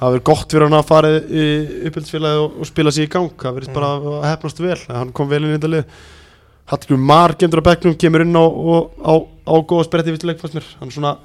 það 0.00 0.16
verið 0.16 0.24
gott 0.26 0.50
fyrir 0.50 0.66
hann 0.66 0.74
að 0.80 0.88
fara 0.88 1.12
í 1.20 1.44
uppbyldsfélagi 1.86 2.40
og, 2.42 2.56
og 2.58 2.66
spila 2.66 2.90
sér 2.90 3.06
í 3.06 3.12
gang. 3.12 3.30
Það 3.38 3.54
verðist 3.60 3.76
bara 3.76 3.92
að 4.02 4.26
hefnast 4.32 4.62
vel. 4.64 4.78
Hann 4.88 5.12
kom 5.14 5.30
vel 5.30 5.44
inn 5.44 5.52
í 5.52 5.58
þetta 5.60 5.70
lið 5.76 5.84
Hallgrim 6.70 7.02
Mar 7.02 7.34
gemdur 7.38 7.62
á 7.62 7.68
bekknum, 7.72 7.96
kemur 7.98 8.22
inn 8.24 8.38
á, 8.38 8.44
og, 8.44 8.92
á, 9.02 9.14
á 9.50 9.54
góða 9.66 9.88
spretti 9.88 10.14
við 10.14 10.28
leik 10.28 10.42
fannst 10.42 10.56
mér 10.56 10.68
hann 10.78 10.92
svona 10.94 11.16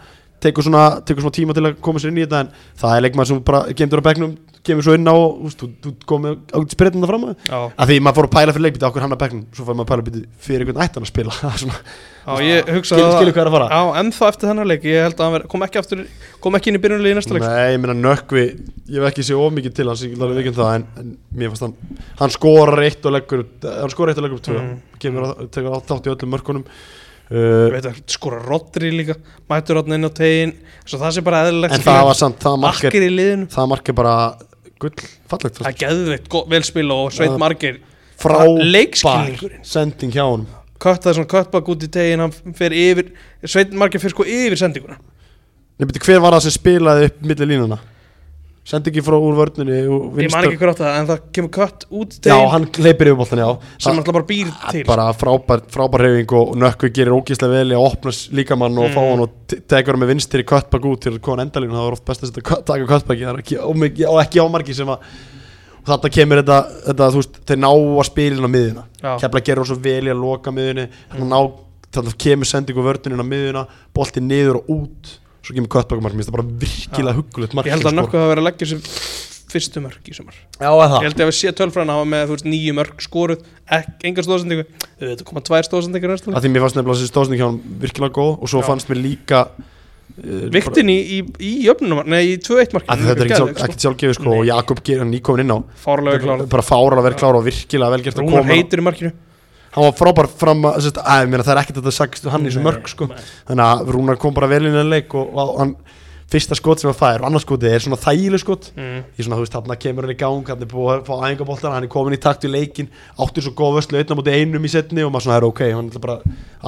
tekur 0.43 0.63
svona, 0.67 0.83
tekur 1.01 1.23
svona 1.25 1.33
tíma 1.37 1.53
til 1.57 1.63
að 1.65 1.79
koma 1.81 1.99
sér 1.99 2.11
inn 2.13 2.19
í 2.21 2.25
þetta 2.27 2.43
en 2.45 2.51
það 2.77 2.97
er 2.97 3.01
leikmaður 3.07 3.27
sem 3.31 3.39
bara 3.47 3.63
gemdur 3.73 4.01
á 4.03 4.07
bekknum 4.07 4.35
kemur 4.67 4.83
svo 4.83 4.93
inn 4.97 5.07
á 5.07 5.15
og 5.15 5.37
þú 5.39 5.47
veist, 5.47 5.61
þú- 5.63 5.75
þú 5.81 5.91
komið 6.11 6.33
á 6.51 6.57
sprettina 6.73 7.07
fram 7.07 7.23
að 7.29 7.35
Já, 7.47 7.59
að 7.71 7.87
því 7.87 7.95
maður 8.03 8.17
fór 8.19 8.27
að 8.27 8.33
pæla 8.35 8.53
fyrir 8.53 8.65
leikbiti 8.67 8.85
okkur 8.89 9.01
hann 9.05 9.15
að 9.15 9.21
bekknum 9.23 9.43
svo 9.55 9.63
fór 9.65 9.77
maður 9.79 9.87
að 9.87 9.91
pæla 9.93 10.05
biti 10.07 10.21
fyrir 10.43 10.65
einhvern 10.65 10.83
ættan 10.83 11.05
að 11.07 11.11
spila? 11.13 11.31
Það 11.41 11.53
er 11.53 11.61
svona, 11.63 11.79
já 12.27 12.33
ég 12.43 12.71
hugsa 12.75 12.97
skilur 12.97 13.15
skilur 13.15 13.33
hvað 13.37 13.43
er 13.45 13.49
að 13.49 13.55
fara. 13.55 13.67
Já, 13.71 13.81
ennþá 14.01 14.27
eftir 14.33 14.49
þennan 14.51 14.67
leik 14.67 14.83
Ég 14.91 15.03
held 15.07 15.15
að 15.17 15.23
hann 15.23 15.35
ver, 15.37 15.45
kom 15.53 15.63
ekki 15.63 15.79
aftur 15.81 16.01
kom 16.43 16.57
ekki 16.59 16.67
inn 16.73 16.77
í 16.77 16.83
byrjunulegi 16.83 17.15
í 17.15 17.17
næsta 17.21 17.37
leik. 17.37 17.47
Nei, 17.47 17.71
ég 17.71 17.79
meina 17.85 17.95
nökkvi, 18.03 18.43
ég 18.91 18.99
hef 18.99 19.07
ekki 19.13 19.23
séð 19.29 19.41
of 19.47 19.55
mikið 19.55 19.73
til 19.79 19.87
hans, 19.87 20.03
ég 20.03 20.19
láði 20.19 20.37
vikið 20.41 20.59
það, 20.59 20.75
en, 20.75 20.85
en 20.99 21.17
mér 21.39 21.53
fannst 21.53 21.63
hann, 21.63 21.75
hann 22.19 22.35
skorar 22.35 22.83
eitt 22.83 23.07
og 23.07 23.15
leggur, 23.15 23.45
upp- 23.47 23.69
hann 23.71 23.93
skorar 23.95 24.11
eitt 24.13 24.19
og 24.21 24.27
leggur 24.27 24.41
upp 24.41 24.47
tvö, 24.51 24.59
Mhm. 24.59 24.77
kemur 24.99 25.29
að, 25.31 25.47
tekur 25.55 25.77
átt 25.79 25.95
átt 25.95 26.09
í 26.09 26.11
öllum 26.13 26.33
mörkunum, 26.35 26.65
uh, 27.31 27.77
að 27.77 28.01
skora 28.11 28.39
Rodri 28.43 28.91
líka 28.93 29.17
Mætur 29.49 29.81
hann 29.81 29.97
inn 29.97 30.07
á 30.07 30.11
tegin 30.15 30.53
það 30.87 31.09
sé 31.17 31.23
bara 31.25 31.43
eðlilegt 31.47 31.77
en 31.77 31.85
það 31.85 32.03
var 32.09 32.19
samt, 32.21 32.39
það 32.43 32.61
mark 32.63 32.83
Markir 32.83 33.07
í 33.07 33.11
liðinu 33.13 33.49
það 33.53 33.69
mark 33.73 33.91
er 33.91 33.97
bara 33.97 34.15
gull, 34.81 34.93
fallegt, 35.31 35.59
Það 35.61 35.71
er 35.71 35.79
geðveitt 35.83 36.29
gott- 36.31 36.49
vel 36.53 36.63
spil 36.67 36.87
og 36.95 37.11
Sveit 37.15 37.33
Já. 37.33 37.37
Markir 37.41 37.79
frábær 38.17 39.59
sending 39.65 40.13
hjá 40.13 40.23
honum. 40.25 40.47
Köttaði 40.81 41.17
svona 41.17 41.29
köttbak 41.31 41.69
út 41.73 41.83
í 41.85 41.89
tegin 41.89 42.21
Hann 42.21 42.55
fer 42.57 42.73
yfir 42.77 43.11
Sveit 43.43 43.73
Markir 43.73 44.01
fer 44.01 44.13
sko 44.13 44.25
yfir 44.25 44.57
sendinguna 44.59 44.97
Nei, 45.77 45.85
beti, 45.85 46.01
hver 46.01 46.21
var 46.23 46.33
það 46.37 46.47
sem 46.47 46.55
spilaði 46.57 47.09
upp 47.11 47.21
milli 47.21 47.47
línuna? 47.51 47.77
Sendi 48.67 48.91
ekki 48.91 48.99
frá 49.05 49.15
úr 49.15 49.35
vörnunni 49.37 49.77
Ég 49.79 50.31
man 50.33 50.43
ekki 50.49 50.57
hver 50.59 50.71
átt 50.73 50.81
það 50.83 50.95
En 50.99 51.05
það 51.07 51.19
kemur 51.37 51.51
kött 51.55 51.85
út 51.95 52.17
Já, 52.27 52.35
hann 52.51 52.65
hleypir 52.75 53.07
yfir 53.13 53.15
boltan, 53.21 53.39
já. 53.39 53.47
Sem 53.77 53.93
Það- 53.93 53.99
alltaf 54.01 54.17
bara 54.17 54.27
býr 54.27 54.49
til. 54.73 54.81
bara 54.89 55.05
frábær, 55.15 55.61
frábær 55.71 56.03
reyfing 56.03 56.33
og 56.35 56.51
nökkvi 56.59 56.89
gerir 56.97 57.15
ógíslega 57.15 57.53
vel 57.53 57.71
að 57.77 57.85
opna 57.87 58.11
líkamann 58.35 58.75
og 58.77 58.89
Mm. 58.89 58.93
fá 58.97 59.01
hann 59.07 59.23
og 59.23 59.29
te- 59.47 59.61
tekur 59.71 59.95
hann 59.95 60.01
með 60.03 60.11
vinstir 60.13 60.43
í 60.43 60.47
köttbak 60.51 60.83
út 60.83 60.99
til 61.01 61.13
að 61.15 61.21
koma 61.21 61.45
endalínu, 61.45 61.71
það 61.71 61.85
var 61.87 61.95
oft 61.95 62.05
best 62.05 62.23
að 62.23 62.33
setja 62.33 62.65
taka 62.65 62.83
er 62.83 63.63
ómikið 63.63 64.09
og 64.11 64.19
ekki 64.25 64.43
ámargi 64.43 64.75
sem 64.75 64.87
að 64.87 64.99
og 64.99 65.87
þarna 65.87 66.11
kemur 66.11 66.43
þetta, 66.43 66.57
þetta 66.87 67.11
þú 67.11 67.15
veist, 67.21 67.39
þeir 67.47 67.59
ná 67.63 67.69
að 67.71 68.05
spilin 68.09 68.43
á 68.43 68.49
miðuna, 68.51 68.83
Já. 69.01 69.17
kefla 69.21 69.41
gerur 69.47 69.65
svo 69.65 69.75
vel 69.79 70.03
í 70.03 70.11
að 70.11 70.19
loka 70.21 70.51
miðunni, 70.51 70.89
hann 71.11 71.29
ná 71.29 71.39
þannig 71.93 72.17
kemur 72.19 72.45
sendingu 72.45 72.83
vördunin 72.83 73.23
á 73.23 73.27
miðuna 73.31 73.67
bolti 73.95 74.19
niður 74.19 74.57
og 74.59 74.67
út, 74.67 75.17
svo 75.47 75.55
kemur 75.57 75.71
köttbak 75.77 76.03
mark, 76.03 76.13
mér 76.13 76.21
finnst 76.23 76.31
það 76.31 76.37
bara 76.37 76.49
virkilega 76.65 77.17
huggulegt 77.21 77.55
mark 77.57 77.69
Ég 77.69 77.75
held 77.77 77.87
að 77.87 77.93
sko. 77.93 77.99
nokkuð 78.01 78.21
hafa 78.21 78.31
verið 78.33 78.43
að 78.43 78.49
leggja 78.51 78.69
sér 78.73 78.81
fyrstu 79.47 79.79
mörg 79.79 80.09
í 80.11 80.13
sumar. 80.17 80.35
Já, 80.59 80.67
að 80.67 80.81
Ég 80.83 80.91
það 80.91 81.05
held 81.07 81.21
að 81.23 81.29
við 81.29 81.37
sé 81.37 81.51
tölfræðan 81.55 81.91
hafa 81.93 82.07
með 82.11 82.23
veist, 82.33 82.47
nýju 82.51 82.73
mörg 82.75 82.99
skoruð 83.05 83.45
engar 84.03 84.25
stóðsendingu 84.27 84.65
þetta 84.99 85.27
koma 85.29 85.43
tvær 85.47 85.67
stóðsendingar 85.69 86.11
næstu 86.13 86.33
að 86.35 86.43
því 86.43 86.51
mér 86.51 86.65
fannst 86.65 86.77
nefnilega 86.77 86.97
þessi 86.99 87.11
stóðsning 87.13 87.39
hjá 87.39 87.47
hann 87.47 87.61
virkilega 87.85 88.15
góð 88.17 88.33
og 88.43 88.51
svo 88.51 88.59
Já. 88.59 88.67
fannst 88.67 88.91
mér 88.91 88.99
líka 89.05 89.39
uh, 89.55 90.49
Viktin 90.51 90.91
í, 90.91 90.97
í, 90.99 91.19
í 91.39 91.51
jöfnunum, 91.63 92.03
nei 92.11 92.33
í 92.33 92.35
2-1 92.43 92.75
markinu 92.75 92.91
að 92.91 93.05
þetta 93.07 93.23
er 93.23 93.31
sjálf, 93.37 93.63
ekki 93.69 93.85
sjálfgefið 93.85 94.19
sko, 94.19 94.35
og 94.41 94.43
Jakob 94.51 94.83
gerir 94.83 95.05
hann 95.05 95.13
nýkomin 95.15 95.45
inn 95.45 95.55
á. 95.55 95.59
Fárlega 95.79 96.21
klára 96.25 96.49
bara 96.51 96.67
fáralega 96.67 97.07
verið 97.07 97.21
klára 97.23 97.39
og 97.39 97.47
virkilega 97.47 97.95
vel 97.95 98.03
gert 98.03 98.19
að 98.19 98.27
Rúnar 98.27 98.43
koma. 98.43 98.51
heitur 98.57 98.83
í 98.83 98.87
markinu 98.89 99.13
hann 99.77 99.85
var 99.85 99.97
frábær 99.97 100.27
fram 100.33 100.65
að, 100.65 100.79
sérst, 100.87 100.97
að 101.03 101.27
meina, 101.29 101.45
það 101.45 101.53
er 101.53 101.61
ekkert 101.61 101.79
að 101.83 101.89
það 101.91 101.97
sagst 101.99 102.27
hann 102.33 102.47
í 102.47 102.49
þessu 102.49 102.63
mörg 102.65 102.89
sko. 102.89 103.07
þannig 103.47 103.65
að 103.67 103.91
Rúnar 103.93 104.17
kom 104.21 104.33
bara 104.33 104.49
vel 104.49 104.63
inn 104.65 104.73
í 104.73 104.79
þann 104.79 104.89
leik 104.89 105.13
og, 105.17 105.29
og 105.37 105.59
hann, 105.61 105.75
fyrsta 106.27 106.57
skot 106.57 106.81
sem 106.81 106.89
hann 106.89 106.97
fær 106.97 107.21
og 107.21 107.29
annars 107.29 107.45
skotið 107.45 107.71
er 107.71 107.83
svona 107.85 107.99
þægileg 108.01 108.41
skot 108.41 108.65
mm. 108.73 108.97
ég 109.15 109.23
svona, 109.23 109.37
þú 109.37 109.45
veist, 109.45 109.53
hann 109.55 109.79
kemur 109.83 110.07
hann 110.07 110.15
í 110.15 110.17
gang 110.19 110.49
hann 110.51 110.65
er 110.65 110.71
búið 110.71 110.89
að 110.95 111.03
fá 111.07 111.13
æfingaboltan, 111.21 111.75
hann 111.77 111.87
er 111.87 111.91
komin 111.93 112.17
í 112.17 112.19
takt 112.23 112.43
við 112.43 112.55
leikin 112.57 112.89
áttur 113.15 113.45
svo 113.45 113.53
góð 113.55 113.77
vörslu 113.77 114.01
einna 114.01 114.17
mútið 114.19 114.39
einum 114.41 114.67
í 114.67 114.71
setni 114.73 115.05
og 115.05 115.13
maður 115.13 115.27
svona 115.27 115.37
er 115.39 115.47
ok, 115.47 115.63
hann 115.77 115.87
ætla 115.93 116.03
bara 116.03 116.17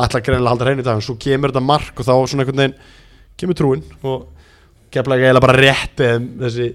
ætla 0.05 0.23
greinilega 0.23 0.45
að 0.45 0.53
halda 0.53 0.69
hreinu 0.69 0.85
í 0.85 0.87
dag, 0.87 1.01
en 1.01 1.07
svo 1.09 1.17
kemur 1.19 1.51
þetta 1.51 1.65
mark 1.65 1.99
og 1.99 2.07
þá 2.07 2.13
svona 2.13 2.45
einhvern 2.45 2.63
veginn 2.63 2.77
kemur 3.43 3.59
trúin 3.59 3.83
og 3.99 4.29
kemla 4.95 5.19
eiginlega 5.19 5.43
bara 5.43 5.59
rétt 5.59 6.05
eða 6.07 6.23
þessi 6.45 6.69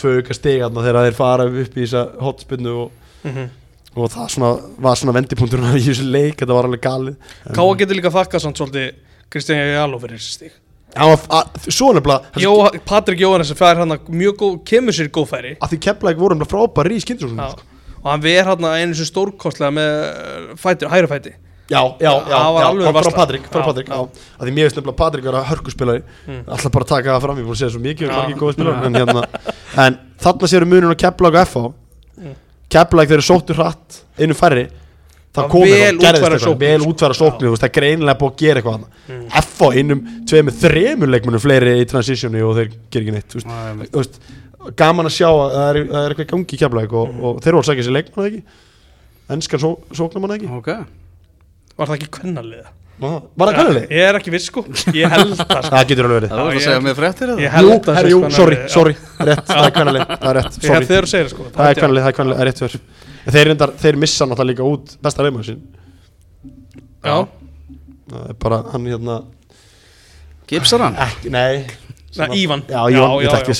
tvö 0.00 0.16
auka 0.18 0.34
stigarna 0.40 0.86
þegar 0.88 1.06
þeir 1.06 1.18
fara 1.20 1.46
upp 1.46 1.78
í 1.78 1.84
þessa 1.84 2.06
hotspinnu 2.26 2.76
og, 2.86 2.98
Mm 3.20 3.59
og 3.96 4.10
það 4.12 4.26
svona, 4.36 4.50
var 4.86 4.98
svona 5.00 5.14
vendipunkturinn 5.16 5.76
í 5.78 5.84
þessu 5.88 6.06
leik, 6.06 6.36
þetta 6.38 6.56
var 6.56 6.68
alveg 6.68 6.82
galið 6.84 7.16
Káa 7.56 7.76
getur 7.80 7.98
líka 7.98 8.12
þakkað 8.14 8.44
samt 8.44 8.60
svolítið 8.60 8.90
Kristján 9.30 9.72
Jáló 9.74 9.98
fyrir 10.02 10.20
þessi 10.20 10.36
stík 10.38 10.54
var, 10.94 11.18
að, 11.40 11.66
svo 11.70 11.90
nefnilega 11.94 12.42
Jó, 12.42 12.54
Patrik 12.86 13.20
Jóhannes 13.22 13.52
fær 13.58 13.78
hann 13.82 13.96
mjög 14.10 14.38
góð, 14.40 14.56
kemur 14.70 14.94
sér 14.96 15.10
góð 15.14 15.28
færi 15.34 15.52
að 15.58 15.74
því 15.74 15.80
kemla 15.88 16.14
ekki 16.14 16.22
voru 16.24 16.38
nefnilega 16.38 16.54
frábær 16.54 16.90
í 16.94 17.02
skyndisóknum 17.04 17.44
Já. 17.44 17.78
og 18.00 18.08
hann 18.10 18.24
ver 18.24 18.48
hann 18.50 18.66
einu 18.70 18.98
sem 18.98 19.06
stórkostlega 19.10 19.74
með 19.74 19.94
uh, 20.00 20.50
fætur, 20.58 20.90
hæra 20.94 21.10
fæti 21.10 21.34
Já, 21.70 21.84
já, 22.02 22.10
já, 22.26 22.38
var 22.50 22.64
já, 22.66 22.82
já 22.82 23.02
frá. 23.06 23.12
Patrik, 23.14 23.44
frá 23.46 23.60
Já, 23.60 23.66
Patrik, 23.68 23.86
já. 23.86 23.94
já, 23.94 24.22
að 24.40 24.48
því 24.48 24.54
mér 24.56 24.64
veist 24.66 24.78
nefnilega 24.80 24.98
Patrik 24.98 25.26
vera 25.28 25.42
hörkuspilari, 25.46 26.00
Mm. 26.26 26.40
alltaf 26.50 26.72
bara 26.74 26.84
að 26.84 26.88
taka 26.90 27.12
það 27.14 27.22
fram, 27.22 27.38
ég 27.38 27.46
búin 27.46 27.54
að 27.54 27.60
segja 27.60 27.74
svo 27.76 27.82
mikið, 27.84 28.10
Já. 28.10 28.38
góða 28.40 28.54
spilari, 28.56 28.86
en 28.88 28.98
hérna, 28.98 29.22
en 29.84 29.98
þarna 30.18 30.48
séru 30.50 30.66
munun 30.66 30.90
á 30.90 30.98
Keflag 30.98 31.38
og 31.38 31.46
FH, 31.46 31.62
Keflag 32.70 33.10
þeir 33.10 33.18
eru 33.18 33.26
sóttu 33.26 33.56
hratt, 33.58 34.00
einu 34.20 34.36
færri, 34.38 34.66
það 35.34 35.48
komið 35.52 35.72
og 35.74 36.00
gerðist 36.04 36.06
eitthvað, 36.10 36.42
sóknir, 36.44 36.60
vel 36.60 36.80
sko. 36.84 36.90
útfæra 36.92 37.16
veist, 37.50 37.62
það 37.64 37.68
er 37.70 37.74
greinilega 37.78 38.18
búið 38.20 38.30
að 38.32 38.42
gera 38.44 38.62
eitthvað. 38.62 38.84
Mm. 39.10 39.24
FH 39.42 39.70
einum, 39.80 40.02
tveimur, 40.30 40.56
þremur 40.64 41.12
leikmunum 41.14 41.42
fleiri 41.42 41.74
í 41.82 41.88
transitioni 41.90 42.42
og 42.46 42.54
þeir 42.58 42.70
ger 42.90 43.02
ekki 43.04 43.14
neitt, 43.16 43.36
veist, 43.38 43.50
þú 43.90 44.00
veist, 44.02 44.20
gaman 44.76 45.08
að 45.10 45.14
sjá 45.16 45.28
að 45.30 45.54
það 45.56 45.68
er, 45.70 45.80
það 45.90 46.00
er 46.06 46.14
eitthvað 46.14 46.30
gangi 46.34 46.56
í 46.56 46.60
Keflag 46.64 46.92
og, 47.00 47.08
Mm. 47.14 47.22
og 47.24 47.40
þeir 47.44 47.56
voru 47.56 47.64
að 47.64 47.70
segja 47.70 47.86
sér 47.88 47.96
leikmann 47.96 48.26
eða 48.26 48.30
ekki, 48.30 48.42
enskan 49.36 49.62
só, 49.62 49.70
sóknar 49.96 50.20
mann 50.26 50.36
ekki, 50.38 50.50
Ok 50.60 50.70
Var 51.80 51.86
það 51.88 51.96
ekki 51.96 52.10
kvennaliða? 52.18 52.68
Var 53.00 53.48
það 53.50 53.56
kannileg? 53.56 53.84
Ég 53.90 54.04
er 54.10 54.14
ekki 54.18 54.32
viss 54.34 54.46
sko. 54.50 54.62
Ég 54.96 55.08
held 55.14 55.32
það 55.38 55.40
sko. 55.40 55.70
Það 55.74 55.84
getur 55.90 56.04
alveg 56.08 56.16
verið. 56.20 56.30
Það 56.30 56.40
var 56.40 56.44
Já, 56.44 56.50
að 56.50 56.54
ég- 56.56 56.64
segja 56.66 56.80
með 56.84 56.94
fréttir 57.00 57.28
Ég 57.30 57.34
eða? 57.40 57.50
held 57.56 57.68
Jú, 57.70 57.76
það 57.86 57.94
sé 58.00 58.10
jú, 58.12 58.18
sorry, 58.36 58.56
sorry, 58.74 58.94
rétt, 59.30 59.44
það 59.50 59.64
er 59.64 59.72
kvænaleg, 59.76 60.02
það 60.10 60.28
er 60.30 60.36
rétt, 60.40 60.50
Ég 60.50 60.56
held 60.60 60.64
sorry 60.70 60.86
þegar 60.90 61.04
þú 61.06 61.10
segir 61.14 61.28
sko. 61.34 61.42
Það 61.56 61.66
er 61.70 61.74
kvænaleg, 61.80 62.02
það 62.02 62.10
er 62.10 62.16
kvænaleg, 62.18 62.36
það 62.36 62.44
er 62.44 62.48
rétt 62.50 62.60
fyrir 62.64 62.80
þeir, 63.30 63.46
reyndar, 63.50 63.70
þeir 63.84 63.96
missa 64.00 64.24
náttúrulega 64.30 64.50
líka 64.50 64.64
út 64.70 64.86
besta 65.04 65.22
leikmann 65.26 65.44
sin 65.44 65.60
Já, 67.04 67.16
það 68.10 68.24
er 68.28 68.36
bara 68.44 68.58
hann 68.72 68.84
hérna 68.90 69.16
Gipsar 70.50 70.80
hann? 70.84 70.96
ekki, 71.06 71.28
nei. 71.30 71.64
Nei, 72.18 72.26
Ívan 72.42 72.62
já, 72.66 72.80
Ívan, 72.90 73.20
ég 73.22 73.28
já, 73.28 73.32
þekki 73.38 73.54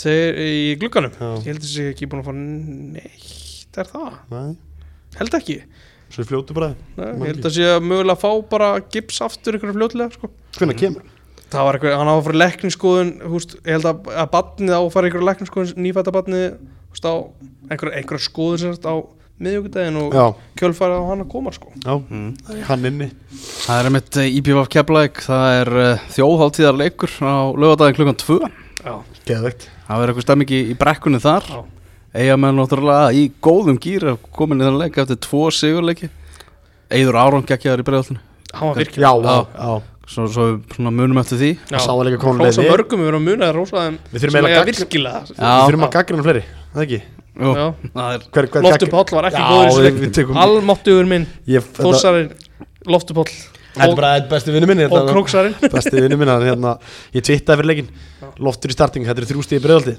sem 0.00 0.16
þeir 0.16 0.40
í 0.46 0.74
glugganum. 0.80 1.14
Já. 1.20 1.30
Ég 1.40 1.46
held 1.50 1.60
að 1.60 1.68
þessi 1.68 1.86
ekki 1.92 2.08
búin 2.10 2.22
að 2.24 2.28
fá 2.30 2.34
neitt 2.40 3.78
Er 3.80 3.86
það? 3.92 4.18
Nei, 4.34 4.50
Held 5.20 5.36
ekki. 5.38 5.56
Svo 6.10 6.24
er 6.24 6.28
fljótu 6.32 6.56
bara 6.56 6.72
Nei, 6.98 7.06
Ég 7.06 7.30
held 7.34 7.46
að 7.46 7.54
sé 7.54 7.68
að 7.70 7.84
mögulega 7.86 8.18
fá 8.18 8.30
bara 8.50 8.70
gips 8.90 9.20
aftur 9.26 9.58
ykkur 9.60 9.74
fljótlega 9.76 10.16
sko. 10.16 10.30
hvernig 10.58 10.80
kemur? 10.80 11.06
Það 11.50 11.64
var 11.66 11.76
eitthvað, 11.78 11.94
hann 11.98 12.10
á 12.10 12.14
að 12.14 12.24
fara 12.26 12.36
í 12.36 12.40
lekningsskoðun 12.44 13.08
húst, 13.30 13.56
Ég 13.66 13.72
held 13.78 13.86
að, 13.90 14.10
að 14.22 14.28
badnið 14.34 14.74
á 14.74 14.80
að 14.82 14.92
fara 14.94 15.06
í 15.06 15.10
ykkur 15.10 15.24
lekningsskoðun 15.28 15.80
Nýfætta 15.86 16.12
badnið 16.14 16.44
húst, 16.90 17.06
á 17.06 17.14
einhver, 17.70 17.90
einhver 17.98 18.22
skoðun 18.22 18.60
sérst 18.62 18.86
á 18.86 18.94
miðjögudaginn 19.40 19.96
og 20.02 20.14
Já, 20.14 20.24
kjölfærið 20.60 20.98
á 21.00 21.04
hann 21.08 21.22
að 21.24 21.30
koma 21.32 21.50
sko. 21.56 21.70
já, 21.80 21.94
hann 22.68 22.84
inni. 22.90 23.06
Það 23.64 23.78
er 23.86 23.94
mitt 23.94 24.18
IPVF 24.20 24.68
Keflæk 24.74 25.22
Það 25.24 25.54
er 25.62 25.70
uh, 25.80 26.02
þjóðháltíðar 26.12 26.76
leikur 26.82 27.14
á 27.24 27.34
lögadaginn 27.56 27.96
klukkan 27.96 28.18
2 28.20 28.36
Já, 28.84 28.94
Geðveikt 29.30 29.64
Það 29.90 29.98
verður 30.00 30.12
eitthvað 30.14 30.26
stemming 30.28 30.50
í, 30.54 30.58
brekkunni 30.78 31.18
þar. 31.22 31.46
Já. 31.50 31.60
Eigamenn 32.20 32.56
náttúrulega 32.58 33.10
í 33.14 33.24
góðum 33.42 33.78
gýr 33.82 34.04
komin 34.34 34.62
í 34.62 34.66
þann 34.66 34.78
leik 34.78 34.98
eftir 35.02 35.18
tvo 35.26 35.48
sigurleiki. 35.54 36.08
Eiður 36.90 37.18
Áron 37.22 37.44
geggjaður 37.46 37.82
í 37.82 37.86
bregðaltinu 37.86 38.18
Já, 38.20 38.54
hann 38.58 38.68
var 38.72 38.78
virkilega. 38.80 39.10
Já, 39.10 39.30
Já. 39.30 39.66
já. 39.66 39.82
Svo, 40.10 40.24
svo 40.26 40.44
svona 40.74 40.90
munum 40.90 41.20
eftir 41.22 41.38
því. 41.38 41.50
Já. 41.70 41.78
Sá 41.84 41.90
var 41.94 42.08
líka 42.08 42.18
komin 42.22 42.42
Rósa 42.42 42.64
leið 42.64 42.70
mörgum, 42.72 42.98
við 43.04 43.10
erum 43.12 43.20
að 43.20 43.28
muna 43.30 43.46
það 43.46 43.54
Rósa 43.60 43.76
þeim 43.84 43.98
Við 44.10 44.24
þurfum 44.24 44.34
sem 44.34 44.38
eiginlega 44.40 44.50
eiga 44.50 44.64
gagn- 44.64 44.80
virkilega 44.80 45.20
Við 45.30 45.36
þurfum 45.70 45.86
að 45.86 45.92
gaggrina 45.94 46.24
fleiri, 46.26 46.42
það 46.74 46.82
ekki? 46.86 47.00
Jú, 47.40 47.52
Já. 47.54 47.66
það 47.94 48.14
er 48.16 48.24
Hver, 48.34 48.48
hver, 48.50 48.64
Loftur 48.66 48.90
Páll 48.90 49.14
var 49.14 49.28
ekki 49.30 49.38
Já, 49.38 49.46
góður 49.50 49.62
í 49.62 49.70
við- 49.70 49.86
þessu 49.86 50.02
við 50.02 50.14
tökum- 50.18 50.34
leik 50.34 50.42
Almáttugur 50.42 51.06
minn, 51.14 51.26
Ég- 51.46 51.62
þetta- 51.70 51.84
Þórsarinn 51.86 52.32
Loftur 52.90 53.14
Páll 53.20 53.30
Þetta 53.74 53.88
er 53.90 53.96
bara 54.00 54.12
besti 54.30 54.54
vinnu 54.54 54.66
minni 54.70 54.86
og 54.90 55.10
Króksarinn 55.12 55.54
Besti 55.74 55.92
vinnu 56.02 56.16
minni 56.18 56.32
hann, 56.34 56.46
hérna, 56.48 56.76
Ég 57.14 57.22
twittaði 57.26 57.60
fyrir 57.62 57.70
leikin 57.70 57.90
Loftur 58.42 58.72
í 58.72 58.76
starting, 58.76 59.04
þetta 59.06 59.22
er 59.22 59.28
þrjú 59.30 59.44
stíði 59.46 59.62
bregðaldi 59.66 59.96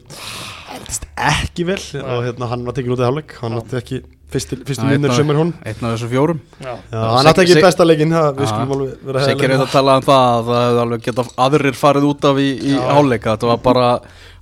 Eldist 0.71 1.03
ekki 1.19 1.65
vel. 1.67 1.77
Og 1.99 2.25
hérna, 2.25 2.47
hann 2.51 2.61
var 2.67 2.75
tekin 2.77 2.93
út 2.95 3.01
í 3.01 3.03
hálfleik. 3.03 3.33
Hann 3.41 3.57
átti 3.59 3.75
ekki 3.79 3.97
Já, 4.31 4.85
vinnur 4.87 5.11
af- 5.11 5.17
sömur 5.19 5.35
hún 5.35 5.49
einn 5.67 5.81
af 5.83 5.97
þessu 5.97 6.07
fjórum. 6.07 6.37
Já, 6.63 6.77
Já, 6.87 6.99
hann 7.17 7.27
átti 7.27 7.43
ekki 7.43 7.57
besta 7.65 7.83
leikin 7.83 8.13
það, 8.15 8.29
Við 8.37 8.45
Já. 8.45 8.51
skulum 8.53 8.71
alveg 8.77 9.01
vera 9.09 9.23
Sikkert 9.25 9.51
er 9.57 9.63
að 9.65 9.73
tala 9.73 9.95
um 9.99 10.05
það 10.07 10.23
að 10.31 10.45
það 10.47 10.61
hefði 10.63 10.81
alveg 10.85 11.03
getað 11.09 11.31
aðrir 11.45 11.75
farið 11.81 12.07
út 12.07 12.27
af 12.31 12.39
í, 12.39 12.47
í 12.63 12.71
Já. 12.77 12.85
háleika 12.95 13.33
Þetta 13.35 13.49
var 13.51 13.59
bara, 13.67 13.89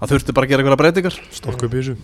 það 0.04 0.14
þurfti 0.14 0.36
bara 0.38 0.46
að 0.46 0.54
gera 0.54 0.64
einhverja 0.64 0.82
breytingar. 0.84 1.18
Stokku 1.40 1.66
upp 1.66 1.74
í 1.74 1.82
þessu. 1.82 1.98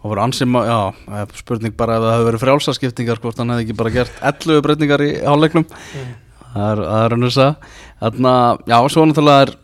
Og 0.00 0.10
voru 0.14 0.24
ansið, 0.24 0.48
ma- 0.56 0.64
já, 0.64 0.78
eh, 1.20 1.26
spurning 1.42 1.76
bara 1.76 1.98
ef 2.00 2.06
það 2.06 2.14
hefði 2.16 2.28
verið 2.30 2.44
frjálsaskiptingar 2.46 3.20
hvort 3.20 3.36
hann 3.44 3.52
hefði 3.52 3.66
ekki 3.68 3.76
bara 3.84 3.94
gert 4.00 4.22
11 4.32 4.64
breytingar 4.64 5.04
í 5.04 5.12
háleiknum 5.28 5.68
það 6.56 6.72
er, 6.72 6.82
er 6.98 7.14
hann 7.14 7.26
þess 7.26 7.40
að 7.44 7.70
þarna, 8.02 8.34
já, 8.72 8.76
svo 8.92 9.06
náttúrulega 9.06 9.46
er, 9.46 9.54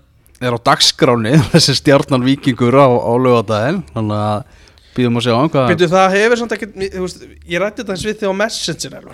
er 0.42 0.56
á 0.56 0.58
dagskráni 0.70 1.34
þessi 1.54 1.76
stjarnan 1.80 2.26
vikingur 2.26 2.78
á, 2.78 2.88
á 2.88 3.12
lögadaginn 3.16 3.82
þannig 3.92 4.24
að 4.28 4.58
býðum 4.96 5.20
að 5.20 5.26
sjá 5.26 5.34
hvað 5.36 5.70
Býtu, 5.72 5.90
það 5.92 6.16
hefur 6.18 6.42
samt 6.42 6.56
þú 6.56 7.04
veist, 7.06 7.28
Ég 7.48 7.62
rætti 7.62 7.82
þetta 7.82 7.94
eins 7.96 8.06
við 8.08 8.18
því 8.20 8.32
á 8.32 8.34
Messenger 8.42 9.12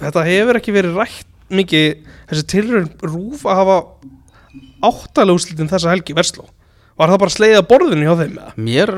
Þetta 0.00 0.24
hefur 0.26 0.58
ekki 0.60 0.74
verið 0.74 0.96
rætt 0.98 1.28
mikið 1.50 1.86
Þessi 2.30 2.46
tilraun 2.54 2.88
rúf 3.04 3.44
að 3.46 3.60
hafa 3.60 3.76
Áttalega 4.90 5.36
úrslitin 5.36 5.70
þessa 5.70 5.92
helgi 5.92 6.16
Versló 6.16 6.48
Var 7.00 7.12
það 7.14 7.20
bara 7.22 7.32
slegið 7.36 7.58
að 7.62 7.68
borðinu 7.70 8.04
hjá 8.08 8.14
þeim 8.20 8.34
eða? 8.36 8.50
mér 8.68 8.90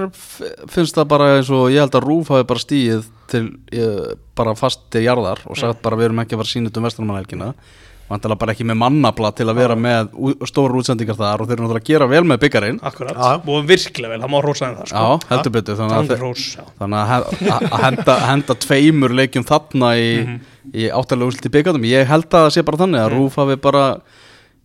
finnst 0.75 0.97
það 0.99 1.09
bara 1.13 1.31
eins 1.37 1.53
og 1.55 1.69
ég 1.71 1.85
held 1.85 1.95
að 2.01 2.07
Rúf 2.09 2.33
hafi 2.35 2.49
bara 2.51 2.63
stíið 2.65 3.07
til 3.31 3.45
eh, 3.71 4.11
bara 4.39 4.57
fast 4.59 4.83
til 4.91 5.05
jarðar 5.07 5.45
og 5.47 5.59
sagt 5.61 5.83
bara 5.85 5.99
við 6.01 6.11
erum 6.11 6.23
ekki 6.25 6.35
að 6.37 6.43
fara 6.43 6.53
sínut 6.57 6.81
um 6.81 6.89
vestunumannhelgina 6.89 7.53
vantilega 8.13 8.41
bara 8.43 8.53
ekki 8.53 8.67
með 8.69 8.79
mannabla 8.83 9.31
til 9.39 9.47
að 9.49 9.61
vera 9.63 9.77
með 9.79 10.11
stórar 10.51 10.75
útsendingar 10.81 11.17
þar 11.17 11.45
og 11.45 11.49
þeir 11.49 11.55
eru 11.57 11.65
náttúrulega 11.65 11.85
að 11.85 11.91
gera 11.93 12.09
vel 12.11 12.23
með 12.29 12.41
byggarinn 12.43 12.81
Akkurat, 12.85 13.17
Já. 13.17 13.39
og 13.55 13.69
virkilega 13.71 14.13
vel, 14.13 14.21
það 14.25 14.33
má 14.35 14.39
rósa 14.45 14.67
þeim 14.67 14.75
það 14.81 14.91
Já, 14.91 15.05
sko. 15.07 15.31
heldur 15.31 15.55
betur 15.57 15.79
þannig 15.79 16.13
að, 16.13 16.25
rós 16.27 16.45
já. 16.59 16.65
þannig 16.83 17.15
að, 17.15 17.29
að 17.63 17.87
henda, 17.87 18.17
henda 18.27 18.57
tveimur 18.67 19.15
leikjum 19.23 19.47
þarna 19.49 19.93
í, 19.97 20.11
í 20.75 20.91
áttalega 20.93 21.31
úrslit 21.31 21.49
í 21.49 21.55
byggandum 21.57 21.89
ég 21.89 22.11
held 22.11 22.29
að 22.29 22.49
það 22.49 22.53
sé 22.59 22.67
bara 22.69 22.83
þannig 22.83 23.05
að 23.07 23.15
Rúf 23.17 23.39
hafi 23.41 23.57
bara 23.65 23.87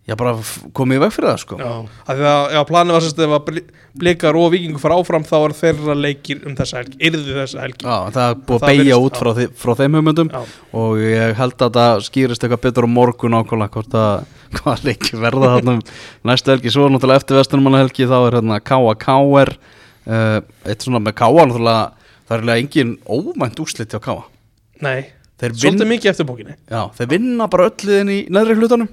já, 0.08 0.16
bara 0.20 0.34
komið 0.78 0.98
í 0.98 1.02
veg 1.04 1.12
fyrir 1.16 1.30
það 1.34 1.42
sko. 1.44 1.58
Já, 1.60 1.72
af 2.08 2.16
því 2.20 2.28
að 2.32 2.54
já, 2.56 2.60
planið 2.70 2.96
var 2.98 3.06
sérst 3.06 3.20
ef 3.26 3.34
að 3.38 3.44
bli- 3.50 3.64
blikar 3.98 4.38
og 4.40 4.52
vikingur 4.54 4.80
fara 4.84 4.98
áfram 5.02 5.26
þá 5.28 5.36
var 5.44 5.56
þeirra 5.58 5.96
leikir 5.98 6.44
um 6.48 6.56
þessa 6.58 6.80
helgi, 6.82 6.98
yrðu 7.10 7.36
þessa 7.42 7.64
helgi 7.66 7.88
Já, 7.88 7.96
það 8.16 8.30
er 8.30 8.38
búið 8.48 8.62
að 8.62 8.72
beigja 8.72 9.00
út 9.04 9.20
frá, 9.20 9.32
þi, 9.38 9.48
frá 9.58 9.72
þeim 9.82 9.98
hugmyndum 10.00 10.32
Já. 10.32 10.42
og 10.82 11.02
ég 11.02 11.34
held 11.42 11.66
að 11.68 11.80
það 11.80 12.04
skýrist 12.08 12.46
eitthvað 12.46 12.64
betur 12.68 12.88
á 12.88 12.90
morgun 12.94 13.38
ákvæmlega 13.40 13.74
hvort 13.74 13.98
að 13.98 14.36
hvað 14.62 14.86
leiki 14.88 15.20
verða 15.20 15.52
þarna 15.58 15.76
um 15.78 15.84
næstu 16.30 16.54
helgi, 16.54 16.72
svo 16.72 16.88
náttúrulega 16.94 17.24
eftir 17.24 17.40
vestunumanna 17.42 17.82
helgi 17.84 18.08
þá 18.08 18.18
er 18.22 18.38
hérna 18.40 18.60
K.A.K.R 18.64 19.54
uh, 20.08 20.40
eitt 20.72 20.86
svona 20.86 21.02
með 21.04 21.18
K.A. 21.20 21.32
náttúrulega 21.52 21.86
það 22.28 22.36
er 22.38 22.44
eiginlega 22.44 22.64
engin 22.64 22.94
óvænt 23.12 23.60
úrslit 23.64 23.92
hjá 23.96 24.00
K.A. 24.04 24.22
Nei, 24.86 25.00
svolítið 25.42 25.90
mikið 25.90 26.12
eftir 26.14 26.30
bókinni 26.30 26.56
Já, 26.70 26.86
þeir 26.96 27.12
vinna 27.18 27.50
bara 27.52 27.68
öll 27.72 27.90
liðin 27.90 28.14
í 28.14 28.20
neðri 28.32 28.56
hlutanum 28.62 28.88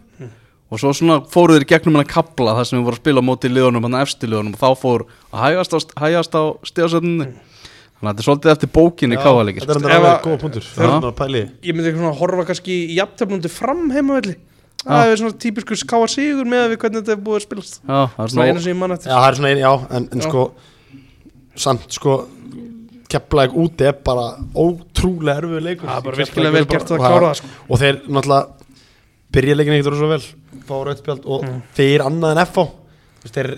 og 0.74 0.80
svo 0.82 0.92
svona 0.98 1.16
fóru 1.30 1.54
þeir 1.56 1.64
í 1.66 1.70
gegnum 1.72 1.96
hann 1.98 2.04
að 2.04 2.12
kapla 2.12 2.54
þar 2.58 2.68
sem 2.68 2.78
við 2.80 2.84
vorum 2.88 2.98
að 2.98 3.02
spila 3.04 3.22
á 3.22 3.28
móti 3.30 3.50
liðunum 3.52 3.86
hann 3.88 3.98
eftir 4.02 4.32
liðunum 4.32 4.56
og 4.56 4.62
þá 4.62 4.80
fór 4.82 5.04
að 5.30 5.44
hægast 5.46 5.74
á, 5.74 5.78
hægast 6.04 6.34
á 6.34 6.42
stíðasöndinni 6.70 7.28
þannig 7.30 8.04
að 8.04 8.10
þetta 8.10 8.24
er 8.24 8.26
svolítið 8.28 8.52
eftir 8.54 8.72
bókinni 8.74 9.16
káðalegir 9.20 9.64
Þetta 9.64 9.78
er 9.80 9.84
að- 9.86 9.94
alveg 10.00 10.24
góða 10.26 10.40
punktur. 10.42 10.64
Já. 10.66 10.82
Eru 10.84 11.08
að 11.08 11.14
pæli. 11.22 11.42
Ég 11.64 11.76
myndi 11.78 11.92
svona 11.94 12.10
horfa 12.18 12.44
kannski 12.50 12.74
í 12.90 12.96
jafntefnundi 12.98 13.48
fram 13.54 13.86
heimavelli 13.94 14.34
Það 14.84 15.10
er 15.10 15.16
svona 15.16 15.38
típisku 15.40 15.76
skáa 15.80 16.08
sigur 16.12 16.44
með 16.44 16.74
við 16.74 16.80
hvernig 16.82 17.00
þetta 17.06 17.14
er 17.14 17.20
búið 17.24 17.38
að 17.38 17.44
spilast. 17.46 17.78
Já, 17.80 18.00
það 18.12 18.24
er 18.26 18.32
Svona 18.34 18.46
eina 18.50 18.60
sem 18.60 18.74
ég 18.74 18.80
mann 18.82 18.90
Já, 18.92 18.96
eftir 18.98 19.12
það 19.14 19.28
er 19.30 19.38
svona 19.38 19.48
einn, 19.54 19.62
já, 19.62 19.72
en, 19.96 20.08
en 20.12 20.20
Já. 20.20 20.26
sko 20.28 20.42
samt 21.64 21.94
sko 21.96 22.16
kepplæk 23.14 23.54
úti 23.56 23.86
er 23.88 23.96
bara 24.04 24.26
ótrúlega 24.52 25.38
erfið 25.40 25.64
leikur. 25.64 25.88
Það 25.88 25.96
er 26.00 26.04
bara 26.08 26.20
virkilega 26.20 26.52
vel 26.58 26.62
er 26.64 26.68
gert 26.74 26.90
að 26.90 26.96
og 26.98 27.04
klára 27.04 27.30
það 27.30 27.38
sko. 27.40 27.50
Og 27.70 27.80
þeir 27.80 28.00
náttúrulega 28.04 28.63
byrja 29.34 29.54
leikin 29.58 29.74
ekkert 29.80 29.98
svo 30.00 30.08
vel 30.14 30.24
fá 30.64 30.74
rauðspjald 30.86 31.24
og 31.26 31.44
Mm. 31.44 31.62
þeir 31.76 32.04
annað 32.08 32.34
en 32.36 32.42
FH 32.46 32.66
Þú 33.24 33.24
veist, 33.24 33.34
þeir 33.38 33.50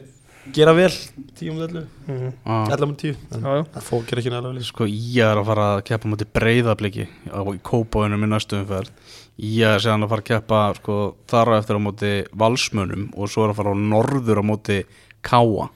gera 0.54 0.72
vel 0.78 0.90
10 1.34 1.50
um 1.50 1.58
11 1.58 1.86
Mhm. 2.06 2.32
Já. 2.46 2.76
11 2.76 2.82
um 2.88 2.94
10 2.96 3.16
en 3.34 3.42
Já, 3.42 3.56
já. 3.56 3.64
FH 3.82 4.02
gera 4.06 4.20
ekki 4.22 4.30
nægilega 4.30 4.54
vel 4.54 4.64
Sko 4.64 4.84
ég 4.86 5.24
er 5.26 5.36
að 5.36 5.46
fara 5.46 5.66
að 5.76 5.84
keppa 5.84 6.08
mútið 6.08 6.32
breyðabliki 6.38 7.08
á 7.34 7.40
í 7.50 7.58
kópáinum 7.60 8.24
í 8.24 8.28
næstu 8.30 8.60
umferð 8.62 8.90
ég 9.38 9.66
er 9.74 9.80
séðan 9.84 10.04
að 10.06 10.08
fara 10.08 10.22
að 10.22 10.30
keppa 10.30 10.60
sko, 10.78 11.14
þar 11.28 11.46
á 11.50 11.58
eftir 11.58 11.76
á 11.76 11.80
móti 11.82 12.12
valsmönum 12.32 13.10
og 13.18 13.28
svo 13.28 13.44
er 13.44 13.50
að 13.52 13.56
fara 13.58 13.74
á 13.74 13.76
norður 13.76 14.38
á 14.40 14.44
móti 14.46 14.84
káa 15.22 15.68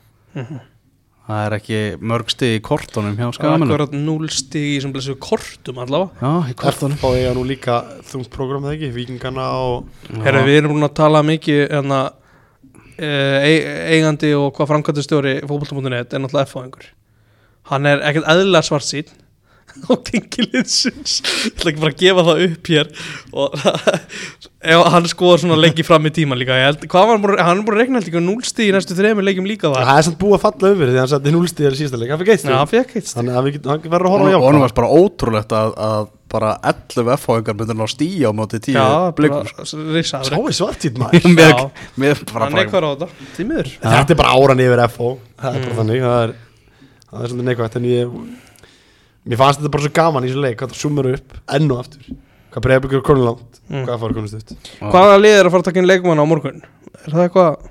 það 1.31 1.47
er 1.47 1.57
ekki 1.57 1.81
mörg 2.13 2.35
stig 2.35 2.59
í 2.59 2.63
kortunum 2.67 3.17
hjá 3.19 3.31
skagamennum 3.37 3.75
Akkurat 3.77 3.97
0 3.97 4.31
stig 4.35 4.69
í 4.75 4.79
sem 4.83 4.95
blessu 4.95 5.17
kortum 5.23 5.81
allavega. 5.83 6.21
Já, 6.21 6.53
í 6.53 6.57
kortunum. 6.59 6.99
FH 7.01 7.13
eiga 7.23 7.35
nú 7.39 7.45
líka 7.49 7.81
þungt 8.11 8.31
program 8.35 8.67
eða 8.67 8.77
ekki? 8.79 8.93
Víkingana 8.99 9.49
og 9.65 10.23
Herra, 10.25 10.45
við 10.47 10.63
erum 10.63 10.77
búin 10.77 10.89
að 10.91 10.97
tala 11.01 11.25
mikið 11.27 11.67
enna, 11.81 12.01
e 13.01 13.13
eigandi 13.97 14.35
og 14.37 14.51
hvað 14.57 14.75
framkvæmtastjóri 14.75 15.37
fótbolta.net 15.47 16.17
er 16.17 16.25
náttúrulega 16.25 16.51
F-fáingur 16.51 16.91
hann 17.71 17.87
er 17.89 18.03
ekkert 18.07 18.29
eðlilega 18.31 18.67
svart 18.67 18.87
sín 18.87 19.11
á 19.91 19.93
tengiliðsins 20.11 21.17
ég 21.25 21.55
ætla 21.55 21.73
ekki 21.73 21.83
bara 21.85 21.95
að 21.95 22.01
gefa 22.05 22.27
það 22.29 22.45
upp 22.47 22.71
hér. 22.75 22.93
Og 23.33 23.57
ef 24.75 24.85
hann 24.93 25.09
skoðar 25.09 25.41
svona 25.45 25.57
leiki 25.61 25.85
fram 25.87 26.05
í 26.05 26.13
tíman 26.13 26.41
líka 26.41 26.59
ég 26.59 26.67
held, 26.69 26.87
hvað 26.93 27.07
var 27.09 27.21
hann 27.21 27.45
hann 27.49 27.63
er 27.63 27.67
búin 27.67 27.77
að 27.79 27.83
regna 27.85 28.01
held 28.01 28.11
ekki 28.11 28.21
núlstíð 28.27 28.67
í 28.69 28.73
næstu 28.77 28.97
þrejum 28.99 29.23
leikjum 29.25 29.49
líka 29.49 29.71
það 29.73 29.87
það 29.89 30.01
er 30.03 30.07
samt 30.11 30.19
búið 30.21 30.37
að 30.37 30.43
falla 30.45 30.73
yfir 30.75 30.91
því 30.93 31.01
hann 31.01 31.13
setti 31.15 31.35
0 31.37 31.51
stíðar 31.55 31.77
í 31.77 31.81
síðasta 31.81 32.01
leik. 32.03 32.13
Hann 32.13 32.21
fikk 32.21 32.33
eitt 32.35 32.45
hann 32.45 32.53
þannig 33.15 33.37
hann 33.39 33.47
á 34.05 34.37
og 34.37 34.45
honum 34.45 34.65
varst 34.67 34.77
bara 34.77 34.91
ótrúlegt 35.01 35.55
að, 35.57 35.73
að 35.89 36.11
bara 36.31 36.51
11 36.71 37.09
F-fáingar 37.17 37.57
myndir 37.59 37.79
ná 37.79 37.87
stíja 37.91 38.31
á 38.31 38.33
móti 38.37 38.61
10 38.63 38.77
Já, 38.77 38.85
blikur 39.17 39.49
bara 39.49 39.95
risaður 39.97 40.29
Sá 40.31 40.37
er 40.39 40.59
svartýtt 40.61 40.99
maður. 41.01 41.27
Bara, 41.41 42.45
Hann 42.45 42.55
neikvar 42.59 42.87
á 42.87 42.91
þetta, 42.93 43.09
tímiður 43.39 43.73
Þetta 43.81 44.15
er 44.15 44.21
bara 44.21 44.37
áran 44.37 44.63
yfir 44.63 44.85
FO 44.93 45.11
Það 45.41 45.57
er 45.59 45.67
bara 45.67 45.79
þannig. 45.81 46.05
Það 46.05 46.23
er, 46.27 46.37
það 47.11 47.25
er 47.25 47.33
svolítið 47.33 47.51
neikvægt 47.51 47.81
En 47.81 47.89
ég 47.91 48.15
Mér 49.29 49.37
fannst 49.43 49.61
þetta 49.61 49.73
bara 49.75 49.85
svo 49.85 49.93
gaman 50.01 50.25
í 50.25 50.31
þessu 50.31 50.41
leik 50.47 50.59
Hvað 50.63 50.73
það 50.73 50.81
sumur 50.81 51.11
upp 51.13 51.35
Enn 51.57 51.71
og 51.75 51.81
aftur. 51.83 52.07
Hvað 52.51 52.65
breyðbyggur 52.67 53.03
konum 53.07 53.27
langt? 53.29 53.61
Mm. 53.71 53.85
Hvað 53.87 54.01
fór 54.05 54.15
konum 54.17 54.31
stutt 54.33 54.71
Hvaða 54.81 55.19
lið 55.21 55.37
er 55.39 55.45
að 55.49 55.55
fara 55.55 55.61
að 55.65 55.69
taka 55.71 55.83
inn 55.83 55.91
leikmann 55.91 56.23
á 56.23 56.27
morgun? 56.27 56.63
Er 57.05 57.11
það 57.15 57.25
eitthvað 57.29 57.67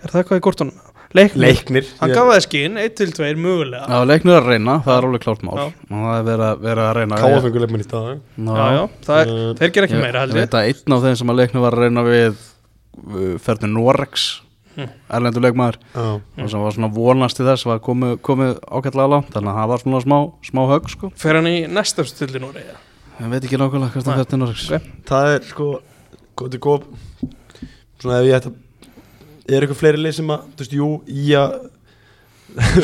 Er 0.00 0.10
það 0.14 0.22
eitthvað 0.24 0.40
í 0.40 0.44
kortunum? 0.48 0.86
Leiknir, 1.10 1.42
Leiknir. 1.42 1.86
Hann 1.98 2.12
Ég- 2.12 2.14
gaf 2.14 2.28
það 2.30 2.42
skinn, 2.44 2.76
1-2 2.78 3.30
mögulega. 3.42 3.82
Já, 3.90 4.04
leiknir 4.06 4.36
er 4.36 4.44
að 4.44 4.50
reyna, 4.52 4.76
það 4.86 4.92
er 4.94 5.06
alveg 5.08 5.22
klárt 5.24 5.40
mál. 5.42 5.56
Já. 5.58 5.64
það 5.90 6.12
er 6.14 6.22
verið 6.28 6.44
að, 6.46 6.60
verið 6.66 6.82
að 6.84 6.92
reyna 7.00 7.16
leikmenn 7.64 7.82
í 7.82 7.88
dag 7.90 8.20
Ná, 8.38 8.52
Já, 8.54 8.66
já, 8.76 8.84
það 9.08 9.22
er, 9.24 9.32
Uh, 9.32 9.54
þeir 9.58 9.72
gera 9.74 9.86
ekki 9.88 9.96
ég, 9.96 10.04
meira 10.04 10.12
ég 10.14 10.20
held 10.22 10.30
ég. 10.30 10.38
veit 10.38 10.54
að 10.54 10.68
einn 10.70 10.94
af 10.94 11.02
þeim 11.02 11.16
sem 11.18 11.32
að 11.34 11.38
leiknir 11.40 11.64
var 11.64 11.74
að 11.74 11.82
reyna 11.82 12.04
við 12.06 12.30
uh, 12.30 13.34
ferði 13.42 13.70
Norex 13.74 14.28
erlendur 15.16 15.44
leikmaður 15.44 15.78
Já, 15.94 16.06
og 16.44 16.50
sem 16.52 16.64
var 16.64 16.76
svona 16.76 16.90
vonast 16.94 17.36
til 17.40 17.46
þess 17.48 17.66
var 17.68 17.80
komið, 17.84 18.14
komið 18.26 18.54
ágætlega 18.70 19.08
langt 19.14 19.32
þannig 19.34 19.52
að 19.52 19.58
það 19.60 19.72
var 19.74 19.82
svona 19.84 20.00
smá, 20.06 20.18
smá 20.50 20.62
högg 20.74 20.88
sko 20.94 21.10
Fer 21.20 21.38
hann 21.40 21.50
í 21.50 21.56
næsta 21.70 22.06
stildi 22.08 22.42
núri 22.42 22.62
eða? 22.64 22.78
ég 23.20 23.32
veit 23.34 23.44
ekki 23.44 23.60
nákvæmlega 23.60 24.00
Nei. 24.00 24.06
það 24.06 24.22
fyrir 24.24 24.40
Norregs 24.44 24.70
Ok. 24.78 24.88
það 25.10 25.34
er 25.34 25.48
sko 25.50 25.70
Góð 26.40 26.54
til 26.54 26.62
góð 26.64 26.86
Svona 28.00 28.20
ef 28.22 28.28
ég 28.30 28.38
ætta 28.38 28.52
Er 29.50 29.64
eitthvað 29.66 29.80
fleiri 29.82 30.00
lið 30.00 30.14
sem 30.20 30.30
að 30.32 30.46
Þú 30.54 30.64
veist, 30.64 30.78
jú, 30.78 30.88
í 31.10 31.26
að 31.36 31.58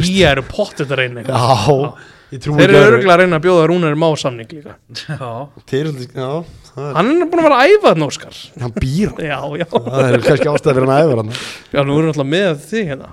Í 0.07 0.21
eru 0.23 0.45
pottet 0.47 0.93
að 0.95 1.01
reyna. 1.01 1.23
Já, 1.27 1.33
ég 1.35 2.16
Þeir 2.27 2.47
eru 2.67 2.75
öðru. 2.75 2.87
örgulega 2.97 3.15
að 3.15 3.21
reyna 3.23 3.39
að 3.39 3.45
bjóða 3.45 3.67
Rúnari 3.71 3.99
má 4.03 4.09
samning 4.19 4.49
líka. 4.51 4.73
Já, 5.07 5.29
Þeir 5.71 5.91
já 5.95 6.31
það 6.73 6.89
er, 6.89 6.97
Hann 6.97 7.13
er 7.15 7.29
búin 7.31 7.41
að 7.41 7.47
vera 7.47 7.61
að 7.61 7.71
æfa 7.71 7.93
þetta 7.93 8.07
Óskar. 8.11 8.41
Hann 8.65 8.75
býr 8.77 9.09
Já, 9.23 9.39
já. 9.61 9.67
Það 9.71 10.03
er 10.09 10.25
kannski 10.27 10.51
ástæði 10.51 10.75
fyrir 10.75 10.87
hann 10.87 10.97
að 10.97 11.01
æfa 11.07 11.15
hann 11.21 11.31
Já, 11.37 11.81
nú 11.81 11.93
erum 11.95 12.03
við 12.03 12.13
alltaf 12.13 12.29
með 12.33 12.51
þig 12.67 12.85
hérna. 12.91 13.09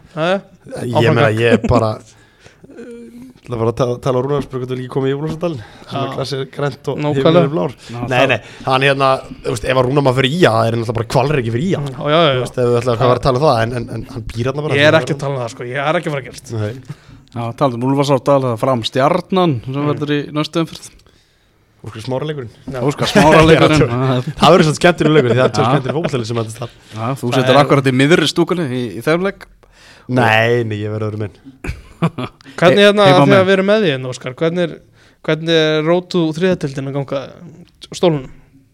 Ég 0.90 1.08
meina, 1.14 1.30
ég 1.38 1.48
er 1.54 1.62
bara 1.70 1.92
Það 3.44 3.60
var 3.60 3.68
að 3.68 3.76
tala, 3.76 3.96
tala 4.00 4.20
á 4.24 4.24
Þú 4.48 4.60
vil 4.64 4.78
ekki 4.80 4.92
koma 4.94 5.08
í 5.10 5.14
Já. 5.14 5.18
að 6.00 6.14
glasir 6.16 6.42
grænt 6.50 6.88
og 6.90 6.96
himnir 7.04 7.50
blár. 7.52 7.72
Nei, 8.08 8.24
nei, 8.32 8.40
hann 8.66 8.86
hérna 8.88 9.10
ef 9.44 9.62
að 9.68 9.82
Rúnar 9.84 10.06
maður 10.08 10.18
fyrir 10.22 10.32
í 10.32 10.40
það 10.48 10.64
er 10.64 10.74
náttúrulega 10.80 10.98
bara 10.98 11.12
kvalur 11.14 11.38
ekki 11.44 11.54
fyrir 11.54 11.68
í 11.68 11.74
það 11.76 11.84
Já, 11.92 12.00
já, 12.08 12.20
já, 12.24 12.32
Þú 12.34 12.44
veist, 12.46 12.58
ef 12.58 12.64
við 12.64 12.78
ætlaðum 12.80 12.96
að 12.96 13.04
fara 13.04 13.20
að 13.20 13.26
tala 13.28 13.38
um 13.38 13.44
það 13.44 13.58
En, 13.64 13.72
en, 13.78 13.86
en 13.94 14.02
hann 14.16 14.24
býr 14.32 14.48
hann 17.34 17.44
bara 17.44 17.44
Ég 17.44 17.44
er 17.44 17.50
ekki 17.50 17.54
að 17.54 17.58
tala 17.60 17.74
um 17.74 17.82
það 17.84 17.90
er 17.90 18.04
að 18.04 18.20
að 18.20 18.26
Já, 18.28 18.58
fram 18.64 18.84
stjarnan 18.88 19.54
sem 19.66 19.74
Mm. 19.74 19.88
verður 19.94 20.14
í 20.16 20.20
smára 22.06 22.28
leikurinn. 22.30 22.52
Óskar 22.80 23.10
smára 23.12 23.42
leikurinn. 23.50 23.82
Já, 23.84 24.22
Það 24.40 24.54
verður 24.54 24.66
svona 24.70 24.80
skemmtileg 24.80 25.14
leikur 25.18 25.34
Því 25.34 25.40
það 25.40 25.48
er 25.48 25.54
tjóð 25.54 25.64
Já. 25.64 25.72
skemmtileg 25.74 25.98
fókbaltæli 25.98 26.28
sem 26.30 26.38
þetta 26.40 26.68
Já, 26.94 27.08
þú 27.20 27.32
setur 27.36 27.60
akkurat 27.60 27.90
í 27.90 27.94
miðri 28.00 28.28
stúkunni 28.32 28.68
í, 28.72 28.84
í 29.00 29.04
þeim 29.04 29.26
leik. 29.28 29.48
Nei, 30.08 30.64
nei, 30.68 30.78
ég 30.84 30.94
verður 30.94 31.10
öðru 31.10 31.20
minn. 31.24 31.36
Hvernig 32.60 32.84
hérna, 32.86 33.08
Heima 33.08 33.26
þegar 33.26 33.28
með. 33.34 33.44
við 33.48 33.54
erum 33.58 33.68
með 33.72 33.84
því 33.84 33.92
hérna 33.94 34.10
Óskar 34.14 34.34
Hvernig 34.40 34.64
er, 34.68 34.74
hvernig 35.24 35.60
er 35.64 35.86
rótu 35.88 36.24
þriðatildin 36.36 36.90
að 36.92 36.98
ganga? 37.00 37.22
Stólunum? 37.96 38.26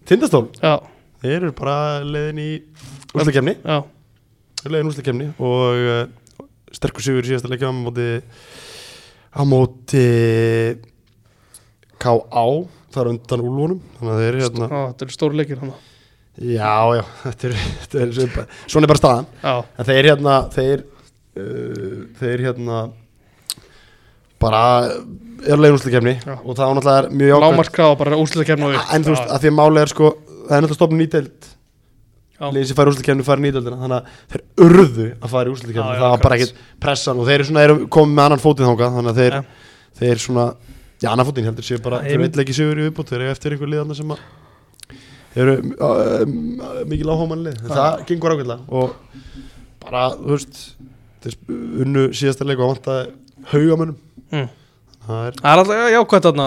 Tindastól, 0.10 0.48
Já, 0.62 0.76
þeir 1.22 1.36
eru 1.40 1.52
bara 1.58 1.76
leiðin 2.06 2.40
í 2.42 2.50
úrstakefni 3.14 3.54
já, 3.62 3.80
Leiðin 4.70 4.90
úrstakefni 4.90 5.28
Og 5.38 5.84
uh, 5.86 6.00
sterkur 6.76 7.06
sigur 7.06 7.26
í 7.26 7.32
síðasta 7.32 7.52
leikja 7.52 7.72
á 7.72 7.74
móti 7.76 8.08
Á 9.30 9.42
móti 9.46 10.06
K.A. 12.00 12.46
Það 12.90 13.02
er 13.04 13.10
undan 13.12 13.44
úlfunum. 13.46 13.82
Þannig 14.00 14.14
að 14.14 14.20
þeir 14.22 14.30
eru 14.30 14.44
hérna 14.46 14.70
þetta 14.72 15.06
eru 15.06 15.14
stóru 15.16 15.38
leikir 15.40 15.60
hann 15.62 15.74
Já, 16.40 16.76
já, 16.96 17.04
þetta 17.26 17.50
er, 17.50 17.58
er 18.00 18.14
Svona 18.70 18.88
er 18.88 18.92
bara 18.94 19.02
staðan. 19.02 19.28
Já, 19.44 19.54
En 19.76 19.90
þeir 19.90 20.08
hérna 20.08 20.36
Þeir 20.56 20.84
uh, 20.86 22.00
Þeir 22.22 22.46
hérna 22.48 22.80
Bara 24.40 24.64
Er 25.40 25.60
Já. 26.26 26.36
Og 26.44 26.56
það 26.56 26.66
var 26.66 26.78
náttúrulega 26.80 27.14
mjög 27.16 27.30
jákvæmt 27.30 27.46
lámarka 27.46 27.86
og 27.92 28.00
bara 28.00 28.18
úrslutakefna 28.20 28.72
En 28.96 29.06
þú 29.06 29.14
veist, 29.14 29.30
að 29.30 29.44
því 29.46 29.52
að 29.52 29.58
máli 29.60 29.84
er 29.84 29.92
sko 29.94 30.10
Það 30.16 30.56
er 30.56 30.64
náttúrulega 30.64 30.80
stofnum 30.80 31.04
nýteld 31.04 31.50
Já. 32.40 32.50
liðin 32.56 32.68
sem 32.70 32.78
fær 32.80 32.90
úrslutakefni 32.92 33.26
fær 33.28 33.42
nýtöldina 33.44 33.80
þannig 33.82 33.98
að 34.00 34.20
þeir 34.32 34.44
urðu 34.66 35.08
að 35.20 35.30
fara 35.34 35.50
í 35.50 35.54
já, 35.76 35.84
það 35.84 36.06
var 36.14 36.22
bara 36.24 36.36
ekkert 36.40 36.62
pressan 36.80 37.20
og 37.20 37.28
þeir 37.28 37.36
eru 37.42 37.48
svona 37.50 37.64
eru 37.68 37.78
komið 37.92 38.14
með 38.16 38.26
annan 38.30 38.44
fótinn 38.44 38.70
þangað 38.70 38.94
þannig 39.00 39.12
að 39.14 39.20
þeir, 39.20 39.38
Já. 39.40 39.44
þeir 40.00 40.22
svona 40.26 40.46
já 41.04 41.10
annan 41.12 41.28
fótinn 41.30 41.50
heldur 41.50 41.68
séu 41.68 41.82
bara 41.84 42.00
þeir 42.06 42.22
veit 42.24 42.40
ekki 42.44 42.56
sigur 42.56 42.80
í 42.80 42.86
viðbútt 42.88 43.12
þeir 43.12 43.22
eru 43.26 43.34
eftir 43.36 43.56
einhver 43.56 43.72
liðarna 43.74 43.98
sem 44.00 44.14
að 44.16 44.24
eru 45.40 45.56
uh, 45.78 46.24
mikið 46.90 47.06
lághámanlið 47.12 47.60
það 47.70 48.06
gengur 48.10 48.34
ákveðlega 48.36 48.80
og 48.80 48.96
bara 49.84 50.06
þú 50.16 50.32
veist 50.36 50.62
þeir 51.24 51.36
unnu 51.84 52.06
síðasta 52.16 52.48
leik 52.48 52.64
og 52.64 52.74
vantaði 52.76 53.12
haugamönnum 53.54 54.00
Mm. 54.30 54.46
það 55.08 55.22
er 55.26 55.38
Það 55.40 55.50
er 55.50 55.60
alltaf 55.60 55.80
jákvæmt 55.90 56.26
þarna 56.28 56.44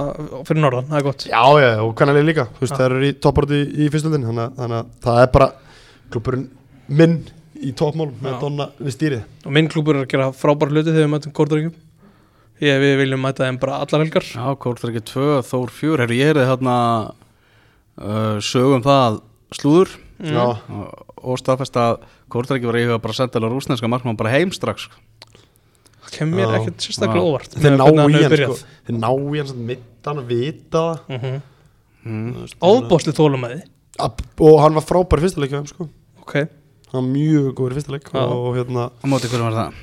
fyrir 0.46 0.60
norðan, 0.62 0.84
það 0.86 0.98
er 1.00 1.06
gott. 1.08 1.22
Já, 1.26 1.40
já, 1.58 1.70
og 1.82 1.88
hvernig 1.98 2.26
líka, 2.28 2.44
þú 2.54 2.60
veist, 2.62 2.76
það 2.78 2.84
eru 2.84 3.00
í 3.08 3.14
topparöndi 3.24 3.58
í, 3.58 3.64
í 3.82 3.88
fyrstöldin, 3.90 4.26
að- 4.30 4.52
þannig 4.60 4.76
að 4.76 4.92
það 5.02 5.18
er 5.24 5.30
bara 5.34 5.48
klubburinn 6.14 6.48
minn 6.88 7.16
í 7.62 7.72
toppmálum 7.78 8.14
með. 8.22 8.38
Donna 8.42 8.68
við 8.80 8.96
stýrið. 8.96 9.24
og 9.46 9.56
minn 9.56 9.70
klúbur 9.72 9.98
er 9.98 10.06
að 10.06 10.12
gera 10.12 10.30
frábæra 10.34 10.74
hluti 10.74 10.90
þegar 10.92 11.06
við 11.06 11.12
mætum 11.14 11.34
kórdaríkjum 11.38 11.74
ég, 12.62 12.78
við 12.82 12.94
viljum 13.02 13.22
mæta 13.22 13.46
þeim 13.48 13.60
bara 13.62 13.80
allar 13.82 14.04
helgar 14.04 14.26
Já, 14.26 14.46
ekki 14.92 15.04
2, 15.12 15.28
Þór 15.50 15.74
4 15.80 16.04
Herri, 16.04 16.18
ég 16.22 16.32
heyrði 16.32 16.48
hérna 16.50 16.76
uh, 17.98 18.38
sögum 18.42 18.82
það 18.86 19.20
slúður 19.56 19.98
Mm. 20.22 20.36
Já, 20.36 20.42
og, 21.18 21.38
staðfest 21.40 21.74
að 21.82 21.96
ekki 22.54 22.68
var 22.68 22.76
í 22.78 22.84
huga 22.86 22.98
bara 23.02 23.14
að 23.14 23.18
senda 23.18 23.40
alveg 23.40 23.54
rúsneska 23.56 23.88
markmann 23.90 24.18
bara 24.20 24.30
heim 24.36 24.52
strax 24.54 24.84
sko. 24.86 25.00
það 26.04 26.12
kemur 26.14 26.54
ekkert 26.60 26.84
sérstaklega 26.84 27.24
óvart 27.26 27.56
þeir 27.56 27.74
með 27.74 27.80
ná 27.80 28.04
í 28.04 28.20
sko, 28.44 28.58
þeir 28.86 28.98
ná 29.00 29.08
í 29.10 29.42
svona 29.48 29.66
mittan 29.72 30.20
að 30.22 30.30
vita. 30.30 30.84
Mhm. 31.08 31.34
mm. 32.04 32.28
þú 32.36 32.44
veist, 32.44 32.58
Óbóðsli 32.70 33.16
þólum 33.18 33.42
með 33.46 33.56
því 33.56 33.66
að- 34.06 34.22
Og 34.46 34.60
hann 34.62 34.78
var 34.78 34.86
frábær 34.86 35.18
í 35.18 35.26
fyrsta 35.26 35.42
leik 35.42 35.50
hjá 35.50 35.58
þeim, 35.58 35.70
sko. 35.72 35.88
Ok, 36.22 36.34
Hann 36.92 36.98
var 37.00 37.08
mjög 37.08 37.46
góður 37.56 37.72
í 37.72 37.76
fyrsta 37.80 37.92
leik 37.94 38.08
Já. 38.12 38.20
og 38.22 38.54
hérna, 38.58 38.82
Á 39.00 39.04
móti 39.08 39.28
hverju 39.32 39.46
var 39.46 39.56
það? 39.56 39.80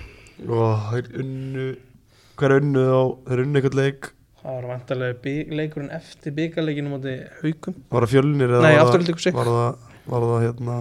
og 0.50 0.84
þeir 0.94 1.08
unnu, 1.24 1.66
hver 2.40 2.54
er 2.56 2.62
unnu 2.64 2.84
á, 2.86 3.02
þeir 3.28 3.42
unnu 3.44 3.60
eitthvað 3.60 3.76
leik, 3.80 4.10
það 4.40 4.54
var 4.56 4.68
vantarlega 4.70 5.34
leikurinn 5.60 5.90
eftir 5.98 6.32
byggarleikinu 6.38 6.94
móti 6.94 7.16
haugum 7.42 7.76
var 7.92 8.06
það 8.06 8.14
fjölnir 8.14 8.54
eða 8.54 8.62
Nei, 8.64 8.78
var, 8.78 8.94
það, 8.94 9.20
sig. 9.26 9.34
var 9.36 9.50
það, 9.52 9.90
var 10.14 10.28
það 10.30 10.46
hérna, 10.46 10.78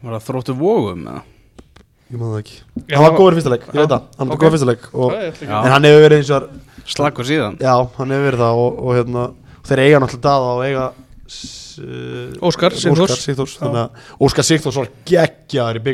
Var 0.00 0.14
það 0.16 0.26
þróttu 0.28 0.54
vógum? 0.60 1.02
eða? 1.10 1.22
ég 2.10 2.18
maður 2.18 2.32
það 2.34 2.40
ekki. 2.44 2.54
Já, 2.90 2.96
hann 2.96 3.04
var 3.06 3.18
góður 3.18 3.32
í 3.32 3.38
fyrsta 3.40 3.50
leik, 3.54 3.64
ég 3.66 3.74
Já. 3.74 3.80
veit 3.80 3.90
það, 3.94 4.04
hann 4.18 4.28
var 4.30 4.34
Ok. 4.36 4.40
góður 4.44 4.50
í 4.50 4.54
fyrsta 4.56 4.70
leik 4.70 4.84
og, 4.94 5.10
Það 5.10 5.20
er 5.20 5.30
ekki- 5.32 5.48
Já. 5.50 5.56
en 5.64 5.70
hann 5.74 5.84
hefur 5.88 6.04
verið 6.06 6.18
eins 6.20 6.30
og 6.30 6.42
Slakur 6.90 7.24
síðan 7.28 7.58
Já, 7.60 7.74
hann 7.98 8.10
hefur 8.14 8.26
verið 8.30 8.40
það 8.44 8.62
og, 8.62 8.78
og 8.84 8.94
hérna, 8.98 9.24
þeir 9.66 9.78
eiga 9.84 10.00
náttúrulega 10.00 10.26
daða 10.28 10.48
og 10.54 10.62
eiga 10.64 10.86
s- 11.26 11.59
Óskar 12.44 12.76
Sigþórs. 12.76 13.16
Óskar 13.16 13.22
Sigþórs 13.24 13.56
Óskar 14.20 14.46
Sigþórs 14.46 14.78
var 14.80 14.92
geggjaður 15.08 15.80
í 15.80 15.84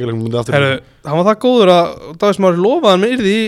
Herru, 0.57 0.77
hann 1.07 1.21
var 1.21 1.29
það 1.31 1.41
góður 1.47 1.73
að 1.77 1.97
Davis 2.23 2.41
Mári 2.43 2.63
lofaði 2.63 2.95
hann 2.97 3.09
yrði 3.17 3.39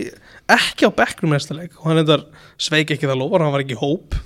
ekki 0.48 0.88
á 0.88 0.90
bekknum 0.96 1.34
næsta 1.34 1.56
leik. 1.56 1.76
Og 1.80 1.90
hann 1.90 2.00
eitthvað 2.00 2.24
sveik 2.60 2.94
ekki 2.94 3.08
það 3.08 3.20
lofar, 3.20 3.44
hann 3.44 3.54
var 3.54 3.64
ekki 3.64 3.78
hóp. 3.78 4.16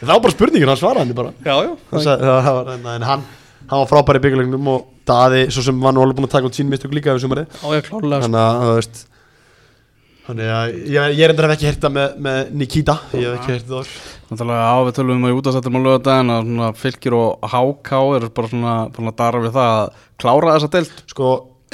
Það 0.00 0.08
var 0.14 0.22
bara 0.24 0.32
spurningin, 0.32 0.70
hann 0.70 0.80
svaraði 0.80 1.16
bara. 1.18 1.32
Já, 1.44 1.54
já, 1.66 1.72
það, 1.92 2.46
var, 2.56 2.68
en 2.78 3.04
hann, 3.04 3.24
hann 3.68 3.82
var 3.82 3.88
frábær 3.90 4.16
í 4.16 4.22
byggjarleikum 4.24 4.70
og 4.72 4.86
daði, 5.10 5.42
svo 5.52 5.64
sem 5.66 5.82
var 5.82 5.92
nú 5.92 6.00
alveg 6.04 6.16
búin 6.16 6.28
að 6.30 6.36
taka 6.38 6.48
út 6.48 6.56
sín 6.56 6.70
mistök 6.70 6.94
líka 6.96 7.12
Þannig 8.24 8.40
að, 8.40 9.02
Þannig 10.26 10.50
að 10.54 10.72
ég, 10.92 11.14
ég 11.16 11.22
er 11.24 11.32
endur 11.32 11.46
hef 11.48 11.54
ekki 11.56 11.68
heyrt 11.70 11.84
það 11.84 11.94
með, 11.96 12.16
með 12.26 12.50
Nikita 12.60 12.96
Ég 13.16 13.24
hef 13.26 13.38
ekki 13.38 13.52
heyrt 13.54 13.68
það 13.68 13.78
áður. 13.80 13.92
Náttúrulega 14.30 14.66
á 14.70 14.76
við 14.86 14.96
tölum 14.98 15.16
um 15.16 15.26
að 15.26 15.38
útastættum 15.40 15.78
á 15.78 15.80
lögadaginn 15.86 16.34
að 16.34 16.50
svona 16.50 16.68
fylgir 16.78 17.16
og 17.18 17.48
HK 17.54 17.92
eru 18.18 18.30
bara 18.36 18.50
svona, 18.52 18.74
svona 18.94 19.14
dara 19.20 19.42
við 19.42 19.56
það 19.56 19.72
að 19.78 20.04
klára 20.22 20.54
þessa 20.56 20.70
deild. 20.76 21.00
Sko, 21.10 21.30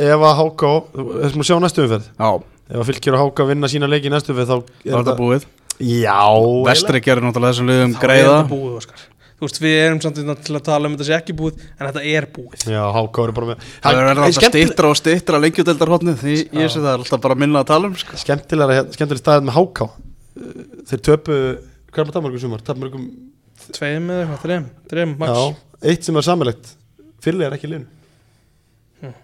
ef 0.06 0.26
að 0.30 0.40
HK, 0.40 0.70
þessum 0.96 1.44
að 1.44 1.50
sjá 1.50 1.58
næstu 1.66 1.84
umferð. 1.84 2.08
Já, 2.16 2.30
Ef 2.66 2.80
að 2.82 2.88
fylgir 2.88 3.14
og 3.14 3.28
HK 3.28 3.44
vinna 3.52 3.68
sína 3.70 3.86
leiki 3.90 4.10
næstu 4.10 4.32
umferð 4.34 4.48
þá 4.50 4.56
það 4.56 4.88
er 4.90 4.96
þetta 4.96 5.18
búið? 5.20 5.44
Já, 5.76 6.22
Vestri 6.66 7.02
gerir 7.04 7.22
náttúrulega 7.22 7.52
þessum 7.52 7.68
liðum 7.70 7.92
Þá 7.92 7.98
er 8.00 8.06
greiða 8.06 8.32
þetta 8.32 8.50
búið, 8.54 8.72
Óskar 8.80 9.04
Þú 9.36 9.44
veist, 9.44 9.58
við 9.60 9.74
erum 9.82 9.98
samt 10.00 10.16
hérna 10.16 10.34
til 10.40 10.54
að 10.56 10.62
tala 10.64 10.88
um 10.88 10.94
þetta 10.96 11.06
sé 11.10 11.14
ekki 11.18 11.34
búið 11.36 11.58
en 11.76 11.88
þetta 11.90 12.02
er 12.08 12.26
búið. 12.32 12.62
Já, 12.72 12.80
HK 12.96 13.18
eru 13.26 13.34
bara 13.36 13.48
með 13.50 13.66
Það 13.84 13.98
er 14.00 14.06
alltaf 14.24 14.46
stittra 14.48 14.88
og 14.88 14.96
stittra 14.96 15.40
lengjudeldarhotnið 15.44 16.16
því 16.22 16.36
ég 16.56 16.70
sé 16.72 16.80
það 16.80 16.88
er 16.94 17.02
alltaf 17.04 17.20
bara 17.26 17.36
minna 17.36 17.60
að 17.60 17.68
tala 17.68 17.90
um 17.90 17.98
sko. 18.00 18.16
Skemmtilega, 18.22 18.86
skemmtilega 18.96 19.20
staðið 19.20 19.48
með 19.50 19.58
HK 19.60 19.88
Uh, 20.36 20.64
Þeir 20.84 21.00
töpu, 21.00 21.36
hvað 21.88 21.96
er 22.02 22.04
maður 22.04 22.16
tapmörgum 22.18 22.40
sumar? 22.42 22.60
Tapmörgum, 22.60 23.04
Tveim 23.72 24.10
eða 24.12 24.20
eitthvað, 24.26 24.42
þreim, 24.42 24.64
þreim, 24.90 25.14
max. 25.16 25.30
Já, 25.32 25.40
eitt 25.88 26.04
sem 26.04 26.18
er 26.20 26.26
samilegt 26.26 26.66
Fyrir 27.24 27.46
er 27.46 27.56
ekki 27.56 27.64
í 27.64 27.70
liðinu. 27.70 27.88
Hm. 29.00 29.14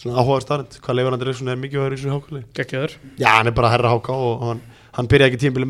Svona 0.00 0.16
áhugaður 0.16 0.46
starrend 0.46 0.72
Hvað 0.80 0.96
leifur 0.96 1.12
hann 1.12 1.20
Dreifsson 1.20 1.52
er 1.52 1.60
mikið 1.60 1.76
að 1.76 1.84
vera 1.84 1.92
í 1.92 2.00
þessu 2.00 2.14
HK 2.16 2.26
lið 2.38 2.46
Gekkjaður. 2.56 2.92
Já, 3.20 3.28
hann 3.34 3.50
er 3.52 3.56
bara 3.60 3.72
herra 3.74 3.92
HK 3.92 4.08
og 4.16 4.46
hann, 4.48 4.64
hann 4.96 5.10
byrjaði 5.12 5.28
ekki 5.34 5.42
tímbili 5.44 5.68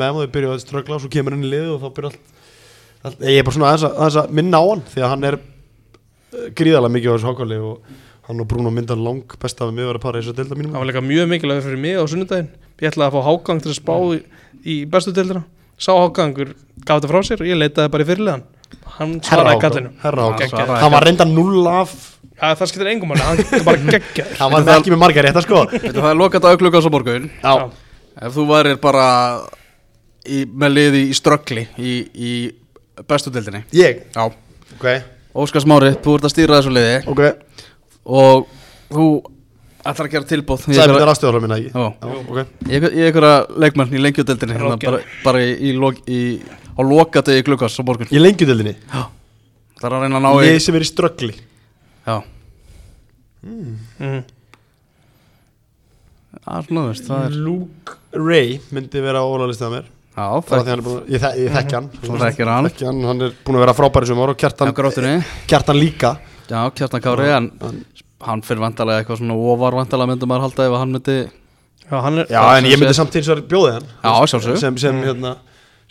Ég 3.03 3.41
er 3.41 3.47
bara 3.47 3.57
svona 3.57 3.73
aðeins 3.73 3.87
að, 3.89 3.97
aðeins 3.99 4.19
að 4.23 4.37
minna 4.39 4.63
á 4.63 4.65
hann 4.69 4.85
því 4.93 5.03
að 5.03 5.13
hann 5.13 5.29
er 5.31 5.39
uh, 5.39 6.45
gríðarlega 6.59 6.97
mikið 6.97 7.11
á 7.11 7.15
þessu 7.17 7.33
HK 7.33 7.49
lið 7.51 7.65
og 7.71 7.97
hann 8.29 8.45
og 8.45 8.51
Bruno 8.53 8.71
mynda 8.75 8.99
lang 8.99 9.39
besta 9.43 9.67
við 9.67 9.89
vera 9.91 10.03
para 10.03 10.21
í 10.21 10.23
þessu 10.23 10.37
delta 10.39 10.59
mínum. 10.59 10.77
Það 10.77 10.85
var 10.85 10.91
líka 10.93 11.03
mjög 11.09 11.33
mikilvæg 11.33 11.65
fyrir 11.67 11.83
mig 11.83 11.99
á 11.99 12.05
sunnudaginn. 12.07 12.53
Ég 12.83 12.93
ætlaði 12.93 13.09
að 13.09 13.17
fá 13.17 13.27
hágang 13.27 13.63
til 13.63 13.73
að 13.73 13.79
spá 13.81 13.97
í, 14.15 14.21
í 14.63 14.77
bestu 14.91 15.15
deildina. 15.17 15.43
Sá 15.83 15.93
hágangur 15.97 16.53
gaf 16.87 17.01
þetta 17.01 17.11
frá 17.11 17.21
sér 17.27 17.43
og 17.43 17.49
ég 17.51 17.59
leitaði 17.59 17.91
bara 17.93 18.05
í 18.05 18.09
fyrirlegan 18.09 18.45
Hann 18.97 19.17
svaraði 19.25 19.63
kallinu 19.63 19.91
Herra 20.03 20.27
svaraði 20.39 20.83
Hann 20.83 20.95
var 20.95 21.07
reynda 21.09 21.27
null 21.29 21.65
af 21.71 21.95
Já, 22.43 22.55
það 22.59 22.69
skiptir 22.71 22.91
engum 22.91 23.13
máli, 23.13 23.23
hann 23.23 23.41
er 23.43 23.67
bara 23.67 23.97
geggjaður 23.97 24.39
Hann 24.41 24.53
var 24.55 24.71
ekki 24.77 24.93
með 24.95 25.03
margar 25.03 25.27
rétt 25.29 25.39
að 25.39 25.47
sko 25.47 25.65
Þetta 25.73 25.91
er 28.71 28.81
bara 28.83 29.07
í, 30.27 30.45
með 30.47 30.75
liði 30.77 31.03
í 31.09 31.17
ströggli 31.17 31.67
í, 31.79 31.93
í 32.13 32.33
bestu 33.09 33.33
deildinni. 33.35 33.65
Ég? 33.77 34.03
Já. 34.15 34.27
Ok, 34.77 34.87
Óskar 35.35 35.63
Smári, 35.65 35.95
þú 36.05 36.17
ert 36.19 36.27
að 36.29 36.33
stýra 36.35 36.59
þessu 36.61 36.73
liði. 36.75 36.97
Ok. 37.09 37.23
Og 38.05 38.49
þú 38.93 39.07
ætlar 39.83 40.07
að 40.09 40.13
gera 40.13 40.25
Sæmi 40.75 40.83
einhverja- 40.85 41.03
er 41.07 41.13
aðstöðarlega 41.13 41.43
minna 41.43 41.59
ekki? 41.59 41.71
Já. 41.73 41.85
Já, 42.03 42.09
ok. 42.29 42.39
Í 42.69 42.75
einhver- 42.77 42.95
í 42.95 43.07
einhverja 43.07 43.47
leikmann 43.65 43.93
í 43.93 44.03
lengjudeldinni 44.03 44.55
hérna, 44.59 44.77
bara, 44.83 45.01
bara 45.25 45.39
í, 45.41 45.73
í, 46.07 46.21
á 46.79 46.81
lokadegi 46.83 47.43
glukkas 47.47 47.81
á 47.81 47.83
morgun. 47.85 48.07
Í 48.13 48.21
lengjudeldinni 48.21 48.77
Það 49.83 49.89
er 49.91 49.97
að 49.97 50.03
reyna 50.05 50.19
að 50.21 50.23
ná 50.23 50.31
í 50.39 50.47
Ég 50.47 50.61
sem 50.63 50.75
er 50.79 50.85
í 50.85 50.87
ströggli. 50.87 51.35
Já, 52.07 52.23
mm. 53.43 53.79
það 56.43 56.59
er 56.59 56.63
svona, 56.69 56.85
þú 56.85 56.89
veist, 56.93 57.09
það 57.09 57.25
er 57.27 57.37
Luke 57.47 57.97
Ray 58.13 58.61
myndi 58.71 59.03
vera 59.03 59.23
á 59.23 59.27
ólalistið 59.27 59.67
að 59.67 59.75
mér 59.77 59.91
Já, 60.13 60.27
Það 60.45 60.53
er 60.53 60.59
það 60.59 60.65
því 60.67 60.73
hann 60.73 60.81
er 60.81 60.85
búin 60.87 60.97
að 60.99 61.13
Ég, 61.13 61.23
þek, 61.23 61.37
ég 61.41 61.55
þekki 61.57 61.77
hann. 61.79 61.87
Þú 62.03 62.19
þekkir 62.23 62.51
hann. 62.53 62.67
Þekki 62.69 62.89
hann 62.89 62.99
Hann 63.09 63.25
er 63.27 63.37
búin 63.47 63.57
að 63.59 63.63
vera 63.65 63.75
frábæri 63.79 64.09
sem 64.11 64.19
ára 64.21 64.35
og 64.35 64.35
er 64.37 64.41
kjartan, 64.43 64.73
gróttunni. 64.77 65.13
Kjartan 65.49 65.79
líka. 65.81 66.11
Já, 66.51 66.59
Kjartan 66.77 67.05
Kári, 67.05 67.29
en 67.33 67.47
hann 68.23 68.43
fyrir 68.45 68.61
vandalega 68.63 69.03
eitthvað 69.03 69.23
svona 69.23 69.39
ofar 69.53 69.79
vandalega 69.79 70.13
myndum 70.13 70.31
maður 70.31 70.45
halda 70.49 70.67
ef 70.69 70.75
að 70.77 70.83
hann 70.83 70.93
myndi 70.99 71.17
Já, 71.89 71.97
hann 72.05 72.21
er 72.23 72.29
Já, 72.31 72.43
en 72.59 72.69
ég 72.69 72.79
myndi 72.81 72.95
samt 72.97 73.17
eins 73.19 73.31
og 73.33 73.41
bjóði 73.49 73.73
hann. 73.79 73.89
Já, 74.05 74.13
sjálfsögðu. 74.33 74.61
Sem, 74.61 74.77
sem 74.85 75.01
hérna 75.07 75.33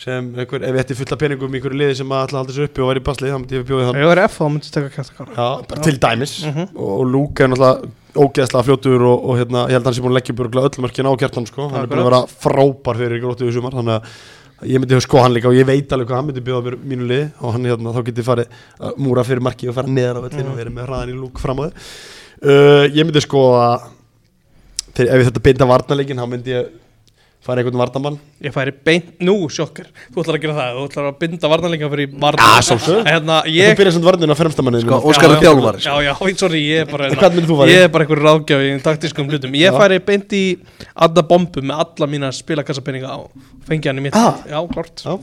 sem 0.02 0.30
einhver, 0.34 0.64
ef 0.65 0.73
ég 0.73 0.81
ætti 0.81 0.95
fullt 0.98 1.11
af 1.14 1.19
peningum 1.22 1.52
í 1.53 1.60
einhverju 1.60 1.77
liði 1.77 1.98
sem 1.99 2.10
að 2.14 2.23
alltaf 2.23 2.39
halda 2.39 2.56
sér 2.56 2.69
uppi 2.69 2.81
og 2.81 2.88
væri 2.89 3.02
í 3.02 3.06
basli 3.06 3.30
þá 3.30 3.35
myndi 3.38 3.57
ég 3.60 3.65
bjóði 3.69 3.88
hann. 3.89 3.98
Ef 3.99 4.02
ég 4.02 4.10
var 4.10 4.22
F 4.23 4.38
þá 4.39 4.45
myndi 4.49 4.69
ég 4.69 4.76
taka 4.77 4.93
kæft 4.95 5.19
að 5.22 5.34
Já, 5.35 5.49
bara 5.69 5.84
til 5.85 5.98
dæmis. 6.06 6.34
Mhm. 6.48 6.69
og, 6.73 6.93
og 6.95 7.03
Luke 7.11 7.43
er 7.45 7.52
náttúrulega 7.52 7.91
ógeðslega 8.15 8.65
fljótur 8.67 9.07
og, 9.07 9.25
og 9.31 9.39
hérna, 9.39 9.65
ég 9.69 9.77
held 9.77 9.85
að 9.85 9.89
hann 9.89 9.97
sé 9.97 10.03
búin 10.03 10.13
að 10.13 10.19
leggja 10.19 10.38
börgla 10.38 10.67
öll 10.67 10.83
mörkin 10.83 11.09
á 11.09 11.13
kjartan 11.21 11.47
sko, 11.47 11.67
hann 11.71 11.83
er 11.85 11.89
búin 11.91 12.03
að 12.03 12.09
vera 12.09 12.21
frábær 12.45 12.99
fyrir 12.99 13.23
gróttu 13.23 13.47
í 13.47 13.55
sumar, 13.55 13.75
þannig 13.77 13.97
að 13.97 14.71
ég 14.71 14.81
myndi 14.81 14.99
sko 15.01 15.21
hann 15.23 15.33
líka 15.33 15.49
og 15.49 15.57
ég 15.57 15.67
veit 15.67 15.93
alveg 15.93 16.09
hvað 16.09 16.19
hann 16.19 16.27
myndi 16.27 16.43
bjóða 16.45 16.65
mér 16.67 16.77
mínu 16.91 17.07
liði 17.09 17.29
og 17.39 17.55
hann 17.55 17.69
hérna, 17.69 17.93
þá 17.95 18.03
geti 18.09 18.25
farið 18.25 18.59
að 18.77 18.99
múra 19.01 19.23
fyrir 19.25 19.45
marki 19.47 19.71
og 19.71 19.77
fara 19.77 19.95
neðar 19.95 20.21
á 20.21 20.25
vellinu 20.27 20.51
og 20.51 20.59
verið 20.59 20.75
með 20.75 20.89
hraðan 20.89 21.13
í 21.13 21.17
Luke 21.17 21.41
fram 21.41 21.61
á 21.61 21.65
þið 21.65 21.73
uh, 22.51 22.85
ég 22.91 23.01
myndi 23.07 23.23
sko 23.25 23.45
að 23.57 23.88
ef 25.01 25.17
ég 25.17 25.27
þetta 25.29 25.43
beinta 25.47 25.69
varnarleikin 25.69 26.21
þá 26.21 26.27
myndi 26.29 26.53
ég 26.53 26.69
fara 27.41 27.61
einhvern 27.61 27.80
varnamann 27.81 28.18
Ég 28.45 28.53
færi 28.53 28.72
beint, 28.85 29.07
nú 29.26 29.34
sjokkar 29.49 29.88
Þú 30.13 30.22
ætlar 30.23 30.38
að 30.38 30.43
gera 30.43 30.55
það, 30.57 30.76
þú 30.77 30.84
ætlar 30.89 31.07
að 31.09 31.15
binda 31.23 31.49
varnarleika 31.51 31.89
fyrir 31.93 32.11
varnar 32.22 32.51
Já, 32.55 32.65
sjálfsögðu. 32.68 33.05
Hérna, 33.07 33.38
Þú 33.47 33.53
ég 33.55 33.77
byrjar 33.80 33.95
sem 33.95 34.05
varninu 34.05 34.35
á 34.35 34.38
fremstamanninu 34.41 34.84
Sko, 34.85 34.99
sko, 35.01 35.09
Óskar 35.13 35.34
er 35.34 35.80
Já, 35.81 35.93
já. 36.05 36.13
já, 36.13 36.35
sorry, 36.43 36.61
ég 36.68 36.84
er 36.85 36.91
bara 36.91 37.09
Hvern 37.15 37.38
myndir 37.38 37.49
þú 37.49 37.57
fara 37.61 37.72
í? 37.72 37.76
Ég 37.76 37.85
er 37.88 37.91
bara 37.95 38.05
einhver 38.07 38.23
ráðgjafi 38.27 38.69
í 38.69 38.77
taktískum 38.85 39.31
hlutum 39.34 39.57
Ég 39.57 39.72
Já. 39.73 39.80
færi 39.81 39.99
beint 40.11 40.38
í 40.38 40.43
Adda 41.07 41.26
Bombu 41.31 41.65
með 41.65 41.81
alla 41.85 42.09
mína 42.13 42.30
spilakassapenninga 42.35 43.09
á 43.09 43.19
Fengi 43.69 43.89
hann 43.89 44.01
í 44.03 44.05
mitt 44.05 44.18
Ah. 44.22 44.38
Já, 44.45 44.59
klart 44.73 45.01
Já. 45.05 45.18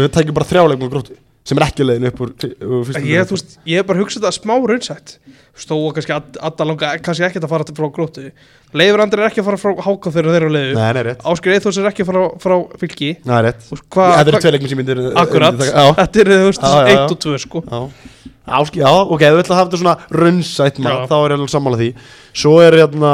Við 0.00 0.10
tækjum 0.16 0.36
bara 0.40 0.48
þrjáleikum 0.48 0.88
á 0.88 0.92
gróttu 0.96 1.20
sem 1.44 1.58
er 1.60 1.66
ekki 1.66 1.84
leiðin 1.84 2.08
upp 2.08 2.20
úr, 2.24 2.30
úr 2.64 2.90
Ég, 3.04 3.26
þú 3.28 3.36
veist, 3.36 3.58
ég 3.68 3.80
hef 3.82 3.86
bara 3.90 4.00
hugsað 4.00 4.24
það 4.24 4.36
smá 4.38 4.54
raunsætt. 4.64 5.18
Stóa 5.54 5.92
kannski 5.94 6.10
Ad- 6.16 6.38
Adda 6.42 6.64
langa 6.66 6.88
kannski 7.04 7.22
ekkert 7.28 7.44
að 7.46 7.52
fara 7.52 7.64
frá 7.78 7.86
grótu 7.94 8.24
Leifur 8.74 9.02
Andri 9.04 9.22
er 9.22 9.28
ekki 9.28 9.38
að 9.38 9.46
fara 9.52 9.60
frá 9.60 9.74
háka 9.86 10.10
þegar 10.10 10.30
þeir 10.34 10.38
eru 10.40 10.48
á 10.50 10.54
leiðu. 10.56 11.04
Rétt. 11.06 11.20
Áskir 11.30 11.52
Eithos 11.54 11.78
er 11.78 11.86
ekki 11.92 12.02
að 12.02 12.08
fara 12.10 12.22
frá 12.42 12.54
fylki. 12.80 13.10
Rétt. 13.22 13.60
Þú 13.68 13.76
veist, 13.76 13.84
hvað- 13.94 14.14
Það 14.16 14.32
eru 14.32 14.40
tvei 14.42 14.52
leikminn 14.56 14.72
sem 14.72 14.78
myndir 14.80 15.02
Akkurat, 15.22 15.54
þetta 16.00 16.20
er 16.24 16.32
þú 16.32 16.48
veist 16.48 16.64
Já, 16.64 16.72
já, 16.74 16.88
já. 16.90 17.04
1 17.04 17.12
og 17.14 17.20
2 17.22 17.38
sko. 17.44 17.62
Já. 17.70 17.80
Áski, 18.44 18.80
já, 18.82 18.90
ok, 18.90 19.20
við 19.24 19.40
ætlum 19.44 19.54
að 19.54 19.60
hafa 19.60 19.70
þetta 19.70 19.80
svona 19.84 19.96
Já. 20.90 21.06
þá 21.08 21.14
er 21.24 21.30
ég 21.30 21.36
alveg 21.38 21.52
sammála 21.54 21.78
því. 21.80 21.94
Svo 22.34 22.52
er 22.60 22.72
hérna, 22.82 23.12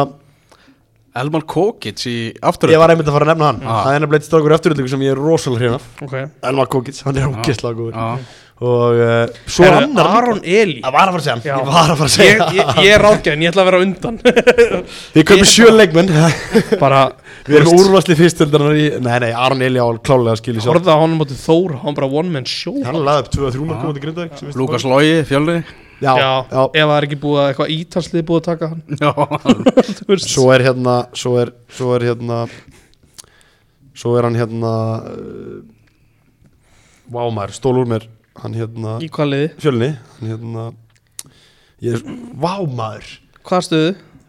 Elmar 1.19 1.43
Kókits 1.51 2.07
í 2.07 2.19
aftur 2.47 2.71
ég 2.71 2.79
var 2.79 2.93
einmitt 2.93 3.09
að 3.11 3.17
fara 3.17 3.27
að 3.27 3.33
nefna 3.33 3.49
hann. 3.51 3.65
Ah. 3.65 3.81
Það 3.87 3.97
er 3.97 4.05
nefnilega 4.05 4.21
eitt 4.21 4.29
strákur 4.29 4.55
eftiröldingu 4.55 4.93
sem 4.93 5.03
ég 5.03 5.17
er 5.17 5.19
rosalega 5.19 5.61
hrifin 5.65 5.81
af. 5.81 5.89
Ok. 6.07 6.15
Elmar 6.53 6.71
Kókits, 6.71 7.03
hann 7.07 7.19
er 7.19 7.27
ógeðslega 7.33 7.79
góður. 7.81 7.99
Já, 7.99 8.39
Og 8.61 8.93
uh, 9.01 9.25
svo 9.49 9.65
Herðu, 9.65 9.87
annar. 9.87 10.09
Aron 10.19 10.41
Eli? 10.45 10.83
Það 10.85 10.93
var 10.93 11.09
að 11.09 11.15
fara 11.15 11.23
að 11.23 11.25
segja 11.25 11.33
hann, 11.33 11.45
ég 11.49 11.55
var 11.65 11.81
að 11.81 11.97
fara 11.97 12.05
að 12.05 12.11
ég, 12.11 12.17
segja 12.19 12.49
ég, 12.53 12.73
ég 12.85 12.91
er 12.93 13.01
ráðgæðin, 13.07 13.45
ég 13.47 13.49
ætla 13.55 13.63
að 13.63 13.69
vera 13.71 13.79
á 13.81 13.85
undan. 13.87 14.17
Við 15.15 15.33
ég- 15.33 15.49
sjö 15.49 15.69
leikmenn. 15.73 16.11
Bara 16.85 16.99
Við 17.49 17.57
erum 17.63 17.79
úrvarsli 17.81 18.15
fyrstöldar 18.19 18.67
í 18.77 18.85
Nei, 19.01 19.17
nei, 19.25 19.31
Aron 19.33 19.65
Eli 19.65 19.81
á 19.81 19.89
klálega 20.05 20.37
skilja 20.43 20.61
sér 20.61 20.75
Horfða 20.75 20.93
á 20.93 21.01
honum 21.01 21.17
mótið 21.23 21.41
Þór, 21.41 21.79
hann 21.87 21.97
bara 21.97 22.13
one 22.21 22.35
man 22.37 22.45
show. 22.45 22.77
Hann 22.85 23.01
laði 23.01 23.25
upp 23.25 23.33
2-3 23.33 23.65
mark 23.65 23.81
komandi 23.81 25.65
Já, 26.01 26.13
Já, 26.17 26.29
já, 26.49 26.61
ef 26.65 26.87
það 26.89 26.95
er 26.97 27.07
ekki 27.09 27.19
búið 27.21 27.39
að 27.43 27.49
eitthvað 27.51 27.73
ítalslið 27.77 28.23
búið 28.31 28.39
að 28.41 28.47
taka 28.47 28.69
hann. 28.71 28.83
Já, 29.01 29.11
Þú 30.01 30.07
veist. 30.09 30.31
Svo 30.33 30.47
er 30.55 30.65
hérna 30.65 30.95
Svo 31.21 31.33
er, 31.43 31.51
svo 31.77 31.91
er 31.99 32.07
hérna 32.09 32.39
Svo 34.01 34.15
er 34.17 34.29
hann 34.29 34.39
hérna 34.41 34.73
uh, 35.11 35.59
Vá 37.11 37.23
maður, 37.35 37.53
stól 37.59 37.75
úr 37.83 37.91
mér 37.91 38.07
Hann 38.41 38.57
hérna 38.57 38.97
Í 39.05 39.11
hvað 39.13 39.33
liði? 39.35 39.51
Fjölni 39.61 39.91
Hann 40.17 40.33
hérna 40.33 40.67
Ég 41.85 41.99
er 41.99 42.05
Vá 42.41 42.55
maður 42.65 43.13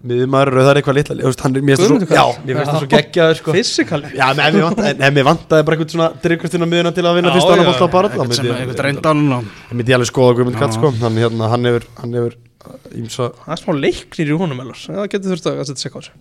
Stöðu? 0.02 0.10
Miður 0.10 0.30
maður 0.34 0.52
rauðar 0.58 0.80
eitthvað 0.80 0.98
litla 0.98 1.16
þú 1.16 1.30
veist, 1.30 1.42
hann 1.46 1.56
er- 1.56 1.62
Mér 1.62 1.78
finnst 1.78 1.92
það 1.92 2.78
svo 2.78 2.86
það 2.86 2.94
geggjaður 2.96 3.38
sko. 3.38 3.54
Fysikali 3.54 4.12
Já, 4.18 4.28
menn 4.34 5.14
mér 5.14 5.26
vantaði, 5.28 5.66
bara 5.66 5.78
eitthvað 5.78 5.94
svona 5.94 6.08
drifkvistinn 6.24 6.66
á 6.66 6.70
miðuna 6.72 6.94
til 6.96 7.06
að 7.06 7.18
vinna 7.20 7.34
fyrst 7.36 7.52
annan 7.52 7.70
fólk 7.70 7.82
á 7.86 7.90
bara 7.92 8.10
eitthvað 8.10 8.34
sem 8.34 8.46
eitthvað 8.50 8.86
reyndan 8.88 9.22
og 9.32 9.44
Það 9.70 9.76
myndi 9.78 9.92
ég 9.92 9.98
alveg 10.00 10.10
skoða 10.10 10.38
Guðmund 10.40 10.58
sko. 10.74 10.94
Hann, 11.02 11.22
hérna, 11.22 11.50
hann 11.54 11.70
hefur 11.70 11.86
Hann 12.02 12.14
hefur 12.18 12.34
uh, 12.34 12.98
Ímsa 12.98 13.30
Það 13.46 13.54
er 13.54 13.62
smá 13.62 13.72
leiknir 13.78 14.26
í 14.26 14.40
honum 14.42 14.64
Það 14.74 15.08
getur 15.14 15.30
þurft 15.36 15.48
að 15.52 15.62
setja 15.70 15.82
sig 15.86 15.92
á 15.94 16.00
þessu. 16.02 16.14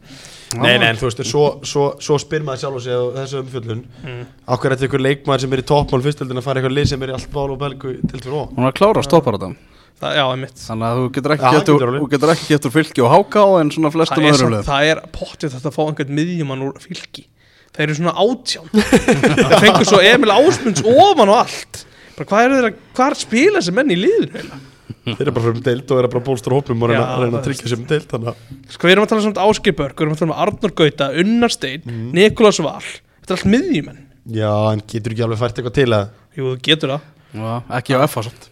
Nei, 0.61 0.75
nei, 0.83 0.89
en 0.91 0.99
þú 0.99 1.07
veist, 1.07 1.21
svo, 1.31 1.45
svo, 1.63 1.85
svo 2.03 2.19
spyr 2.19 2.43
maður 2.43 2.65
sjálf 2.65 2.77
og 2.81 2.83
sig 2.83 2.91
á 2.91 3.03
þessu 3.23 3.39
umfjöllun. 3.45 3.85
Mm. 4.03 4.25
Akkur 4.51 4.67
er 4.67 4.75
þetta 4.75 4.89
ykkur 4.89 5.05
leikmaður 5.05 5.45
sem 5.45 5.53
er 5.55 5.63
í 5.63 5.67
toppmál 5.71 6.03
fyrstöldin 6.03 6.41
að 6.43 6.47
fara 6.49 6.59
eitthvað 6.59 6.75
lið 6.75 6.89
sem 6.91 7.05
er 7.07 7.13
í 7.13 7.15
allt 7.15 7.31
bál 7.31 7.55
og 7.55 7.61
belgu 7.61 7.91
til 8.11 8.19
fyrir 8.19 9.55
þetta 10.01 10.09
Það, 10.11 10.17
já, 10.17 10.25
einmitt. 10.33 10.61
Þannig 10.65 10.87
að 10.91 11.01
þú 11.01 11.09
getur 11.17 11.35
ekki 11.37 11.51
getur, 11.53 11.75
getur 11.77 11.91
alveg. 11.91 12.01
þú 12.01 12.09
getur 12.15 12.33
ekki 12.35 12.49
getur 12.55 12.73
fylki 12.75 13.03
og 13.05 13.11
háká 13.13 13.43
en 13.61 13.71
svona 13.75 13.91
flestum 13.93 14.17
það 14.17 14.25
er, 14.25 14.33
öðrum 14.33 14.41
samt, 14.41 14.57
lög 14.57 14.65
það 14.71 14.89
er 14.95 15.03
pottið 15.19 15.53
þetta 15.57 15.69
að 15.71 15.77
fá 15.77 15.83
einhvern 15.85 16.17
miðjumann 16.21 16.65
úr 16.65 16.81
fylki. 16.81 17.27
Þeir 17.71 17.85
eru 17.87 17.99
svona 18.01 18.15
átján. 18.19 18.67
Það 18.75 19.55
fengur 19.63 19.87
svo 19.87 20.01
Emil 20.03 20.33
Ásmunds 20.35 20.83
ofan 20.91 21.31
og 21.31 21.37
allt. 21.45 21.85
Bara, 22.17 22.27
Hvað 22.33 22.43
er 22.47 22.55
þeir 22.57 22.67
að, 22.71 22.81
hvað 22.97 23.13
er 23.15 23.19
spila 23.21 23.61
þessi 23.61 23.75
menn 23.77 23.93
í 23.95 23.99
liðinu 24.01 24.33
eiginlega? 24.35 24.67
Þeir 25.01 25.21
eru 25.25 25.33
bara 25.37 25.45
fyrir 25.47 25.55
um 25.57 25.63
deild 25.65 25.93
og 25.95 26.01
eru 26.03 26.09
bara 26.13 26.25
bólstur 26.27 26.53
hópnum 26.57 26.83
og 26.85 26.91
reyna, 26.91 27.05
Já, 27.07 27.21
reyna 27.23 27.31
það 27.31 27.39
að 27.41 27.47
tryggja 27.47 27.71
sér 27.71 27.79
um 27.81 27.87
deild 27.89 28.09
Þannig 28.11 28.29
að 28.33 28.75
Sko 28.75 28.89
við 28.89 28.93
erum 28.93 29.05
að 29.07 29.11
tala 29.13 29.23
samt 29.25 29.39
Áskir 29.41 29.77
Börg 29.79 29.95
Við 29.97 30.05
erum 30.05 30.13
að 30.17 30.21
tala 30.21 30.31
um 30.35 30.43
Arnur 30.45 30.75
Gauta, 30.81 31.07
Unnar 31.23 31.55
Steinn, 31.55 31.83
Mhm. 31.87 32.11
Nikolás 32.19 32.59
Val. 32.61 32.83
Þetta 32.83 33.31
er 33.31 33.37
allt 33.39 33.49
miðjumenn. 33.55 34.01
Já, 34.35 34.51
en 34.75 34.83
getur 34.91 35.15
ekki 35.15 35.25
alveg 35.25 35.41
fært 35.41 35.61
eitthvað 35.63 35.77
til 35.79 35.89
að 35.97 36.11
Jú, 36.37 36.45
þú 36.51 36.61
getur 36.69 36.93
það. 36.93 37.09
Já, 37.41 37.55
ekki 37.81 37.97
á 37.97 37.99
FA 38.11 38.23
samt 38.29 38.51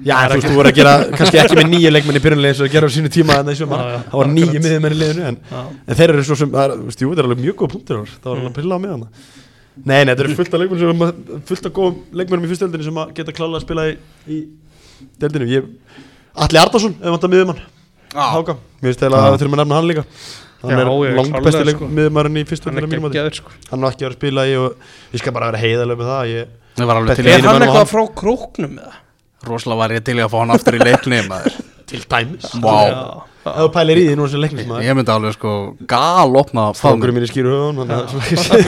Já, 0.00 0.16
þú 0.24 0.36
veist, 0.38 0.46
þú 0.48 0.56
voru 0.56 0.70
að 0.70 0.78
gera 0.78 0.92
kannski 1.12 1.38
ekki 1.42 1.56
með 1.58 1.68
nýju 1.68 1.90
leikmenn 1.92 2.16
í 2.18 2.22
byrjunlega 2.24 2.54
eins 2.54 2.60
og 2.62 2.66
að 2.68 2.72
gera 2.72 2.88
á 2.88 2.94
sínu 2.94 3.10
tíma 3.12 3.36
Já, 3.36 3.42
já, 3.52 3.66
Það 3.68 4.16
var 4.16 4.28
nýju 4.32 4.62
miðjumenn 4.64 4.94
í 4.94 4.98
liðinu 5.02 5.24
en, 5.28 5.36
en 5.52 5.98
þeir 5.98 6.12
eru 6.14 6.24
svo 6.26 6.36
sem, 6.40 6.50
það 6.54 6.64
er, 6.64 6.70
þú 6.78 6.86
veist, 6.88 7.02
það 7.02 7.20
er 7.20 7.26
alveg 7.28 7.42
mjög 7.42 7.56
góð 7.60 7.68
punktur. 7.74 7.96
Það 8.16 8.28
var 8.30 8.36
alveg 8.40 8.48
að 8.48 8.56
pilla 8.56 8.72
á 8.72 8.80
hana 8.82 9.08
Nei, 9.72 10.04
nei, 10.04 10.12
þetta 10.12 10.24
eru 10.24 10.36
fullt 10.36 10.52
af 10.52 10.60
leikmennum 10.60 10.96
sem 11.00 11.40
fullt 11.48 11.68
af 11.68 11.72
góðum 11.76 11.96
leikmennum 12.12 12.44
í 12.44 12.50
fyrstöldinni 12.50 12.84
sem 12.88 12.98
að 13.00 13.12
geta 13.16 13.32
klálega 13.36 13.56
að 13.60 13.64
spila 13.64 13.82
í, 13.88 13.92
í 14.28 14.40
deildinu 15.22 15.46
Ég, 15.48 15.62
Atli 16.44 16.60
Ardarsson, 16.60 16.94
ef 17.00 17.08
vantar 17.14 17.32
miðjumann. 17.32 17.60
Háka, 18.12 18.54
mér 18.80 18.88
finnst 18.90 19.04
eða 19.08 19.16
Já. 19.16 19.22
að 19.22 19.32
við 19.32 19.40
þurfum 19.42 19.56
að 19.56 19.60
nefna 19.62 19.78
hann 19.78 19.88
líka. 19.88 20.04
Hann 20.62 20.76
er 20.76 20.88
langt 21.16 21.36
besti 21.46 21.72
sko. 21.72 21.84
miðjumann 21.88 22.28
í 22.28 22.44
Hann 22.68 23.24
er 23.24 23.36
sko. 23.38 23.50
Hann 23.72 23.80
var 23.80 23.90
ekki 23.96 24.04
að 28.76 29.00
það 29.42 29.50
Það 29.50 29.50
var 29.50 29.58
Er 29.58 29.66
það? 29.66 29.82
Var 29.82 29.94
ég 29.98 30.06
til 30.06 30.16
að 30.22 30.32
fá 30.32 30.38
hann 30.40 30.54
aftur 30.56 30.78
í 30.78 30.82
leikni 30.82 31.20
maður. 31.28 31.60
Til 31.92 32.00
dæmis. 32.08 32.48
Vá. 32.62 33.28
Ef 33.42 33.56
þú 33.58 33.70
pælir 33.74 33.98
í 33.98 34.02
því 34.06 34.14
nú 34.20 34.26
sem 34.30 34.38
leiknis 34.38 34.66
maður. 34.68 34.84
Ég 34.86 34.94
myndi 34.94 35.10
alveg 35.12 35.34
sko 35.34 35.52
gal 35.90 36.36
opna 36.38 36.68
Fákurum 36.78 37.16
mín 37.18 37.26
í 37.26 37.30
skýru 37.30 37.50
höfun 37.50 37.90
sko. 38.38 38.60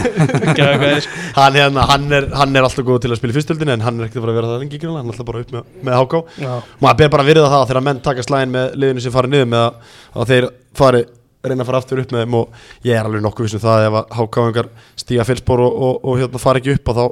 hann, 1.39 1.55
hérna, 1.55 1.85
hann, 1.93 2.09
er, 2.11 2.27
hann 2.35 2.59
er 2.59 2.67
alltaf 2.67 2.87
góð 2.87 3.05
til 3.05 3.13
að 3.15 3.21
spila 3.21 3.37
í 3.37 3.39
fyrstöldinni 3.39 3.77
en 3.77 3.85
hann 3.87 4.01
er 4.01 4.09
ekkert 4.09 4.27
að 4.27 4.35
vera 4.35 4.51
það 4.51 4.65
lengi 4.65 4.81
hann 4.83 4.99
er 4.99 5.13
alltaf 5.15 5.29
bara 5.31 5.45
upp 5.45 5.55
með, 5.55 5.69
með 5.87 5.99
háká. 6.01 6.23
Já. 6.43 6.55
maður 6.83 6.99
ber 7.01 7.13
bara 7.15 7.27
að 7.27 7.31
virða 7.31 7.53
það 7.55 7.67
þegar 7.71 7.87
menn 7.87 8.03
taka 8.09 8.27
slæðin 8.27 8.55
með 8.57 8.75
liðinu 8.83 9.05
sem 9.05 9.15
fara 9.15 9.31
niður 9.31 9.53
með 9.55 9.63
að, 9.69 9.93
að 10.15 10.33
þeir 10.35 10.49
fari 10.83 11.05
reyna 11.45 11.63
að 11.63 11.69
fara 11.71 11.81
aftur 11.83 12.01
upp 12.03 12.15
með 12.15 12.25
þeim 12.25 12.39
og 12.41 12.63
ég 12.89 12.99
er 12.99 13.07
alveg 13.09 13.25
nokkuð 13.25 13.47
vissum 13.47 13.63
það 13.63 13.87
ef 13.89 13.99
að 14.01 14.15
hákáingar 14.19 14.71
stíga 14.99 15.27
fylspor 15.29 15.63
og, 15.65 15.75
og, 15.87 15.99
og 16.03 16.21
hérna 16.23 16.41
fara 16.43 16.63
ekki 16.63 16.75
upp 16.79 16.91
að 16.91 17.01
þá 17.01 17.07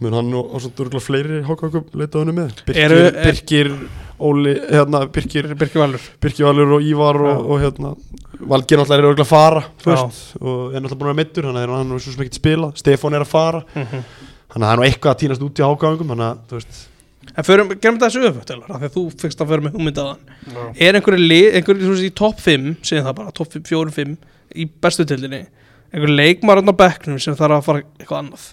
mun 0.00 0.14
hann 0.16 0.30
og, 0.34 0.54
og 0.54 0.62
svona 0.64 1.00
fleiri 1.04 1.42
hákáingum 1.46 1.84
leita 2.00 2.18
honum 2.22 2.38
með? 2.40 2.62
Birkir, 2.68 2.94
er- 2.96 3.18
Birkir 3.26 3.72
Óli, 4.20 4.52
hérna, 4.68 5.06
Birkir 5.08 5.46
Birkir 5.56 5.80
Valur. 5.80 6.02
Birkir 6.20 6.44
Valur 6.44 6.74
og 6.76 6.82
Ívar 6.84 7.16
og, 7.20 7.30
Já. 7.30 7.38
og 7.40 7.60
hérna 7.62 7.94
Valgir 8.40 8.78
náttúrulega 8.80 8.98
er 8.98 9.08
örgulega 9.10 9.24
að 9.26 9.30
fara 9.30 9.62
þú 9.80 9.90
Já. 9.90 9.96
veist, 10.04 10.36
og 10.40 10.74
er 10.74 10.80
náttúrulega 10.80 11.00
búin 11.00 11.08
að 11.08 11.10
vera 11.10 11.20
meittur 11.20 11.48
þannig 11.48 11.64
að 11.68 11.76
hann 11.78 11.92
er 11.96 12.04
svo 12.04 12.12
sem 12.14 12.24
ekki 12.24 12.40
spila. 12.40 12.68
Stefán 12.80 13.16
er 13.16 13.24
að 13.24 13.30
fara. 13.32 13.62
Mhm. 13.74 14.04
þannig 14.50 14.64
að 14.64 14.70
það 14.70 14.72
er 14.72 14.80
nú 14.80 14.86
eitthvað 14.88 15.12
að 15.14 15.18
týnast 15.20 15.42
út 15.46 15.60
í 15.60 15.66
hákáingum 15.68 16.08
þannig 16.10 16.26
að 16.30 16.38
þú 16.50 16.58
veist. 16.60 16.86
En 17.36 17.44
förum, 17.44 17.68
gerum 17.80 17.98
þetta 18.00 18.08
þessu 18.10 18.20
því 18.34 18.88
að 18.88 18.94
þú 18.96 19.02
fyrst 19.20 19.40
að 19.44 19.50
föra 19.52 19.62
með 19.62 19.74
hugmyndaðan 19.76 20.74
Er 20.80 20.96
einhverju 20.98 21.20
lið, 21.28 21.48
einhverju 21.60 21.98
í 22.02 22.10
topp 22.16 22.40
5 22.40 22.64
segjum 22.82 23.04
það 23.06 23.14
bara, 23.20 23.30
topp 23.36 23.52
4-5 23.60 24.16
í 24.56 24.66
bestu 24.82 25.04
tildinni 25.06 25.42
einhverju 25.94 26.16
leikmarinn 26.16 26.72
á 26.72 26.74
bekknum 26.80 27.20
sem 27.22 27.36
þarf 27.38 27.60
að 27.60 27.66
fara 27.68 27.82
eitthvað 28.00 28.18
annað 28.24 28.48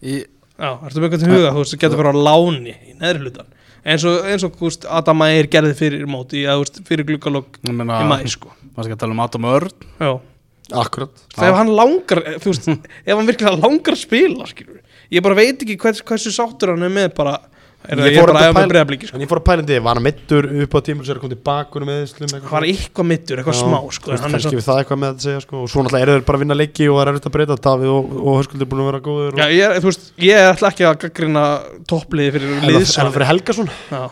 Í, 0.00 0.20
Já, 0.60 0.74
ertu 0.84 1.00
með 1.00 1.14
til 1.22 1.30
huga, 1.30 1.52
þú 1.54 1.62
veist, 1.62 1.76
getur 1.80 2.00
verið 2.00 2.18
á 2.20 2.24
láni 2.28 2.74
í 2.74 2.94
neðri 3.00 3.24
hlutan 3.24 3.48
eins 3.80 4.04
og, 4.04 4.26
eins 4.28 4.44
og 4.44 4.56
gúst, 4.60 4.84
Adam 4.84 5.22
Ægir 5.24 5.48
gerði 5.54 5.76
fyrir 5.78 6.02
móti 6.10 6.42
eða 6.44 6.58
gúst, 6.60 6.82
fyrir 6.88 7.06
glukkalokk 7.08 7.60
í 7.64 7.72
mæ 7.72 8.18
sko. 8.28 8.52
maður 8.74 8.90
skal 8.90 8.98
tala 9.00 9.16
um 9.16 9.22
Adam 9.24 9.48
Örn 9.48 9.86
Já. 10.00 10.12
Akkurat 10.80 11.22
ef 11.32 11.56
hann 11.56 11.72
langar 11.74 12.20
þú 12.42 12.52
veist, 12.52 12.68
ef 13.08 13.14
hann 13.14 13.30
virkilega 13.30 13.56
langar 13.62 13.96
að 13.96 14.02
spila 14.02 14.50
skilur. 14.50 14.82
ég 15.10 15.24
bara 15.24 15.38
veit 15.40 15.64
ekki 15.64 15.78
hvers, 15.80 16.04
hversu 16.06 16.34
sáttur 16.34 16.74
hann 16.74 16.84
er 16.86 16.92
með 16.92 17.14
bara 17.16 17.38
Ég 17.80 17.96
það 17.96 18.10
ég 18.12 18.18
fór 18.20 18.28
bara 18.28 18.40
að 18.44 18.56
pæla- 18.58 18.96
sko. 19.08 19.16
En 19.16 19.22
ég 19.24 19.28
fór 19.30 19.38
að 19.40 19.44
pælandi, 19.48 19.76
var 19.80 19.96
hann 19.96 20.04
meittur 20.04 20.44
upp 20.62 20.74
á 20.76 20.80
tímul 20.84 21.04
sem 21.06 21.14
er 21.14 21.16
að 21.16 21.22
koma 21.24 21.32
tilbaka 21.32 21.80
með 21.80 22.00
slum 22.10 22.28
var 22.50 22.62
eitthvað 22.68 23.06
mittur, 23.08 23.36
eitthvað 23.40 23.56
smá 23.56 23.78
sko, 23.96 24.10
en 24.12 24.18
hann 24.20 24.28
er 24.28 24.36
Kannski 24.36 24.56
við 24.58 24.66
það 24.68 24.80
eitthvað 24.82 25.00
með 25.00 25.08
að 25.14 25.24
segja 25.24 25.40
sko 25.40 25.54
Og 25.56 25.68
svo 25.72 25.80
náttúrulega 25.80 26.04
eru 26.04 26.12
þeir 26.12 26.26
bara 26.28 26.36
að 26.36 26.42
vinna 26.44 26.56
leiki 26.60 26.84
og 26.90 26.96
það 26.98 27.00
er 27.00 27.08
erfitt 27.14 27.28
að 27.30 27.34
breyta 27.38 27.56
Davíð 27.64 27.88
og, 27.94 28.04
og 28.20 28.32
Höskuldur 28.36 28.60
er 28.66 28.70
búin 28.70 28.82
að 28.84 28.88
vera 28.90 29.00
góður 29.00 29.32
já, 29.32 29.44
og... 29.46 29.50
ég, 29.56 29.64
er- 29.64 29.80
þú 29.80 29.88
veist, 29.88 30.04
ég 30.20 30.36
ætla 30.50 30.68
ekki 30.74 30.84
að 30.90 31.00
gaggrina 31.06 31.44
toppliði 31.88 32.30
fyrir 32.36 32.52
En 32.52 32.60
það- 32.60 32.76
en 32.76 32.84
það 33.00 33.16
fyrir 33.16 33.30
Helgason? 33.32 33.68
Já. 33.88 34.02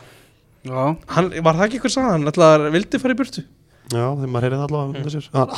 Já, 0.69 0.83
hann, 1.13 1.29
var 1.45 1.55
það 1.61 1.65
ekki 1.69 1.77
eitthvað 1.79 1.95
sagði 1.99 2.13
hann 2.17 2.29
ætla 2.33 2.47
að 2.57 2.73
vildi 2.73 2.97
fara 3.05 3.13
í 3.13 3.21
burtu? 3.21 3.45
Já, 3.93 4.07
þegar 4.17 4.33
maður 4.33 4.45
heyrið 4.49 4.59
það 4.59 4.69
allavega 4.69 4.89
mm. 4.97 5.29
hann, 5.37 5.53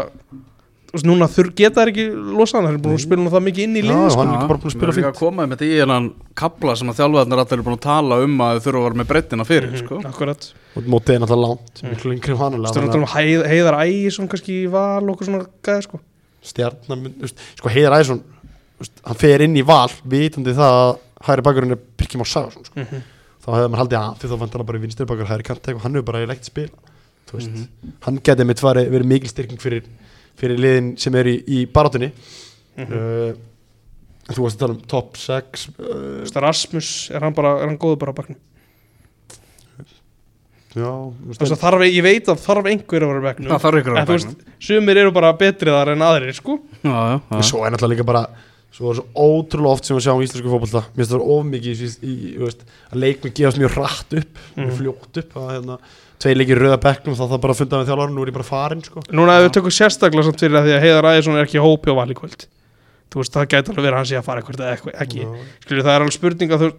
veist, 0.90 1.06
núna 1.06 1.28
þur, 1.30 1.50
geta 1.54 1.84
þeir 1.84 1.92
ekki 1.92 2.06
losa 2.34 2.58
hann 2.58 2.66
þeir 2.66 2.74
eru 2.74 2.82
búin 2.86 2.96
að 2.98 3.04
spila 3.04 3.22
nú 3.26 3.30
það 3.34 3.44
mikið 3.46 3.64
inn 3.68 3.76
í 3.78 3.84
lið 3.86 4.00
sko. 4.10 4.20
hann 4.24 4.30
er 4.32 4.38
ekki 4.40 4.50
bara 4.50 4.62
búin 4.64 4.72
að 4.72 4.76
spila 4.78 4.96
fínt. 4.98 5.10
að 5.10 5.20
koma 5.20 5.46
með 5.46 5.54
þetta 5.60 5.68
í 5.70 5.80
hennan 5.84 6.08
kabla 6.42 6.76
sem 6.80 6.90
að 6.90 6.98
þjálfaðarnir 7.00 7.42
allir 7.44 7.54
eru 7.60 7.66
búin 7.68 7.78
að 7.78 7.84
tala 7.86 8.20
um 8.26 8.42
að 8.46 8.54
þau 8.58 8.64
þurfa 8.66 8.80
að 8.80 8.88
vera 8.90 9.00
með 9.04 9.10
breyttina 9.12 9.46
fyrir 9.46 9.70
Mhm, 9.70 9.82
sko. 9.84 10.00
akkurat 10.10 10.48
og 10.76 10.84
mótið 10.90 11.14
er 11.16 11.20
náttúrulega 11.20 11.46
langt 11.46 11.84
Mm. 11.84 11.90
miklu 11.94 12.14
yngri 12.16 12.34
veist, 12.40 12.96
um 12.96 13.06
heið, 13.06 13.46
heiðar 13.52 13.78
ægisson 13.86 14.28
kannski 14.30 14.64
í 14.66 14.70
val 14.72 15.10
og 15.10 15.20
svona 15.22 15.46
gæði 15.64 15.84
sko 15.84 16.00
stjarnan 16.42 17.14
sko 17.60 17.70
Heiðar 17.70 18.00
Æsson 18.00 18.22
hann 19.06 19.16
fer 19.20 19.42
inn 19.42 19.56
í 19.60 19.64
val 19.66 19.90
vitandi 20.08 20.54
það 20.56 20.74
að 20.74 20.98
hægri 21.28 21.44
bakurinn 21.44 21.72
er 21.76 21.80
Birkjum 22.00 22.24
á 22.24 22.28
Sagarsson 22.28 22.66
sko. 22.66 22.80
Mhm. 22.80 23.02
þá 23.44 23.48
hefði 23.56 23.70
maður 23.70 23.82
haldið 23.84 24.00
að 24.00 24.18
því 24.20 24.30
þá 24.30 24.38
vantar 24.40 24.58
hann 24.60 24.66
bara 24.66 24.78
í 24.80 24.82
vinstri 24.82 25.06
bakur 25.06 25.28
hægri 25.30 25.44
kant 25.44 25.68
og 25.76 25.82
hann 25.84 25.94
hefur 25.94 26.06
bara 26.06 26.26
leikt 26.26 26.46
spil 26.46 26.70
þú 26.70 26.89
veist, 27.38 27.50
Mhm. 27.50 27.94
hann 28.02 28.20
geti 28.24 28.46
mitt 28.46 28.58
verið, 28.62 28.90
verið 28.90 29.06
mikil 29.06 29.30
styrking 29.30 29.60
fyrir, 29.62 29.84
fyrir 30.40 30.58
liðin 30.58 30.98
sem 31.00 31.16
er 31.16 31.26
í, 31.26 31.44
í 31.48 31.66
barátunni 31.68 32.12
Mhm. 32.78 32.94
uh, 32.94 33.34
þú 34.30 34.44
varst 34.46 34.58
að 34.58 34.60
tala 34.60 34.74
um 34.74 34.82
top 34.88 35.18
6 35.18 35.68
uh, 35.70 35.84
Þú 35.84 36.20
veist, 36.24 36.36
Rasmus, 36.42 37.12
er 37.12 37.20
hann 37.22 37.34
bara, 37.34 37.58
er 37.62 37.68
hann 37.68 37.78
góður 37.78 38.00
bara 38.00 38.14
á 38.14 38.18
baknum 38.20 38.38
já, 40.76 40.92
veist, 41.26 41.42
þarf, 41.60 41.82
ég 41.90 42.04
veit 42.06 42.28
að 42.30 42.44
þarf 42.46 42.68
einhver 42.70 43.02
að 43.06 43.10
vera 43.10 43.22
á 43.24 43.28
baknum 43.30 43.50
Það 43.56 43.64
þarf 43.66 43.80
En 43.90 43.98
að 43.98 44.06
þú 44.12 44.18
veist, 44.18 44.44
sumir 44.62 44.98
eru 45.02 45.12
bara 45.16 45.32
betri 45.34 45.74
þar 45.74 45.94
en 45.96 46.04
aðrir 46.06 46.36
sko 46.38 46.60
Já, 46.84 46.94
já, 46.94 47.16
En 47.32 47.42
já. 47.42 47.48
svo 47.50 47.64
er 47.66 47.74
náttúrulega 47.74 47.96
líka 47.98 48.06
bara 48.06 48.24
svo 48.72 48.92
er 48.94 49.00
svo 49.00 49.06
ótrúlega 49.18 49.74
oft 49.74 49.86
sem 49.90 49.98
við 49.98 50.06
sjáum 50.06 50.22
í 50.22 50.28
íslensku 50.28 50.52
fótbolta 50.54 50.84
mér 50.94 51.00
finnst 51.02 51.10
það 51.10 51.18
vera 51.18 51.32
of 51.34 51.48
mikið 51.50 51.72
í, 51.74 51.88
í, 51.90 52.12
í, 52.14 52.34
þú 52.38 52.46
veist, 52.46 52.62
að 52.94 53.02
leikmenn 53.04 53.34
gefast 53.40 53.58
mjög 53.64 53.74
rætt 53.82 54.14
upp 54.22 54.44
mjög 54.56 54.70
Mhm. 54.70 54.78
fljótt 54.78 55.18
upp 55.24 55.34
að 55.42 55.50
hérna, 55.56 55.80
tvei 56.20 56.36
leikir 56.36 56.60
rauða 56.60 56.80
bekknum 56.84 57.18
þá 57.18 57.26
það 57.26 57.42
bara 57.46 57.56
að 57.56 57.62
funda 57.62 57.80
með 57.80 57.90
þjálfari 57.90 58.16
nú 58.16 58.24
er 58.24 58.32
ég 58.32 58.38
bara 58.38 58.48
farin 58.48 58.86
sko. 58.86 59.04
Núna 59.16 59.38
ef 59.40 59.46
við 59.48 59.54
tökum 59.58 59.76
sérstaklega 59.76 60.28
samt 60.28 60.44
fyrir 60.44 60.60
að 60.60 60.68
því 60.68 60.76
að 60.76 60.84
Heiðar 60.86 61.10
Ægisson 61.14 61.40
er 61.40 61.48
ekki 61.48 61.64
hópi 61.64 61.94
á 61.94 62.00
val 62.00 62.10
í 62.12 62.18
kvöld 62.18 62.48
Þú 63.10 63.24
veist, 63.24 63.34
það 63.34 63.48
gæti 63.50 63.72
alveg 63.72 63.86
verið 63.86 63.96
að 63.96 64.00
hann 64.00 64.10
sé 64.10 64.18
að 64.20 64.26
fara 64.28 64.44
eitthvað 64.44 64.98
ekki 65.02 65.24
Já. 65.24 65.30
Skilju, 65.64 65.86
það 65.86 65.94
er 65.96 66.04
alveg 66.04 66.18
spurning 66.18 66.52
að 66.54 66.66
þú 66.66 66.72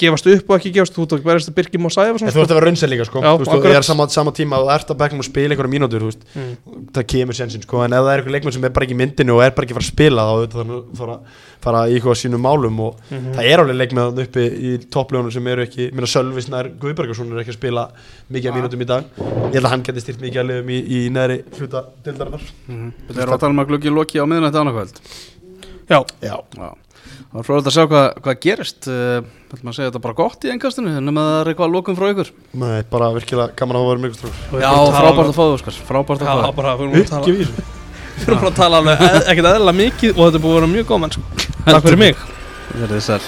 gefast 0.00 0.28
upp 0.32 0.50
og 0.50 0.56
ekki 0.56 0.72
gefast 0.74 0.98
út 1.02 1.14
og 1.14 1.24
verðist 1.24 1.50
að 1.50 1.56
Birkjum 1.58 1.86
og 1.88 1.92
Sæfa 1.94 2.16
en 2.16 2.32
þú 2.32 2.42
ert 2.42 2.52
að 2.52 2.58
vera 2.58 2.68
raunsæð 2.68 2.90
líka 2.92 3.06
sko. 3.08 3.20
Já, 3.20 3.30
þú 3.34 3.44
veist, 3.44 3.66
ég 3.68 3.76
er 3.80 3.86
sama, 3.86 4.06
sama 4.12 4.32
tíma 4.36 4.56
að 4.56 4.64
þú 4.64 4.72
ert 4.76 4.92
að 4.94 5.00
bekknum 5.02 5.22
og 5.22 5.28
spila 5.28 5.54
einhverja 5.54 5.72
mínútur 5.74 6.04
þú 6.04 6.10
veist, 6.10 6.24
mm. 6.32 6.54
það 6.96 7.06
kemur 7.12 7.36
sensin 7.36 7.64
sko. 7.64 7.82
en 7.84 7.96
ef 7.96 8.04
það 8.06 8.12
er 8.14 8.22
einhver 8.22 8.34
leikmenn 8.36 8.56
sem 8.56 8.66
er 8.66 8.74
bara 8.76 8.88
ekki 8.88 8.96
í 8.96 9.00
myndinu 9.00 9.36
og 9.36 9.44
er 9.44 9.52
bara 9.56 9.68
ekki 9.68 9.76
fara 9.76 9.84
að 9.84 9.92
spila 9.92 10.26
þá 10.26 10.32
þarf 10.56 11.14
að 11.16 11.20
fara, 11.60 11.82
í 11.88 11.96
eitthvað 11.98 12.16
sínum 12.20 12.40
málum 12.44 12.78
og 12.80 12.96
Mhm. 13.10 13.32
það 13.36 13.48
er 13.52 13.58
alveg 13.64 13.76
leikmenn 13.80 14.20
uppi 14.24 14.44
í 14.50 14.70
toppljónum 14.90 15.32
sem 15.32 15.46
eru 15.46 15.62
ekki, 15.66 15.90
minna 15.92 16.06
Sölvi 16.08 16.42
Snær 16.44 16.70
Guðbergarsson 16.80 17.32
er 17.32 17.42
ekki 17.44 17.52
að 17.54 17.58
spila 17.60 17.88
mikið 18.32 18.48
af 18.50 18.56
mínútum 18.56 18.80
í 18.82 18.86
dag. 18.86 19.04
Ég 19.20 19.54
held 19.58 19.64
að 19.66 19.70
hann 19.70 19.82
geti 19.82 20.00
styrt 20.00 20.20
mikið 20.20 20.40
að 20.40 20.48
liðum 20.50 20.70
í, 20.70 20.78
í 20.88 21.00
neðri 21.10 21.42
hluta 21.58 21.84
dildarinnar 22.04 22.40
Þetta 23.08 23.20
er 23.22 23.34
að 23.34 23.40
tala 23.40 23.50
um 23.52 23.60
að 23.64 23.68
gluggi 23.74 23.90
loki 23.92 24.18
á 24.20 24.24
miðnætti 24.24 24.60
annarkvæld 24.62 25.00
Já, 25.90 26.00
Já, 26.22 26.36
Já, 26.56 26.68
það 27.30 27.34
var 27.34 27.46
fróðilegt 27.46 27.66
að 27.70 27.74
sjá 27.76 27.84
hvað, 27.90 28.06
hvað 28.22 28.40
gerist. 28.40 28.86
Uh, 28.88 29.20
Vil 29.50 29.62
maður 29.66 29.74
segja 29.80 29.90
þetta 29.90 30.02
bara 30.04 30.14
gott 30.14 30.44
í 30.46 30.50
engastinu 30.52 30.92
En 30.96 31.04
með 31.10 31.26
það 31.26 31.40
er 31.40 31.50
eitthvað 31.52 31.72
lokum 31.74 31.96
frá 31.98 32.06
ykkur. 32.14 32.30
Nei, 32.54 32.82
bara 32.90 33.10
virkilega 33.14 33.56
gaman 33.58 33.76
að 33.76 33.82
hafa 33.84 33.90
verið 33.90 34.04
mjög 34.06 34.16
strókur 34.20 34.62
Já, 34.62 34.72
frábært 34.94 35.26
að 35.30 35.34
fá 35.34 35.44
Óskar. 35.50 35.80
Frábært 35.90 36.22
að 36.22 36.30
Já, 36.30 36.34
fá 36.34 36.46
það 36.46 36.56
bara, 36.56 37.78
við 38.20 38.28
erum 38.28 38.42
bara 38.44 38.52
að 38.52 38.60
tala 38.60 38.82
alveg 38.82 39.06
e- 39.06 39.24
ekkert 39.32 39.52
eðla 39.54 39.76
mikið 39.84 40.12
og 40.16 40.22
þetta 40.26 40.40
er 40.40 40.44
búið 40.44 40.52
að 40.52 40.60
vera 40.60 40.74
mjög 40.74 40.90
góðmenn 40.92 41.16
sko. 41.16 41.48
Takk 41.64 41.88
fyrir 41.88 42.04
mig 42.04 42.28
Verðið 42.70 43.02
sæl 43.08 43.22